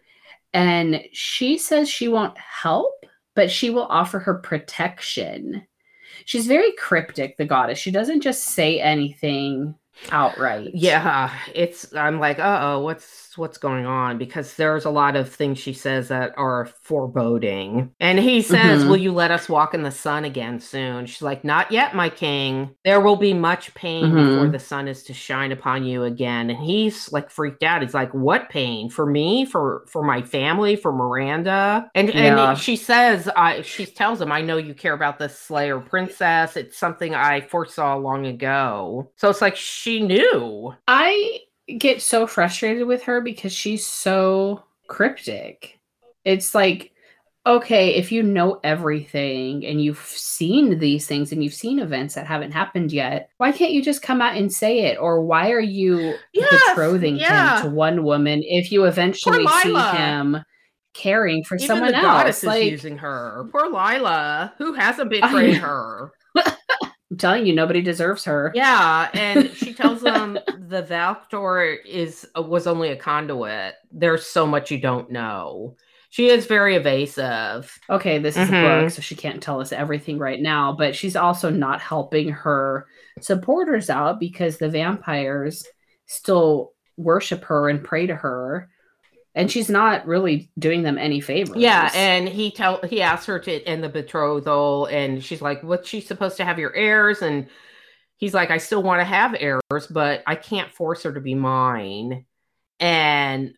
And 0.53 1.03
she 1.11 1.57
says 1.57 1.89
she 1.89 2.07
won't 2.07 2.37
help 2.37 2.93
but 3.35 3.51
she 3.51 3.69
will 3.69 3.85
offer 3.89 4.19
her 4.19 4.35
protection. 4.35 5.65
She's 6.25 6.47
very 6.47 6.73
cryptic 6.73 7.37
the 7.37 7.45
goddess. 7.45 7.77
She 7.79 7.91
doesn't 7.91 8.21
just 8.21 8.43
say 8.43 8.81
anything 8.81 9.75
outright. 10.11 10.71
Yeah, 10.73 11.33
it's 11.55 11.93
I'm 11.95 12.19
like, 12.19 12.39
uh-oh, 12.39 12.81
what's 12.81 13.28
what's 13.39 13.57
going 13.57 13.85
on? 13.85 14.17
Because 14.17 14.55
there's 14.55 14.85
a 14.85 14.89
lot 14.89 15.15
of 15.15 15.33
things 15.33 15.57
she 15.57 15.73
says 15.73 16.09
that 16.09 16.33
are 16.37 16.67
foreboding. 16.83 17.91
And 17.99 18.19
he 18.19 18.41
says, 18.41 18.83
Mhm. 18.83 18.89
Will 18.89 18.97
you 18.97 19.11
let 19.11 19.31
us 19.31 19.49
walk 19.49 19.73
in 19.73 19.83
the 19.83 19.91
sun 19.91 20.25
again 20.25 20.59
soon? 20.59 21.05
She's 21.05 21.21
like, 21.21 21.43
Not 21.43 21.71
yet, 21.71 21.95
my 21.95 22.09
king. 22.09 22.75
There 22.83 22.99
will 23.01 23.15
be 23.15 23.33
much 23.33 23.73
pain 23.73 24.13
before 24.13 24.47
Mhm. 24.47 24.51
the 24.51 24.59
sun 24.59 24.87
is 24.87 25.03
to 25.03 25.13
shine 25.13 25.51
upon 25.51 25.83
you 25.85 26.03
again. 26.03 26.49
And 26.49 26.59
he's 26.59 27.11
like 27.11 27.29
freaked 27.31 27.63
out. 27.63 27.81
He's 27.81 27.93
like, 27.93 28.13
What 28.13 28.49
pain? 28.49 28.89
For 28.89 29.05
me? 29.05 29.45
For 29.45 29.83
for 29.87 30.03
my 30.03 30.21
family? 30.21 30.75
For 30.75 30.91
Miranda? 30.91 31.89
And 31.95 32.09
Yeah. 32.13 32.49
and 32.51 32.57
she 32.59 32.75
says, 32.75 33.29
I 33.35 33.61
she 33.61 33.85
tells 33.85 34.21
him, 34.21 34.31
I 34.31 34.41
know 34.41 34.57
you 34.57 34.73
care 34.73 34.93
about 34.93 35.17
the 35.19 35.29
Slayer 35.29 35.79
princess. 35.79 36.57
It's 36.57 36.77
something 36.77 37.15
I 37.15 37.41
foresaw 37.41 37.95
long 37.97 38.25
ago. 38.27 39.11
So 39.15 39.29
it's 39.29 39.41
like 39.41 39.55
she 39.55 40.01
knew. 40.01 40.73
I 40.87 41.39
get 41.77 42.01
so 42.01 42.25
frustrated 42.27 42.87
with 42.87 43.03
her 43.03 43.21
because 43.21 43.53
she's 43.53 43.85
so 43.85 44.63
cryptic. 44.87 45.79
It's 46.25 46.53
like, 46.55 46.91
okay, 47.45 47.95
if 47.95 48.11
you 48.11 48.21
know 48.21 48.59
everything 48.63 49.65
and 49.65 49.81
you've 49.81 49.99
seen 49.99 50.77
these 50.79 51.07
things 51.07 51.31
and 51.31 51.43
you've 51.43 51.53
seen 51.53 51.79
events 51.79 52.15
that 52.15 52.27
haven't 52.27 52.51
happened 52.51 52.91
yet, 52.91 53.29
why 53.37 53.51
can't 53.51 53.71
you 53.71 53.81
just 53.81 54.01
come 54.01 54.21
out 54.21 54.35
and 54.35 54.51
say 54.51 54.81
it? 54.81 54.97
Or 54.99 55.21
why 55.21 55.51
are 55.51 55.59
you 55.61 56.15
Yes, 56.33 56.69
betrothing 56.69 57.17
yeah. 57.17 57.57
him 57.57 57.63
to 57.63 57.75
one 57.75 58.03
woman 58.03 58.41
if 58.43 58.71
you 58.71 58.85
eventually 58.85 59.47
see 59.63 59.73
him 59.73 60.37
caring 60.93 61.43
for 61.43 61.55
Even 61.55 61.67
someone 61.67 61.91
the 61.91 61.97
else? 61.97 62.05
goddess 62.05 62.43
Like, 62.43 62.63
is 62.65 62.71
using 62.71 62.97
her. 62.97 63.47
Poor 63.51 63.67
Lila, 63.67 64.53
who 64.57 64.73
hasn't 64.73 65.09
betrayed 65.09 65.53
know. 65.55 65.59
her. 65.67 66.11
Telling 67.19 67.45
you, 67.45 67.53
nobody 67.53 67.81
deserves 67.81 68.23
her. 68.25 68.51
Yeah, 68.55 69.09
and 69.13 69.51
she 69.55 69.73
tells 69.73 70.01
them 70.01 70.39
the 70.67 70.81
Valktor 70.83 71.77
is 71.85 72.25
uh, 72.35 72.41
was 72.41 72.65
only 72.65 72.89
a 72.89 72.95
conduit. 72.95 73.75
There's 73.91 74.25
so 74.25 74.47
much 74.47 74.71
you 74.71 74.79
don't 74.79 75.11
know. 75.11 75.75
She 76.11 76.29
is 76.29 76.47
very 76.47 76.75
evasive. 76.75 77.77
okay, 77.87 78.17
this 78.17 78.35
is 78.35 78.49
a 78.49 78.51
Mhm. 78.51 78.81
book, 78.83 78.89
so 78.91 79.01
she 79.01 79.15
can't 79.15 79.43
tell 79.43 79.61
us 79.61 79.71
everything 79.71 80.17
right 80.17 80.41
now, 80.41 80.73
but 80.75 80.95
she's 80.95 81.15
also 81.15 81.51
not 81.51 81.81
helping 81.81 82.29
her 82.29 82.87
supporters 83.21 83.91
out 83.91 84.19
because 84.19 84.57
the 84.57 84.69
vampires 84.69 85.67
still 86.07 86.71
worship 86.97 87.43
her 87.45 87.69
and 87.69 87.83
pray 87.83 88.07
to 88.07 88.15
her. 88.15 88.69
And 89.39 89.49
she's 89.49 89.69
not 89.69 90.05
really 90.05 90.51
doing 90.59 90.83
them 90.83 90.97
any 90.97 91.21
favors. 91.21 91.55
Yeah, 91.55 91.89
and 91.95 92.27
he 92.27 92.51
tell 92.51 92.81
he 92.81 93.01
asks 93.01 93.25
her 93.27 93.39
to 93.39 93.63
end 93.63 93.83
the 93.83 93.89
betrothal, 93.89 94.87
and 94.87 95.23
she's 95.23 95.41
like, 95.41 95.63
"What's 95.63 95.87
she 95.87 96.01
supposed 96.01 96.35
to 96.37 96.45
have 96.45 96.59
your 96.59 96.75
heirs?" 96.75 97.21
And 97.21 97.47
he's 98.17 98.33
like, 98.33 98.51
"I 98.51 98.57
still 98.57 98.83
want 98.83 98.99
to 98.99 99.05
have 99.05 99.35
heirs, 99.39 99.87
but 99.89 100.23
I 100.27 100.35
can't 100.35 100.71
force 100.73 101.03
her 101.03 101.13
to 101.13 101.21
be 101.21 101.35
mine." 101.35 102.25
And 102.81 103.53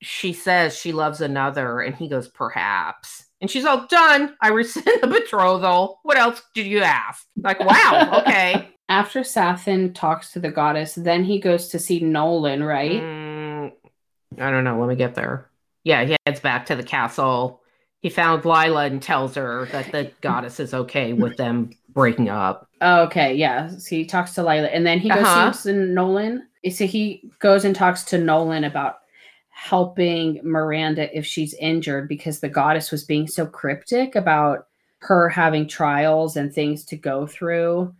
she 0.00 0.32
says 0.32 0.74
she 0.74 0.92
loves 0.92 1.20
another, 1.20 1.80
and 1.80 1.94
he 1.94 2.08
goes, 2.08 2.28
"Perhaps." 2.28 3.26
And 3.42 3.50
she's 3.50 3.66
all 3.66 3.86
done. 3.88 4.34
I 4.40 4.48
rescind 4.48 5.02
the 5.02 5.06
betrothal. 5.06 6.00
What 6.02 6.16
else 6.16 6.40
did 6.54 6.64
you 6.64 6.80
ask? 6.80 7.26
Like, 7.36 7.60
wow, 7.60 8.22
okay. 8.22 8.70
after 8.88 9.20
Sathan 9.20 9.94
talks 9.94 10.32
to 10.32 10.40
the 10.40 10.50
goddess, 10.50 10.94
then 10.94 11.24
he 11.24 11.40
goes 11.40 11.68
to 11.68 11.78
see 11.78 12.00
Nolan, 12.00 12.62
right? 12.62 13.02
Mm, 13.02 13.25
I 14.38 14.50
don't 14.50 14.64
know. 14.64 14.78
Let 14.78 14.88
me 14.88 14.96
get 14.96 15.14
there. 15.14 15.48
Yeah, 15.84 16.04
he 16.04 16.16
heads 16.26 16.40
back 16.40 16.66
to 16.66 16.76
the 16.76 16.82
castle. 16.82 17.62
He 18.00 18.10
found 18.10 18.44
Lila 18.44 18.84
and 18.86 19.02
tells 19.02 19.34
her 19.36 19.66
that 19.72 19.92
the 19.92 20.10
goddess 20.20 20.60
is 20.60 20.74
okay 20.74 21.12
with 21.12 21.36
them 21.36 21.70
breaking 21.88 22.28
up. 22.28 22.68
Okay, 22.82 23.34
yeah. 23.34 23.68
So 23.68 23.96
he 23.96 24.04
talks 24.04 24.34
to 24.34 24.42
Lila, 24.42 24.66
and 24.68 24.86
then 24.86 24.98
he 24.98 25.08
goes 25.08 25.18
Uh-huh. 25.24 25.52
to 25.52 25.72
Nolan. 25.72 26.46
So 26.70 26.86
he 26.86 27.30
goes 27.38 27.64
and 27.64 27.74
talks 27.74 28.04
to 28.04 28.18
Nolan 28.18 28.64
about 28.64 28.98
helping 29.50 30.40
Miranda 30.44 31.16
if 31.16 31.24
she's 31.24 31.54
injured 31.54 32.08
because 32.08 32.40
the 32.40 32.48
goddess 32.48 32.90
was 32.90 33.04
being 33.04 33.26
so 33.26 33.46
cryptic 33.46 34.14
about 34.14 34.66
her 34.98 35.28
having 35.28 35.66
trials 35.66 36.36
and 36.36 36.52
things 36.52 36.84
to 36.86 36.96
go 36.96 37.26
through, 37.26 37.94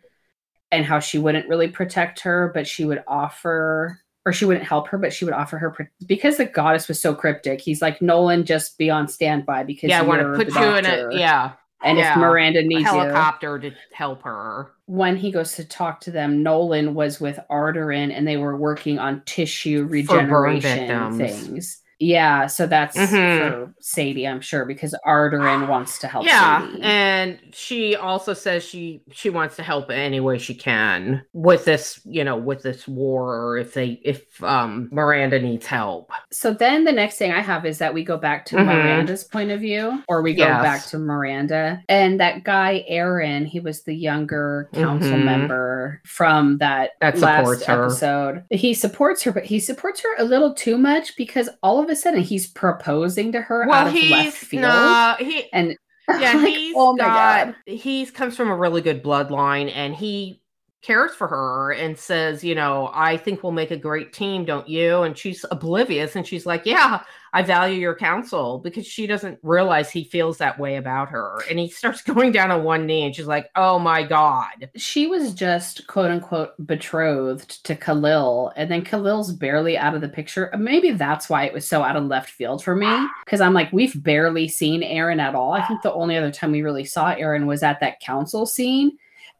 and 0.70 0.84
how 0.84 0.98
she 0.98 1.18
wouldn't 1.18 1.48
really 1.48 1.68
protect 1.68 2.20
her, 2.20 2.50
but 2.52 2.66
she 2.66 2.84
would 2.84 3.02
offer. 3.06 4.00
Or 4.26 4.32
she 4.32 4.44
wouldn't 4.44 4.66
help 4.66 4.88
her, 4.88 4.98
but 4.98 5.12
she 5.12 5.24
would 5.24 5.32
offer 5.32 5.56
her 5.56 5.90
because 6.04 6.36
the 6.36 6.46
goddess 6.46 6.88
was 6.88 7.00
so 7.00 7.14
cryptic. 7.14 7.60
He's 7.60 7.80
like, 7.80 8.02
Nolan, 8.02 8.44
just 8.44 8.76
be 8.76 8.90
on 8.90 9.06
standby 9.06 9.62
because 9.62 9.88
yeah, 9.88 10.00
I 10.00 10.02
want 10.02 10.20
to 10.20 10.34
put 10.34 10.52
you 10.52 10.74
in 10.74 10.84
a 10.84 11.16
yeah 11.16 11.52
and 11.82 11.98
yeah, 11.98 12.12
if 12.12 12.18
Miranda 12.18 12.60
a 12.60 12.62
needs 12.62 12.80
you, 12.80 12.86
helicopter 12.86 13.58
to 13.58 13.70
help 13.92 14.22
her. 14.22 14.72
when 14.86 15.16
he 15.16 15.30
goes 15.30 15.54
to 15.56 15.64
talk 15.64 16.00
to 16.00 16.10
them, 16.10 16.42
Nolan 16.42 16.94
was 16.94 17.20
with 17.20 17.38
Arderin 17.50 18.12
and 18.12 18.26
they 18.26 18.36
were 18.36 18.56
working 18.56 18.98
on 18.98 19.22
tissue 19.26 19.84
regeneration 19.84 21.18
things. 21.18 21.82
Yeah, 21.98 22.46
so 22.46 22.66
that's 22.66 22.96
Mhm. 22.96 23.08
for 23.08 23.74
Sadie, 23.80 24.28
I'm 24.28 24.40
sure, 24.40 24.64
because 24.66 24.94
Arderin 25.06 25.66
wants 25.68 25.98
to 26.00 26.08
help 26.08 26.26
yeah, 26.26 26.60
Sadie. 26.60 26.82
and 26.82 27.38
she 27.52 27.96
also 27.96 28.34
says 28.34 28.62
she 28.64 29.00
she 29.10 29.30
wants 29.30 29.56
to 29.56 29.62
help 29.62 29.90
any 29.90 30.20
way 30.20 30.36
she 30.36 30.54
can 30.54 31.22
with 31.32 31.64
this, 31.64 32.00
you 32.04 32.22
know, 32.22 32.36
with 32.36 32.62
this 32.62 32.86
war, 32.86 33.34
or 33.34 33.56
if 33.58 33.72
they 33.72 33.98
if 34.04 34.42
um 34.42 34.88
Miranda 34.92 35.40
needs 35.40 35.66
help. 35.66 36.10
so 36.30 36.52
then 36.52 36.84
the 36.84 36.92
next 36.92 37.16
thing 37.16 37.32
I 37.32 37.40
have 37.40 37.64
is 37.64 37.78
that 37.78 37.94
we 37.94 38.04
go 38.04 38.18
back 38.18 38.44
to 38.46 38.56
Mhm. 38.56 38.66
Miranda's 38.66 39.24
point 39.24 39.50
of 39.50 39.60
view, 39.60 40.02
or 40.08 40.20
we 40.22 40.34
go 40.34 40.44
Yes. 40.44 40.62
back 40.62 40.84
to 40.90 40.98
Miranda. 40.98 41.80
And 41.88 42.20
that 42.20 42.44
guy, 42.44 42.84
Aaron, 42.88 43.46
he 43.46 43.60
was 43.60 43.84
the 43.84 43.94
younger 43.94 44.68
council 44.74 45.16
Mhm. 45.16 45.24
member 45.24 46.00
from 46.04 46.58
that, 46.58 46.90
That 47.00 47.18
last 47.18 47.38
supports 47.38 47.64
her. 47.66 47.84
episode. 47.84 48.42
He 48.50 48.74
supports 48.74 49.22
her, 49.22 49.32
but 49.32 49.44
he 49.44 49.58
supports 49.60 50.02
her 50.02 50.10
a 50.18 50.24
little 50.24 50.52
too 50.52 50.76
much 50.76 51.16
because 51.16 51.48
all 51.62 51.78
of 51.80 51.85
a 51.90 51.96
sudden 51.96 52.20
he's 52.20 52.46
proposing 52.46 53.32
to 53.32 53.40
her 53.40 53.70
out 53.70 53.88
of 53.88 53.94
left 53.94 54.36
field. 54.36 54.62
nah, 54.62 55.16
he 55.16 55.50
And 55.52 55.76
yeah, 56.08 56.32
like, 56.36 56.54
he's 56.54 56.74
oh 56.76 56.96
got 56.96 57.54
he's 57.66 58.10
comes 58.10 58.36
from 58.36 58.48
a 58.48 58.56
really 58.56 58.80
good 58.80 59.02
bloodline 59.02 59.70
and 59.74 59.94
he 59.94 60.40
cares 60.86 61.12
for 61.14 61.26
her 61.26 61.72
and 61.72 61.98
says, 61.98 62.44
you 62.44 62.54
know, 62.54 62.90
I 62.94 63.16
think 63.16 63.42
we'll 63.42 63.50
make 63.50 63.72
a 63.72 63.76
great 63.76 64.12
team, 64.12 64.44
don't 64.44 64.68
you? 64.68 65.02
And 65.02 65.18
she's 65.18 65.44
oblivious 65.50 66.14
and 66.14 66.24
she's 66.24 66.46
like, 66.46 66.64
yeah, 66.64 67.02
I 67.32 67.42
value 67.42 67.80
your 67.80 67.96
counsel 67.96 68.60
because 68.60 68.86
she 68.86 69.08
doesn't 69.08 69.40
realize 69.42 69.90
he 69.90 70.04
feels 70.04 70.38
that 70.38 70.60
way 70.60 70.76
about 70.76 71.08
her. 71.08 71.40
And 71.50 71.58
he 71.58 71.68
starts 71.68 72.02
going 72.14 72.30
down 72.30 72.52
on 72.52 72.62
one 72.62 72.86
knee 72.86 73.02
and 73.02 73.14
she's 73.14 73.26
like, 73.26 73.50
oh 73.56 73.80
my 73.80 74.04
God. 74.04 74.70
she 74.76 75.08
was 75.08 75.34
just 75.34 75.88
quote 75.88 76.12
unquote 76.12 76.50
betrothed 76.64 77.64
to 77.64 77.74
Kalil, 77.74 78.52
and 78.54 78.70
then 78.70 78.84
Kalil's 78.84 79.32
barely 79.32 79.76
out 79.76 79.96
of 79.96 80.02
the 80.02 80.08
picture. 80.08 80.52
Maybe 80.56 80.92
that's 80.92 81.28
why 81.28 81.44
it 81.44 81.52
was 81.52 81.66
so 81.66 81.82
out 81.82 81.96
of 81.96 82.04
left 82.04 82.30
field 82.30 82.62
for 82.62 82.76
me. 82.76 83.08
Because 83.24 83.40
I'm 83.40 83.54
like, 83.54 83.72
we've 83.72 84.00
barely 84.04 84.46
seen 84.46 84.84
Aaron 84.84 85.18
at 85.18 85.34
all. 85.34 85.52
I 85.52 85.66
think 85.66 85.82
the 85.82 85.92
only 85.92 86.16
other 86.16 86.30
time 86.30 86.52
we 86.52 86.62
really 86.62 86.84
saw 86.84 87.08
Aaron 87.08 87.46
was 87.46 87.64
at 87.64 87.80
that 87.80 87.98
council 87.98 88.46
scene. 88.46 88.96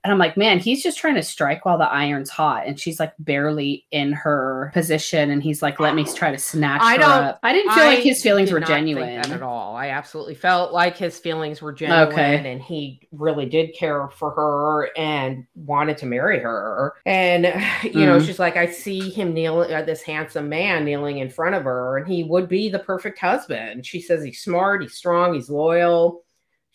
And 0.07 0.13
I'm 0.13 0.19
like, 0.21 0.37
man, 0.37 0.61
he's 0.61 0.85
just 0.85 0.99
trying 0.99 1.17
to 1.17 1.23
strike 1.25 1.65
while 1.65 1.79
the 1.79 1.89
iron's 1.91 2.31
hot. 2.31 2.65
And 2.65 2.79
she's 2.79 3.01
like 3.01 3.13
barely 3.19 3.87
in 3.91 4.13
her 4.13 4.71
position. 4.73 5.31
And 5.33 5.43
he's 5.43 5.63
like, 5.63 5.81
let 5.81 5.97
me 5.97 6.05
try 6.05 6.31
to 6.31 6.39
snatch 6.39 6.81
I 6.81 6.93
her 6.93 6.99
don't- 6.99 7.11
up. 7.11 7.41
I 7.43 7.53
didn't 7.53 7.73
feel 7.73 7.87
like 7.87 7.99
his 7.99 8.23
feelings 8.23 8.53
were 8.53 8.61
genuine. 8.61 9.09
at 9.33 9.43
all. 9.43 9.75
I 9.75 9.89
absolutely 9.89 10.37
felt 10.37 10.73
like 10.73 10.97
his 10.97 11.19
feelings 11.19 11.61
were 11.61 11.73
genuine, 11.73 12.07
Okay. 12.13 12.53
and 12.53 12.63
he 12.63 13.01
really 13.11 13.47
did 13.47 13.75
care 13.75 14.09
for 14.11 14.31
her 14.31 14.91
and 14.97 15.45
wanted 15.57 15.99
to 15.99 16.07
marry 16.07 16.39
her. 16.39 16.95
And 17.05 17.47
you 17.83 18.07
know, 18.07 18.19
Mhm. 18.21 18.27
she's 18.27 18.39
like, 18.39 18.57
I 18.57 18.67
see 18.67 19.11
him 19.11 19.35
kneeling, 19.35 19.75
uh, 19.75 19.83
this 19.83 20.03
handsome 20.03 20.49
man 20.49 20.85
kneeling 20.85 21.19
in 21.19 21.31
front 21.31 21.57
of 21.57 21.65
her, 21.65 21.99
and 21.99 22.07
he 22.07 22.23
would 22.23 22.49
be 22.49 22.69
the 22.69 22.79
perfect 22.79 23.19
husband. 23.19 23.85
She 23.85 24.01
says 24.01 24.23
he's 24.23 24.41
smart, 24.41 24.83
he's 24.83 24.95
strong, 24.95 25.35
he's 25.35 25.51
loyal. 25.51 26.23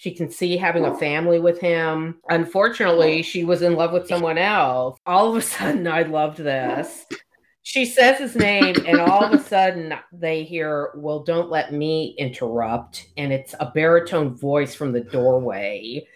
She 0.02 0.10
can 0.10 0.32
see 0.32 0.58
having 0.58 0.84
a 0.84 0.98
family 0.98 1.38
with 1.40 1.62
him. 1.62 2.22
Unfortunately, 2.28 3.22
she 3.22 3.44
was 3.44 3.62
in 3.62 3.76
love 3.76 3.92
with 3.92 4.08
someone 4.08 4.40
else. 4.40 4.98
All 5.06 5.30
of 5.30 5.36
a 5.36 5.44
sudden, 5.44 5.88
I 5.88 6.02
loved 6.02 6.40
this. 6.40 7.06
She 7.62 7.86
says 7.86 8.18
his 8.18 8.36
name, 8.36 8.76
and 8.88 9.00
all 9.00 9.24
of 9.24 9.32
a 9.32 9.44
sudden 9.44 9.94
they 10.12 10.44
hear, 10.44 10.90
Well, 10.96 11.20
don't 11.20 11.52
let 11.52 11.72
me 11.72 12.16
interrupt. 12.18 13.10
And 13.16 13.32
it's 13.32 13.54
a 13.60 13.70
baritone 13.76 14.36
voice 14.36 14.74
from 14.74 14.92
the 14.92 15.02
doorway. 15.02 16.08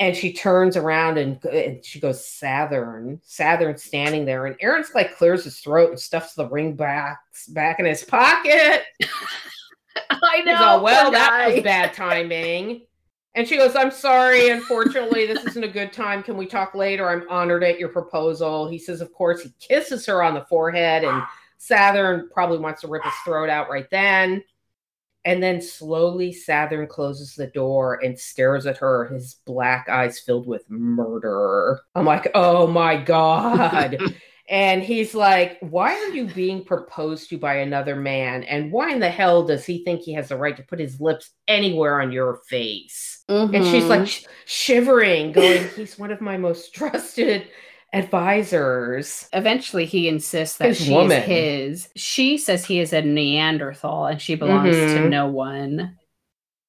And 0.00 0.16
she 0.16 0.32
turns 0.32 0.76
around 0.76 1.16
and, 1.16 1.44
and 1.44 1.84
she 1.84 2.00
goes, 2.00 2.26
Sathan. 2.26 3.20
Sathan's 3.24 3.84
standing 3.84 4.24
there. 4.24 4.46
And 4.46 4.56
Aaron's 4.60 4.96
like 4.96 5.16
clears 5.16 5.44
his 5.44 5.60
throat 5.60 5.90
and 5.90 6.00
stuffs 6.00 6.34
the 6.34 6.48
ring 6.48 6.74
back, 6.74 7.20
back 7.50 7.78
in 7.78 7.84
his 7.84 8.02
pocket. 8.02 8.82
I 10.10 10.42
He's 10.44 10.60
all, 10.60 10.82
well, 10.82 11.12
that 11.12 11.52
was 11.54 11.62
bad 11.62 11.94
timing. 11.94 12.82
And 13.34 13.48
she 13.48 13.56
goes, 13.56 13.74
I'm 13.74 13.90
sorry. 13.90 14.50
Unfortunately, 14.50 15.26
this 15.26 15.44
isn't 15.46 15.64
a 15.64 15.68
good 15.68 15.92
time. 15.92 16.22
Can 16.22 16.36
we 16.36 16.46
talk 16.46 16.74
later? 16.74 17.08
I'm 17.08 17.28
honored 17.30 17.64
at 17.64 17.78
your 17.78 17.88
proposal. 17.88 18.68
He 18.68 18.78
says, 18.78 19.00
Of 19.00 19.12
course, 19.12 19.42
he 19.42 19.52
kisses 19.58 20.04
her 20.06 20.22
on 20.22 20.34
the 20.34 20.44
forehead, 20.44 21.04
and 21.04 21.22
Sathan 21.58 22.30
probably 22.30 22.58
wants 22.58 22.82
to 22.82 22.88
rip 22.88 23.04
his 23.04 23.14
throat 23.24 23.48
out 23.48 23.70
right 23.70 23.88
then. 23.90 24.42
And 25.24 25.42
then 25.42 25.62
slowly, 25.62 26.32
Sathan 26.32 26.88
closes 26.88 27.34
the 27.34 27.46
door 27.46 28.04
and 28.04 28.18
stares 28.18 28.66
at 28.66 28.78
her, 28.78 29.06
his 29.06 29.36
black 29.46 29.88
eyes 29.88 30.18
filled 30.18 30.46
with 30.46 30.68
murder. 30.68 31.80
I'm 31.94 32.04
like, 32.04 32.30
Oh 32.34 32.66
my 32.66 32.96
God. 32.96 33.98
And 34.48 34.82
he's 34.82 35.14
like, 35.14 35.56
Why 35.60 35.94
are 35.94 36.08
you 36.08 36.26
being 36.26 36.64
proposed 36.64 37.30
to 37.30 37.38
by 37.38 37.56
another 37.56 37.96
man? 37.96 38.42
And 38.42 38.72
why 38.72 38.92
in 38.92 39.00
the 39.00 39.08
hell 39.08 39.44
does 39.44 39.64
he 39.64 39.84
think 39.84 40.02
he 40.02 40.12
has 40.14 40.28
the 40.28 40.36
right 40.36 40.56
to 40.56 40.62
put 40.62 40.78
his 40.78 41.00
lips 41.00 41.30
anywhere 41.48 42.00
on 42.02 42.12
your 42.12 42.36
face? 42.48 43.11
And 43.28 43.64
she's 43.64 43.84
like 43.84 44.06
sh- 44.06 44.24
shivering, 44.46 45.32
going, 45.32 45.68
He's 45.76 45.98
one 45.98 46.10
of 46.12 46.20
my 46.20 46.36
most 46.36 46.74
trusted 46.74 47.46
advisors. 47.92 49.28
Eventually, 49.32 49.84
he 49.86 50.08
insists 50.08 50.58
that 50.58 50.76
she's 50.76 50.88
his. 51.26 51.88
She 51.96 52.38
says 52.38 52.64
he 52.64 52.80
is 52.80 52.92
a 52.92 53.02
Neanderthal 53.02 54.06
and 54.06 54.20
she 54.20 54.34
belongs 54.34 54.76
to 54.76 54.82
Mhm. 55.00 55.10
no 55.10 55.26
one. 55.28 55.98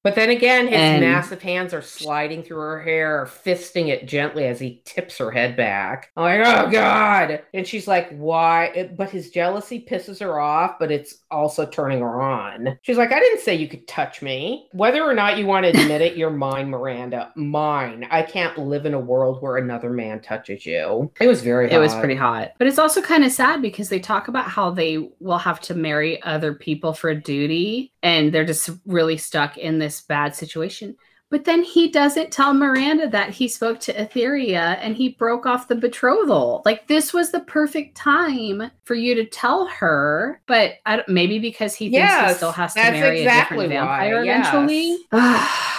But 0.04 0.14
then 0.14 0.28
again, 0.28 0.68
his 0.68 0.76
And- 0.76 1.00
massive 1.00 1.40
hands 1.40 1.72
are 1.72 1.80
sliding 1.82 2.42
through 2.42 2.58
her 2.58 2.80
hair, 2.82 3.26
fisting 3.26 3.88
it 3.88 4.06
gently 4.06 4.44
as 4.46 4.60
he 4.60 4.82
tips 4.84 5.16
her 5.16 5.30
head 5.30 5.56
back. 5.56 6.10
I'm 6.14 6.22
like, 6.22 6.46
oh 6.46 6.70
God. 6.70 7.42
And 7.54 7.66
she's 7.66 7.88
like, 7.88 8.10
why? 8.10 8.90
But 8.96 9.08
his 9.08 9.30
jealousy 9.30 9.84
pisses 9.90 10.20
her 10.20 10.38
off, 10.38 10.78
but 10.78 10.90
it's 10.92 11.22
also 11.30 11.64
turning 11.64 12.00
her 12.00 12.20
on. 12.20 12.78
She's 12.82 12.98
like, 12.98 13.12
I 13.12 13.18
didn't 13.18 13.40
say 13.40 13.54
you 13.54 13.66
could 13.66 13.88
touch 13.88 14.20
me. 14.20 14.68
Whether 14.72 15.02
or 15.02 15.14
not 15.14 15.38
you 15.38 15.46
want 15.46 15.64
to 15.64 15.70
admit 15.70 16.02
it, 16.02 16.16
you're 16.18 16.28
mine, 16.28 16.68
Miranda. 16.68 17.32
Mine. 17.34 18.06
I 18.10 18.22
can't 18.22 18.58
live 18.58 18.84
in 18.84 18.92
a 18.92 19.00
world 19.00 19.40
where 19.40 19.56
another 19.56 19.88
man 19.88 20.20
touches 20.20 20.66
you. 20.66 21.10
It 21.18 21.26
was 21.26 21.40
very 21.40 21.70
It 21.70 21.78
was 21.78 21.94
pretty 21.94 22.14
hot. 22.14 22.52
But 22.58 22.66
it's 22.66 22.78
also 22.78 23.00
kind 23.00 23.24
of 23.24 23.32
sad 23.32 23.62
because 23.62 23.88
they 23.88 24.00
talk 24.00 24.28
about 24.28 24.48
how 24.50 24.70
they 24.70 25.08
will 25.20 25.38
have 25.38 25.60
to 25.62 25.74
marry 25.74 26.22
other 26.22 26.52
people 26.52 26.92
for 26.92 27.14
duty 27.14 27.92
and 28.04 28.32
they're 28.32 28.44
just 28.44 28.70
really 28.86 29.16
stuck 29.16 29.56
in 29.56 29.78
this 29.78 30.02
bad 30.02 30.36
situation. 30.36 30.94
But 31.30 31.46
then 31.46 31.64
he 31.64 31.90
doesn't 31.90 32.30
tell 32.30 32.54
Miranda 32.54 33.08
that 33.08 33.30
he 33.30 33.48
spoke 33.48 33.80
to 33.80 33.92
Etherya 33.94 34.78
and 34.80 34.94
he 34.94 35.08
broke 35.08 35.46
off 35.46 35.66
the 35.66 35.74
betrothal. 35.74 36.62
Like 36.64 36.86
this 36.86 37.12
was 37.12 37.32
the 37.32 37.40
perfect 37.40 37.96
time 37.96 38.70
for 38.84 38.94
you 38.94 39.16
to 39.16 39.24
tell 39.24 39.66
her, 39.66 40.40
but 40.46 40.74
I 40.86 41.02
maybe 41.08 41.40
because 41.40 41.74
he 41.74 41.90
thinks 41.90 42.28
he 42.28 42.34
still 42.34 42.52
has 42.52 42.74
to 42.74 42.82
marry 42.82 43.22
exactly 43.22 43.64
a 43.64 43.68
different 43.68 43.88
why, 43.88 44.10
vampire 44.10 44.24
yes. 44.24 44.46
eventually. 45.10 45.73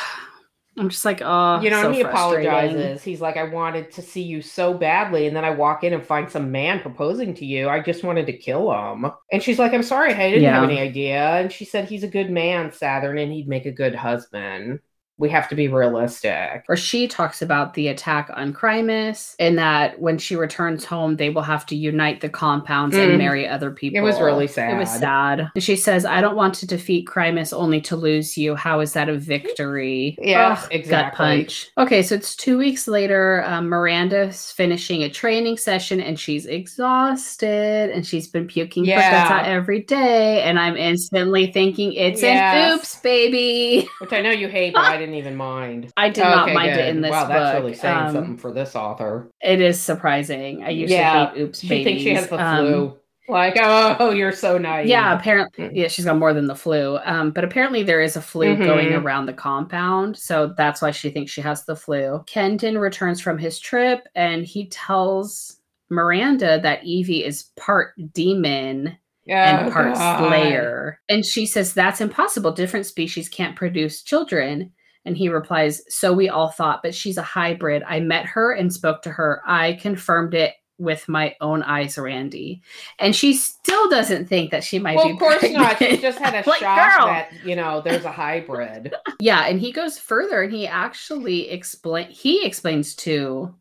I'm 0.78 0.90
just 0.90 1.06
like, 1.06 1.22
oh, 1.24 1.62
you 1.62 1.70
know, 1.70 1.82
so 1.82 1.88
and 1.88 1.96
he 1.96 2.02
apologizes. 2.02 3.02
He's 3.02 3.22
like, 3.22 3.38
I 3.38 3.44
wanted 3.46 3.92
to 3.92 4.02
see 4.02 4.24
you 4.24 4.42
so 4.42 4.74
badly, 4.74 5.26
and 5.26 5.36
then 5.36 5.46
I 5.46 5.52
walk 5.52 5.86
in 5.86 5.94
and 5.94 6.06
find 6.06 6.30
some 6.30 6.52
man 6.52 6.82
proposing 6.82 7.34
to 7.36 7.46
you. 7.46 7.70
I 7.70 7.80
just 7.80 8.04
wanted 8.04 8.26
to 8.26 8.38
kill 8.38 8.72
him. 8.74 9.10
And 9.32 9.42
she's 9.42 9.58
like, 9.58 9.74
I'm 9.74 9.84
sorry, 9.84 10.14
I 10.14 10.30
didn't 10.30 10.50
have 10.50 10.64
any 10.64 10.80
idea. 10.80 11.22
And 11.38 11.52
she 11.52 11.64
said, 11.64 11.88
He's 11.88 12.04
a 12.04 12.10
good 12.10 12.30
man, 12.30 12.72
Sathan, 12.72 13.22
and 13.22 13.32
he'd 13.32 13.48
make 13.48 13.66
a 13.66 13.72
good 13.72 13.96
husband. 13.96 14.80
We 15.18 15.30
have 15.30 15.48
to 15.50 15.56
be 15.56 15.68
realistic. 15.68 16.64
or 16.68 16.76
she 16.76 17.08
talks 17.08 17.42
about 17.42 17.74
the 17.74 17.88
attack 17.88 18.30
on 18.34 18.54
Crimeous 18.54 19.36
and 19.40 19.58
that 19.58 20.00
when 20.00 20.18
she 20.18 20.36
returns 20.36 20.84
home, 20.84 21.16
they 21.16 21.30
will 21.30 21.42
have 21.42 21.66
to 21.68 21.76
unite 21.76 22.22
the 22.22 22.30
compounds 22.30 22.96
Mm. 22.96 23.10
and 23.10 23.18
marry 23.18 23.48
other 23.48 23.72
people. 23.72 23.98
It 23.98 24.02
was 24.02 24.20
really 24.20 24.48
sad. 24.48 24.74
It 24.74 24.78
was 24.78 24.90
sad. 24.90 25.50
And 25.56 25.64
she 25.64 25.76
says, 25.78 26.06
I 26.06 26.20
don't 26.22 26.36
want 26.36 26.54
to 26.56 26.68
defeat 26.68 27.08
Crimeous 27.08 27.54
only 27.54 27.80
to 27.82 27.96
lose 27.96 28.38
you. 28.38 28.56
How 28.56 28.80
is 28.82 28.94
that 28.94 29.08
a 29.08 29.18
victory? 29.18 30.18
Yeah, 30.22 30.58
Ugh, 30.62 30.68
exactly. 30.72 31.06
Gut 31.06 31.14
punch. 31.14 31.70
Okay, 31.78 32.02
so 32.04 32.16
it's 32.16 32.36
two 32.36 32.58
weeks 32.58 32.88
later. 32.88 33.44
Um, 33.46 33.70
Miranda's 33.70 34.52
finishing 34.52 35.04
a 35.04 35.10
training 35.10 35.58
session 35.58 36.02
and 36.02 36.20
she's 36.20 36.46
exhausted 36.46 37.92
and 37.92 38.06
she's 38.06 38.28
been 38.28 38.48
puking 38.48 38.86
Yeah. 38.86 39.44
every 39.46 39.82
day. 39.82 40.42
And 40.42 40.60
I'm 40.60 40.76
instantly 40.76 41.52
thinking, 41.52 41.94
it's 41.94 42.22
Yes. 42.22 42.72
an 42.72 42.78
oops, 42.78 42.96
baby. 43.02 43.88
Which 44.00 44.12
I 44.14 44.22
know 44.22 44.32
you 44.32 44.48
hate, 44.48 44.74
but 44.76 44.84
I 44.84 44.98
didn't 44.98 45.05
even 45.14 45.36
mind. 45.36 45.92
I 45.96 46.10
did 46.10 46.22
not 46.22 46.46
Okay, 46.46 46.54
mind 46.54 46.72
it 46.72 46.88
in 46.90 47.02
this 47.02 47.12
Wow, 47.12 47.28
that's 47.28 47.54
book. 47.54 47.64
really 47.64 47.76
saying 47.76 47.98
Um, 48.08 48.14
something 48.14 48.38
for 48.38 48.52
this 48.52 48.76
author. 48.76 49.30
It 49.42 49.62
is 49.62 49.80
surprising. 49.80 50.64
I 50.64 50.70
usually 50.72 50.98
Yeah, 51.00 51.32
hate 51.32 51.42
oops 51.42 51.62
She 51.62 51.68
babies. 51.70 51.84
thinks 51.86 52.02
she 52.02 52.14
has 52.14 52.28
the 52.28 52.42
Um, 52.44 52.66
flu. 52.66 52.98
Like, 53.28 53.58
oh, 53.60 54.12
you're 54.12 54.32
so 54.32 54.58
nice. 54.60 54.88
Yeah, 54.88 55.18
apparently, 55.18 55.72
yeah, 55.74 55.88
she's 55.88 56.06
got 56.06 56.18
more 56.18 56.32
than 56.34 56.46
the 56.46 56.56
flu. 56.56 57.00
Um, 57.06 57.32
but 57.32 57.44
apparently 57.44 57.82
there 57.82 58.02
is 58.02 58.16
a 58.16 58.22
flu 58.22 58.56
going 58.56 58.90
Mhm. 58.90 59.04
around 59.04 59.26
the 59.26 59.34
compound, 59.34 60.16
so 60.18 60.54
that's 60.56 60.80
why 60.82 60.92
she 60.92 61.10
thinks 61.10 61.32
she 61.32 61.42
has 61.42 61.66
the 61.66 61.76
flu. 61.76 62.24
Kenden 62.28 62.80
returns 62.80 63.20
from 63.20 63.40
his 63.40 63.60
trip, 63.60 64.08
and 64.14 64.46
he 64.46 64.68
tells 64.68 65.60
Miranda 65.90 66.60
that 66.62 66.84
Evie 66.84 67.24
is 67.24 67.46
part 67.58 67.94
demon 68.14 68.96
and 69.28 69.68
Oh, 69.68 69.72
part 69.72 69.96
God. 69.96 70.20
slayer, 70.20 71.00
and 71.10 71.26
she 71.26 71.48
says 71.48 71.74
that's 71.74 72.02
impossible. 72.02 72.52
Different 72.52 72.86
species 72.86 73.28
can't 73.28 73.56
produce 73.56 74.04
children. 74.04 74.72
And 75.06 75.16
he 75.16 75.30
replies, 75.30 75.82
So 75.88 76.12
we 76.14 76.30
all 76.30 76.50
thought, 76.50 76.82
but 76.84 76.96
she's 76.96 77.18
a 77.18 77.22
hybrid. 77.24 77.84
I 77.88 78.00
met 78.00 78.26
her 78.26 78.52
and 78.54 78.74
spoke 78.74 79.02
to 79.04 79.12
her. 79.12 79.42
I 79.46 79.74
confirmed 79.74 80.34
it 80.34 80.54
with 80.78 81.08
my 81.08 81.34
own 81.40 81.64
eyes, 81.64 81.98
Randy. 81.98 82.62
And 83.00 83.16
she 83.16 83.34
still 83.34 83.90
doesn't 83.90 84.28
think 84.28 84.52
that 84.52 84.64
she 84.64 84.78
might 84.78 84.98
Well, 84.98 85.06
be. 85.08 85.14
of 85.14 85.20
course 85.20 85.50
not. 85.52 85.78
She 85.78 85.96
just 85.98 86.18
had 86.20 86.34
a 86.34 86.50
Like, 86.50 86.60
shock 86.60 86.98
girl. 86.98 87.06
that 87.08 87.30
you 87.46 87.56
know 87.56 87.80
there's 87.82 88.04
a 88.04 88.12
hybrid. 88.12 88.94
Yeah, 89.22 89.46
and 89.46 89.60
he 89.60 89.72
goes 89.72 89.98
further 89.98 90.42
and 90.42 90.52
he 90.52 90.68
actually 90.68 91.50
explain 91.50 92.10
he 92.10 92.46
explains 92.46 92.94
to 92.96 93.56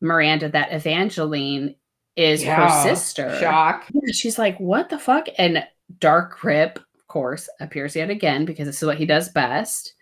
Miranda 0.00 0.48
that 0.50 0.72
Evangeline 0.72 1.74
is 2.16 2.42
Yeah, 2.42 2.68
her 2.70 2.88
sister. 2.88 3.36
Shock. 3.38 3.86
She's 4.12 4.38
like, 4.38 4.58
what 4.58 4.88
the 4.88 4.98
fuck? 4.98 5.26
And 5.36 5.64
Dark 5.98 6.42
Rip, 6.42 6.78
of 6.78 7.06
course, 7.08 7.48
appears 7.60 7.94
yet 7.96 8.08
again 8.10 8.44
because 8.44 8.66
this 8.66 8.82
is 8.82 8.86
what 8.86 8.96
he 8.98 9.04
does 9.06 9.28
best. 9.28 9.94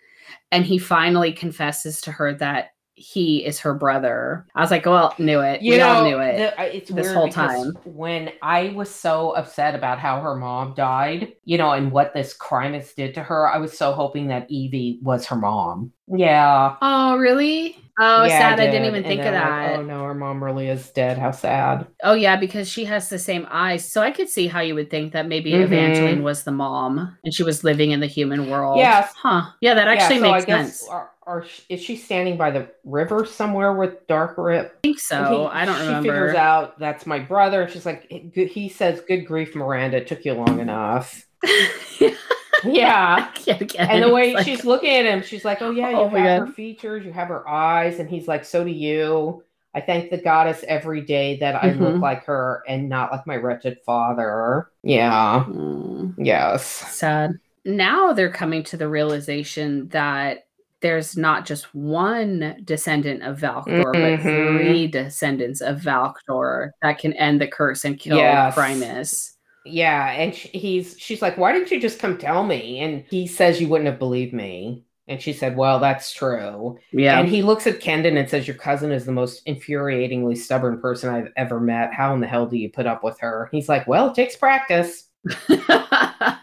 And 0.53 0.65
he 0.65 0.79
finally 0.79 1.33
confesses 1.33 2.01
to 2.03 2.13
her 2.13 2.35
that 2.35 2.71
he 3.01 3.45
is 3.47 3.61
her 3.61 3.75
brother. 3.75 4.45
I 4.57 4.61
was 4.61 4.73
like, 4.73 4.85
well, 4.85 5.15
knew 5.19 5.39
it. 5.39 5.63
You 5.63 5.73
we 5.75 5.79
know, 5.79 5.89
all 5.89 6.05
knew 6.05 6.19
it. 6.19 6.37
the- 6.39 6.61
uh, 6.61 6.65
it's 6.65 6.91
this 6.91 7.13
whole 7.13 7.29
time. 7.29 7.73
when 7.85 8.33
I 8.43 8.71
was 8.75 8.91
so 8.93 9.31
upset 9.37 9.77
about 9.77 10.01
how 10.01 10.21
her 10.21 10.35
mom 10.35 10.75
died, 10.75 11.35
you 11.45 11.59
know, 11.59 11.71
and 11.73 11.93
what 11.93 12.13
this 12.13 12.37
Crimeous 12.37 12.97
did 12.97 13.15
to 13.15 13.23
her, 13.23 13.49
I 13.49 13.59
was 13.59 13.77
so 13.79 13.93
hoping 13.93 14.27
that 14.29 14.51
Evie 14.51 14.99
was 15.01 15.27
her 15.27 15.37
mom. 15.37 15.93
Yeah. 16.09 16.75
oh, 16.83 17.17
really? 17.19 17.77
Oh, 18.01 18.25
Yeah, 18.25 18.39
sad. 18.39 18.61
I, 18.61 18.67
did. 18.67 18.71
didn't 18.73 18.87
even 18.87 19.03
think 19.03 19.21
of 19.21 19.33
then, 19.33 19.35
like, 19.35 19.43
that. 19.73 19.79
oh 19.79 19.83
no, 19.83 20.05
her 20.05 20.15
mom 20.15 20.43
really 20.45 20.69
is 20.69 20.89
dead. 20.91 21.19
How 21.19 21.33
sad. 21.33 21.87
Oh 22.05 22.15
yeah, 22.15 22.37
because 22.37 22.69
she 22.69 22.85
has 22.85 23.09
the 23.09 23.19
same 23.19 23.47
eyes. 23.51 23.91
So 23.91 24.03
I 24.03 24.11
could 24.13 24.29
see 24.29 24.47
how 24.47 24.61
you 24.61 24.75
would 24.77 24.89
think 24.91 25.13
that 25.15 25.27
maybe 25.27 25.53
Mhm. 25.53 25.63
Evangeline 25.65 26.23
was 26.23 26.45
the 26.45 26.53
mom 26.53 27.17
and 27.25 27.35
she 27.35 27.43
was 27.43 27.65
living 27.65 27.91
in 27.91 28.01
the 28.01 28.07
human 28.07 28.49
world. 28.49 28.79
Yes. 28.79 29.13
Huh. 29.17 29.51
Yeah, 29.61 29.75
that 29.75 29.89
actually 29.89 30.17
yeah, 30.17 30.23
so 30.23 30.33
makes 30.33 30.45
I 30.45 30.47
guess, 30.47 30.79
sense. 30.81 30.89
Are, 30.89 31.11
are, 31.27 31.45
is 31.69 31.83
she 31.83 31.97
standing 31.97 32.37
by 32.37 32.51
the 32.53 32.69
river 32.85 33.25
somewhere 33.27 33.73
with 33.75 34.07
Dark 34.07 34.35
Rip? 34.39 34.75
I 34.77 34.79
think 34.83 34.99
so. 35.01 35.25
He- 35.51 35.59
I 35.59 35.65
don't 35.65 35.77
She 35.77 35.87
remember. 35.87 36.03
figures 36.09 36.35
out 36.37 36.79
that's 36.79 37.05
my 37.05 37.19
brother, 37.19 37.63
and 37.63 37.71
she's 37.73 37.85
like, 37.85 38.11
he 38.11 38.69
says, 38.69 39.01
"Good 39.07 39.27
grief, 39.27 39.55
Miranda, 39.57 39.97
it 39.99 40.07
took 40.07 40.25
you 40.25 40.35
long 40.35 40.61
enough." 40.61 41.27
Yeah. 42.01 42.15
Again, 42.65 43.69
And 43.79 44.03
the 44.05 44.13
way 44.13 44.35
like- 44.35 44.45
she's 44.45 44.65
looking 44.65 44.91
at 44.91 45.05
him, 45.07 45.23
she's 45.23 45.45
like, 45.45 45.63
"Oh 45.63 45.71
yeah, 45.71 45.91
you 45.91 45.97
Oh 45.97 46.09
have 46.09 46.47
her 46.49 46.53
features, 46.53 47.05
you 47.05 47.13
have 47.13 47.29
her 47.29 47.49
eyes," 47.49 47.99
and 48.01 48.09
he's 48.11 48.27
like, 48.29 48.45
"So 48.45 48.65
do 48.65 48.71
you." 48.71 49.43
I 49.75 49.81
thank 49.83 50.11
the 50.11 50.17
goddess 50.19 50.65
every 50.67 51.03
day 51.03 51.37
that 51.39 51.63
I 51.63 51.73
look 51.73 51.97
Mhm. 51.97 52.01
like 52.03 52.25
her 52.25 52.63
and 52.67 52.89
not 52.89 53.13
like 53.13 53.27
my 53.27 53.37
wretched 53.37 53.79
father. 53.85 54.69
Yeah. 54.83 55.45
Mm, 55.47 56.15
Yes. 56.19 56.65
sad. 56.65 57.33
Now 57.65 58.13
they're 58.15 58.33
coming 58.33 58.63
to 58.65 58.77
the 58.79 58.89
realization 58.89 59.89
that 59.89 60.47
there's 60.81 61.17
not 61.19 61.45
just 61.45 61.75
one 61.75 62.57
descendant 62.65 63.23
of 63.25 63.39
Valktor, 63.39 63.93
Mhm. 63.93 64.17
but 64.17 64.23
three 64.23 64.87
descendants 64.87 65.61
of 65.61 65.79
Valktor 65.81 66.71
that 66.83 66.99
can 66.99 67.13
end 67.13 67.41
the 67.41 67.47
curse 67.47 67.85
and 67.85 67.99
kill 68.01 68.17
Yes. 68.17 68.55
Crimeous. 68.55 69.35
Yeah, 69.69 70.11
and 70.11 70.35
sh- 70.35 70.49
he's 70.53 70.97
she's 70.99 71.23
like, 71.23 71.37
"Why 71.39 71.53
didn't 71.53 71.71
you 71.71 71.81
just 71.81 71.99
come 71.99 72.19
tell 72.19 72.45
me?" 72.45 72.81
And 72.81 73.05
he 73.09 73.27
says, 73.27 73.61
"You 73.61 73.69
wouldn't 73.69 73.89
have 73.89 73.99
believed 73.99 74.33
me." 74.35 74.85
And 75.07 75.21
she 75.23 75.33
said, 75.33 75.57
"Well, 75.57 75.79
that's 75.79 76.13
true." 76.13 76.79
Yeah. 76.93 77.19
And 77.19 77.29
he 77.29 77.43
looks 77.43 77.67
at 77.67 77.81
Kenden 77.81 78.17
and 78.19 78.29
says, 78.29 78.47
"Your 78.47 78.57
cousin 78.57 78.93
is 78.93 79.05
the 79.05 79.13
most 79.13 79.45
infuriatingly 79.47 80.37
stubborn 80.37 80.81
person 80.81 81.15
I've 81.15 81.33
ever 81.37 81.61
met. 81.61 81.95
How 81.95 82.15
in 82.15 82.21
the 82.21 82.27
hell 82.27 82.47
do 82.47 82.57
you 82.57 82.71
put 82.71 82.87
up 82.87 83.05
with 83.05 83.19
her?" 83.21 83.49
He's 83.53 83.69
like, 83.69 83.87
"Well, 83.87 84.09
it 84.09 84.15
takes 84.15 84.37
practice." 84.37 85.09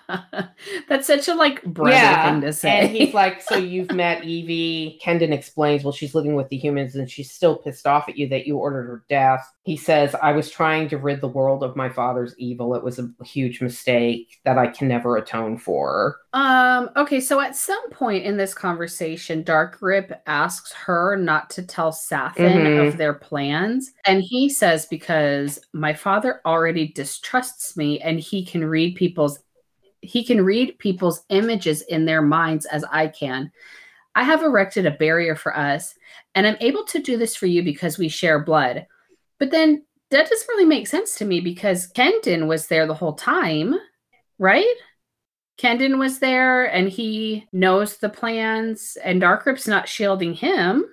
That's 0.89 1.07
such 1.07 1.27
a 1.27 1.33
like 1.33 1.63
brother 1.63 2.31
thing 2.31 2.41
to 2.41 2.53
say. 2.53 2.79
And 2.81 2.95
he's 2.95 3.13
like, 3.13 3.41
So 3.41 3.55
you've 3.57 3.91
met 3.91 4.23
Evie? 4.23 4.99
Kenden 5.03 5.31
explains, 5.31 5.83
Well, 5.83 5.93
she's 5.93 6.15
living 6.15 6.35
with 6.35 6.49
the 6.49 6.57
humans 6.57 6.95
and 6.95 7.09
she's 7.09 7.31
still 7.31 7.57
pissed 7.57 7.87
off 7.87 8.09
at 8.09 8.17
you 8.17 8.27
that 8.29 8.45
you 8.47 8.57
ordered 8.57 8.87
her 8.87 9.03
death. 9.09 9.51
He 9.63 9.77
says, 9.77 10.15
I 10.21 10.31
was 10.31 10.49
trying 10.49 10.89
to 10.89 10.97
rid 10.97 11.21
the 11.21 11.27
world 11.27 11.63
of 11.63 11.75
my 11.75 11.89
father's 11.89 12.35
evil. 12.37 12.75
It 12.75 12.83
was 12.83 12.99
a 12.99 13.09
huge 13.23 13.61
mistake 13.61 14.39
that 14.45 14.57
I 14.57 14.67
can 14.67 14.87
never 14.87 15.17
atone 15.17 15.57
for. 15.57 16.17
Um, 16.33 16.89
okay, 16.97 17.19
so 17.21 17.39
at 17.39 17.55
some 17.55 17.89
point 17.91 18.25
in 18.25 18.37
this 18.37 18.53
conversation, 18.53 19.41
Dark 19.41 19.77
Rip 19.81 20.11
asks 20.27 20.71
her 20.73 21.15
not 21.15 21.49
to 21.51 21.63
tell 21.63 21.91
Sathan 21.91 22.35
Mhm. 22.35 22.87
of 22.87 22.97
their 22.97 23.13
plans. 23.13 23.91
And 24.05 24.21
he 24.21 24.49
says, 24.49 24.85
because 24.85 25.59
my 25.73 25.93
father 25.93 26.41
already 26.45 26.89
distrusts 26.89 27.77
me 27.77 27.99
and 28.01 28.19
he 28.19 28.45
can 28.45 28.65
read 28.65 28.95
people's 28.95 29.39
he 30.05 30.23
can 30.23 30.43
read 30.43 30.79
people's 30.79 31.23
images 31.29 31.81
in 31.83 32.05
their 32.05 32.21
minds 32.21 32.65
as 32.65 32.83
I 32.91 33.07
can. 33.07 33.51
I 34.15 34.23
have 34.23 34.43
erected 34.43 34.85
a 34.85 34.91
barrier 34.91 35.35
for 35.35 35.55
us, 35.55 35.93
and 36.33 36.47
I'm 36.47 36.57
able 36.61 36.85
to 36.85 37.01
do 37.01 37.17
this 37.17 37.35
for 37.35 37.47
you 37.47 37.63
because 37.63 37.97
we 37.97 38.07
share 38.07 38.43
blood. 38.43 38.87
But 39.39 39.51
then 39.51 39.83
that 40.11 40.29
doesn't 40.29 40.47
really 40.47 40.65
make 40.65 40.87
sense 40.87 41.15
to 41.15 41.25
me 41.25 41.41
because 41.41 41.91
Kenden 41.91 42.47
was 42.47 42.67
there 42.67 42.87
the 42.87 42.93
whole 42.93 43.13
time, 43.13 43.75
right? 44.39 44.75
Kenden 45.57 45.97
was 45.99 46.19
there 46.19 46.65
and 46.65 46.89
he 46.89 47.47
knows 47.51 47.97
the 47.97 48.09
plans, 48.09 48.97
and 49.03 49.21
Darkrip's 49.21 49.67
not 49.67 49.87
shielding 49.87 50.33
him. 50.33 50.85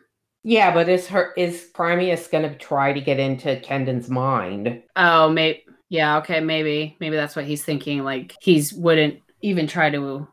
Yeah, 0.44 0.74
but 0.74 0.88
is 0.88 1.06
her 1.08 1.32
is 1.36 1.70
Crimeous 1.72 2.30
gonna 2.30 2.56
try 2.56 2.92
to 2.92 3.00
get 3.00 3.20
into 3.20 3.60
Kenden's 3.64 4.10
mind? 4.10 4.82
Oh, 4.96 5.30
maybe. 5.30 5.64
Yeah, 5.92 6.16
okay, 6.20 6.40
maybe. 6.40 6.96
Maybe 7.00 7.16
that's 7.16 7.36
what 7.36 7.44
he's 7.44 7.62
thinking. 7.62 8.02
Like, 8.02 8.34
he's 8.40 8.72
wouldn't 8.72 9.20
even 9.42 9.66
try 9.66 9.90
to. 9.90 10.26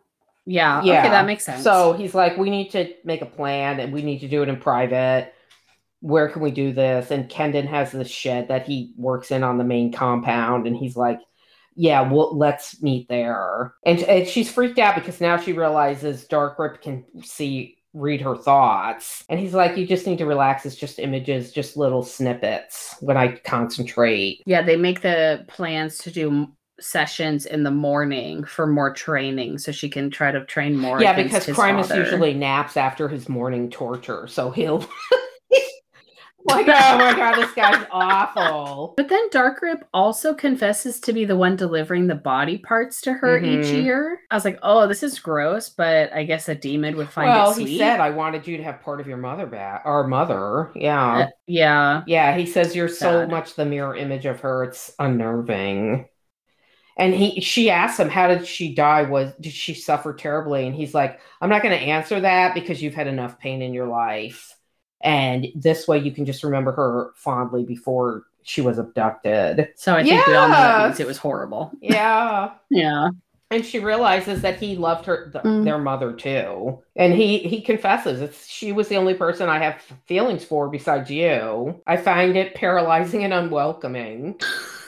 Yeah, 0.45 0.79
okay, 0.79 1.09
that 1.09 1.25
makes 1.25 1.43
sense. 1.43 1.65
So 1.65 1.91
he's 1.91 2.15
like, 2.15 2.37
we 2.37 2.49
need 2.49 2.69
to 2.69 2.93
make 3.03 3.21
a 3.21 3.25
plan 3.25 3.81
and 3.81 3.91
we 3.91 4.01
need 4.01 4.19
to 4.19 4.29
do 4.29 4.41
it 4.41 4.47
in 4.47 4.55
private. 4.55 5.33
Where 5.99 6.29
can 6.29 6.41
we 6.41 6.51
do 6.51 6.71
this? 6.71 7.11
And 7.11 7.29
Kenden 7.29 7.67
has 7.67 7.91
this 7.91 8.07
shed 8.07 8.47
that 8.47 8.67
he 8.67 8.93
works 8.95 9.31
in 9.31 9.43
on 9.43 9.57
the 9.57 9.65
main 9.65 9.91
compound, 9.91 10.65
and 10.65 10.77
he's 10.77 10.95
like, 10.95 11.19
yeah, 11.75 12.09
well, 12.09 12.37
let's 12.37 12.81
meet 12.81 13.09
there. 13.09 13.73
And, 13.85 13.99
and 14.03 14.25
she's 14.25 14.49
freaked 14.49 14.79
out 14.79 14.95
because 14.95 15.19
now 15.19 15.35
she 15.35 15.51
realizes 15.51 16.23
Dark 16.23 16.57
Rip 16.57 16.81
can 16.81 17.03
see 17.21 17.78
read 17.93 18.21
her 18.21 18.35
thoughts. 18.35 19.23
And 19.29 19.39
he's 19.39 19.53
like, 19.53 19.77
you 19.77 19.85
just 19.87 20.05
need 20.05 20.19
to 20.19 20.25
relax. 20.25 20.65
It's 20.65 20.75
just 20.75 20.99
images, 20.99 21.51
just 21.51 21.77
little 21.77 22.03
snippets 22.03 22.95
when 22.99 23.17
I 23.17 23.35
concentrate. 23.37 24.41
yeah, 24.45 24.61
they 24.61 24.75
make 24.77 25.01
the 25.01 25.45
plans 25.47 25.97
to 25.99 26.11
do 26.11 26.47
sessions 26.79 27.45
in 27.45 27.63
the 27.63 27.71
morning 27.71 28.43
for 28.45 28.65
more 28.65 28.93
training 28.93 29.57
so 29.57 29.71
she 29.71 29.89
can 29.89 30.09
try 30.09 30.31
to 30.31 30.45
train 30.45 30.77
more. 30.77 31.01
yeah, 31.01 31.13
because 31.13 31.45
Primus 31.45 31.89
father. 31.89 32.03
usually 32.03 32.33
naps 32.33 32.77
after 32.77 33.07
his 33.09 33.27
morning 33.27 33.69
torture, 33.69 34.27
so 34.27 34.49
he'll 34.51 34.87
like, 36.45 36.67
oh 36.69 36.97
my 36.97 37.13
god, 37.13 37.35
this 37.35 37.51
guy's 37.53 37.85
awful. 37.91 38.93
But 38.97 39.09
then 39.09 39.29
Dark 39.29 39.61
Darkrip 39.61 39.83
also 39.93 40.33
confesses 40.33 40.99
to 41.01 41.13
be 41.13 41.25
the 41.25 41.35
one 41.37 41.55
delivering 41.55 42.07
the 42.07 42.15
body 42.15 42.57
parts 42.57 43.01
to 43.01 43.13
her 43.13 43.39
each 43.43 43.71
Mhm. 43.71 43.83
year. 43.83 44.21
I 44.29 44.35
was 44.35 44.45
like, 44.45 44.59
oh, 44.61 44.87
this 44.87 45.03
is 45.03 45.19
gross, 45.19 45.69
but 45.69 46.11
I 46.13 46.23
guess 46.23 46.49
a 46.49 46.55
demon 46.55 46.97
would 46.97 47.11
find 47.11 47.33
well, 47.33 47.51
it 47.51 47.55
sweet. 47.55 47.67
he 47.67 47.77
said, 47.77 47.99
"I 47.99 48.09
wanted 48.11 48.47
you 48.47 48.57
to 48.57 48.63
have 48.63 48.81
part 48.81 48.99
of 49.01 49.07
your 49.07 49.17
mother 49.17 49.45
back, 49.47 49.83
our 49.85 50.05
mother." 50.07 50.71
Yeah, 50.75 51.25
Uh, 51.25 51.27
yeah. 51.47 52.03
yeah. 52.05 52.35
He 52.37 52.45
says 52.45 52.75
you're 52.75 52.87
so 52.89 53.21
Sad. 53.21 53.29
much 53.29 53.55
the 53.55 53.65
mirror 53.65 53.95
image 53.95 54.25
of 54.25 54.41
her. 54.41 54.63
It's 54.65 54.93
unnerving. 54.99 56.07
And 56.97 57.13
he, 57.13 57.39
she 57.41 57.69
asked 57.69 57.99
him, 57.99 58.09
"How 58.09 58.27
did 58.27 58.45
she 58.45 58.75
die? 58.75 59.03
Was 59.03 59.33
did 59.39 59.53
she 59.53 59.73
suffer 59.73 60.13
terribly?" 60.13 60.67
And 60.67 60.75
he's 60.75 60.93
like, 60.93 61.19
"I'm 61.41 61.49
not 61.49 61.61
going 61.63 61.77
to 61.77 61.83
answer 61.85 62.19
that 62.21 62.53
because 62.53 62.81
you've 62.81 62.93
had 62.95 63.07
enough 63.07 63.39
pain 63.39 63.61
in 63.61 63.73
your 63.73 63.87
life, 63.87 64.53
and 65.01 65.47
this 65.55 65.87
way 65.87 65.97
you 65.97 66.11
can 66.11 66.25
just 66.25 66.43
remember 66.43 66.71
her 66.71 67.11
fondly 67.15 67.63
before 67.63 68.23
she 68.43 68.61
was 68.61 68.77
abducted." 68.77 69.69
So 69.75 69.95
I 69.95 70.03
think 70.03 70.25
we 70.27 70.35
all 70.35 70.47
know 70.47 70.53
that 70.55 70.87
means 70.87 70.99
it 70.99 71.07
was 71.07 71.17
horrible. 71.17 71.71
Yeah. 71.81 72.51
Yeah. 72.69 73.09
and 73.51 73.65
she 73.65 73.79
realizes 73.79 74.41
that 74.43 74.59
he 74.59 74.75
loved 74.75 75.05
her 75.07 75.31
th- 75.31 75.43
Mm. 75.43 75.63
their 75.65 75.79
mother 75.79 76.13
too 76.13 76.83
and 76.95 77.13
he 77.15 77.39
he 77.39 77.61
confesses 77.61 78.21
it's 78.21 78.45
she 78.47 78.71
was 78.71 78.87
the 78.89 78.95
only 78.95 79.15
person 79.15 79.49
i 79.49 79.57
have 79.57 79.81
feelings 80.05 80.45
for 80.45 80.69
besides 80.69 81.09
you 81.09 81.81
i 81.87 81.97
find 81.97 82.37
it 82.37 82.53
paralyzing 82.53 83.23
and 83.23 83.33
unwelcoming 83.33 84.39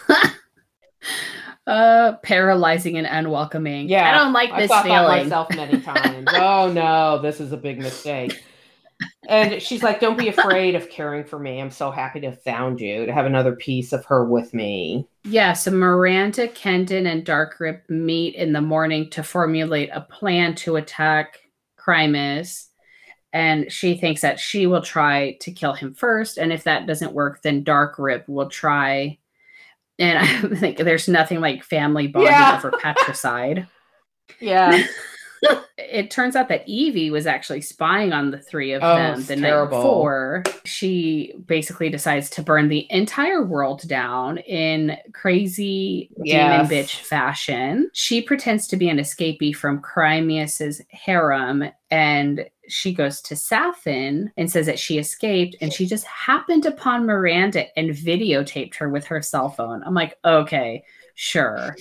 uh 1.68 2.14
paralyzing 2.24 2.98
and 2.98 3.08
unwelcoming. 3.08 3.88
Yeah, 3.90 4.10
I 4.16 4.18
don't 4.20 4.34
like 4.34 4.52
i 4.52 4.62
this 4.62 4.70
thought 4.70 4.86
that 4.86 5.06
feeling. 5.08 5.24
myself 5.24 5.48
many 5.56 5.82
times 5.82 6.28
oh 6.34 6.72
no 6.72 7.20
this 7.22 7.40
is 7.40 7.52
a 7.52 7.58
big 7.58 7.80
mistake 7.80 8.44
and 9.32 9.62
she's 9.62 9.82
like 9.82 10.00
don't 10.00 10.18
be 10.18 10.28
afraid 10.28 10.76
of 10.76 10.90
caring 10.90 11.24
for 11.24 11.40
me 11.40 11.60
i'm 11.60 11.72
so 11.72 11.90
happy 11.90 12.20
to 12.20 12.30
have 12.30 12.44
found 12.44 12.80
you 12.80 13.06
to 13.06 13.14
have 13.14 13.26
another 13.26 13.56
piece 13.56 13.94
of 13.94 14.06
her 14.06 14.26
with 14.26 14.54
me 14.54 15.08
Yeah, 15.24 15.54
so 15.54 15.72
Miranda, 15.72 16.48
Kenden, 16.48 17.06
and 17.12 17.24
Dark 17.26 17.60
Rip 17.60 17.90
meet 17.90 18.36
in 18.36 18.54
the 18.54 18.62
morning 18.62 19.10
to 19.12 19.24
formulate 19.24 19.90
a 19.94 20.02
plan 20.02 20.56
to 20.56 20.76
attack 20.78 21.40
Crimeous. 21.78 22.68
And 23.34 23.72
she 23.72 23.96
thinks 23.96 24.22
that 24.22 24.40
she 24.40 24.68
will 24.68 24.82
try 24.82 25.38
to 25.42 25.52
kill 25.52 25.74
him 25.74 25.94
first. 25.94 26.38
And 26.38 26.52
if 26.52 26.64
that 26.66 26.88
doesn't 26.88 27.14
work, 27.14 27.42
then 27.44 27.64
Dark 27.64 27.98
Rip 28.00 28.28
will 28.28 28.50
try. 28.50 29.20
And 30.00 30.18
I 30.54 30.56
think 30.56 30.78
there's 30.78 31.08
nothing 31.08 31.40
like 31.40 31.64
family 31.64 32.08
bonding 32.08 32.32
Yeah. 32.32 32.56
over 32.58 32.72
patricide. 32.72 33.68
yeah 34.40 34.84
it 35.78 36.12
turns 36.12 36.36
out 36.36 36.48
that 36.50 36.68
Evie 36.68 37.12
was 37.12 37.26
actually 37.28 37.62
spying 37.62 38.14
on 38.14 38.32
the 38.32 38.38
three 38.38 38.74
of 38.74 38.82
Oh, 38.84 38.96
them 38.96 39.24
the 39.24 39.36
terrible. 39.36 39.78
night 39.78 39.84
before. 39.84 40.44
She 40.66 41.34
basically 41.46 41.90
decides 41.90 42.30
to 42.32 42.44
burn 42.44 42.68
the 42.70 42.88
entire 42.90 43.44
world 43.44 43.88
down 43.88 44.38
in 44.40 44.98
crazy 45.14 46.12
demon 46.24 46.68
bitch 46.68 47.02
fashion. 47.02 47.90
She 47.94 48.22
pretends 48.22 48.68
to 48.68 48.78
be 48.78 48.90
an 48.90 48.98
escapee 48.98 49.56
from 49.56 49.82
Crimeous's 49.82 50.82
harem 50.90 51.64
and 51.90 52.46
she 52.70 52.94
goes 52.94 53.20
to 53.24 53.34
Sathan 53.34 54.32
and 54.38 54.50
says 54.50 54.66
that 54.68 54.80
she 54.80 54.98
escaped 54.98 55.58
and 55.60 55.74
she 55.74 55.86
just 55.86 56.06
happened 56.06 56.66
upon 56.66 57.06
Miranda 57.06 57.66
and 57.78 57.90
videotaped 57.90 58.76
her 58.76 58.88
with 58.90 59.06
her 59.08 59.22
cell 59.22 59.50
phone. 59.50 59.84
I'm 59.84 59.94
like, 59.94 60.18
okay, 60.24 60.84
sure 61.16 61.76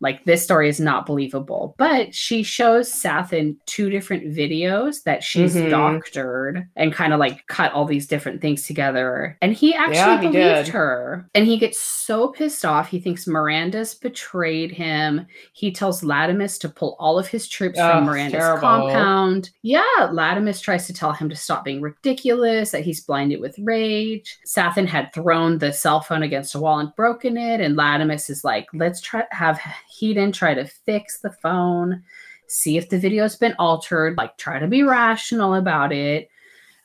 like 0.00 0.24
this 0.24 0.42
story 0.42 0.68
is 0.68 0.78
not 0.78 1.06
believable. 1.06 1.74
But 1.78 2.14
she 2.14 2.42
shows 2.42 2.92
Sathan 2.92 3.56
two 3.66 3.88
different 3.90 4.24
videos 4.34 5.02
that 5.04 5.22
she's 5.24 5.54
Mhm. 5.54 5.70
doctored 5.70 6.66
and 6.76 6.92
kind 6.92 7.12
of 7.12 7.18
like 7.20 7.46
cut 7.46 7.72
all 7.72 7.84
these 7.86 8.06
different 8.06 8.40
things 8.40 8.66
together. 8.66 9.38
And 9.40 9.52
he 9.54 9.74
actually 9.74 9.96
Yeah, 9.96 10.20
he 10.20 10.26
believed 10.28 10.66
did. 10.66 10.68
her. 10.68 11.28
And 11.34 11.46
he 11.46 11.56
gets 11.56 11.80
so 11.80 12.28
pissed 12.28 12.64
off. 12.64 12.88
He 12.88 13.00
thinks 13.00 13.26
Miranda's 13.26 13.94
betrayed 13.94 14.70
him. 14.72 15.26
He 15.54 15.70
tells 15.72 16.02
Latimus 16.02 16.58
to 16.60 16.68
pull 16.68 16.96
all 16.98 17.18
of 17.18 17.28
his 17.28 17.48
troops 17.48 17.78
Ugh, 17.78 17.92
from 17.92 18.04
Miranda's 18.04 18.40
terrible. 18.40 18.60
compound. 18.60 19.50
Yeah, 19.62 19.82
Latimus 20.12 20.60
tries 20.60 20.86
to 20.86 20.92
tell 20.92 21.12
him 21.12 21.28
to 21.30 21.36
stop 21.36 21.64
being 21.64 21.80
ridiculous, 21.80 22.70
that 22.72 22.82
he's 22.84 23.00
blinded 23.00 23.40
with 23.40 23.58
rage. 23.60 24.38
Sathan 24.46 24.86
had 24.86 25.12
thrown 25.12 25.58
the 25.58 25.72
cell 25.72 26.00
phone 26.00 26.22
against 26.22 26.54
a 26.54 26.60
wall 26.60 26.78
and 26.78 26.94
broken 26.96 27.36
it. 27.36 27.60
And 27.60 27.76
Latimus 27.76 28.28
is 28.30 28.44
like, 28.44 28.66
let's 28.74 29.00
try 29.00 29.24
have 29.30 29.58
Heden 30.00 30.32
try 30.32 30.54
to 30.54 30.64
fix 30.64 31.20
the 31.20 31.30
phone, 31.30 32.02
see 32.48 32.76
if 32.76 32.88
the 32.88 32.98
video's 32.98 33.36
been 33.36 33.54
altered, 33.58 34.16
like 34.16 34.36
try 34.36 34.58
to 34.58 34.66
be 34.66 34.82
rational 34.82 35.54
about 35.54 35.92
it. 35.92 36.28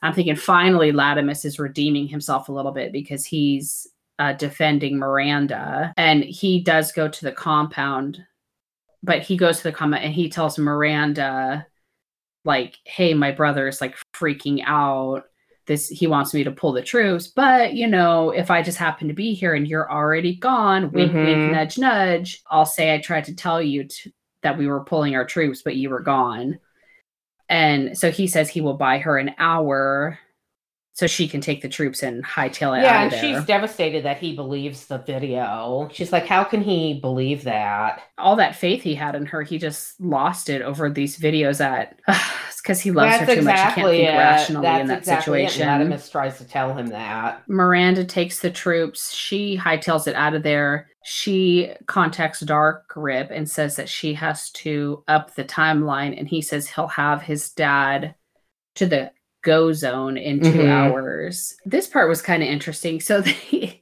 I'm 0.02 0.12
thinking 0.12 0.36
finally 0.36 0.92
Latimus 0.92 1.44
is 1.44 1.58
redeeming 1.58 2.08
himself 2.08 2.48
a 2.48 2.52
little 2.52 2.72
bit 2.72 2.92
because 2.92 3.24
he's 3.24 3.86
uh, 4.18 4.32
defending 4.32 4.98
Miranda. 4.98 5.92
And 5.96 6.24
he 6.24 6.60
does 6.60 6.92
go 6.92 7.08
to 7.08 7.24
the 7.24 7.32
compound, 7.32 8.20
but 9.02 9.22
he 9.22 9.36
goes 9.36 9.58
to 9.58 9.62
the 9.64 9.72
compound 9.72 10.04
and 10.04 10.12
he 10.12 10.28
tells 10.28 10.58
Miranda, 10.58 11.66
like, 12.44 12.76
hey, 12.84 13.14
my 13.14 13.30
brother 13.30 13.68
is 13.68 13.80
like 13.80 13.96
freaking 14.14 14.62
out. 14.66 15.24
This 15.66 15.88
he 15.88 16.06
wants 16.06 16.34
me 16.34 16.42
to 16.44 16.50
pull 16.50 16.72
the 16.72 16.82
troops 16.82 17.28
but 17.28 17.74
you 17.74 17.86
know 17.86 18.30
if 18.30 18.50
i 18.50 18.60
just 18.62 18.78
happen 18.78 19.08
to 19.08 19.14
be 19.14 19.32
here 19.34 19.54
and 19.54 19.68
you're 19.68 19.90
already 19.90 20.34
gone 20.34 20.90
wink 20.92 21.12
Mhm. 21.12 21.24
wink 21.24 21.52
nudge 21.52 21.78
nudge 21.78 22.42
i'll 22.50 22.66
say 22.66 22.92
i 22.94 22.98
tried 22.98 23.24
to 23.26 23.34
tell 23.34 23.62
you 23.62 23.84
to, 23.84 24.10
that 24.42 24.58
we 24.58 24.66
were 24.66 24.84
pulling 24.84 25.14
our 25.14 25.24
troops 25.24 25.62
but 25.62 25.76
you 25.76 25.88
were 25.90 26.00
gone 26.00 26.58
and 27.48 27.96
so 27.96 28.10
he 28.10 28.26
says 28.26 28.48
he 28.48 28.60
will 28.60 28.74
buy 28.76 28.98
her 28.98 29.18
an 29.18 29.34
hour 29.38 30.18
so 30.94 31.06
she 31.06 31.26
can 31.26 31.40
take 31.40 31.62
the 31.62 31.68
troops 31.68 32.02
and 32.02 32.22
hightail 32.24 32.78
it 32.78 32.82
Yeah, 32.82 32.96
out 32.96 33.02
and 33.04 33.12
there. 33.12 33.20
she's 33.20 33.44
devastated 33.46 34.04
that 34.04 34.18
he 34.18 34.34
believes 34.36 34.86
the 34.86 34.98
video. 34.98 35.88
She's 35.92 36.12
like, 36.12 36.26
how 36.26 36.44
can 36.44 36.60
he 36.62 37.00
believe 37.00 37.44
that? 37.44 38.02
all 38.18 38.36
that 38.36 38.54
faith 38.54 38.82
he 38.82 38.94
had 38.94 39.16
in 39.16 39.26
her, 39.26 39.42
he 39.42 39.58
just 39.58 40.00
lost 40.00 40.48
it 40.48 40.62
over 40.62 40.88
these 40.88 41.18
videos 41.18 41.58
that 41.58 41.98
it's 42.48 42.60
because 42.62 42.80
he 42.80 42.92
loves 42.92 43.18
That's 43.18 43.30
her 43.30 43.34
too 43.36 43.42
much. 43.42 43.58
He 43.58 43.64
can't 43.64 43.68
exactly 43.68 43.96
think 43.98 44.08
it. 44.10 44.16
rationally 44.16 44.62
That's 44.62 44.80
in 44.82 44.86
that 44.88 44.98
exactly 44.98 45.46
situation. 45.48 45.68
It. 45.68 45.92
And 45.92 46.10
tries 46.10 46.38
to 46.38 46.44
tell 46.44 46.72
him 46.74 46.86
that. 46.88 47.42
Miranda 47.48 48.04
takes 48.04 48.38
the 48.40 48.50
troops. 48.50 49.12
She 49.12 49.56
hightails 49.58 50.06
it 50.06 50.14
out 50.14 50.34
of 50.34 50.42
there. 50.44 50.88
She 51.04 51.72
contacts 51.86 52.38
Dark 52.40 52.92
Rip 52.94 53.30
and 53.32 53.50
says 53.50 53.74
that 53.76 53.88
she 53.88 54.14
has 54.14 54.50
to 54.50 55.02
up 55.08 55.34
the 55.34 55.44
timeline. 55.44 56.16
And 56.16 56.28
he 56.28 56.42
says 56.42 56.68
he'll 56.68 56.86
have 56.88 57.22
his 57.22 57.50
dad 57.50 58.14
to 58.76 58.86
the 58.86 59.10
go 59.42 59.72
zone 59.72 60.16
in 60.16 60.40
2 60.40 60.48
Mhm. 60.60 60.68
hours. 60.68 61.56
This 61.64 61.86
part 61.86 62.08
was 62.08 62.22
kind 62.22 62.42
of 62.42 62.48
interesting. 62.48 63.00
So 63.00 63.20
they 63.22 63.78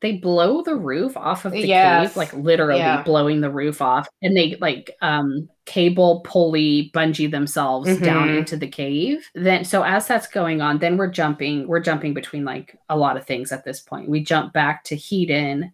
they 0.00 0.12
blow 0.12 0.60
the 0.62 0.74
roof 0.76 1.16
off 1.16 1.46
of 1.46 1.52
the 1.52 1.60
Yes. 1.66 2.08
cave, 2.10 2.16
like 2.16 2.32
literally 2.34 2.80
Yeah. 2.80 3.02
blowing 3.04 3.40
the 3.40 3.50
roof 3.50 3.80
off, 3.80 4.06
and 4.22 4.36
they 4.36 4.56
like 4.60 4.90
um 5.02 5.48
cable 5.66 6.20
pulley 6.26 6.90
bungee 6.94 7.30
themselves 7.30 7.96
down 8.00 8.28
Mhm. 8.28 8.38
into 8.40 8.56
the 8.58 8.68
cave. 8.68 9.26
Then 9.34 9.64
so 9.64 9.82
as 9.82 10.06
that's 10.06 10.26
going 10.26 10.60
on, 10.60 10.78
then 10.78 10.98
we're 10.98 11.10
jumping, 11.10 11.66
we're 11.66 11.80
jumping 11.80 12.12
between 12.12 12.44
like 12.44 12.76
a 12.90 12.98
lot 12.98 13.16
of 13.16 13.24
things 13.24 13.50
at 13.50 13.64
this 13.64 13.80
point. 13.80 14.10
We 14.10 14.22
jump 14.22 14.52
back 14.52 14.84
to 14.84 14.96
Heden 14.96 15.72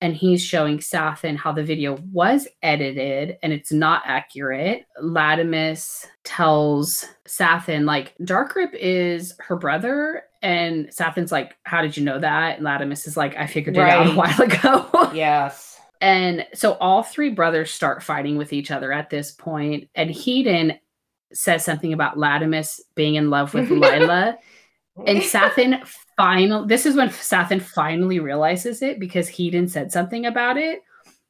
and 0.00 0.14
he's 0.14 0.44
showing 0.44 0.78
Sathan 0.78 1.36
how 1.36 1.52
the 1.52 1.62
video 1.62 1.96
was 2.12 2.46
edited 2.62 3.38
and 3.42 3.52
it's 3.52 3.72
not 3.72 4.02
accurate. 4.04 4.86
Latimus 5.02 6.06
tells 6.24 7.06
Sathan, 7.26 7.86
like, 7.86 8.14
Darkrip 8.20 8.74
is 8.74 9.34
her 9.40 9.56
brother. 9.56 10.24
And 10.42 10.88
Sathan's 10.88 11.32
like, 11.32 11.56
How 11.64 11.80
did 11.80 11.96
you 11.96 12.04
know 12.04 12.18
that? 12.18 12.58
And 12.58 12.66
Latimus 12.66 13.06
is 13.06 13.16
like, 13.16 13.36
I 13.36 13.46
figured 13.46 13.76
it 13.76 13.80
out 13.80 14.08
a 14.08 14.14
while 14.14 14.40
ago. 14.40 15.10
Yes. 15.14 15.80
And 16.02 16.46
so 16.52 16.74
all 16.74 17.02
three 17.02 17.30
brothers 17.30 17.70
start 17.70 18.02
fighting 18.02 18.36
with 18.36 18.52
each 18.52 18.70
other 18.70 18.92
at 18.92 19.08
this 19.08 19.32
point. 19.32 19.88
And 19.94 20.10
Heden 20.10 20.78
says 21.32 21.64
something 21.64 21.94
about 21.94 22.18
Latimus 22.18 22.80
being 22.94 23.14
in 23.14 23.30
love 23.30 23.54
with 23.54 23.70
Lila. 23.70 24.36
And 25.06 25.18
Sathan 25.22 25.86
finally, 26.16 26.66
this 26.66 26.86
is 26.86 26.96
when 26.96 27.08
Sathan 27.08 27.60
finally 27.60 28.20
realizes 28.20 28.82
it 28.82 28.98
because 28.98 29.28
Heden 29.28 29.68
said 29.68 29.92
something 29.92 30.26
about 30.26 30.56
it. 30.56 30.82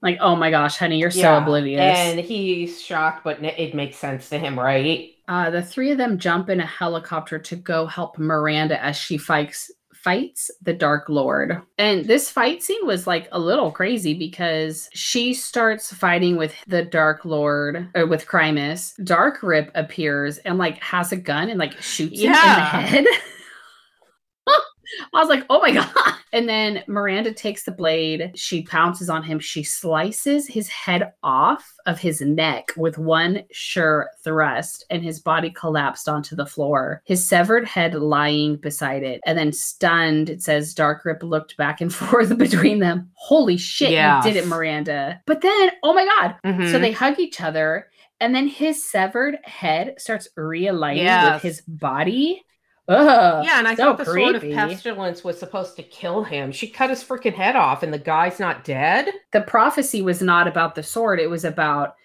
Like, 0.02 0.18
oh 0.20 0.36
my 0.36 0.50
gosh, 0.50 0.76
honey, 0.76 0.98
you're 0.98 1.10
so 1.10 1.38
oblivious. 1.38 1.80
And 1.80 2.20
he's 2.20 2.80
shocked, 2.80 3.24
but 3.24 3.42
it 3.42 3.74
makes 3.74 3.96
sense 3.96 4.28
to 4.28 4.38
him, 4.38 4.58
right? 4.58 5.16
uh, 5.28 5.50
the 5.50 5.62
three 5.62 5.90
of 5.90 5.98
them 5.98 6.18
jump 6.18 6.48
in 6.48 6.60
a 6.60 6.66
helicopter 6.66 7.38
to 7.38 7.56
go 7.56 7.86
help 7.86 8.18
Miranda 8.18 8.82
as 8.82 8.96
she 8.96 9.18
fights 9.18 9.70
fights 9.92 10.52
the 10.62 10.72
Dark 10.72 11.08
Lord. 11.08 11.60
And 11.78 12.04
this 12.04 12.30
fight 12.30 12.62
scene 12.62 12.86
was 12.86 13.08
like 13.08 13.28
a 13.32 13.40
little 13.40 13.72
crazy 13.72 14.14
because 14.14 14.88
she 14.92 15.34
starts 15.34 15.92
fighting 15.92 16.36
with 16.36 16.54
the 16.68 16.84
Dark 16.84 17.24
Lord 17.24 17.88
or 17.92 18.06
with 18.06 18.26
Crimeous. 18.26 18.94
Dark 19.04 19.42
Rip 19.42 19.72
appears 19.74 20.38
and 20.38 20.58
like 20.58 20.80
has 20.80 21.10
a 21.10 21.16
gun 21.16 21.50
and 21.50 21.58
like 21.58 21.72
shoots 21.82 22.20
him 22.20 22.26
in 22.26 22.32
the 22.32 22.36
head. 22.36 23.04
I 25.14 25.18
was 25.20 25.28
like, 25.28 25.44
oh 25.50 25.60
my 25.60 25.70
God. 25.72 26.14
And 26.32 26.48
then 26.48 26.82
Miranda 26.86 27.32
takes 27.32 27.64
the 27.64 27.72
blade. 27.72 28.32
She 28.34 28.62
pounces 28.62 29.08
on 29.08 29.22
him. 29.22 29.38
She 29.38 29.62
slices 29.62 30.46
his 30.46 30.68
head 30.68 31.12
off 31.22 31.72
of 31.86 31.98
his 31.98 32.20
neck 32.20 32.72
with 32.76 32.98
one 32.98 33.42
sure 33.52 34.10
thrust, 34.24 34.84
and 34.90 35.02
his 35.02 35.20
body 35.20 35.50
collapsed 35.50 36.08
onto 36.08 36.36
the 36.36 36.44
floor, 36.46 37.02
his 37.06 37.26
severed 37.26 37.66
head 37.66 37.94
lying 37.94 38.56
beside 38.56 39.02
it. 39.02 39.20
And 39.24 39.38
then, 39.38 39.52
stunned, 39.52 40.28
it 40.30 40.42
says 40.42 40.74
Dark 40.74 41.04
Rip 41.04 41.22
looked 41.22 41.56
back 41.56 41.80
and 41.80 41.94
forth 41.94 42.36
between 42.36 42.80
them. 42.80 43.10
Holy 43.14 43.56
shit, 43.56 43.90
Yes. 43.92 44.24
you 44.26 44.32
did 44.32 44.42
it, 44.44 44.48
Miranda. 44.48 45.20
But 45.26 45.40
then, 45.40 45.70
oh 45.82 45.94
my 45.94 46.04
God. 46.04 46.36
So 46.44 46.50
Mhm. 46.78 46.80
they 46.80 46.92
hug 46.92 47.18
each 47.18 47.40
other, 47.40 47.88
and 48.20 48.34
then 48.34 48.48
his 48.48 48.82
severed 48.88 49.38
head 49.44 49.94
starts 49.98 50.28
realigning 50.38 51.02
Yes. 51.04 51.34
with 51.34 51.42
his 51.42 51.60
body. 51.62 52.42
Ugh. 52.88 53.44
yeah, 53.44 53.58
and 53.58 53.66
I 53.66 53.74
so 53.74 53.84
thought 53.84 53.98
the 53.98 54.04
sword 54.04 54.36
of 54.36 54.42
pestilence 54.42 55.24
was 55.24 55.38
supposed 55.38 55.76
to 55.76 55.82
kill 55.82 56.22
him. 56.22 56.52
She 56.52 56.68
cut 56.68 56.90
his 56.90 57.02
freaking 57.02 57.34
head 57.34 57.56
off, 57.56 57.82
and 57.82 57.92
the 57.92 57.98
guy's 57.98 58.38
not 58.38 58.64
dead. 58.64 59.08
the 59.32 59.40
prophecy 59.40 60.02
was 60.02 60.22
not 60.22 60.46
about 60.46 60.74
the 60.74 60.82
sword, 60.82 61.18
it 61.20 61.28
was 61.30 61.44
about 61.44 61.96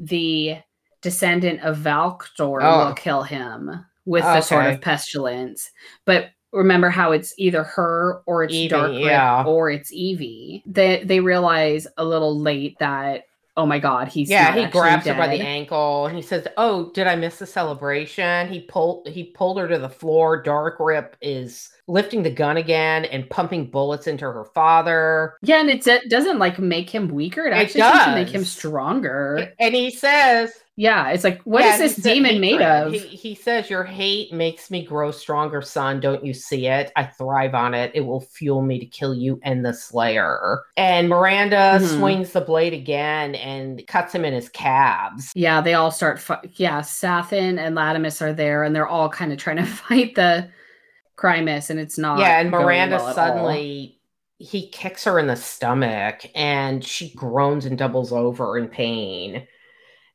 the 0.00 0.56
descendant 1.02 1.60
of 1.60 1.76
Valktor 1.76 2.60
Oh. 2.62 2.86
will 2.86 2.94
kill 2.94 3.22
him 3.22 3.84
with 4.06 4.24
the 4.24 4.40
sword 4.40 4.66
of 4.66 4.80
pestilence. 4.80 5.70
But 6.06 6.30
remember 6.52 6.88
how 6.88 7.12
it's 7.12 7.34
either 7.36 7.62
her 7.64 8.22
or 8.26 8.44
it's 8.44 8.54
Evie, 8.54 8.68
Dark 8.68 8.92
yeah. 8.94 9.44
or 9.46 9.70
it's 9.70 9.92
Evie. 9.92 10.62
They 10.66 11.04
they 11.04 11.20
realize 11.20 11.86
a 11.98 12.04
little 12.04 12.38
late 12.38 12.78
that 12.78 13.24
oh 13.56 13.66
my 13.66 13.78
god, 13.78 14.08
he's 14.08 14.30
yeah, 14.30 14.54
he 14.54 14.66
grabs 14.66 15.06
her 15.06 15.14
by 15.14 15.28
the 15.28 15.42
ankle 15.42 16.06
and 16.06 16.16
he 16.16 16.22
says, 16.22 16.46
"Oh, 16.56 16.90
did 16.92 17.06
I 17.06 17.16
miss 17.16 17.38
the 17.38 17.46
celebration?" 17.46 18.48
He 18.48 18.60
pulled 18.60 19.08
he 19.08 19.24
pulled 19.24 19.58
her 19.58 19.68
to 19.68 19.78
the 19.78 19.88
floor. 19.88 20.42
Dark 20.42 20.76
Rip 20.80 21.16
is 21.20 21.70
lifting 21.86 22.22
the 22.22 22.30
gun 22.30 22.56
again 22.56 23.04
and 23.06 23.28
pumping 23.28 23.70
bullets 23.70 24.06
into 24.06 24.24
her 24.24 24.44
father. 24.54 25.34
Yeah, 25.42 25.60
and 25.60 25.68
it 25.70 25.84
doesn't 26.08 26.38
like 26.38 26.58
make 26.58 26.88
him 26.90 27.08
weaker. 27.08 27.44
It 27.46 27.52
It 27.52 27.56
actually 27.56 27.82
seems 27.82 28.04
to 28.04 28.14
make 28.14 28.28
him 28.28 28.44
stronger. 28.44 29.52
And 29.58 29.74
he 29.74 29.90
says, 29.90 30.52
Yeah, 30.76 31.10
it's 31.10 31.24
like 31.24 31.42
what 31.42 31.60
is 31.62 31.66
Yeah, 31.66 31.76
he 31.76 31.82
this 31.82 31.96
demon 31.96 32.40
made 32.40 32.62
of? 32.62 32.92
He, 32.92 32.98
he 33.00 33.34
says, 33.34 33.68
Your 33.68 33.84
hate 33.84 34.32
makes 34.32 34.70
me 34.70 34.84
grow 34.84 35.10
stronger, 35.10 35.60
son. 35.60 36.00
Don't 36.00 36.24
you 36.24 36.32
see 36.32 36.66
it? 36.66 36.90
I 36.96 37.04
thrive 37.04 37.54
on 37.54 37.74
it. 37.74 37.90
It 37.94 38.00
will 38.00 38.22
fuel 38.22 38.62
me 38.62 38.78
to 38.78 38.86
kill 38.86 39.14
you 39.14 39.38
and 39.42 39.64
the 39.64 39.74
Slayer. 39.74 40.62
And 40.78 41.08
Miranda 41.08 41.78
Mhm. 41.80 41.98
swings 41.98 42.32
the 42.32 42.40
blade 42.40 42.72
again 42.72 43.34
and 43.34 43.86
cuts 43.86 44.14
him 44.14 44.24
in 44.24 44.32
his 44.32 44.48
calves. 44.48 45.30
Yeah, 45.34 45.60
they 45.60 45.74
all 45.74 45.90
start. 45.90 46.18
Fi- 46.18 46.40
yeah, 46.54 46.80
Sathan 46.80 47.58
and 47.58 47.76
Latimus 47.76 48.22
are 48.22 48.32
there, 48.32 48.62
and 48.64 48.74
they're 48.74 48.88
all 48.88 49.10
kind 49.10 49.32
of 49.32 49.38
trying 49.38 49.56
to 49.58 49.66
fight 49.66 50.14
the 50.14 50.48
Crimeous, 51.16 51.70
and 51.70 51.78
it's 51.78 51.98
not. 51.98 52.18
yeah, 52.18 52.40
and 52.40 52.50
Miranda 52.50 52.96
well 52.96 53.14
suddenly 53.14 54.00
he 54.38 54.68
kicks 54.68 55.04
her 55.04 55.18
in 55.18 55.26
the 55.26 55.36
stomach 55.36 56.26
and 56.34 56.84
she 56.84 57.14
groans 57.14 57.64
and 57.64 57.78
doubles 57.78 58.12
over 58.12 58.58
in 58.58 58.68
pain. 58.68 59.46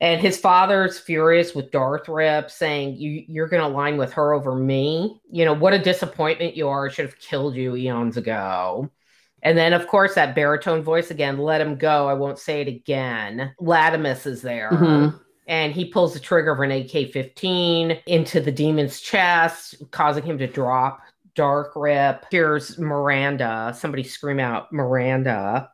And 0.01 0.21
his 0.21 0.37
father's 0.39 0.97
furious 0.99 1.53
with 1.53 1.71
Darth 1.71 2.07
Rip, 2.07 2.49
saying, 2.49 2.95
you, 2.95 3.23
You're 3.27 3.47
going 3.49 3.61
to 3.61 3.67
line 3.75 3.97
with 3.97 4.13
her 4.13 4.33
over 4.33 4.55
me. 4.55 5.19
You 5.29 5.43
know, 5.45 5.53
what 5.53 5.73
a 5.73 5.79
disappointment 5.79 6.55
you 6.55 6.69
are. 6.69 6.87
I 6.87 6.91
should 6.91 7.05
have 7.05 7.19
killed 7.19 7.55
you 7.55 7.75
eons 7.75 8.15
ago. 8.15 8.89
And 9.41 9.57
then, 9.57 9.73
of 9.73 9.87
course, 9.87 10.15
that 10.15 10.35
baritone 10.35 10.83
voice 10.83 11.11
again, 11.11 11.37
let 11.37 11.59
him 11.61 11.75
go. 11.77 12.07
I 12.07 12.13
won't 12.13 12.39
say 12.39 12.61
it 12.61 12.67
again. 12.67 13.53
Latimus 13.59 14.25
is 14.25 14.41
there. 14.41 14.69
Mhm. 14.71 15.19
And 15.49 15.73
he 15.73 15.83
pulls 15.83 16.13
the 16.13 16.19
trigger 16.19 16.51
of 16.51 16.59
an 16.61 16.71
AK 16.71 17.11
15 17.11 17.99
into 18.05 18.39
the 18.39 18.51
demon's 18.51 19.01
chest, 19.01 19.75
causing 19.91 20.23
him 20.23 20.37
to 20.37 20.47
drop. 20.47 21.01
Dark 21.35 21.71
Rip. 21.75 22.25
Here's 22.31 22.77
Miranda. 22.77 23.73
Somebody 23.77 24.03
scream 24.03 24.39
out, 24.39 24.71
Miranda. 24.71 25.71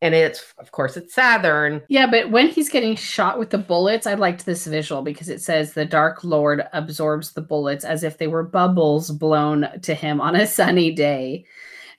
And 0.00 0.14
it's, 0.16 0.52
of 0.58 0.72
course, 0.72 0.96
it's 0.96 1.14
Sathan. 1.14 1.82
Yeah, 1.88 2.10
but 2.10 2.30
when 2.32 2.48
he's 2.48 2.68
getting 2.68 2.96
shot 2.96 3.38
with 3.38 3.50
the 3.50 3.58
bullets, 3.58 4.06
I 4.06 4.14
liked 4.14 4.44
this 4.44 4.66
visual 4.66 5.02
because 5.02 5.28
it 5.28 5.40
says 5.40 5.72
the 5.72 5.84
Dark 5.84 6.24
Lord 6.24 6.66
absorbs 6.72 7.32
the 7.32 7.40
bullets 7.40 7.84
as 7.84 8.02
if 8.02 8.18
they 8.18 8.26
were 8.26 8.42
bubbles 8.42 9.12
blown 9.12 9.68
to 9.82 9.94
him 9.94 10.20
on 10.20 10.34
a 10.34 10.46
sunny 10.46 10.90
day. 10.90 11.44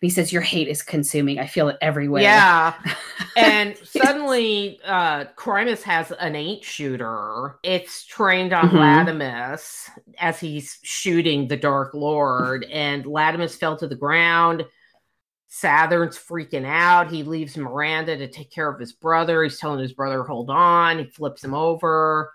He 0.04 0.10
says, 0.12 0.32
"Your 0.34 0.42
hate 0.42 0.68
is 0.68 0.82
consuming. 0.84 1.40
I 1.40 1.48
feel 1.48 1.70
it 1.70 1.78
everywhere." 1.82 2.22
Yeah. 2.22 2.74
And 3.36 3.76
suddenly, 3.78 4.80
uh, 4.86 5.26
Crimeous 5.36 5.82
has 5.82 6.12
an 6.12 6.36
eight 6.36 6.64
shooter. 6.64 7.56
It's 7.64 8.06
trained 8.06 8.54
on 8.54 8.70
Mhm. 8.70 9.08
Latimus 9.08 9.90
as 10.20 10.40
he's 10.40 10.78
shooting 10.84 11.48
the 11.48 11.58
Dark 11.58 11.96
Lord, 11.96 12.64
and 12.66 13.06
Latimus 13.06 13.56
fell 13.58 13.76
to 13.78 13.88
the 13.88 13.96
ground. 13.96 14.68
Sathan's 15.48 16.18
freaking 16.18 16.66
out. 16.66 17.12
He 17.12 17.24
leaves 17.24 17.58
Miranda 17.58 18.18
to 18.18 18.28
take 18.28 18.52
care 18.52 18.68
of 18.70 18.80
his 18.80 18.92
brother. 18.94 19.44
He's 19.44 19.60
telling 19.60 19.80
his 19.80 19.94
brother, 19.94 20.24
hold 20.24 20.50
on. 20.52 21.00
He 21.00 21.06
flips 21.06 21.44
him 21.44 21.54
over 21.54 22.34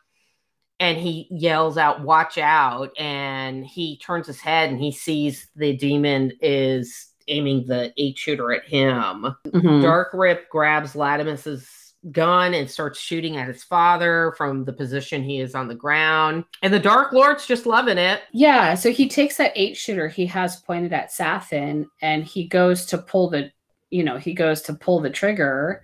and 0.81 0.97
he 0.97 1.27
yells 1.31 1.77
out, 1.77 2.01
watch 2.01 2.39
out. 2.39 2.91
And 2.99 3.67
he 3.67 3.99
turns 3.99 4.27
his 4.29 4.41
head 4.41 4.71
and 4.71 4.81
he 4.81 4.93
sees 4.93 5.49
the 5.57 5.77
demon 5.77 6.33
is 6.41 7.08
aiming 7.29 7.67
the 7.67 7.93
eight 7.97 8.19
shooter 8.19 8.53
at 8.53 8.65
him. 8.65 9.27
Mhm. 9.47 9.83
Dark 9.83 10.11
Rip 10.13 10.49
grabs 10.51 10.95
Latimus's 10.95 11.69
gun 12.13 12.55
and 12.55 12.71
starts 12.71 12.99
shooting 13.01 13.37
at 13.37 13.49
his 13.49 13.65
father 13.65 14.33
from 14.37 14.65
the 14.65 14.73
position 14.73 15.23
he 15.23 15.41
is 15.41 15.55
on 15.55 15.67
the 15.69 15.75
ground. 15.75 16.45
And 16.63 16.73
the 16.73 16.79
Dark 16.79 17.13
Lord's 17.13 17.45
just 17.47 17.67
loving 17.67 17.99
it. 17.99 18.23
Yeah, 18.33 18.75
so 18.75 18.91
he 18.93 19.09
takes 19.09 19.37
that 19.39 19.53
eight 19.57 19.77
shooter 19.77 20.07
he 20.09 20.25
has 20.27 20.57
pointed 20.61 20.93
at 20.93 21.11
Sathan 21.11 21.87
and 22.01 22.25
he 22.25 22.47
goes 22.47 22.87
to 22.87 22.99
pull 22.99 23.31
the, 23.31 23.51
you 23.91 24.05
know, 24.05 24.17
he 24.17 24.33
goes 24.33 24.63
to 24.63 24.75
pull 24.75 25.01
the 25.01 25.11
trigger 25.11 25.83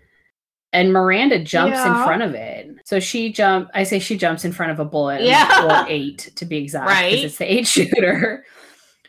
and 0.73 0.93
Miranda 0.93 1.39
jumps 1.43 1.77
Yeah. 1.77 1.99
in 1.99 2.05
front 2.07 2.23
of 2.23 2.35
it. 2.35 2.69
So 2.85 3.01
she 3.01 3.33
jump 3.33 3.69
I 3.75 3.83
say 3.83 3.99
she 3.99 4.16
jumps 4.16 4.45
in 4.45 4.53
front 4.53 4.71
of 4.73 4.79
a 4.79 4.85
bullet 4.85 5.23
Yeah. 5.23 5.83
or 5.85 5.87
eight 5.89 6.31
to 6.37 6.45
be 6.45 6.59
exact 6.59 6.87
Right. 6.89 7.11
because 7.11 7.25
it's 7.25 7.39
the 7.39 7.53
eight 7.53 7.66
shooter 7.66 8.45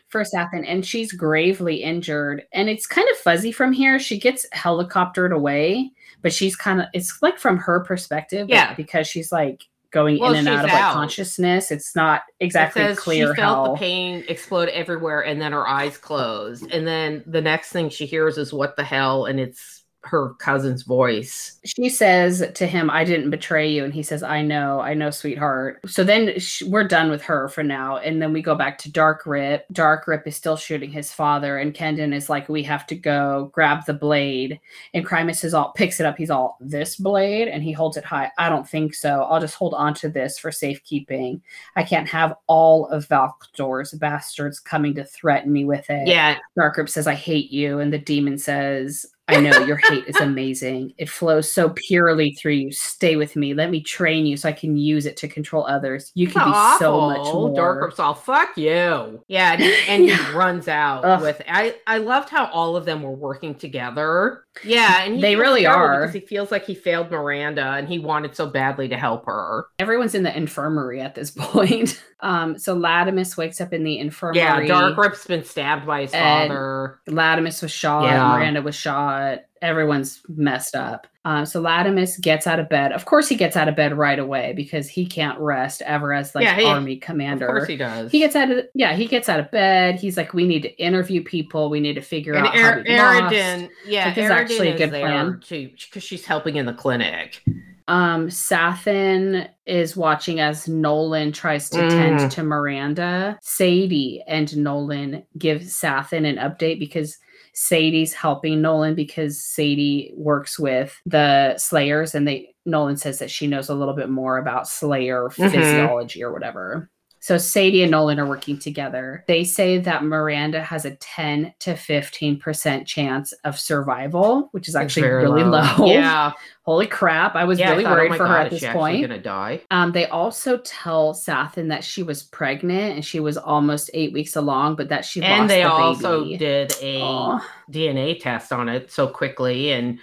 for 0.08 0.22
Sathan 0.22 0.64
and 0.66 0.84
she's 0.84 1.12
gravely 1.12 1.76
injured 1.82 2.44
and 2.52 2.68
it's 2.68 2.86
kind 2.86 3.08
of 3.10 3.16
fuzzy 3.16 3.52
from 3.52 3.72
here. 3.72 3.98
She 3.98 4.18
gets 4.18 4.46
helicoptered 4.54 5.34
away, 5.34 5.90
but 6.22 6.32
she's 6.32 6.56
kind 6.56 6.80
of 6.80 6.86
it's 6.92 7.18
like 7.22 7.38
from 7.38 7.58
her 7.58 7.80
perspective 7.80 8.48
Yeah. 8.48 8.74
because 8.74 9.06
she's 9.08 9.32
like 9.32 9.64
going 9.90 10.18
Well, 10.18 10.32
in 10.32 10.38
and 10.40 10.48
out 10.48 10.64
of 10.64 10.70
like 10.70 10.92
consciousness. 10.92 11.70
It's 11.70 11.96
not 11.96 12.22
exactly 12.40 12.82
it 12.82 12.98
clear 12.98 13.34
she 13.34 13.40
felt 13.40 13.66
how 13.66 13.72
the 13.72 13.78
pain 13.78 14.24
explode 14.28 14.68
everywhere 14.68 15.22
and 15.24 15.40
then 15.40 15.52
her 15.52 15.66
eyes 15.66 15.96
closed. 15.96 16.70
And 16.70 16.86
then 16.86 17.24
the 17.26 17.40
next 17.40 17.70
thing 17.70 17.88
she 17.88 18.06
hears 18.06 18.38
is 18.38 18.52
what 18.52 18.76
the 18.76 18.84
hell 18.84 19.24
and 19.26 19.40
it's 19.40 19.82
her 20.06 20.34
cousin's 20.34 20.82
voice. 20.82 21.58
she 21.64 21.88
says 21.88 22.44
to 22.54 22.66
him, 22.66 22.88
I 22.90 23.04
didn't 23.04 23.30
betray 23.30 23.70
you. 23.70 23.84
And 23.84 23.92
he 23.92 24.02
says, 24.02 24.22
I 24.22 24.42
know, 24.42 24.80
I 24.80 24.94
know, 24.94 25.10
sweetheart. 25.10 25.80
So 25.86 26.04
then 26.04 26.38
sh- 26.38 26.62
we're 26.62 26.86
done 26.86 27.10
with 27.10 27.22
her 27.22 27.48
for 27.48 27.62
now. 27.62 27.98
And 27.98 28.22
then 28.22 28.32
we 28.32 28.40
go 28.42 28.54
back 28.54 28.78
to 28.78 28.92
Dark 28.92 29.26
Rip. 29.26 29.66
Dark 29.72 30.06
Rip 30.06 30.26
is 30.26 30.36
still 30.36 30.56
shooting 30.56 30.90
his 30.90 31.12
father. 31.12 31.58
And 31.58 31.74
Kenden 31.74 32.14
is 32.14 32.30
like, 32.30 32.48
We 32.48 32.62
have 32.62 32.86
to 32.86 32.94
go 32.94 33.50
grab 33.52 33.84
the 33.86 33.94
blade. 33.94 34.60
And 34.94 35.04
Crimeous 35.04 35.44
is 35.44 35.54
all 35.54 35.72
picks 35.72 36.00
it 36.00 36.06
up. 36.06 36.16
He's 36.16 36.30
all, 36.30 36.56
This 36.60 36.96
blade? 36.96 37.48
And 37.48 37.62
he 37.62 37.72
holds 37.72 37.96
it 37.96 38.04
high. 38.04 38.30
I 38.38 38.48
don't 38.48 38.68
think 38.68 38.94
so. 38.94 39.22
I'll 39.24 39.40
just 39.40 39.56
hold 39.56 39.74
on 39.74 39.94
to 39.94 40.08
this 40.08 40.38
for 40.38 40.52
safekeeping. 40.52 41.42
I 41.74 41.82
can't 41.82 42.08
have 42.08 42.34
all 42.46 42.86
of 42.88 43.08
Valktor's 43.08 43.92
bastards 43.92 44.60
coming 44.60 44.94
to 44.94 45.04
threaten 45.04 45.52
me 45.52 45.64
with 45.64 45.88
it. 45.90 46.06
Yeah. 46.06 46.38
Dark 46.56 46.76
Rip 46.76 46.88
says, 46.88 47.06
I 47.06 47.14
hate 47.14 47.50
you. 47.50 47.80
And 47.80 47.92
the 47.92 47.98
demon 47.98 48.38
says, 48.38 49.06
I 49.28 49.40
know 49.40 49.58
your 49.64 49.76
hate 49.76 50.04
is 50.06 50.16
amazing. 50.20 50.92
It 50.98 51.08
flows 51.10 51.52
so 51.52 51.70
purely 51.70 52.32
through 52.34 52.52
you. 52.52 52.72
Stay 52.72 53.16
with 53.16 53.34
me. 53.34 53.54
Let 53.54 53.70
me 53.70 53.80
train 53.82 54.24
you 54.24 54.36
so 54.36 54.48
I 54.48 54.52
can 54.52 54.76
use 54.76 55.04
it 55.04 55.16
to 55.18 55.28
control 55.28 55.66
others. 55.66 56.12
You 56.14 56.28
can 56.28 56.44
be 56.48 56.78
so 56.78 57.00
much 57.00 57.18
more. 57.34 57.52
Dark 57.54 57.82
Rip's 57.82 57.98
all 57.98 58.14
fuck 58.14 58.56
you. 58.56 59.22
Yeah, 59.26 59.52
and, 59.54 59.62
he- 59.62 59.74
and 59.88 60.04
Yeah. 60.06 60.16
he 60.30 60.32
runs 60.36 60.68
out 60.68 61.04
Ugh. 61.04 61.22
with. 61.22 61.42
I 61.48 61.74
I 61.88 61.98
loved 61.98 62.28
how 62.30 62.46
all 62.52 62.76
of 62.76 62.84
them 62.84 63.02
were 63.02 63.10
working 63.16 63.54
together. 63.56 64.44
Yeah, 64.64 65.02
and 65.02 65.16
he 65.16 65.20
They 65.20 65.36
really 65.36 65.66
are. 65.66 66.00
because 66.00 66.14
he 66.14 66.20
feels 66.20 66.50
like 66.50 66.64
he 66.64 66.74
failed 66.74 67.10
Miranda, 67.10 67.72
and 67.72 67.88
he 67.88 67.98
wanted 67.98 68.34
so 68.36 68.46
badly 68.46 68.88
to 68.88 68.96
help 68.96 69.26
her. 69.26 69.66
Everyone's 69.78 70.14
in 70.14 70.22
the 70.22 70.36
infirmary 70.36 71.00
at 71.00 71.14
this 71.14 71.30
point. 71.36 72.02
Um, 72.20 72.58
so 72.58 72.74
Latimus 72.76 73.36
wakes 73.36 73.60
up 73.60 73.72
in 73.72 73.84
the 73.84 73.98
infirmary. 73.98 74.38
Yeah, 74.38 74.64
Dark 74.66 74.96
Rip's 74.96 75.26
been 75.26 75.44
stabbed 75.44 75.86
by 75.86 76.02
his 76.02 76.12
And- 76.12 76.48
father. 76.50 77.00
Latimus 77.08 77.62
was 77.62 77.70
shot. 77.70 78.04
Yeah. 78.04 78.26
Miranda 78.36 78.62
was 78.62 78.74
shot. 78.74 79.40
Everyone's 79.62 80.20
messed 80.28 80.74
up. 80.74 81.06
Um, 81.24 81.44
so 81.46 81.60
Latimus 81.62 82.20
gets 82.20 82.46
out 82.46 82.60
of 82.60 82.68
bed. 82.68 82.92
Of 82.92 83.04
course, 83.04 83.28
he 83.28 83.34
gets 83.34 83.56
out 83.56 83.68
of 83.68 83.74
bed 83.74 83.96
right 83.96 84.18
away 84.18 84.52
because 84.54 84.88
he 84.88 85.06
can't 85.06 85.38
rest 85.40 85.82
ever 85.82 86.12
as 86.12 86.34
like 86.34 86.44
Yeah, 86.44 86.54
he- 86.56 86.64
army 86.64 86.94
Of 86.94 87.00
commander. 87.00 87.46
course 87.46 87.66
he 87.66 87.76
does. 87.76 88.12
he 88.12 88.18
gets 88.20 88.36
out 88.36 88.50
of 88.50 88.64
yeah 88.74 88.94
he 88.94 89.06
gets 89.06 89.28
out 89.28 89.40
of 89.40 89.50
bed 89.50 89.96
he's 89.96 90.16
like 90.16 90.34
we 90.34 90.46
need 90.46 90.62
to 90.62 90.76
interview 90.78 91.24
people 91.24 91.68
we 91.70 91.80
need 91.80 91.94
to 91.94 92.00
figure 92.00 92.34
and 92.34 92.46
out 92.46 92.54
how 92.54 92.68
er- 92.70 92.84
lost. 92.86 93.34
Arderin, 93.34 93.68
yeah, 93.86 94.06
Like, 94.08 94.18
is 94.18 94.30
actually 94.30 94.68
a 94.68 94.76
good 94.78 94.90
plan. 94.90 95.40
too 95.44 95.70
because 95.70 96.02
she's 96.04 96.24
helping 96.24 96.56
in 96.56 96.66
the 96.66 96.74
clinic. 96.74 97.42
um 97.88 98.28
Sathan 98.28 99.48
is 99.66 99.96
watching 99.96 100.38
as 100.40 100.68
Nolan 100.68 101.32
tries 101.32 101.70
to 101.70 101.78
Mm. 101.78 101.90
tend 101.90 102.30
to 102.32 102.42
Miranda 102.42 103.38
Sadie 103.42 104.22
and 104.28 104.56
Nolan 104.56 105.24
give 105.38 105.62
Sathan 105.62 106.24
an 106.28 106.36
update 106.36 106.78
because 106.78 107.18
Sadie's 107.58 108.12
helping 108.12 108.60
Nolan 108.60 108.94
because 108.94 109.40
Sadie 109.42 110.12
works 110.14 110.58
with 110.58 111.00
the 111.06 111.56
Slayers 111.56 112.14
and 112.14 112.28
they 112.28 112.54
Nolan 112.66 112.96
says 112.98 113.18
that 113.20 113.30
she 113.30 113.46
knows 113.46 113.68
a 113.70 113.74
little 113.74 113.94
bit 113.94 114.10
more 114.10 114.36
about 114.38 114.68
Slayer 114.68 115.28
Mhm. 115.30 115.50
physiology 115.50 116.22
or 116.22 116.32
whatever. 116.32 116.90
So 117.26 117.38
Sadie 117.38 117.82
and 117.82 117.90
Nolan 117.90 118.20
are 118.20 118.24
working 118.24 118.56
together. 118.56 119.24
They 119.26 119.42
say 119.42 119.78
that 119.78 120.04
Miranda 120.04 120.62
has 120.62 120.84
a 120.84 120.94
10 120.94 121.52
to 121.58 121.72
15% 121.74 122.86
chance 122.86 123.32
of 123.42 123.58
survival, 123.58 124.48
which 124.52 124.68
is 124.68 124.76
actually 124.76 125.08
really 125.08 125.42
low. 125.42 125.86
Yeah, 125.86 126.30
Holy 126.62 126.86
crap. 126.86 127.34
I 127.34 127.42
was 127.42 127.58
yeah. 127.58 127.70
I 127.70 127.72
really 127.72 127.82
thought, 127.82 127.94
oh 127.94 127.96
worried 127.96 128.10
my 128.10 128.16
for 128.16 128.26
her 128.28 128.34
God, 128.34 128.46
at 128.46 128.46
is 128.46 128.50
this 128.52 128.60
she 128.60 128.66
actually 128.66 128.80
point. 128.80 129.00
Gonna 129.08 129.20
die. 129.20 129.60
Um, 129.72 129.90
they 129.90 130.06
also 130.06 130.58
tell 130.58 131.14
Sathan 131.14 131.68
that 131.70 131.82
she 131.82 132.04
was 132.04 132.22
pregnant 132.22 132.94
and 132.94 133.04
she 133.04 133.18
was 133.18 133.36
almost 133.36 133.90
eight 133.92 134.12
weeks 134.12 134.36
along, 134.36 134.76
but 134.76 134.88
that 134.90 135.04
she 135.04 135.20
And 135.20 135.40
lost 135.42 135.48
they 135.48 135.62
the 135.62 135.68
also 135.68 136.24
did 136.36 136.74
a 136.80 137.00
Aw. 137.00 137.50
DNA 137.72 138.20
test 138.20 138.52
on 138.52 138.68
it 138.68 138.92
so 138.92 139.08
quickly, 139.08 139.72
and 139.72 139.98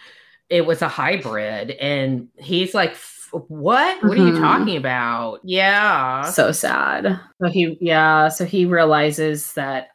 it 0.50 0.66
was 0.66 0.82
a 0.82 0.90
hybrid. 0.90 1.72
And 1.72 2.28
he's 2.38 2.74
like, 2.74 2.92
"F- 2.92 3.13
"What? 3.48 4.04
What 4.04 4.18
are 4.18 4.26
you 4.26 4.34
Mhm. 4.34 4.40
talking 4.40 4.78
about?" 4.78 5.40
Yeah, 5.44 6.22
so 6.24 6.52
sad. 6.52 7.20
So 7.42 7.50
he, 7.50 7.78
yeah, 7.82 8.28
so 8.30 8.46
he 8.46 8.66
realizes 8.66 9.54
that, 9.54 9.90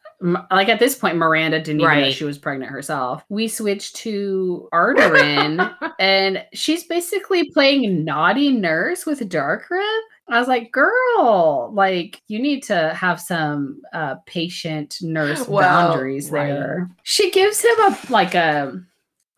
like 0.51 0.67
at 0.69 0.79
this 0.79 0.95
point, 0.95 1.17
Miranda 1.17 1.59
didn't 1.61 1.81
even 1.81 2.01
know 2.01 2.09
she 2.11 2.25
was 2.25 2.37
pregnant 2.37 2.71
herself. 2.71 3.23
We 3.29 3.47
switch 3.47 3.93
to 3.93 4.67
Arderin, 4.73 5.73
and 5.99 6.43
she's 6.53 6.83
basically 6.83 7.49
playing 7.51 8.03
naughty 8.03 8.51
nurse 8.51 9.05
with 9.05 9.27
Dark 9.29 9.69
Rip. 9.69 9.83
I 10.31 10.37
was 10.37 10.47
like, 10.47 10.71
girl, 10.71 11.71
like 11.73 12.21
you 12.27 12.37
need 12.39 12.61
to 12.63 12.93
have 12.93 13.19
some 13.19 13.81
uh, 13.93 14.15
patient 14.27 14.97
nurse 15.01 15.47
Well, 15.47 15.61
boundaries 15.63 16.29
right. 16.29 16.49
there. 16.49 16.89
She 17.01 17.31
gives 17.31 17.63
him 17.63 17.79
a 17.79 17.97
like 18.09 18.35
a 18.35 18.79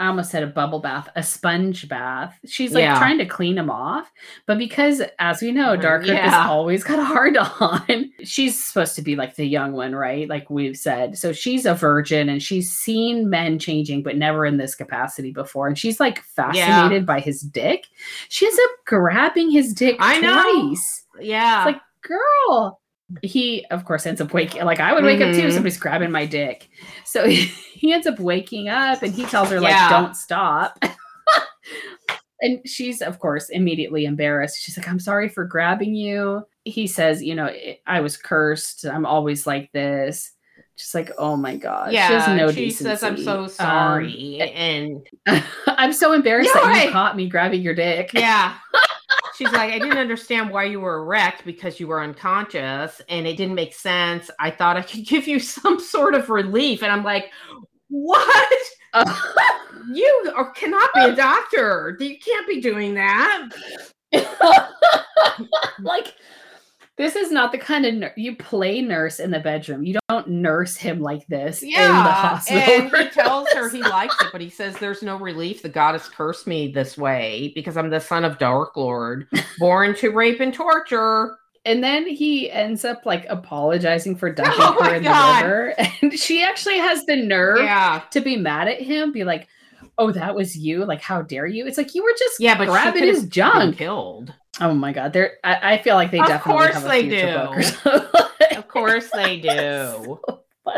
I 0.02 0.08
almost 0.08 0.32
said 0.32 0.42
a 0.42 0.48
bubble 0.48 0.80
bath, 0.80 1.08
a 1.16 1.22
sponge 1.22 1.88
bath. 1.88 2.38
She's 2.46 2.74
like 2.74 2.82
Yeah. 2.82 2.98
trying 2.98 3.20
to 3.20 3.26
clean 3.26 3.58
him 3.58 3.70
off. 3.70 4.12
But 4.48 4.58
because, 4.58 5.02
as 5.20 5.42
we 5.42 5.52
know, 5.52 5.78
Mhm, 5.78 5.82
Dark 5.82 6.02
Rip 6.04 6.18
has 6.18 6.34
always 6.34 6.84
got 6.84 6.98
a 7.00 7.04
hard 7.04 7.38
on. 7.38 8.12
She's 8.24 8.62
supposed 8.62 8.96
to 8.96 9.04
be 9.04 9.16
like 9.16 9.36
the 9.36 9.46
young 9.46 9.74
one, 9.74 9.94
right? 9.94 10.28
Like 10.28 10.50
we've 10.50 10.76
said. 10.76 11.18
So 11.18 11.32
she's 11.34 11.66
a 11.68 11.76
virgin 11.76 12.30
and 12.30 12.42
she's 12.42 12.72
seen 12.72 13.30
men 13.30 13.60
changing, 13.60 14.02
but 14.04 14.18
never 14.18 14.46
in 14.46 14.58
this 14.58 14.74
capacity 14.74 15.32
before. 15.32 15.68
And 15.68 15.78
she's 15.78 16.00
like 16.00 16.24
fascinated 16.24 17.06
by 17.06 17.20
his 17.20 17.42
dick. 17.42 17.86
She 18.30 18.48
ends 18.48 18.60
up 18.64 18.72
grabbing 18.88 19.52
his 19.52 19.72
dick 19.74 19.98
I 20.00 20.20
know. 20.20 20.76
yeah. 21.20 21.60
It's 21.60 21.66
like, 21.76 21.82
girl. 22.02 22.81
He, 23.22 23.66
of 23.72 23.86
course, 23.86 24.06
ends 24.06 24.22
up 24.22 24.34
waking. 24.34 24.64
Like 24.64 24.80
I 24.80 24.94
would 24.94 25.04
wake 25.04 25.22
up 25.22 25.34
too. 25.34 25.44
Mhm. 25.48 25.52
Somebody's 25.54 25.78
grabbing 25.80 26.12
my 26.12 26.26
dick. 26.26 26.70
So 27.06 27.28
he 27.28 27.94
ends 27.94 28.08
up 28.08 28.20
waking 28.20 28.70
up, 28.70 29.02
and 29.04 29.14
he 29.14 29.26
tells 29.26 29.50
her 29.50 29.60
like, 29.60 29.90
"Don't 29.90 30.16
stop." 30.16 30.78
and 32.42 32.60
she's, 32.68 33.02
of 33.02 33.20
course, 33.20 33.50
immediately 33.50 34.06
embarrassed. 34.06 34.62
She's 34.62 34.78
like, 34.78 34.88
"I'm 34.88 35.00
sorry 35.00 35.30
for 35.30 35.46
grabbing 35.46 35.94
you." 35.96 36.44
He 36.64 36.88
says, 36.88 37.22
"You 37.24 37.36
know, 37.36 37.50
"I- 37.88 38.02
was 38.02 38.18
cursed. 38.18 38.86
I'm 38.86 39.06
always 39.06 39.46
like 39.48 39.72
this." 39.72 40.32
Just 40.78 40.96
like, 40.96 41.12
oh 41.20 41.36
my 41.36 41.58
god. 41.58 41.92
yeah, 41.92 42.08
she 42.08 42.14
has 42.14 42.28
no 42.38 42.52
she 42.52 42.72
says, 42.72 43.04
"I'm 43.04 43.16
decency. 43.16 43.24
so 43.26 43.42
Um, 43.44 43.50
sorry," 43.50 44.42
and 44.42 45.06
I'm 45.68 45.94
so 45.94 46.14
embarrassed 46.14 46.50
Yeah, 46.56 46.62
that 46.62 46.68
right. 46.68 46.86
you 46.88 46.92
caught 46.92 47.16
me 47.16 47.28
grabbing 47.30 47.62
your 47.62 47.76
dick. 47.76 48.12
yeah. 48.14 48.56
She's 49.42 49.52
like, 49.54 49.74
I 49.74 49.80
didn't 49.80 49.98
understand 49.98 50.52
why 50.52 50.66
you 50.66 50.80
were 50.80 51.04
wrecked 51.04 51.46
because 51.46 51.80
you 51.80 51.88
were 51.88 52.00
unconscious 52.00 53.02
and 53.10 53.26
it 53.26 53.38
didn't 53.38 53.56
make 53.56 53.74
sense. 53.74 54.30
I 54.40 54.52
thought 54.52 54.78
I 54.78 54.84
could 54.84 55.04
give 55.08 55.28
you 55.28 55.40
some 55.40 55.80
sort 55.80 56.14
of 56.14 56.30
relief. 56.30 56.84
And 56.84 56.92
I'm 56.92 57.04
like, 57.04 57.32
what? 57.88 58.58
You 59.94 60.32
are, 60.36 60.52
cannot 60.52 60.90
be 60.94 61.02
a 61.02 61.16
doctor. 61.16 61.98
You 62.00 62.16
can't 62.20 62.48
be 62.48 62.62
doing 62.62 62.94
that. 62.94 63.50
like 65.80 66.14
this 66.98 67.16
is 67.16 67.32
not 67.32 67.52
the 67.52 67.58
kind 67.58 67.86
of 67.86 67.94
nur- 67.96 68.14
you 68.18 68.36
play 68.36 68.82
nurse 68.82 69.20
in 69.20 69.32
the 69.32 69.40
bedroom. 69.40 69.84
You 69.84 69.98
don't 70.10 70.28
nurse 70.28 70.76
him 70.76 71.00
like 71.02 71.26
this 71.28 71.64
in 71.64 71.70
the 71.72 71.78
hospital. 71.78 72.60
and 72.62 72.96
he 72.96 73.10
tells 73.10 73.48
her 73.54 73.70
he 73.70 73.82
likes 73.90 74.16
it, 74.22 74.28
but 74.32 74.42
he 74.42 74.50
says 74.50 74.78
there's 74.78 75.02
no 75.02 75.18
relief. 75.18 75.62
The 75.62 75.70
goddess 75.70 76.08
cursed 76.10 76.48
me 76.48 76.72
this 76.72 76.98
way 76.98 77.52
because 77.56 77.78
I'm 77.78 77.90
the 77.90 78.00
son 78.02 78.26
of 78.26 78.38
Dark 78.38 78.76
Lord, 78.78 79.28
born 79.58 79.96
to 79.96 80.10
rape 80.12 80.40
and 80.42 80.54
torture. 80.54 81.38
and 81.66 81.84
then 81.84 82.06
he 82.08 82.52
ends 82.52 82.84
up 82.86 83.06
like 83.06 83.26
apologizing 83.30 84.16
for 84.18 84.30
oh 84.32 84.34
dumping 84.34 84.56
Oh 84.60 84.84
her 84.84 84.96
in 84.96 85.04
God. 85.04 85.42
the 85.44 85.48
river, 85.48 85.76
and 86.02 86.14
she 86.20 86.44
actually 86.44 86.78
has 86.78 87.06
the 87.06 87.16
nerve 87.16 87.60
Yeah, 87.64 88.02
to 88.12 88.20
be 88.22 88.36
mad 88.36 88.68
at 88.68 88.82
him, 88.82 89.12
be 89.12 89.24
like, 89.24 89.48
"Oh, 89.98 90.12
that 90.12 90.36
was 90.36 90.56
you! 90.58 90.86
Like, 90.86 91.02
how 91.02 91.22
dare 91.22 91.48
you?" 91.48 91.66
It's 91.66 91.78
like 91.78 91.96
you 91.96 92.04
were 92.04 92.14
just 92.20 92.40
yeah, 92.40 92.58
but 92.58 92.68
grabbing 92.68 93.04
his 93.06 93.26
junk. 93.28 93.78
killed. 93.78 94.34
Oh 94.62 94.74
my 94.74 94.94
god, 94.94 95.12
they're 95.12 95.38
I, 95.44 95.74
I 95.74 95.78
feel 95.80 95.96
like 95.96 96.12
they 96.12 96.20
Of 96.20 96.28
definitely 96.28 96.60
course 96.60 96.74
have 96.76 96.86
a 96.86 96.88
they 96.88 97.10
do. 97.10 98.58
Of 98.58 98.68
course 98.68 99.10
they 99.12 99.40
do. 99.42 100.20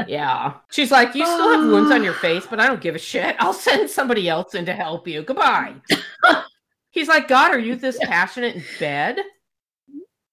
Yeah. 0.07 0.55
She's 0.72 0.91
like, 0.91 1.14
You 1.15 1.26
still 1.26 1.51
have 1.51 1.69
wounds 1.69 1.91
on 1.91 2.03
your 2.03 2.14
face, 2.14 2.45
but 2.49 2.60
I 2.60 2.68
don't 2.68 2.81
give 2.81 2.95
a 2.95 2.99
shit. 2.99 3.35
I'll 3.39 3.53
send 3.53 3.89
somebody 3.89 4.30
else 4.30 4.55
in 4.55 4.65
to 4.65 4.73
help 4.73 5.07
you. 5.07 5.22
Goodbye. 5.23 5.76
He's 6.91 7.07
like, 7.07 7.27
God, 7.27 7.53
are 7.53 7.60
you 7.60 7.76
this 7.76 7.97
passionate 8.03 8.55
in 8.55 8.64
bed? 8.80 9.18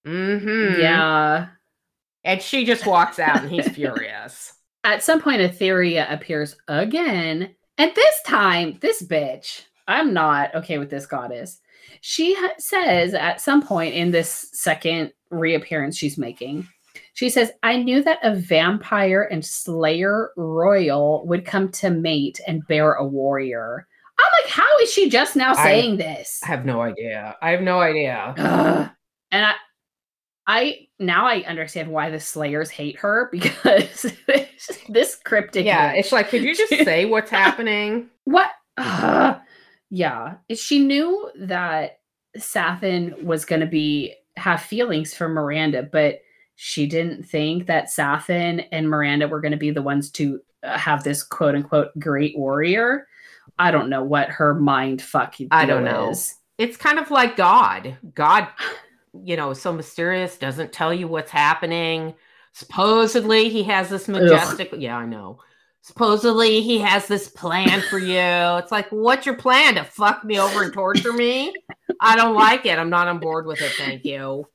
Mm-hmm. 0.05 0.79
Yeah. 0.79 1.47
And 2.23 2.41
she 2.41 2.65
just 2.65 2.85
walks 2.85 3.17
out 3.17 3.41
and 3.41 3.51
he's 3.51 3.67
furious. 3.69 4.53
At 4.83 5.03
some 5.03 5.21
point, 5.21 5.41
Etherya 5.41 6.11
appears 6.11 6.55
again. 6.67 7.55
And 7.79 7.91
this 7.95 8.21
time, 8.27 8.77
this 8.79 9.01
bitch, 9.01 9.63
I'm 9.87 10.13
not 10.13 10.53
okay 10.55 10.77
with 10.77 10.91
this 10.91 11.07
goddess. 11.07 11.60
She 12.01 12.33
ha- 12.35 12.53
says 12.57 13.13
at 13.13 13.41
some 13.41 13.61
point 13.61 13.93
in 13.93 14.11
this 14.11 14.49
second 14.53 15.11
reappearance 15.29 15.97
she's 15.97 16.17
making, 16.17 16.67
she 17.13 17.29
says, 17.29 17.51
I 17.63 17.77
knew 17.77 18.03
that 18.03 18.19
a 18.23 18.35
vampire 18.35 19.23
and 19.23 19.45
slayer 19.45 20.31
royal 20.37 21.25
would 21.27 21.45
come 21.45 21.69
to 21.73 21.89
mate 21.89 22.39
and 22.47 22.65
bear 22.67 22.93
a 22.93 23.05
warrior. 23.05 23.87
I'm 24.19 24.43
like, 24.43 24.51
how 24.51 24.77
is 24.81 24.91
she 24.91 25.09
just 25.09 25.35
now 25.35 25.53
I- 25.55 25.63
saying 25.63 25.97
this? 25.97 26.39
I 26.43 26.47
have 26.47 26.65
no 26.65 26.81
idea. 26.81 27.35
I 27.41 27.51
have 27.51 27.61
no 27.61 27.79
idea. 27.81 28.33
Ugh. 28.37 28.89
And 29.31 29.45
I, 29.45 29.53
I 30.47 30.87
now 30.99 31.25
I 31.25 31.43
understand 31.47 31.89
why 31.89 32.09
the 32.09 32.19
Slayers 32.19 32.69
hate 32.69 32.97
her 32.99 33.29
because 33.31 34.05
this 34.89 35.15
cryptic. 35.23 35.65
Yeah, 35.65 35.93
it's 35.93 36.11
like, 36.11 36.29
could 36.29 36.43
you 36.43 36.55
just 36.55 36.69
say 36.83 37.05
what's 37.05 37.29
happening? 37.31 38.09
what? 38.25 38.51
Ugh. 38.77 39.39
Yeah, 39.91 40.35
she 40.55 40.79
knew 40.79 41.29
that 41.35 41.99
Sathan 42.37 43.21
was 43.23 43.43
going 43.43 43.59
to 43.59 43.67
be 43.67 44.15
have 44.37 44.61
feelings 44.61 45.13
for 45.13 45.27
Miranda, 45.27 45.83
but 45.83 46.21
she 46.55 46.87
didn't 46.87 47.23
think 47.23 47.67
that 47.67 47.87
Sathan 47.87 48.65
and 48.71 48.89
Miranda 48.89 49.27
were 49.27 49.41
going 49.41 49.51
to 49.51 49.57
be 49.57 49.69
the 49.69 49.81
ones 49.81 50.09
to 50.11 50.39
uh, 50.63 50.77
have 50.77 51.03
this 51.03 51.23
quote 51.23 51.55
unquote 51.55 51.89
great 51.99 52.37
warrior. 52.37 53.07
I 53.59 53.69
don't 53.69 53.89
know 53.89 54.03
what 54.03 54.29
her 54.29 54.55
mind 54.55 55.01
fucking 55.01 55.49
I 55.51 55.65
don't 55.65 55.83
know. 55.83 56.11
is. 56.11 56.35
It's 56.57 56.77
kind 56.77 56.97
of 56.97 57.11
like 57.11 57.35
God. 57.35 57.97
God, 58.13 58.47
you 59.13 59.35
know, 59.35 59.53
so 59.53 59.73
mysterious, 59.73 60.37
doesn't 60.37 60.71
tell 60.71 60.93
you 60.93 61.09
what's 61.09 61.31
happening. 61.31 62.13
Supposedly, 62.53 63.49
he 63.49 63.63
has 63.63 63.89
this 63.89 64.07
majestic. 64.07 64.73
Yeah, 64.77 64.97
I 64.97 65.05
know. 65.05 65.39
Supposedly, 65.83 66.61
he 66.61 66.77
has 66.79 67.07
this 67.07 67.27
plan 67.27 67.81
for 67.81 67.97
you. 67.97 68.19
It's 68.59 68.71
like, 68.71 68.87
what's 68.91 69.25
your 69.25 69.35
plan 69.35 69.75
to 69.75 69.83
fuck 69.83 70.23
me 70.23 70.39
over 70.39 70.63
and 70.63 70.71
torture 70.71 71.11
me? 71.11 71.53
I 71.99 72.15
don't 72.15 72.35
like 72.35 72.65
it. 72.67 72.77
I'm 72.77 72.89
not 72.89 73.07
on 73.07 73.17
board 73.19 73.45
with 73.47 73.61
it. 73.61 73.71
Thank 73.73 74.05
you. 74.05 74.47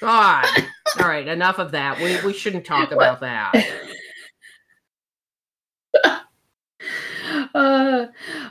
God. 0.00 0.46
All 1.00 1.08
right, 1.08 1.26
enough 1.26 1.58
of 1.58 1.72
that. 1.72 1.98
We 2.00 2.20
we 2.24 2.32
shouldn't 2.32 2.64
talk 2.64 2.92
about 2.92 3.20
that. 3.20 3.54
Uh, 7.54 8.06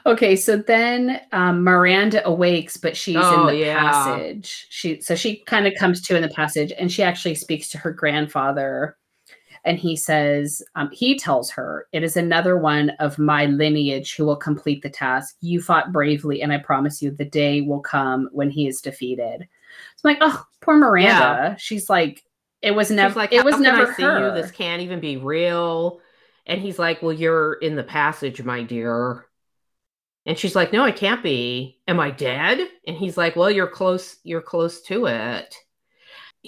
okay, 0.06 0.36
so 0.36 0.58
then 0.58 1.20
um, 1.32 1.64
Miranda 1.64 2.26
awakes, 2.28 2.78
but 2.78 2.96
she's 2.96 3.18
Oh, 3.20 3.48
in 3.48 3.56
the 3.56 3.66
yeah. 3.66 3.80
passage. 3.80 4.68
She 4.70 5.02
so 5.02 5.16
she 5.16 5.38
kind 5.46 5.68
of 5.68 5.74
comes 5.80 6.02
to 6.04 6.16
in 6.16 6.22
the 6.22 6.30
passage, 6.30 6.72
and 6.78 6.92
she 6.92 7.04
actually 7.04 7.36
speaks 7.36 7.70
to 7.70 7.78
her 7.78 7.92
grandfather, 7.92 8.98
and 9.64 9.78
he 9.78 9.96
says 9.96 10.62
um, 10.76 10.90
he 10.92 11.18
tells 11.18 11.50
her 11.52 11.88
it 11.92 12.04
is 12.04 12.18
another 12.18 12.58
one 12.58 12.92
of 13.00 13.20
my 13.20 13.46
lineage 13.46 14.16
who 14.16 14.26
will 14.26 14.36
complete 14.36 14.82
the 14.82 14.90
task. 14.90 15.36
You 15.42 15.62
fought 15.62 15.92
bravely, 15.92 16.42
and 16.42 16.52
I 16.52 16.58
promise 16.58 17.02
you, 17.02 17.12
the 17.12 17.26
day 17.26 17.62
will 17.62 17.82
come 17.82 18.30
when 18.32 18.50
he 18.50 18.68
is 18.68 18.82
defeated. 18.82 19.48
It's 19.94 20.04
like, 20.04 20.18
oh, 20.22 20.46
poor 20.62 20.78
Miranda. 20.78 21.56
She's 21.60 21.90
like, 21.90 22.24
it 22.62 22.72
was 22.72 22.92
never, 22.92 23.16
like, 23.16 23.34
it 23.34 23.46
was 23.46 23.60
never 23.60 23.92
I 23.92 23.96
see 23.96 24.04
her. 24.04 24.28
you. 24.28 24.42
This 24.42 24.52
can't 24.52 24.82
even 24.82 25.00
be 25.00 25.18
real. 25.18 26.00
And 26.46 26.62
he's 26.62 26.80
like, 26.80 27.02
Well, 27.02 27.14
you're 27.14 27.54
in 27.54 27.76
the 27.76 27.84
passage, 27.84 28.44
my 28.44 28.64
dear. 28.64 29.26
And 30.26 30.38
she's 30.38 30.56
like, 30.56 30.72
No, 30.74 30.84
I 30.84 30.92
can't 30.92 31.24
be. 31.24 31.80
Am 31.88 32.00
I 32.00 32.12
dead? 32.12 32.68
And 32.86 32.96
he's 32.96 33.18
like, 33.18 33.36
Well, 33.36 33.52
you're 33.52 33.68
close, 33.68 34.18
you're 34.24 34.42
close 34.42 34.82
to 34.84 35.06
it. 35.08 35.56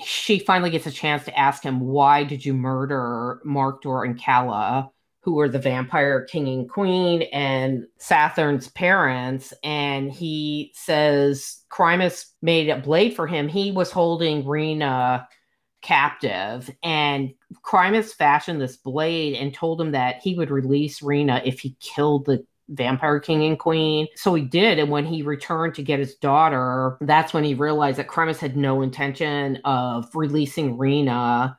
She 0.03 0.39
finally 0.39 0.71
gets 0.71 0.87
a 0.87 0.91
chance 0.91 1.25
to 1.25 1.37
ask 1.37 1.63
him, 1.63 1.79
Why 1.79 2.23
did 2.23 2.45
you 2.45 2.53
murder 2.53 3.41
Markdor 3.45 4.05
and 4.05 4.21
Kala, 4.21 4.89
who 5.21 5.33
were 5.33 5.49
the 5.49 5.59
vampire 5.59 6.25
king 6.25 6.47
and 6.47 6.69
queen 6.69 7.23
and 7.33 7.85
Sathan's 7.99 8.69
parents? 8.69 9.53
And 9.63 10.11
he 10.11 10.71
says 10.73 11.63
Crimeous 11.69 12.31
made 12.41 12.69
a 12.69 12.79
blade 12.79 13.15
for 13.15 13.27
him. 13.27 13.47
He 13.47 13.71
was 13.71 13.91
holding 13.91 14.47
Rena 14.47 15.27
captive 15.83 16.71
and 16.81 17.33
Crimeous 17.61 18.13
fashioned 18.13 18.59
this 18.59 18.77
blade 18.77 19.35
and 19.35 19.53
told 19.53 19.79
him 19.79 19.91
that 19.91 20.21
he 20.23 20.33
would 20.33 20.49
release 20.49 21.03
Rena 21.03 21.41
if 21.45 21.59
he 21.59 21.77
killed 21.79 22.25
the 22.25 22.45
vampire 22.69 23.19
king 23.19 23.43
and 23.43 23.59
queen. 23.59 24.07
So 24.15 24.33
he 24.33 24.43
did. 24.43 24.79
And 24.79 24.89
when 24.89 25.05
he 25.05 25.21
returned 25.21 25.75
to 25.75 25.83
get 25.83 25.99
his 25.99 26.15
daughter, 26.15 26.97
that's 27.01 27.33
when 27.33 27.43
he 27.43 27.53
realized 27.53 27.97
that 27.97 28.07
Crimeous 28.07 28.39
had 28.39 28.57
no 28.57 28.81
intention 28.81 29.59
of 29.65 30.09
releasing 30.15 30.77
Rena. 30.77 31.57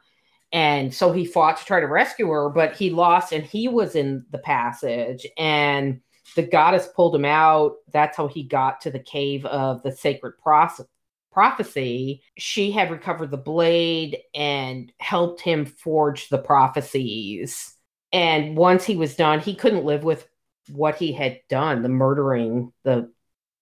And 0.52 0.94
so 0.94 1.12
he 1.12 1.24
fought 1.24 1.56
to 1.58 1.64
try 1.64 1.80
to 1.80 1.86
rescue 1.86 2.28
her, 2.28 2.48
but 2.48 2.76
he 2.76 2.90
lost 2.90 3.32
and 3.32 3.44
he 3.44 3.68
was 3.68 3.96
in 3.96 4.24
the 4.30 4.38
passage. 4.38 5.26
And 5.36 6.00
the 6.36 6.42
goddess 6.42 6.88
pulled 6.94 7.14
him 7.14 7.24
out. 7.24 7.74
That's 7.92 8.16
how 8.16 8.28
he 8.28 8.44
got 8.44 8.80
to 8.82 8.90
the 8.90 9.00
cave 9.00 9.44
of 9.46 9.82
the 9.82 9.92
sacred 9.92 10.38
process 10.42 10.86
prophecy, 11.34 12.22
she 12.38 12.70
had 12.70 12.92
recovered 12.92 13.32
the 13.32 13.36
blade 13.36 14.18
and 14.34 14.90
helped 15.00 15.40
him 15.40 15.66
forge 15.66 16.28
the 16.28 16.38
prophecies. 16.38 17.74
And 18.12 18.56
once 18.56 18.84
he 18.84 18.94
was 18.94 19.16
done, 19.16 19.40
he 19.40 19.56
couldn't 19.56 19.84
live 19.84 20.04
with 20.04 20.28
what 20.68 20.96
he 20.96 21.12
had 21.12 21.40
done, 21.48 21.82
the 21.82 21.88
murdering 21.88 22.72
the 22.84 23.12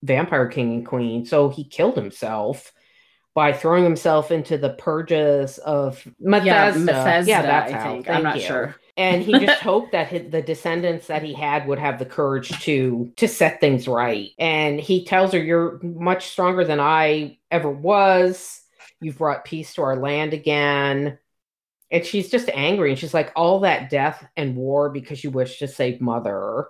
vampire 0.03 0.49
king 0.49 0.75
and 0.75 0.87
queen. 0.87 1.25
So 1.25 1.49
he 1.49 1.65
killed 1.65 1.97
himself 1.97 2.73
by 3.35 3.53
throwing 3.53 3.85
himself 3.85 4.31
into 4.31 4.59
the 4.59 4.71
purges 4.71 5.59
of 5.59 6.07
Bethesda. 6.21 6.47
Yeah, 6.47 6.71
Bethesda, 6.85 7.31
yeah, 7.31 7.43
that's 7.43 7.73
I 7.73 7.79
how. 7.79 7.85
think. 7.93 8.09
I'm 8.09 8.23
not 8.23 8.41
you. 8.41 8.41
sure. 8.41 8.77
And 8.97 9.23
he 9.23 9.39
just 9.39 9.61
hoped 9.63 9.93
that 9.93 10.09
his, 10.09 10.31
the 10.31 10.43
descendants 10.43 11.07
that 11.07 11.23
he 11.23 11.33
had 11.35 11.67
would 11.67 11.79
have 11.79 11.99
the 11.99 12.07
courage 12.07 12.61
to 12.65 13.13
to 13.17 13.29
set 13.29 13.61
things 13.61 13.89
right. 13.89 14.31
And 14.39 14.81
he 14.81 15.05
tells 15.05 15.33
her, 15.33 15.43
"You're 15.43 15.81
much 15.83 16.27
stronger 16.29 16.65
than 16.65 16.81
I 16.81 17.39
ever 17.51 17.71
was. 17.71 18.61
You've 19.01 19.19
brought 19.19 19.45
peace 19.45 19.75
to 19.75 19.83
our 19.83 19.97
land 19.97 20.35
again." 20.35 21.19
And 21.91 22.05
she's 22.07 22.31
just 22.31 22.49
angry, 22.51 22.91
and 22.91 22.99
she's 22.99 23.15
like, 23.15 23.33
"All 23.37 23.61
that 23.61 23.91
death 23.91 24.27
and 24.37 24.57
war 24.57 24.91
because 24.91 25.23
you 25.25 25.31
wish 25.31 25.59
to 25.61 25.69
save 25.69 26.01
mother." 26.01 26.69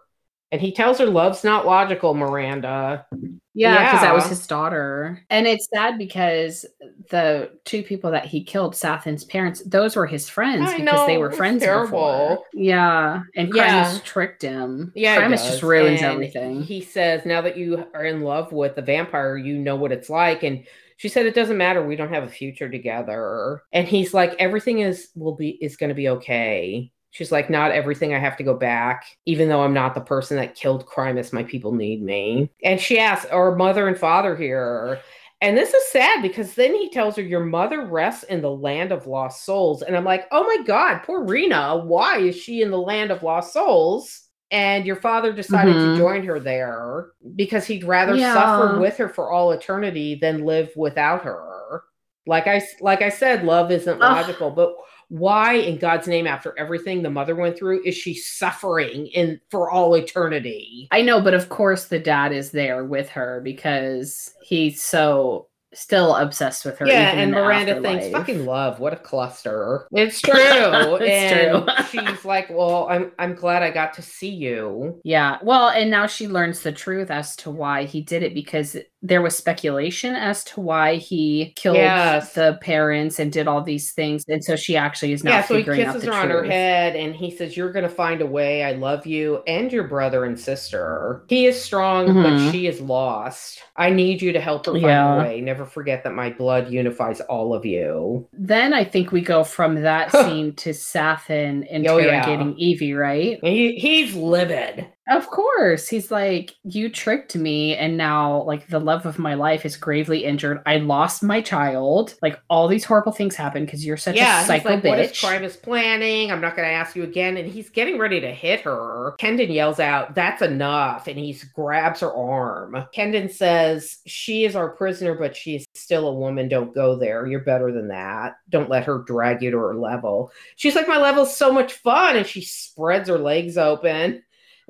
And 0.53 0.61
he 0.61 0.71
tells 0.71 0.99
her, 0.99 1.07
"Love's 1.07 1.43
not 1.43 1.67
logical, 1.67 2.13
Miranda." 2.15 3.07
Yeah, 3.55 3.85
because 3.85 4.01
that 4.03 4.15
was 4.15 4.27
his 4.27 4.47
daughter. 4.47 5.23
And 5.29 5.47
it's 5.47 5.69
sad 5.75 5.99
because 5.99 6.65
the 7.11 7.51
two 7.65 7.83
people 7.83 8.11
that 8.11 8.27
he 8.27 8.45
killed, 8.45 8.77
Sathan's 8.77 9.25
parents, 9.25 9.63
those 9.65 9.97
were 9.97 10.07
his 10.07 10.29
friends 10.29 10.71
I 10.71 10.79
because 10.79 11.07
they 11.07 11.19
were 11.19 11.33
friends 11.33 11.63
terrible. 11.63 11.87
before. 11.87 12.45
Yeah. 12.53 13.23
And 13.35 13.55
Yeah. 13.55 13.99
Tricked 14.05 14.43
him. 14.43 14.93
Yeah, 14.95 15.27
it 15.27 15.31
just 15.31 15.63
ruins 15.63 16.03
And 16.03 16.13
everything. 16.13 16.63
He 16.63 16.83
says, 16.83 17.25
"Now 17.25 17.41
that 17.41 17.57
you 17.57 17.87
are 17.95 18.05
in 18.05 18.21
love 18.21 18.53
with 18.53 18.77
the 18.77 18.83
vampire, 18.83 19.39
you 19.39 19.59
know 19.59 19.77
what 19.77 19.91
it's 19.91 20.11
like." 20.11 20.43
And 20.43 20.67
she 20.99 21.09
said, 21.09 21.25
"It 21.25 21.35
doesn't 21.35 21.57
matter. 21.57 21.83
We 21.85 21.97
don't 21.97 22.13
have 22.13 22.25
a 22.25 22.29
future 22.29 22.69
together." 22.69 23.63
And 23.73 23.89
he's 23.89 24.13
like, 24.13 24.35
"Everything 24.39 24.81
is 24.81 25.09
will 25.17 25.35
be 25.35 25.51
is 25.63 25.77
going 25.79 25.89
to 25.89 25.95
be 25.95 26.11
okay." 26.11 26.92
She's 27.13 27.31
like, 27.33 27.49
"Not 27.51 27.71
everything. 27.73 28.15
I 28.15 28.19
have 28.19 28.37
to 28.39 28.43
go 28.45 28.55
back, 28.55 29.05
even 29.27 29.49
though 29.49 29.63
I'm 29.63 29.75
not 29.75 29.95
the 29.95 30.01
person 30.01 30.37
that 30.39 30.55
killed 30.57 30.87
Crimeous. 30.87 31.33
My 31.33 31.45
people 31.45 31.73
need 31.73 32.03
me." 32.03 32.51
And 32.65 32.81
she 32.81 32.99
asks, 32.99 33.31
"Are 33.31 33.55
mother 33.55 33.87
and 33.89 33.97
father 33.99 34.35
here?" 34.37 34.99
And 35.41 35.57
this 35.57 35.75
is 35.75 35.89
sad 35.91 36.23
because 36.23 36.55
then 36.55 36.73
he 36.75 36.89
tells 36.89 37.17
her, 37.17 37.23
Your 37.23 37.45
mother 37.45 37.85
rests 37.85 38.23
in 38.25 38.41
the 38.43 38.51
land 38.51 38.93
of 38.93 39.09
lost 39.09 39.45
souls. 39.45 39.83
And 39.83 39.97
I'm 39.97 40.05
like, 40.05 40.27
Oh 40.31 40.45
my 40.45 40.63
God, 40.65 41.01
poor 41.05 41.25
Rena. 41.25 41.79
Why 41.85 42.19
is 42.19 42.37
she 42.37 42.63
in 42.63 42.71
the 42.71 42.79
land 42.79 43.11
of 43.11 43.25
lost 43.25 43.53
souls? 43.53 44.29
And 44.53 44.87
your 44.87 44.97
father 44.97 45.33
decided 45.33 45.79
Mhm. 45.79 45.81
to 45.81 45.97
join 45.97 46.25
her 46.27 46.39
there 46.39 47.09
because 47.35 47.67
he'd 47.67 47.83
rather 47.85 48.15
Yeah. 48.15 48.33
suffer 48.35 48.79
with 48.79 48.97
her 48.99 49.09
for 49.09 49.33
all 49.33 49.51
eternity 49.53 50.15
than 50.15 50.45
live 50.45 50.71
without 50.77 51.23
her. 51.25 51.83
Like 52.27 52.47
I 52.47 52.63
like 52.81 53.03
I 53.03 53.09
said, 53.09 53.45
love 53.45 53.73
isn't 53.73 54.01
Ugh. 54.01 54.01
logical, 54.01 54.51
but 54.51 54.77
why 55.13 55.53
in 55.53 55.77
God's 55.77 56.09
name, 56.09 56.27
after 56.27 56.59
everything 56.59 57.03
the 57.03 57.11
mother 57.11 57.37
went 57.37 57.59
through, 57.59 57.85
is 57.85 57.95
she 57.95 58.15
suffering 58.15 59.09
in 59.09 59.39
for 59.51 59.71
all 59.71 59.95
eternity? 59.95 60.89
I 60.91 61.03
know, 61.03 61.21
but 61.21 61.35
of 61.35 61.51
course 61.51 61.85
the 61.85 61.99
dad 61.99 62.33
is 62.33 62.51
there 62.51 62.83
with 62.87 63.11
her 63.11 63.43
because 63.45 64.33
he's 64.43 64.83
so 64.83 65.49
still 65.75 66.15
obsessed 66.17 66.65
with 66.65 66.79
her. 66.79 66.87
Yeah, 66.87 67.13
even 67.13 67.23
and 67.25 67.33
Miranda 67.33 67.73
afterlife. 67.77 68.01
thinks, 68.03 68.17
"Fucking 68.17 68.47
love, 68.47 68.79
what 68.81 68.93
a 68.93 68.97
cluster." 68.97 69.87
It's 69.93 70.21
true. 70.23 70.35
It's 70.37 71.03
and 71.05 71.65
true. 71.67 71.75
she's 71.91 72.25
like, 72.25 72.49
"Well, 72.51 72.87
I'm 72.91 73.13
I'm 73.19 73.35
glad 73.35 73.63
I 73.63 73.71
got 73.71 73.93
to 73.95 74.03
see 74.03 74.31
you." 74.31 75.01
Yeah. 75.05 75.39
Well, 75.43 75.69
and 75.69 75.91
now 75.91 76.07
she 76.07 76.29
learns 76.29 76.61
the 76.61 76.73
truth 76.73 77.11
as 77.11 77.37
to 77.37 77.51
why 77.51 77.85
he 77.85 78.01
did 78.03 78.23
it 78.23 78.35
because 78.35 78.77
there 79.05 79.21
was 79.21 79.37
speculation 79.37 80.15
as 80.15 80.45
to 80.45 80.61
why 80.61 80.95
he 80.95 81.53
killed 81.57 81.77
Yes. 81.77 82.35
the 82.35 82.57
parents 82.61 83.19
and 83.19 83.33
did 83.33 83.49
all 83.49 83.61
these 83.61 83.91
things. 83.91 84.25
And 84.29 84.45
so 84.45 84.55
she 84.55 84.77
actually 84.77 85.13
is 85.13 85.25
now 85.25 85.33
yeah, 85.39 85.43
so 85.45 85.57
he 85.57 85.65
kisses 85.65 86.05
her 86.05 86.13
truth. 86.13 86.15
on 86.15 86.31
her 86.31 86.45
head 86.45 86.95
and 86.95 87.13
he 87.17 87.29
says, 87.33 87.57
You're 87.57 87.73
going 87.73 87.83
to 87.83 87.89
find 87.89 88.21
a 88.21 88.27
way. 88.27 88.63
I 88.63 88.73
love 88.75 89.05
you 89.05 89.43
and 89.49 89.73
your 89.73 89.89
brother 89.89 90.25
and 90.25 90.39
sister. 90.39 91.25
He 91.29 91.47
is 91.47 91.61
strong, 91.61 92.07
Mhm. 92.07 92.23
but 92.23 92.53
she 92.53 92.69
is 92.69 92.81
lost. 92.81 93.61
I 93.75 93.91
need 93.91 94.23
you 94.23 94.33
to 94.35 94.41
help 94.41 94.67
her 94.67 94.73
find 94.73 94.83
Yeah. 94.85 95.17
a 95.17 95.19
way. 95.25 95.41
Never 95.41 95.62
forget 95.67 96.05
that 96.05 96.15
my 96.15 96.31
blood 96.31 96.71
unifies 96.71 97.21
all 97.23 97.55
of 97.55 97.65
you. 97.65 98.27
Then 98.33 98.73
I 98.73 98.85
think 98.85 99.13
we 99.13 99.21
go 99.21 99.45
from 99.45 99.83
that 99.83 100.11
scene 100.13 100.55
to 100.57 100.71
Sathan 100.71 101.67
Oh, 101.89 101.99
yeah. 101.99 102.19
interrogating 102.21 102.59
Evie, 102.59 102.95
right? 102.95 103.39
He, 103.43 103.77
he's 103.77 104.15
livid. 104.15 104.87
Of 105.09 105.27
course. 105.27 105.89
He's 105.89 106.13
like, 106.13 106.55
You 106.63 106.89
tricked 106.89 107.35
me, 107.35 107.75
and 107.77 107.97
now, 107.97 108.43
like, 108.43 108.69
the 108.69 108.79
love 108.79 109.05
of 109.05 109.19
my 109.19 109.35
life 109.35 109.67
is 109.67 109.77
gravely 109.77 110.25
injured. 110.25 110.63
I 110.65 110.77
lost 110.77 111.25
my 111.25 111.41
child. 111.41 112.15
Like, 112.23 112.39
all 112.49 112.69
these 112.69 112.85
horrible 112.85 113.11
things 113.11 113.35
happen 113.35 113.65
because 113.65 113.85
you're 113.85 113.97
such 113.97 114.15
yeah, 114.15 114.43
a 114.43 114.47
psycho 114.47 114.75
like, 114.75 114.85
What 114.85 115.01
is 115.01 115.11
bitch. 115.11 115.25
Crimeous 115.25 115.61
planning? 115.61 116.31
I'm 116.31 116.41
not 116.41 116.55
going 116.55 116.69
to 116.69 116.73
ask 116.73 116.95
you 116.95 117.03
again. 117.03 117.37
And 117.37 117.49
he's 117.51 117.69
getting 117.69 117.99
ready 117.99 118.21
to 118.21 118.31
hit 118.31 118.61
her. 118.61 119.17
Kenden 119.19 119.53
yells 119.53 119.81
out, 119.81 120.15
That's 120.15 120.41
enough. 120.41 121.09
And 121.09 121.19
he 121.19 121.37
grabs 121.53 121.99
her 122.01 122.15
arm. 122.15 122.87
Kenden 122.95 123.29
says, 123.29 123.99
She 124.07 124.45
is 124.45 124.55
our 124.55 124.69
prisoner, 124.69 125.15
but 125.15 125.35
she's 125.35 125.67
still 125.75 126.09
a 126.09 126.15
woman. 126.15 126.49
Don't 126.49 126.73
go 126.73 126.95
there. 126.95 127.27
You're 127.27 127.41
better 127.41 127.73
than 127.73 127.89
that. 127.89 128.37
Don't 128.51 128.71
let 128.71 128.85
her 128.85 128.99
drag 128.99 129.43
you 129.43 129.51
to 129.51 129.59
her 129.59 129.75
level. 129.75 130.31
She's 130.55 130.77
like, 130.77 130.87
My 130.87 130.99
level's 130.99 131.37
so 131.37 131.53
much 131.53 131.73
fun. 131.73 132.17
And 132.17 132.27
she 132.27 132.43
spreads 132.43 133.09
her 133.09 133.19
legs 133.19 133.59
open 133.59 134.23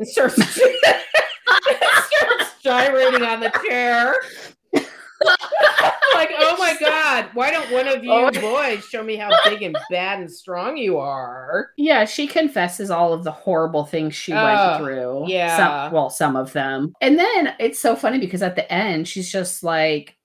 starts, 0.06 0.36
starts 0.44 0.62
gyrating 2.62 3.22
on 3.22 3.40
the 3.40 3.50
chair. 3.68 4.14
like, 6.14 6.30
oh 6.38 6.56
my 6.58 6.76
God, 6.80 7.26
why 7.34 7.50
don't 7.50 7.70
one 7.70 7.86
of 7.86 8.02
you 8.04 8.10
Oh. 8.12 8.30
boys 8.32 8.84
show 8.86 9.02
me 9.04 9.16
how 9.16 9.30
big 9.44 9.62
and 9.62 9.76
bad 9.90 10.18
and 10.20 10.30
strong 10.30 10.76
you 10.76 10.98
are? 10.98 11.70
Yeah, 11.76 12.04
she 12.04 12.26
confesses 12.26 12.90
all 12.90 13.12
of 13.12 13.22
the 13.24 13.30
horrible 13.30 13.84
things 13.84 14.14
she 14.14 14.32
Oh, 14.32 14.44
went 14.44 14.78
through. 14.82 15.24
yeah. 15.28 15.56
Some, 15.56 15.92
well, 15.92 16.10
some 16.10 16.36
of 16.36 16.52
them. 16.52 16.92
And 17.00 17.18
then 17.18 17.54
it's 17.60 17.78
so 17.78 17.94
funny 17.96 18.18
because 18.18 18.42
at 18.42 18.56
the 18.56 18.70
end, 18.72 19.06
she's 19.06 19.30
just 19.30 19.62
like, 19.62 20.16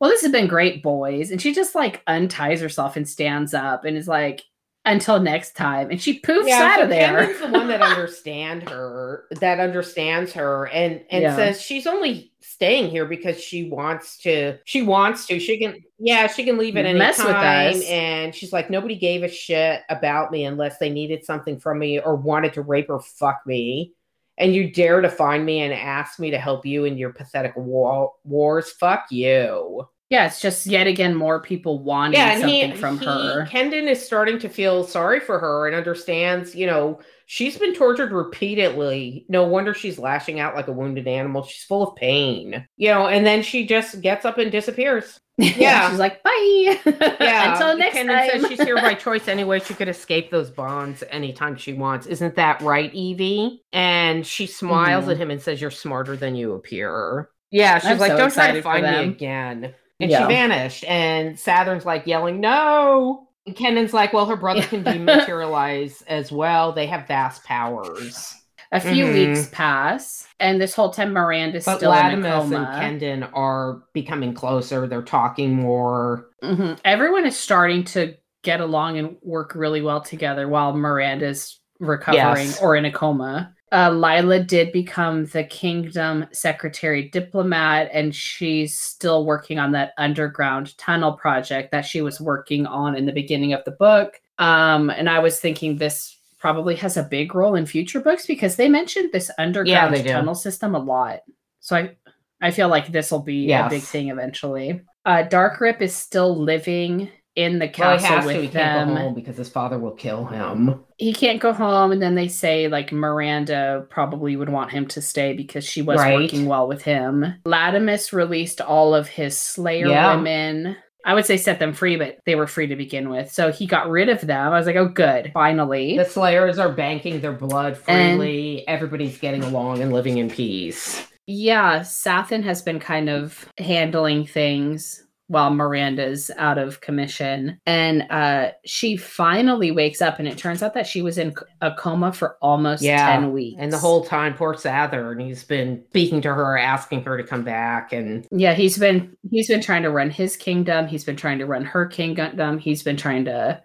well, 0.00 0.10
this 0.10 0.22
has 0.22 0.32
been 0.32 0.48
great, 0.48 0.82
boys. 0.82 1.30
And 1.30 1.40
she 1.40 1.54
just 1.54 1.74
like 1.74 2.02
unties 2.06 2.60
herself 2.60 2.96
and 2.96 3.08
stands 3.08 3.54
up 3.54 3.84
and 3.84 3.96
is 3.96 4.08
like, 4.08 4.42
until 4.84 5.20
next 5.20 5.54
time. 5.56 5.90
And 5.90 6.00
she 6.00 6.20
poofs 6.20 6.50
out 6.50 6.76
so 6.76 6.82
of 6.84 6.88
there. 6.88 7.18
Kenden's 7.26 7.40
the 7.40 7.48
one 7.48 7.68
that 7.68 7.82
understand 7.82 8.68
her, 8.68 9.26
that 9.40 9.60
understands 9.60 10.32
her, 10.32 10.66
and 10.68 11.02
and 11.10 11.22
Yeah. 11.22 11.36
says 11.36 11.60
she's 11.60 11.86
only 11.86 12.32
staying 12.40 12.90
here 12.90 13.04
because 13.06 13.40
she 13.40 13.68
wants 13.70 14.18
to. 14.18 14.58
She 14.64 14.82
wants 14.82 15.26
to. 15.26 15.38
She 15.38 15.58
can. 15.58 15.76
Yeah, 15.98 16.26
she 16.26 16.44
can 16.44 16.58
leave 16.58 16.76
at 16.76 16.84
any 16.86 16.98
Mess 16.98 17.18
time. 17.18 17.80
And 17.88 18.34
she's 18.34 18.52
like, 18.52 18.70
nobody 18.70 18.96
gave 18.96 19.22
a 19.22 19.28
shit 19.28 19.82
about 19.88 20.32
me 20.32 20.44
unless 20.44 20.78
they 20.78 20.90
needed 20.90 21.24
something 21.24 21.60
from 21.60 21.78
me 21.78 22.00
or 22.00 22.16
wanted 22.16 22.52
to 22.54 22.62
rape 22.62 22.90
or 22.90 23.00
fuck 23.00 23.42
me. 23.46 23.92
And 24.38 24.54
you 24.54 24.72
dare 24.72 25.00
to 25.02 25.10
find 25.10 25.44
me 25.46 25.60
and 25.60 25.72
ask 25.74 26.18
me 26.18 26.30
to 26.30 26.38
help 26.38 26.64
you 26.66 26.86
in 26.86 26.96
your 26.98 27.12
pathetic 27.12 27.54
war- 27.54 28.14
wars? 28.24 28.70
Fuck 28.72 29.06
you. 29.12 29.86
Yeah, 30.12 30.26
it's 30.26 30.42
just 30.42 30.66
yet 30.66 30.86
again 30.86 31.14
more 31.14 31.40
people 31.40 31.82
wanting 31.82 32.20
yeah, 32.20 32.38
something 32.38 32.72
he, 32.72 32.76
from 32.76 32.98
he- 32.98 33.06
her. 33.06 33.46
Kenden 33.50 33.88
is 33.88 34.04
starting 34.04 34.38
to 34.40 34.48
feel 34.50 34.84
sorry 34.84 35.20
for 35.20 35.38
her 35.38 35.66
and 35.66 35.74
understands, 35.74 36.54
you 36.54 36.66
know, 36.66 37.00
she's 37.24 37.56
been 37.56 37.74
tortured 37.74 38.12
repeatedly. 38.12 39.24
No 39.30 39.44
wonder 39.46 39.72
she's 39.72 39.98
lashing 39.98 40.38
out 40.38 40.54
like 40.54 40.68
a 40.68 40.72
wounded 40.72 41.08
animal. 41.08 41.44
She's 41.44 41.64
full 41.64 41.82
of 41.88 41.96
pain, 41.96 42.66
you 42.76 42.90
know, 42.90 43.06
and 43.06 43.24
then 43.24 43.42
she 43.42 43.66
just 43.66 44.02
gets 44.02 44.26
up 44.26 44.36
and 44.36 44.52
disappears. 44.52 45.18
Yeah. 45.38 45.88
she's 45.88 45.98
like, 45.98 46.22
bye. 46.22 46.78
Yeah, 47.18 47.52
until 47.54 47.78
next 47.78 47.96
Kenden 47.96 48.08
time. 48.08 48.40
says 48.42 48.48
she's 48.50 48.62
here 48.62 48.76
by 48.76 48.92
choice 49.06 49.28
anyway. 49.28 49.60
She 49.60 49.72
could 49.72 49.88
escape 49.88 50.30
those 50.30 50.50
bonds 50.50 51.02
anytime 51.08 51.56
she 51.56 51.72
wants. 51.72 52.06
Isn't 52.06 52.36
that 52.36 52.60
right, 52.60 52.92
Evie? 52.92 53.62
And 53.72 54.26
she 54.26 54.46
smiles 54.46 55.06
Mhm. 55.06 55.12
at 55.12 55.16
him 55.16 55.30
and 55.30 55.40
says, 55.40 55.58
"You're 55.58 55.70
smarter 55.70 56.16
than 56.16 56.34
you 56.34 56.52
appear." 56.52 57.30
Yeah, 57.50 57.78
she's 57.78 57.92
I'm 57.92 57.98
like, 57.98 58.10
so 58.12 58.18
"Don't 58.18 58.32
try 58.32 58.52
to 58.52 58.60
find 58.60 58.84
me 58.84 59.04
again." 59.14 59.74
And 60.02 60.10
Yeah. 60.10 60.26
she 60.28 60.34
vanished. 60.34 60.84
And 60.84 61.38
Sathan's 61.38 61.84
like 61.86 62.06
yelling, 62.06 62.40
"No!" 62.40 63.28
And 63.46 63.56
Kenden's 63.56 63.92
like, 63.94 64.12
"Well, 64.12 64.26
her 64.26 64.36
brother 64.36 64.62
can 64.62 64.84
dematerialize 64.84 66.02
as 66.06 66.30
well. 66.32 66.72
They 66.72 66.86
have 66.86 67.06
vast 67.08 67.44
powers." 67.44 68.34
a 68.74 68.80
few 68.80 69.04
Mhm. 69.04 69.12
weeks 69.12 69.50
pass, 69.52 70.26
and 70.40 70.58
this 70.58 70.74
whole 70.74 70.88
time 70.88 71.12
Miranda's 71.12 71.66
But 71.66 71.76
still 71.76 71.92
in 71.92 71.98
a 71.98 72.02
Latimus 72.26 72.40
coma. 72.40 72.56
and 72.80 73.00
Kenden 73.02 73.28
are 73.34 73.82
becoming 73.92 74.32
closer. 74.32 74.86
They're 74.86 75.02
talking 75.02 75.52
more. 75.56 76.28
Mhm. 76.42 76.78
Everyone 76.82 77.26
is 77.26 77.38
starting 77.38 77.84
to 77.84 78.14
get 78.42 78.62
along 78.62 78.96
and 78.96 79.16
work 79.20 79.52
really 79.54 79.82
well 79.82 80.00
together 80.00 80.48
while 80.48 80.72
Miranda's 80.72 81.60
recovering 81.80 82.46
Yes. 82.46 82.62
or 82.62 82.74
in 82.74 82.86
a 82.86 82.90
coma. 82.90 83.52
Uh, 83.72 83.90
Lila 83.90 84.40
did 84.40 84.70
become 84.70 85.24
the 85.26 85.44
kingdom 85.44 86.26
secretary 86.30 87.08
diplomat, 87.08 87.88
and 87.90 88.14
she's 88.14 88.78
still 88.78 89.24
working 89.24 89.58
on 89.58 89.72
that 89.72 89.94
underground 89.96 90.76
tunnel 90.76 91.12
project 91.12 91.72
that 91.72 91.86
she 91.86 92.02
was 92.02 92.20
working 92.20 92.66
on 92.66 92.94
in 92.94 93.06
the 93.06 93.12
beginning 93.12 93.54
of 93.54 93.64
the 93.64 93.70
book. 93.70 94.20
Um, 94.38 94.90
and 94.90 95.08
I 95.08 95.20
was 95.20 95.40
thinking 95.40 95.76
this 95.76 96.18
probably 96.38 96.74
has 96.76 96.98
a 96.98 97.02
big 97.02 97.34
role 97.34 97.54
in 97.54 97.64
future 97.64 98.00
books 98.00 98.26
because 98.26 98.56
they 98.56 98.68
mentioned 98.68 99.10
this 99.10 99.30
underground 99.38 99.94
do. 99.94 100.02
tunnel 100.04 100.34
system 100.34 100.74
a 100.74 100.78
lot. 100.78 101.20
So 101.60 101.76
I, 101.76 101.96
I 102.42 102.50
feel 102.50 102.68
like 102.68 102.92
this 102.92 103.10
will 103.10 103.20
be 103.20 103.52
a 103.52 103.68
big 103.70 103.82
thing 103.82 104.10
eventually. 104.10 104.82
Uh, 105.06 105.24
Darkrip 105.24 105.80
is 105.80 105.94
still 105.94 106.36
living 106.36 107.08
in 107.34 107.58
the 107.58 107.70
Well, 107.78 107.96
he 107.98 108.04
castle. 108.04 108.30
He 108.30 108.40
with 108.42 108.52
them. 108.52 109.14
because 109.14 109.36
his 109.36 109.48
father 109.48 109.78
will 109.78 109.92
kill 109.92 110.26
him. 110.26 110.84
He 110.98 111.12
can't 111.14 111.40
go 111.40 111.52
home, 111.52 111.90
and 111.92 112.02
then 112.02 112.14
they 112.14 112.28
say 112.28 112.68
like 112.68 112.92
Miranda 112.92 113.86
probably 113.90 114.36
would 114.36 114.50
want 114.50 114.70
him 114.70 114.86
to 114.88 115.00
stay 115.02 115.32
because 115.32 115.64
she 115.64 115.82
was 115.82 115.98
Right. 115.98 116.14
working 116.14 116.46
well 116.46 116.68
with 116.68 116.82
him. 116.82 117.34
Latimus 117.46 118.12
released 118.12 118.60
all 118.60 118.94
of 118.94 119.08
his 119.08 119.36
Slayer 119.38 119.88
Yeah. 119.88 120.14
women. 120.16 120.76
I 121.04 121.14
would 121.14 121.26
say 121.26 121.36
set 121.36 121.58
them 121.58 121.72
free, 121.72 121.96
but 121.96 122.18
they 122.26 122.36
were 122.36 122.46
free 122.46 122.68
to 122.68 122.76
begin 122.76 123.08
with. 123.08 123.32
So 123.32 123.50
he 123.50 123.66
got 123.66 123.88
rid 123.90 124.08
of 124.08 124.20
them. 124.20 124.52
I 124.52 124.56
was 124.56 124.66
like, 124.66 124.76
oh, 124.76 124.86
good, 124.86 125.32
finally. 125.34 125.96
The 125.98 126.04
Slayers 126.04 126.60
are 126.60 126.68
banking 126.70 127.20
their 127.20 127.32
blood 127.32 127.76
And- 127.88 128.18
freely. 128.20 128.62
Everybody's 128.68 129.18
getting 129.18 129.42
along 129.42 129.80
and 129.82 129.92
living 129.92 130.18
in 130.18 130.30
peace. 130.30 131.04
Yeah, 131.26 131.80
Sathan 131.80 132.44
has 132.44 132.62
been 132.62 132.78
kind 132.78 133.08
of 133.08 133.48
handling 133.58 134.26
things 134.26 135.02
while 135.32 135.48
Miranda's 135.50 136.30
out 136.36 136.58
of 136.58 136.82
commission. 136.82 137.58
And 137.64 138.02
uh 138.10 138.50
she 138.66 138.98
finally 138.98 139.70
wakes 139.70 140.02
up 140.02 140.18
and 140.18 140.28
it 140.28 140.36
turns 140.36 140.62
out 140.62 140.74
that 140.74 140.86
she 140.86 141.00
was 141.00 141.16
in 141.16 141.34
a 141.62 141.72
coma 141.74 142.12
for 142.12 142.36
almost 142.42 142.82
Yeah, 142.82 143.06
10 143.20 143.32
weeks. 143.32 143.56
And 143.58 143.72
the 143.72 143.78
whole 143.78 144.04
time, 144.04 144.34
poor 144.34 144.54
Sathan, 144.54 145.24
he's 145.24 145.42
been 145.42 145.82
speaking 145.88 146.20
to 146.20 146.34
her, 146.34 146.58
asking 146.58 147.04
her 147.04 147.16
to 147.16 147.24
come 147.24 147.44
back. 147.44 147.94
And 147.94 148.26
Yeah, 148.30 148.52
he's 148.52 148.76
been 148.76 149.16
he's 149.30 149.48
been 149.48 149.62
trying 149.62 149.82
to 149.84 149.90
run 149.90 150.10
his 150.10 150.36
kingdom, 150.36 150.86
he's 150.86 151.04
been 151.04 151.16
trying 151.16 151.38
to 151.38 151.46
run 151.46 151.64
her 151.64 151.86
kingdom, 151.86 152.58
he's 152.58 152.82
been 152.82 152.98
trying 152.98 153.24
to 153.24 153.62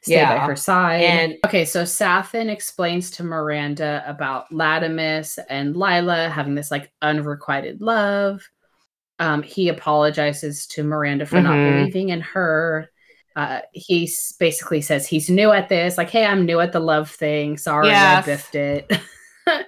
stay 0.00 0.24
by 0.24 0.38
her 0.38 0.56
side. 0.56 1.02
and- 1.02 1.34
okay, 1.46 1.64
so 1.64 1.82
Sathan 1.84 2.48
explains 2.50 3.10
to 3.12 3.22
Miranda 3.22 4.02
about 4.06 4.50
Latimus 4.50 5.38
and 5.48 5.76
Lila 5.76 6.28
having 6.28 6.56
this 6.56 6.70
like 6.72 6.90
unrequited 7.02 7.80
love. 7.80 8.42
Um, 9.18 9.42
he 9.42 9.68
apologizes 9.68 10.66
to 10.68 10.84
Miranda 10.84 11.26
for 11.26 11.40
not 11.40 11.54
Mhm. 11.56 11.78
believing 11.78 12.08
in 12.10 12.20
her. 12.20 12.90
Uh, 13.34 13.60
he 13.72 14.10
basically 14.38 14.80
says 14.80 15.06
he's 15.06 15.30
new 15.30 15.52
at 15.52 15.68
this, 15.68 15.96
like, 15.98 16.10
hey, 16.10 16.24
I'm 16.24 16.44
new 16.44 16.60
at 16.60 16.72
the 16.72 16.80
love 16.80 17.10
thing. 17.10 17.56
Sorry, 17.56 17.88
Yes. 17.88 18.24
I 18.24 18.26
biffed 18.26 18.54
it. 18.54 18.92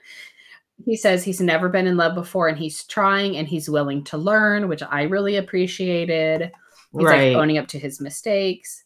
he 0.84 0.96
says 0.96 1.22
he's 1.22 1.40
never 1.40 1.68
been 1.68 1.86
in 1.86 1.96
love 1.96 2.14
before 2.14 2.48
and 2.48 2.58
he's 2.58 2.84
trying 2.84 3.36
and 3.36 3.46
he's 3.46 3.68
willing 3.68 4.02
to 4.04 4.16
learn, 4.16 4.68
which 4.68 4.82
I 4.82 5.02
really 5.02 5.36
appreciated. 5.36 6.50
He's 6.92 7.04
right. 7.04 7.34
like 7.34 7.42
owning 7.42 7.58
up 7.58 7.68
to 7.68 7.78
his 7.78 8.00
mistakes. 8.00 8.84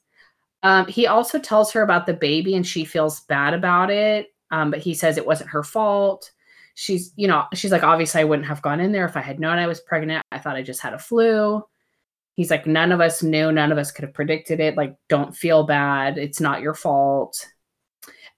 Um, 0.62 0.86
he 0.86 1.06
also 1.06 1.38
tells 1.38 1.72
her 1.72 1.82
about 1.82 2.06
the 2.06 2.14
baby 2.14 2.54
and 2.54 2.66
she 2.66 2.84
feels 2.84 3.20
bad 3.20 3.54
about 3.54 3.90
it. 3.90 4.34
Um, 4.50 4.70
but 4.70 4.80
he 4.80 4.94
says 4.94 5.16
it 5.16 5.26
wasn't 5.26 5.50
her 5.50 5.62
fault. 5.62 6.30
She's, 6.74 7.12
you 7.16 7.28
know, 7.28 7.44
she's 7.54 7.72
like, 7.72 7.82
obviously, 7.82 8.20
I 8.20 8.24
wouldn't 8.24 8.48
have 8.48 8.62
gone 8.62 8.80
in 8.80 8.92
there 8.92 9.04
if 9.04 9.16
I 9.16 9.20
had 9.20 9.40
known 9.40 9.58
I 9.58 9.66
was 9.66 9.80
pregnant. 9.80 10.24
I 10.32 10.38
thought 10.38 10.56
I 10.56 10.62
just 10.62 10.80
had 10.80 10.94
a 10.94 10.98
flu. 10.98 11.62
He's 12.34 12.50
like, 12.50 12.66
none 12.66 12.90
of 12.90 13.00
us 13.00 13.22
knew, 13.22 13.52
none 13.52 13.70
of 13.70 13.78
us 13.78 13.92
could 13.92 14.04
have 14.04 14.14
predicted 14.14 14.58
it. 14.58 14.76
Like, 14.76 14.96
don't 15.08 15.36
feel 15.36 15.64
bad. 15.64 16.18
It's 16.18 16.40
not 16.40 16.62
your 16.62 16.74
fault. 16.74 17.46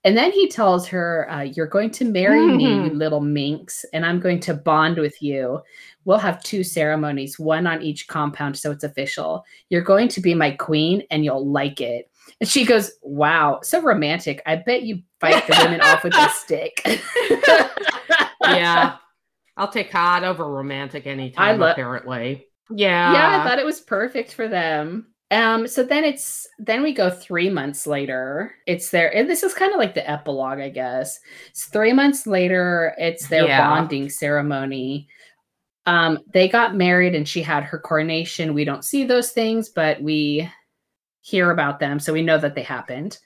And 0.07 0.17
then 0.17 0.31
he 0.31 0.49
tells 0.49 0.87
her, 0.87 1.29
uh, 1.31 1.43
You're 1.43 1.67
going 1.67 1.91
to 1.91 2.05
marry 2.05 2.47
me, 2.47 2.85
you 2.85 2.91
little 2.95 3.21
minx, 3.21 3.85
and 3.93 4.07
I'm 4.07 4.21
going 4.21 4.39
to 4.41 4.55
bond 4.55 4.99
with 4.99 5.21
you. 5.21 5.61
We'll 6.05 6.19
have 6.19 6.43
two 6.45 6.63
ceremonies, 6.63 7.41
one 7.41 7.67
on 7.67 7.83
each 7.83 8.07
compound, 8.07 8.57
so 8.57 8.71
it's 8.71 8.85
official. 8.85 9.45
You're 9.69 9.83
going 9.83 10.07
to 10.09 10.21
be 10.21 10.33
my 10.33 10.53
queen, 10.53 11.03
and 11.11 11.25
you'll 11.25 11.51
like 11.51 11.81
it. 11.81 12.09
And 12.41 12.49
she 12.49 12.65
goes, 12.65 12.93
Wow, 13.03 13.59
so 13.65 13.83
romantic. 13.83 14.43
I 14.47 14.57
bet 14.57 14.83
you 14.83 15.03
fight 15.21 15.45
the 15.49 15.59
women 15.61 15.81
off 15.81 16.05
with 16.05 16.15
a 16.15 16.29
stick. 16.35 16.87
yeah. 18.55 18.97
I'll 19.56 19.68
take 19.73 19.90
hot 19.90 20.23
over 20.23 20.44
romantic 20.44 21.06
anytime, 21.06 21.43
I 21.43 21.52
lo- 21.52 21.70
apparently. 21.73 22.47
Yeah. 22.70 23.12
yeah, 23.12 23.40
I 23.40 23.48
thought 23.48 23.59
it 23.59 23.64
was 23.64 23.81
perfect 23.81 24.35
for 24.35 24.48
them. 24.48 25.06
Um, 25.31 25.66
so 25.66 25.82
then 25.82 26.05
it's 26.05 26.47
then 26.59 26.82
we 26.82 26.93
go 26.93 27.10
three 27.10 27.48
months 27.51 27.86
later. 27.86 28.55
It's 28.66 28.90
their 28.90 29.14
and 29.14 29.28
this 29.28 29.43
is 29.43 29.55
kind 29.55 29.73
of 29.73 29.78
like 29.78 29.94
the 29.94 30.09
epilogue, 30.09 30.59
I 30.60 30.68
guess. 30.68 31.18
It's 31.51 31.64
three 31.66 31.93
months 31.93 32.27
later, 32.27 32.94
it's 32.98 33.28
their 33.28 33.47
Yeah. 33.47 33.66
bonding 33.66 34.09
ceremony. 34.10 35.09
Um, 35.86 36.18
they 36.32 36.48
got 36.48 36.77
married 36.77 37.14
and 37.14 37.28
she 37.28 37.43
had 37.43 37.64
her 37.64 37.78
coronation. 37.78 38.55
We 38.55 38.64
don't 38.64 38.85
see 38.85 39.05
those 39.05 39.31
things, 39.31 39.68
but 39.68 40.02
we 40.02 40.48
hear 41.23 41.51
about 41.51 41.81
them, 41.81 41.98
so 41.98 42.12
we 42.12 42.23
know 42.23 42.39
that 42.39 42.55
they 42.55 42.62
happened. 42.62 43.18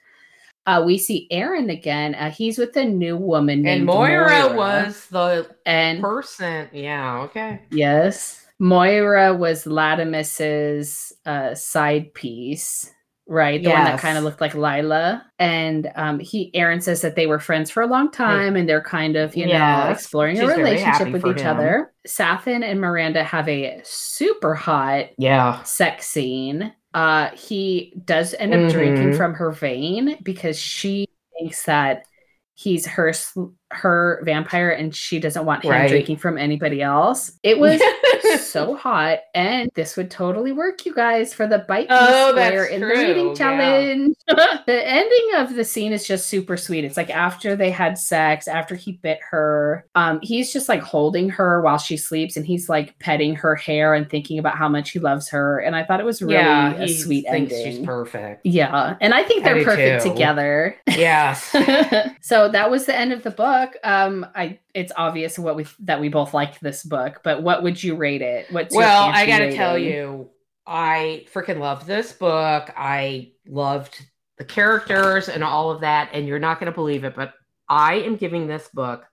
Uh, 0.67 0.83
we 0.85 0.97
see 0.97 1.27
Aaron 1.31 1.69
again. 1.69 2.13
Uh, 2.15 2.29
he's 2.29 2.57
with 2.57 2.75
a 2.77 2.85
new 2.85 3.17
woman 3.17 3.55
and 3.59 3.63
named 3.63 3.85
Moira, 3.85 4.53
was 4.55 5.07
the 5.07 5.49
and 5.65 6.01
person. 6.01 6.69
Yeah, 6.71 7.21
okay. 7.21 7.61
Yes. 7.71 8.45
Moira 8.59 9.33
was 9.33 9.65
Latimus's 9.65 11.13
uh, 11.25 11.55
side 11.55 12.13
piece, 12.13 12.91
right? 13.27 13.63
The 13.63 13.71
one 13.71 13.83
that 13.85 13.99
kind 13.99 14.19
of 14.19 14.23
looked 14.23 14.39
like 14.39 14.53
Lila. 14.53 15.25
And 15.39 15.91
um, 15.95 16.19
he, 16.19 16.53
Aaron 16.53 16.79
says 16.79 17.01
that 17.01 17.15
they 17.15 17.25
were 17.25 17.39
friends 17.39 17.71
for 17.71 17.81
a 17.81 17.87
long 17.87 18.11
time 18.11 18.55
and 18.55 18.69
they're 18.69 18.83
kind 18.83 19.15
of, 19.15 19.35
you 19.35 19.47
know, 19.47 19.87
exploring 19.89 20.37
a 20.37 20.41
She's 20.41 20.49
very 20.49 20.63
relationship 20.63 21.11
with 21.11 21.25
each 21.25 21.41
him. 21.41 21.57
other. 21.57 21.93
Sathan 22.07 22.63
and 22.63 22.79
Miranda 22.79 23.23
have 23.23 23.49
a 23.49 23.81
super 23.83 24.53
hot 24.53 25.05
Yeah. 25.17 25.63
sex 25.63 26.05
scene. 26.07 26.71
Uh, 26.93 27.29
he 27.35 27.93
does 28.03 28.33
end 28.33 28.53
up 28.53 28.71
drinking 28.71 29.11
Mhm. 29.11 29.17
from 29.17 29.33
her 29.35 29.51
vein 29.51 30.17
because 30.23 30.59
she 30.59 31.07
thinks 31.37 31.63
that 31.65 32.03
he's 32.53 32.85
her 32.85 33.13
sl- 33.13 33.51
her 33.71 34.21
vampire 34.23 34.69
and 34.71 34.95
she 34.95 35.19
doesn't 35.19 35.45
want 35.45 35.63
him 35.63 35.71
Right. 35.71 35.89
drinking 35.89 36.17
from 36.17 36.37
anybody 36.37 36.81
else. 36.81 37.31
It 37.43 37.59
was 37.59 37.81
so 38.41 38.75
hot 38.75 39.19
and 39.33 39.69
this 39.75 39.95
would 39.97 40.11
totally 40.11 40.51
work 40.51 40.85
you 40.85 40.93
guys 40.93 41.33
for 41.33 41.47
the 41.47 41.59
bite 41.59 41.87
Oh, 41.89 42.31
square 42.31 42.65
in 42.65 42.81
the 42.81 42.87
true, 42.87 42.97
reading 42.97 43.27
yeah. 43.29 43.33
challenge. 43.33 44.15
the 44.65 44.87
ending 44.87 45.29
of 45.37 45.55
the 45.55 45.63
scene 45.63 45.93
is 45.93 46.05
just 46.07 46.27
super 46.27 46.57
sweet. 46.57 46.83
It's 46.83 46.97
like 46.97 47.09
after 47.09 47.55
they 47.55 47.71
had 47.71 47.97
sex, 47.97 48.47
after 48.47 48.75
he 48.75 48.93
bit 48.93 49.19
her, 49.29 49.85
um 49.95 50.19
he's 50.21 50.51
just 50.53 50.67
like 50.69 50.81
holding 50.81 51.29
her 51.29 51.61
while 51.61 51.77
she 51.77 51.97
sleeps 51.97 52.37
and 52.37 52.45
he's 52.45 52.69
like 52.69 52.97
petting 52.99 53.35
her 53.35 53.55
hair 53.55 53.93
and 53.93 54.09
thinking 54.09 54.37
about 54.39 54.57
how 54.57 54.67
much 54.69 54.91
he 54.91 54.99
loves 54.99 55.29
her 55.29 55.59
and 55.59 55.75
I 55.75 55.83
thought 55.83 55.99
it 55.99 56.05
was 56.05 56.21
really 56.21 56.33
yeah, 56.35 56.73
a 56.75 56.87
sweet 56.87 57.25
ending. 57.27 57.49
she's 57.77 57.85
perfect. 57.85 58.41
yeah, 58.45 58.95
and 59.01 59.13
I 59.13 59.23
think 59.23 59.45
I 59.45 59.53
they're 59.53 59.63
perfect 59.63 60.03
too. 60.03 60.09
together. 60.11 60.75
Yes. 60.87 61.43
so 62.21 62.49
that 62.49 62.69
was 62.69 62.85
the 62.85 62.95
end 62.97 63.13
of 63.13 63.23
the 63.23 63.31
book. 63.31 63.60
Um, 63.83 64.25
I 64.35 64.59
it's 64.73 64.91
obvious 64.95 65.37
what 65.37 65.55
we 65.55 65.65
that 65.79 65.99
we 65.99 66.09
both 66.09 66.33
liked 66.33 66.61
this 66.61 66.83
book, 66.83 67.21
but 67.23 67.43
what 67.43 67.63
would 67.63 67.81
you 67.81 67.95
rate 67.95 68.21
it? 68.21 68.47
What's 68.51 68.73
your 68.73 68.83
well, 68.83 69.09
I 69.13 69.25
got 69.25 69.39
to 69.39 69.53
tell 69.53 69.77
you, 69.77 70.29
I 70.65 71.25
freaking 71.33 71.59
love 71.59 71.85
this 71.85 72.13
book. 72.13 72.71
I 72.77 73.31
loved 73.47 74.05
the 74.37 74.45
characters 74.45 75.29
and 75.29 75.43
all 75.43 75.71
of 75.71 75.81
that. 75.81 76.09
And 76.13 76.27
you're 76.27 76.39
not 76.39 76.59
going 76.59 76.71
to 76.71 76.75
believe 76.75 77.03
it, 77.03 77.15
but 77.15 77.33
I 77.67 77.95
am 77.95 78.15
giving 78.15 78.47
this 78.47 78.67
book 78.73 79.05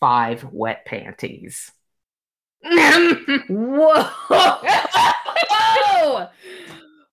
five 0.00 0.44
wet 0.44 0.84
panties. 0.84 1.70
Whoa! 3.48 4.08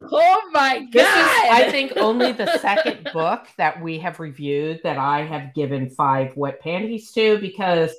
oh 0.01 0.49
my 0.51 0.79
god! 0.79 0.91
This 0.91 1.07
is, 1.07 1.49
I 1.51 1.67
think, 1.71 1.93
only 1.97 2.31
the 2.31 2.57
second 2.59 3.09
book 3.13 3.47
that 3.57 3.81
we 3.81 3.99
have 3.99 4.19
reviewed 4.19 4.81
that 4.83 4.97
I 4.97 5.23
have 5.23 5.53
given 5.53 5.89
five 5.89 6.35
wet 6.35 6.59
panties 6.59 7.11
to 7.13 7.37
because 7.39 7.93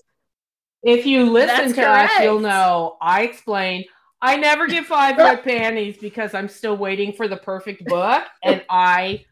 if 0.83 1.07
you 1.07 1.31
listen 1.31 1.73
That's 1.73 1.74
to 1.74 1.89
us, 1.89 2.11
you'll 2.20 2.41
know 2.41 2.97
I 3.01 3.23
explained 3.23 3.87
I 4.23 4.37
never 4.37 4.69
give 4.69 4.87
five 4.87 5.16
wet 5.16 5.45
panties 5.45 5.97
because 5.99 6.33
I'm 6.33 6.49
still 6.49 6.77
waiting 6.77 7.12
for 7.12 7.27
the 7.27 7.37
perfect 7.37 7.85
book, 7.87 8.24
and 8.43 8.65
I 8.70 9.24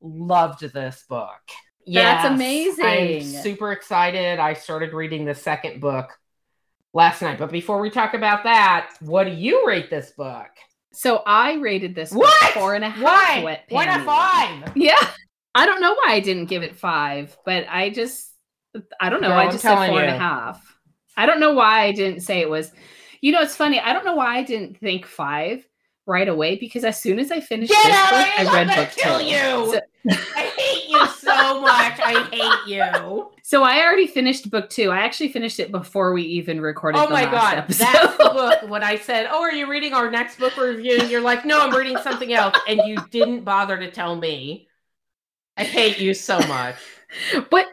loved 0.00 0.60
this 0.60 1.04
book. 1.08 1.40
Yeah, 1.84 2.22
that's 2.22 2.34
amazing. 2.34 2.84
I'm 2.84 3.22
super 3.22 3.72
excited. 3.72 4.38
I 4.38 4.54
started 4.54 4.92
reading 4.92 5.24
the 5.24 5.34
second 5.34 5.80
book 5.80 6.18
last 6.92 7.22
night. 7.22 7.38
But 7.38 7.50
before 7.50 7.80
we 7.80 7.90
talk 7.90 8.14
about 8.14 8.44
that, 8.44 8.90
what 9.00 9.24
do 9.24 9.30
you 9.30 9.66
rate 9.66 9.90
this 9.90 10.10
book? 10.10 10.48
So 10.92 11.22
I 11.26 11.54
rated 11.54 11.94
this 11.94 12.12
What? 12.12 12.52
four 12.54 12.74
and 12.74 12.84
a 12.84 12.90
half 12.90 13.02
Why? 13.02 13.44
wet 13.44 13.64
Why 13.68 13.84
not 13.84 14.04
five? 14.04 14.72
Yeah. 14.76 14.96
I 15.54 15.66
don't 15.66 15.80
know 15.80 15.94
why 15.94 16.08
I 16.10 16.20
didn't 16.20 16.46
give 16.46 16.62
it 16.62 16.76
five, 16.76 17.36
but 17.44 17.66
I 17.68 17.90
just 17.90 18.32
I 19.00 19.10
don't 19.10 19.20
know. 19.20 19.28
Girl, 19.28 19.38
I 19.38 19.46
just 19.50 19.62
said 19.62 19.88
four 19.88 20.00
and 20.00 20.14
a 20.14 20.18
half. 20.18 20.64
I 21.16 21.26
don't 21.26 21.40
know 21.40 21.52
why 21.54 21.82
I 21.82 21.92
didn't 21.92 22.20
say 22.20 22.40
it 22.40 22.48
was 22.50 22.70
you 23.20 23.32
know, 23.32 23.40
it's 23.42 23.56
funny. 23.56 23.80
I 23.80 23.92
don't 23.92 24.04
know 24.04 24.14
why 24.14 24.36
I 24.36 24.42
didn't 24.44 24.78
think 24.78 25.04
five 25.04 25.66
right 26.06 26.28
away 26.28 26.56
because 26.56 26.84
as 26.84 27.00
soon 27.02 27.18
as 27.18 27.30
I 27.32 27.40
finished 27.40 27.72
Get 27.72 27.84
this 27.86 27.94
out 27.96 28.10
book, 28.10 28.28
I 28.38 28.60
I'm 28.60 28.68
read 28.68 28.76
book 28.76 28.90
kill 28.96 29.18
two. 29.18 29.24
you. 29.26 29.72
So, 29.72 29.80
I 30.36 30.42
hate 30.56 30.76
you 30.76 30.77
so 31.48 31.60
much. 31.60 32.00
I 32.00 32.28
hate 32.30 32.72
you. 32.72 33.30
so 33.42 33.62
I 33.62 33.82
already 33.82 34.06
finished 34.06 34.50
book 34.50 34.70
two. 34.70 34.90
I 34.90 34.98
actually 34.98 35.32
finished 35.32 35.60
it 35.60 35.70
before 35.70 36.12
we 36.12 36.22
even 36.22 36.60
recorded. 36.60 36.98
Oh 36.98 37.06
the 37.06 37.12
my 37.14 37.24
god, 37.24 37.58
episode. 37.58 37.84
that's 37.84 38.16
the 38.18 38.30
book. 38.30 38.68
When 38.70 38.82
I 38.82 38.96
said, 38.96 39.28
"Oh, 39.30 39.42
are 39.42 39.52
you 39.52 39.68
reading 39.70 39.92
our 39.94 40.10
next 40.10 40.38
book 40.38 40.56
review?" 40.56 40.98
and 41.00 41.10
you're 41.10 41.20
like, 41.20 41.44
"No, 41.44 41.60
I'm 41.60 41.74
reading 41.74 41.98
something 41.98 42.32
else," 42.32 42.56
and 42.68 42.80
you 42.84 42.98
didn't 43.10 43.44
bother 43.44 43.78
to 43.78 43.90
tell 43.90 44.16
me. 44.16 44.68
I 45.56 45.64
hate 45.64 45.98
you 45.98 46.14
so 46.14 46.38
much. 46.38 46.76
but 47.50 47.66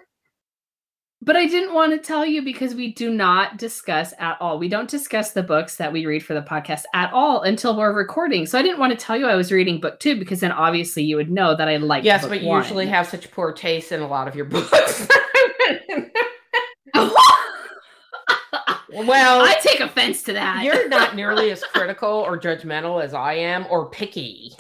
but 1.25 1.35
I 1.35 1.47
didn't 1.47 1.73
want 1.73 1.91
to 1.91 1.97
tell 1.97 2.23
you 2.23 2.43
because 2.43 2.75
we 2.75 2.93
do 2.93 3.11
not 3.11 3.57
discuss 3.57 4.13
at 4.19 4.37
all. 4.39 4.59
We 4.59 4.69
don't 4.69 4.89
discuss 4.89 5.31
the 5.31 5.41
books 5.41 5.75
that 5.77 5.91
we 5.91 6.05
read 6.05 6.23
for 6.23 6.35
the 6.35 6.41
podcast 6.43 6.83
at 6.93 7.11
all 7.11 7.41
until 7.41 7.75
we're 7.75 7.93
recording. 7.93 8.45
So 8.45 8.59
I 8.59 8.61
didn't 8.61 8.77
want 8.79 8.91
to 8.91 8.97
tell 8.97 9.17
you 9.17 9.25
I 9.25 9.35
was 9.35 9.51
reading 9.51 9.81
book 9.81 9.99
two 9.99 10.19
because 10.19 10.39
then 10.39 10.51
obviously 10.51 11.01
you 11.03 11.15
would 11.15 11.31
know 11.31 11.55
that 11.55 11.67
I 11.67 11.77
like. 11.77 12.03
Yes, 12.03 12.27
but 12.27 12.41
you 12.41 12.49
one. 12.49 12.61
usually 12.61 12.85
have 12.85 13.07
such 13.07 13.31
poor 13.31 13.51
taste 13.51 13.91
in 13.91 14.01
a 14.01 14.07
lot 14.07 14.27
of 14.27 14.35
your 14.35 14.45
books. 14.45 15.07
well, 18.93 19.41
I 19.41 19.55
take 19.61 19.79
offense 19.79 20.21
to 20.23 20.33
that. 20.33 20.63
you're 20.63 20.87
not 20.87 21.15
nearly 21.15 21.49
as 21.49 21.63
critical 21.63 22.09
or 22.09 22.39
judgmental 22.39 23.03
as 23.03 23.15
I 23.15 23.33
am, 23.33 23.65
or 23.71 23.89
picky. 23.89 24.51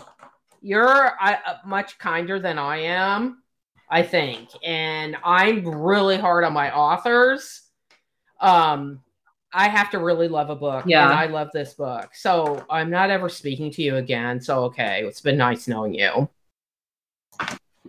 You're 0.61 1.11
uh, 1.21 1.37
uh, 1.45 1.57
much 1.63 1.99
kinder 1.99 2.39
than 2.39 2.57
I 2.57 2.77
am, 2.77 3.43
I 3.89 4.01
think, 4.03 4.49
and 4.63 5.15
I'm 5.23 5.67
really 5.67 6.17
hard 6.17 6.43
on 6.43 6.53
my 6.53 6.73
authors. 6.75 7.61
Um, 8.41 9.01
I 9.53 9.69
have 9.69 9.89
to 9.91 9.99
really 9.99 10.27
love 10.27 10.49
a 10.49 10.55
book, 10.55 10.85
Yeah. 10.87 11.05
and 11.09 11.13
I 11.17 11.27
love 11.27 11.49
this 11.53 11.73
book, 11.75 12.09
so 12.13 12.65
I'm 12.69 12.89
not 12.89 13.09
ever 13.09 13.29
speaking 13.29 13.71
to 13.71 13.81
you 13.81 13.95
again. 13.97 14.41
So 14.41 14.63
okay, 14.65 15.03
it's 15.05 15.21
been 15.21 15.37
nice 15.37 15.67
knowing 15.67 15.93
you. 15.93 16.27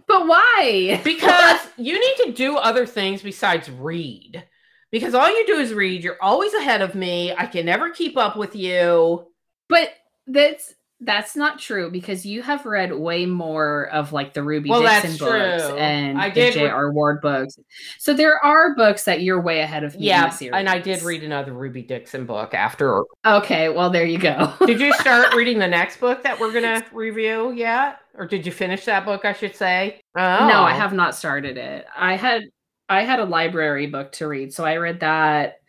but 0.07 0.27
why? 0.27 1.01
because 1.05 1.61
you 1.77 1.99
need 1.99 2.25
to 2.27 2.33
do 2.33 2.57
other 2.57 2.87
things 2.87 3.23
besides 3.23 3.71
read. 3.71 4.45
Because 4.93 5.15
all 5.15 5.29
you 5.29 5.47
do 5.47 5.57
is 5.57 5.75
read. 5.75 6.05
You're 6.05 6.23
always 6.23 6.55
ahead 6.55 6.81
of 6.81 6.95
me. 6.95 7.35
I 7.37 7.47
can 7.47 7.67
never 7.67 7.91
keep 7.91 8.17
up 8.17 8.37
with 8.37 8.55
you. 8.55 9.27
But 9.69 9.93
that's 10.29 10.75
that's 11.01 11.37
not 11.37 11.59
true 11.59 11.91
because 11.91 12.25
you 12.25 12.43
have 12.43 12.65
read 12.65 12.93
way 12.95 13.27
more 13.27 13.89
of 13.93 14.13
like 14.13 14.33
the 14.33 14.43
Ruby 14.43 14.71
Well, 14.71 14.81
Dixon 14.81 15.11
books 15.19 15.67
true. 15.67 15.77
and 15.77 16.19
I 16.19 16.31
the 16.31 16.51
J.R. 16.53 16.91
Ward 16.91 17.21
books. 17.21 17.59
So 17.99 18.15
there 18.15 18.43
are 18.43 18.75
books 18.75 19.05
that 19.05 19.21
you're 19.21 19.41
way 19.41 19.61
ahead 19.61 19.85
of 19.85 19.93
me. 19.93 19.97
in 19.97 20.01
the 20.01 20.07
Yeah, 20.07 20.31
series. 20.31 20.59
and 20.59 20.69
I 20.69 20.79
did 20.79 21.03
read 21.03 21.23
another 21.23 21.53
Ruby 21.53 21.83
Dixon 21.83 22.25
book 22.25 22.55
after. 22.55 23.05
Okay, 23.27 23.69
well 23.69 23.91
there 23.91 24.07
you 24.07 24.19
go. 24.19 24.55
Did 24.67 24.81
you 24.81 24.93
start 24.95 25.35
reading 25.35 25.59
the 25.59 25.69
next 25.69 26.01
book 26.01 26.23
that 26.23 26.41
we're 26.41 26.53
gonna 26.53 26.85
review 26.93 27.53
yet, 27.53 27.99
or 28.15 28.27
did 28.27 28.47
you 28.47 28.53
finish 28.53 28.87
that 28.87 29.05
book? 29.05 29.25
I 29.27 29.35
should 29.35 29.55
say. 29.55 30.01
Oh. 30.17 30.49
No, 30.49 30.63
I 30.63 30.73
oh. 30.73 30.79
have 30.79 30.95
not 30.95 31.15
started 31.15 31.59
it. 31.59 31.85
I 31.95 32.17
had 32.17 32.43
I 32.89 33.03
had 33.03 33.19
a 33.21 33.25
library 33.25 33.87
book 33.89 34.13
to 34.13 34.29
read, 34.29 34.55
so 34.55 34.65
I 34.65 34.77
read 34.77 35.01
that. 35.01 35.61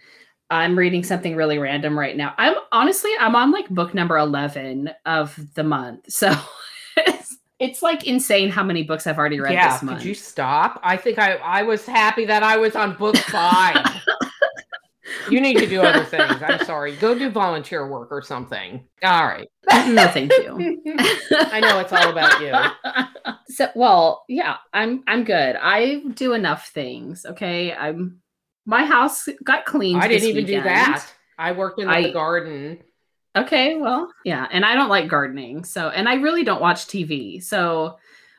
I'm 0.49 0.77
reading 0.77 1.03
something 1.03 1.35
really 1.35 1.57
random 1.57 1.97
right 1.97 2.15
now. 2.15 2.33
I'm 2.37 2.55
honestly 2.71 3.11
I'm 3.19 3.35
on 3.35 3.51
like 3.51 3.67
book 3.69 3.93
number 3.93 4.17
11 4.17 4.89
of 5.05 5.37
the 5.55 5.63
month. 5.63 6.05
So 6.09 6.33
it's, 6.97 7.37
it's 7.59 7.81
like 7.83 8.07
insane 8.07 8.49
how 8.49 8.63
many 8.63 8.83
books 8.83 9.05
I've 9.07 9.17
already 9.19 9.39
read 9.39 9.53
Yeah, 9.53 9.73
this 9.73 9.83
month. 9.83 9.99
could 9.99 10.07
you 10.07 10.15
stop? 10.15 10.79
I 10.83 10.97
think 10.97 11.19
I 11.19 11.35
I 11.35 11.63
was 11.63 11.85
happy 11.85 12.25
that 12.25 12.43
I 12.43 12.57
was 12.57 12.75
on 12.75 12.95
book 12.95 13.17
five. 13.17 13.85
You 15.29 15.41
need 15.41 15.57
to 15.57 15.67
do 15.67 15.81
other 15.81 16.03
things. 16.03 16.41
I'm 16.41 16.63
sorry. 16.65 16.95
Go 16.97 17.17
do 17.17 17.29
volunteer 17.29 17.87
work 17.87 18.09
or 18.11 18.21
something. 18.21 18.85
All 19.03 19.25
right. 19.25 19.47
no, 19.87 20.07
thank 20.07 20.31
you. 20.31 20.81
I 21.31 21.59
know 21.59 21.79
it's 21.79 21.91
all 21.93 22.09
about 22.09 22.41
you. 22.41 22.53
So, 23.49 23.69
well, 23.75 24.23
yeah, 24.27 24.57
I'm 24.73 25.03
I'm 25.07 25.23
good. 25.23 25.55
I 25.61 26.01
do 26.13 26.33
enough 26.33 26.67
things. 26.69 27.25
Okay, 27.25 27.73
I'm. 27.73 28.19
My 28.67 28.85
house 28.85 29.27
got 29.43 29.65
cleaned. 29.65 30.01
I 30.01 30.07
didn't 30.07 30.27
even 30.27 30.45
do 30.45 30.61
that. 30.61 31.07
I 31.39 31.53
worked 31.53 31.79
in 31.79 31.87
I- 31.87 32.03
the 32.03 32.11
garden. 32.11 32.79
Okay, 33.35 33.77
well, 33.77 34.11
yeah, 34.25 34.47
and 34.51 34.65
I 34.65 34.73
don't 34.73 34.89
like 34.89 35.07
gardening, 35.07 35.63
so 35.63 35.89
and 35.89 36.09
I 36.09 36.15
really 36.15 36.43
don't 36.43 36.59
watch 36.59 36.87
TV. 36.87 37.41
So 37.43 37.97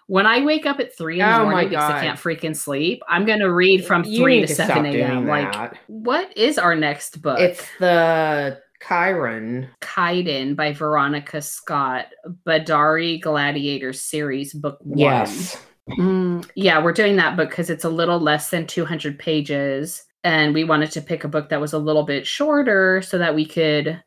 when 0.08 0.26
I 0.26 0.44
wake 0.44 0.66
up 0.66 0.80
at 0.80 0.96
three 0.96 1.20
in 1.20 1.26
the 1.26 1.32
Oh 1.32 1.44
my 1.44 1.50
morning 1.50 1.68
because 1.68 1.90
I 1.90 2.00
can't 2.00 2.18
freaking 2.18 2.56
sleep, 2.56 3.00
I'm 3.08 3.24
gonna 3.24 3.52
read 3.52 3.86
from 3.86 4.02
You 4.04 4.18
three 4.18 4.40
need 4.40 4.48
to 4.48 4.54
seven 4.56 4.86
a.m. 4.86 5.28
Like, 5.28 5.76
what 5.86 6.36
is 6.36 6.58
our 6.58 6.74
next 6.74 7.22
book? 7.22 7.38
It's 7.38 7.64
the 7.78 8.60
Chiron. 8.86 9.68
Kaiden 9.80 10.56
by 10.56 10.72
Veronica 10.72 11.42
Scott, 11.42 12.06
Badari 12.44 13.20
Gladiator 13.20 13.92
series, 13.92 14.52
book 14.52 14.78
one. 14.82 14.98
Yes. 14.98 15.62
Mm, 15.90 16.48
yeah, 16.56 16.82
we're 16.82 16.92
doing 16.92 17.16
that 17.16 17.36
book 17.36 17.50
because 17.50 17.70
it's 17.70 17.84
a 17.84 17.88
little 17.88 18.18
less 18.18 18.50
than 18.50 18.66
200 18.66 19.18
pages. 19.18 20.04
And 20.24 20.52
we 20.52 20.64
wanted 20.64 20.90
to 20.92 21.00
pick 21.00 21.24
a 21.24 21.28
book 21.28 21.48
that 21.48 21.60
was 21.60 21.72
a 21.72 21.78
little 21.78 22.02
bit 22.02 22.26
shorter 22.26 23.02
so 23.02 23.18
that 23.18 23.34
we 23.34 23.46
could 23.46 24.02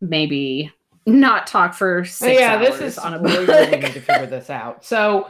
maybe 0.00 0.72
not 1.06 1.46
talk 1.46 1.74
for 1.74 2.04
six 2.04 2.40
yeah, 2.40 2.56
hours 2.56 2.68
this 2.68 2.80
is 2.80 2.98
on 2.98 3.14
a 3.14 3.18
we 3.22 3.30
book. 3.30 3.48
really 3.48 3.70
need 3.70 3.92
to 3.92 4.00
figure 4.00 4.26
this 4.26 4.50
out. 4.50 4.84
So 4.84 5.28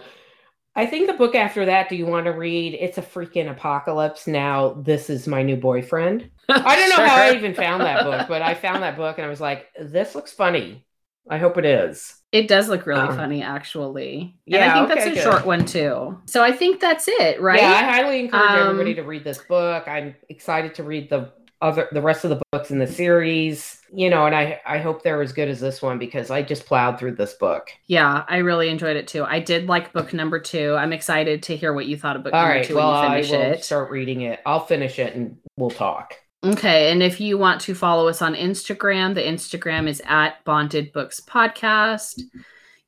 I 0.75 0.85
think 0.87 1.07
the 1.07 1.15
book 1.15 1.35
after 1.35 1.65
that, 1.65 1.89
do 1.89 1.97
you 1.97 2.07
want 2.07 2.27
to 2.27 2.33
read 2.33 2.75
It's 2.75 2.99
a 2.99 3.03
Freaking 3.03 3.51
Apocalypse? 3.51 4.27
Now, 4.27 4.75
this 4.75 5.09
is 5.09 5.27
my 5.27 5.43
new 5.43 5.57
boyfriend. 5.57 6.31
I 6.51 6.77
don't 6.77 6.91
know 6.91 7.07
how 7.07 7.23
I 7.23 7.33
even 7.35 7.55
found 7.55 7.83
that 7.83 8.05
book, 8.05 8.29
but 8.29 8.43
I 8.43 8.55
found 8.55 8.83
that 8.83 8.97
book 8.97 9.17
and 9.17 9.27
I 9.27 9.31
was 9.31 9.41
like, 9.41 9.67
this 9.81 10.15
looks 10.15 10.33
funny. 10.33 10.85
I 11.29 11.39
hope 11.39 11.59
it 11.59 11.65
is. 11.65 12.15
It 12.33 12.49
does 12.49 12.69
look 12.69 12.87
really 12.87 13.01
Um, 13.01 13.17
funny, 13.17 13.43
actually. 13.43 14.35
and 14.47 14.55
yeah, 14.55 14.71
I 14.71 14.75
think 14.79 14.91
okay, 14.91 14.95
that's 14.95 15.07
a 15.11 15.15
good. 15.15 15.23
short 15.33 15.47
one 15.47 15.65
too. 15.65 16.21
So 16.27 16.43
I 16.45 16.53
think 16.53 16.81
that's 16.81 17.09
it, 17.09 17.41
right? 17.41 17.61
Yeah, 17.61 17.71
I 17.71 17.83
highly 17.83 18.21
encourage 18.21 18.51
Um, 18.51 18.59
everybody 18.71 18.95
to 18.95 19.03
read 19.03 19.25
this 19.25 19.39
book. 19.39 19.89
I'm 19.89 20.15
excited 20.29 20.75
to 20.77 20.83
read 20.85 21.09
the 21.11 21.31
other 21.63 21.89
the 21.91 22.03
rest 22.03 22.23
of 22.25 22.31
the 22.31 22.41
books 22.53 22.71
in 22.71 22.79
the 22.79 22.87
series. 22.87 23.81
You 23.93 24.11
know, 24.11 24.27
and 24.27 24.35
I 24.37 24.61
I 24.67 24.79
hope 24.79 25.03
they're 25.03 25.23
as 25.23 25.33
good 25.33 25.49
as 25.49 25.59
this 25.59 25.81
one 25.81 25.99
because 25.99 26.31
I 26.31 26.43
just 26.43 26.67
plowed 26.67 26.99
through 26.99 27.13
this 27.13 27.33
book. 27.35 27.71
Yeah, 27.87 28.25
I 28.29 28.39
really 28.39 28.69
enjoyed 28.69 28.97
it 28.97 29.09
too. 29.09 29.25
I 29.25 29.41
did 29.41 29.67
like 29.67 29.93
book 29.93 30.13
number 30.13 30.39
two. 30.39 30.75
I'm 30.75 30.93
excited 30.93 31.43
to 31.45 31.57
hear 31.57 31.73
what 31.73 31.87
you 31.87 31.97
thought 31.97 32.17
of 32.17 32.23
book 32.25 32.35
All 32.35 32.41
number 32.43 32.57
right, 32.57 32.65
two 32.67 32.75
well, 32.77 32.93
when 32.93 33.11
I 33.11 33.17
will 33.17 33.23
finish 33.25 33.33
it. 33.59 33.65
start 33.65 33.91
reading 33.91 34.21
it. 34.21 34.41
I'll 34.45 34.65
finish 34.67 34.99
it 34.99 35.15
and 35.15 35.39
we'll 35.57 35.71
talk. 35.71 36.15
Okay, 36.53 36.93
and 36.93 37.03
if 37.03 37.21
you 37.21 37.39
want 37.39 37.61
to 37.63 37.75
follow 37.75 38.09
us 38.09 38.23
on 38.23 38.35
Instagram, 38.35 39.15
the 39.15 39.23
Instagram 39.23 39.89
is 39.89 40.01
at 40.07 40.45
Bonded 40.45 40.93
Books 40.93 41.21
Podcast. 41.21 42.21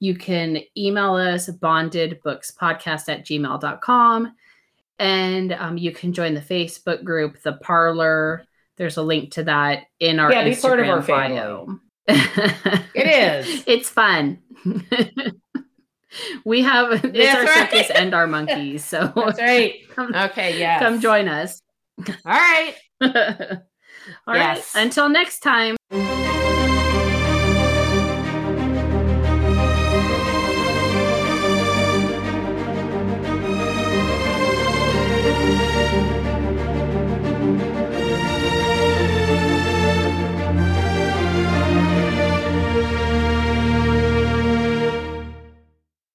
You 0.00 0.14
can 0.16 0.58
email 0.76 1.14
us 1.14 1.48
bondedbookspodcast 1.50 3.08
at 3.08 3.24
gmail.com. 3.26 4.32
And 5.00 5.52
um, 5.54 5.78
you 5.78 5.92
can 5.92 6.12
join 6.12 6.34
the 6.34 6.40
Facebook 6.40 7.02
group, 7.04 7.40
The 7.42 7.54
Parlor. 7.54 8.44
There's 8.76 8.96
a 8.96 9.02
link 9.02 9.32
to 9.32 9.44
that 9.44 9.84
in 9.98 10.20
our 10.20 10.30
Yeah, 10.30 10.44
be 10.44 10.50
Instagram 10.50 10.62
part 10.62 10.80
of 10.80 10.88
our 10.88 11.02
bio. 11.02 11.78
It 12.94 13.06
is. 13.46 13.64
It's 13.66 13.88
fun. 13.88 14.38
we 16.44 16.62
have 16.62 16.92
it's 16.92 17.16
That's 17.16 17.36
our 17.38 17.44
right. 17.44 17.70
circus 17.70 17.90
and 17.90 18.14
our 18.14 18.26
monkeys. 18.28 18.84
So 18.84 19.12
That's 19.14 19.38
right. 19.40 19.74
come, 19.94 20.14
Okay, 20.14 20.58
yeah. 20.60 20.78
come 20.78 21.00
join 21.00 21.28
us. 21.28 21.60
All 22.06 22.14
right. 22.26 22.74
All 23.02 24.34
right. 24.34 24.56
Yes. 24.56 24.72
Until 24.74 25.08
next 25.08 25.40
time. 25.40 25.76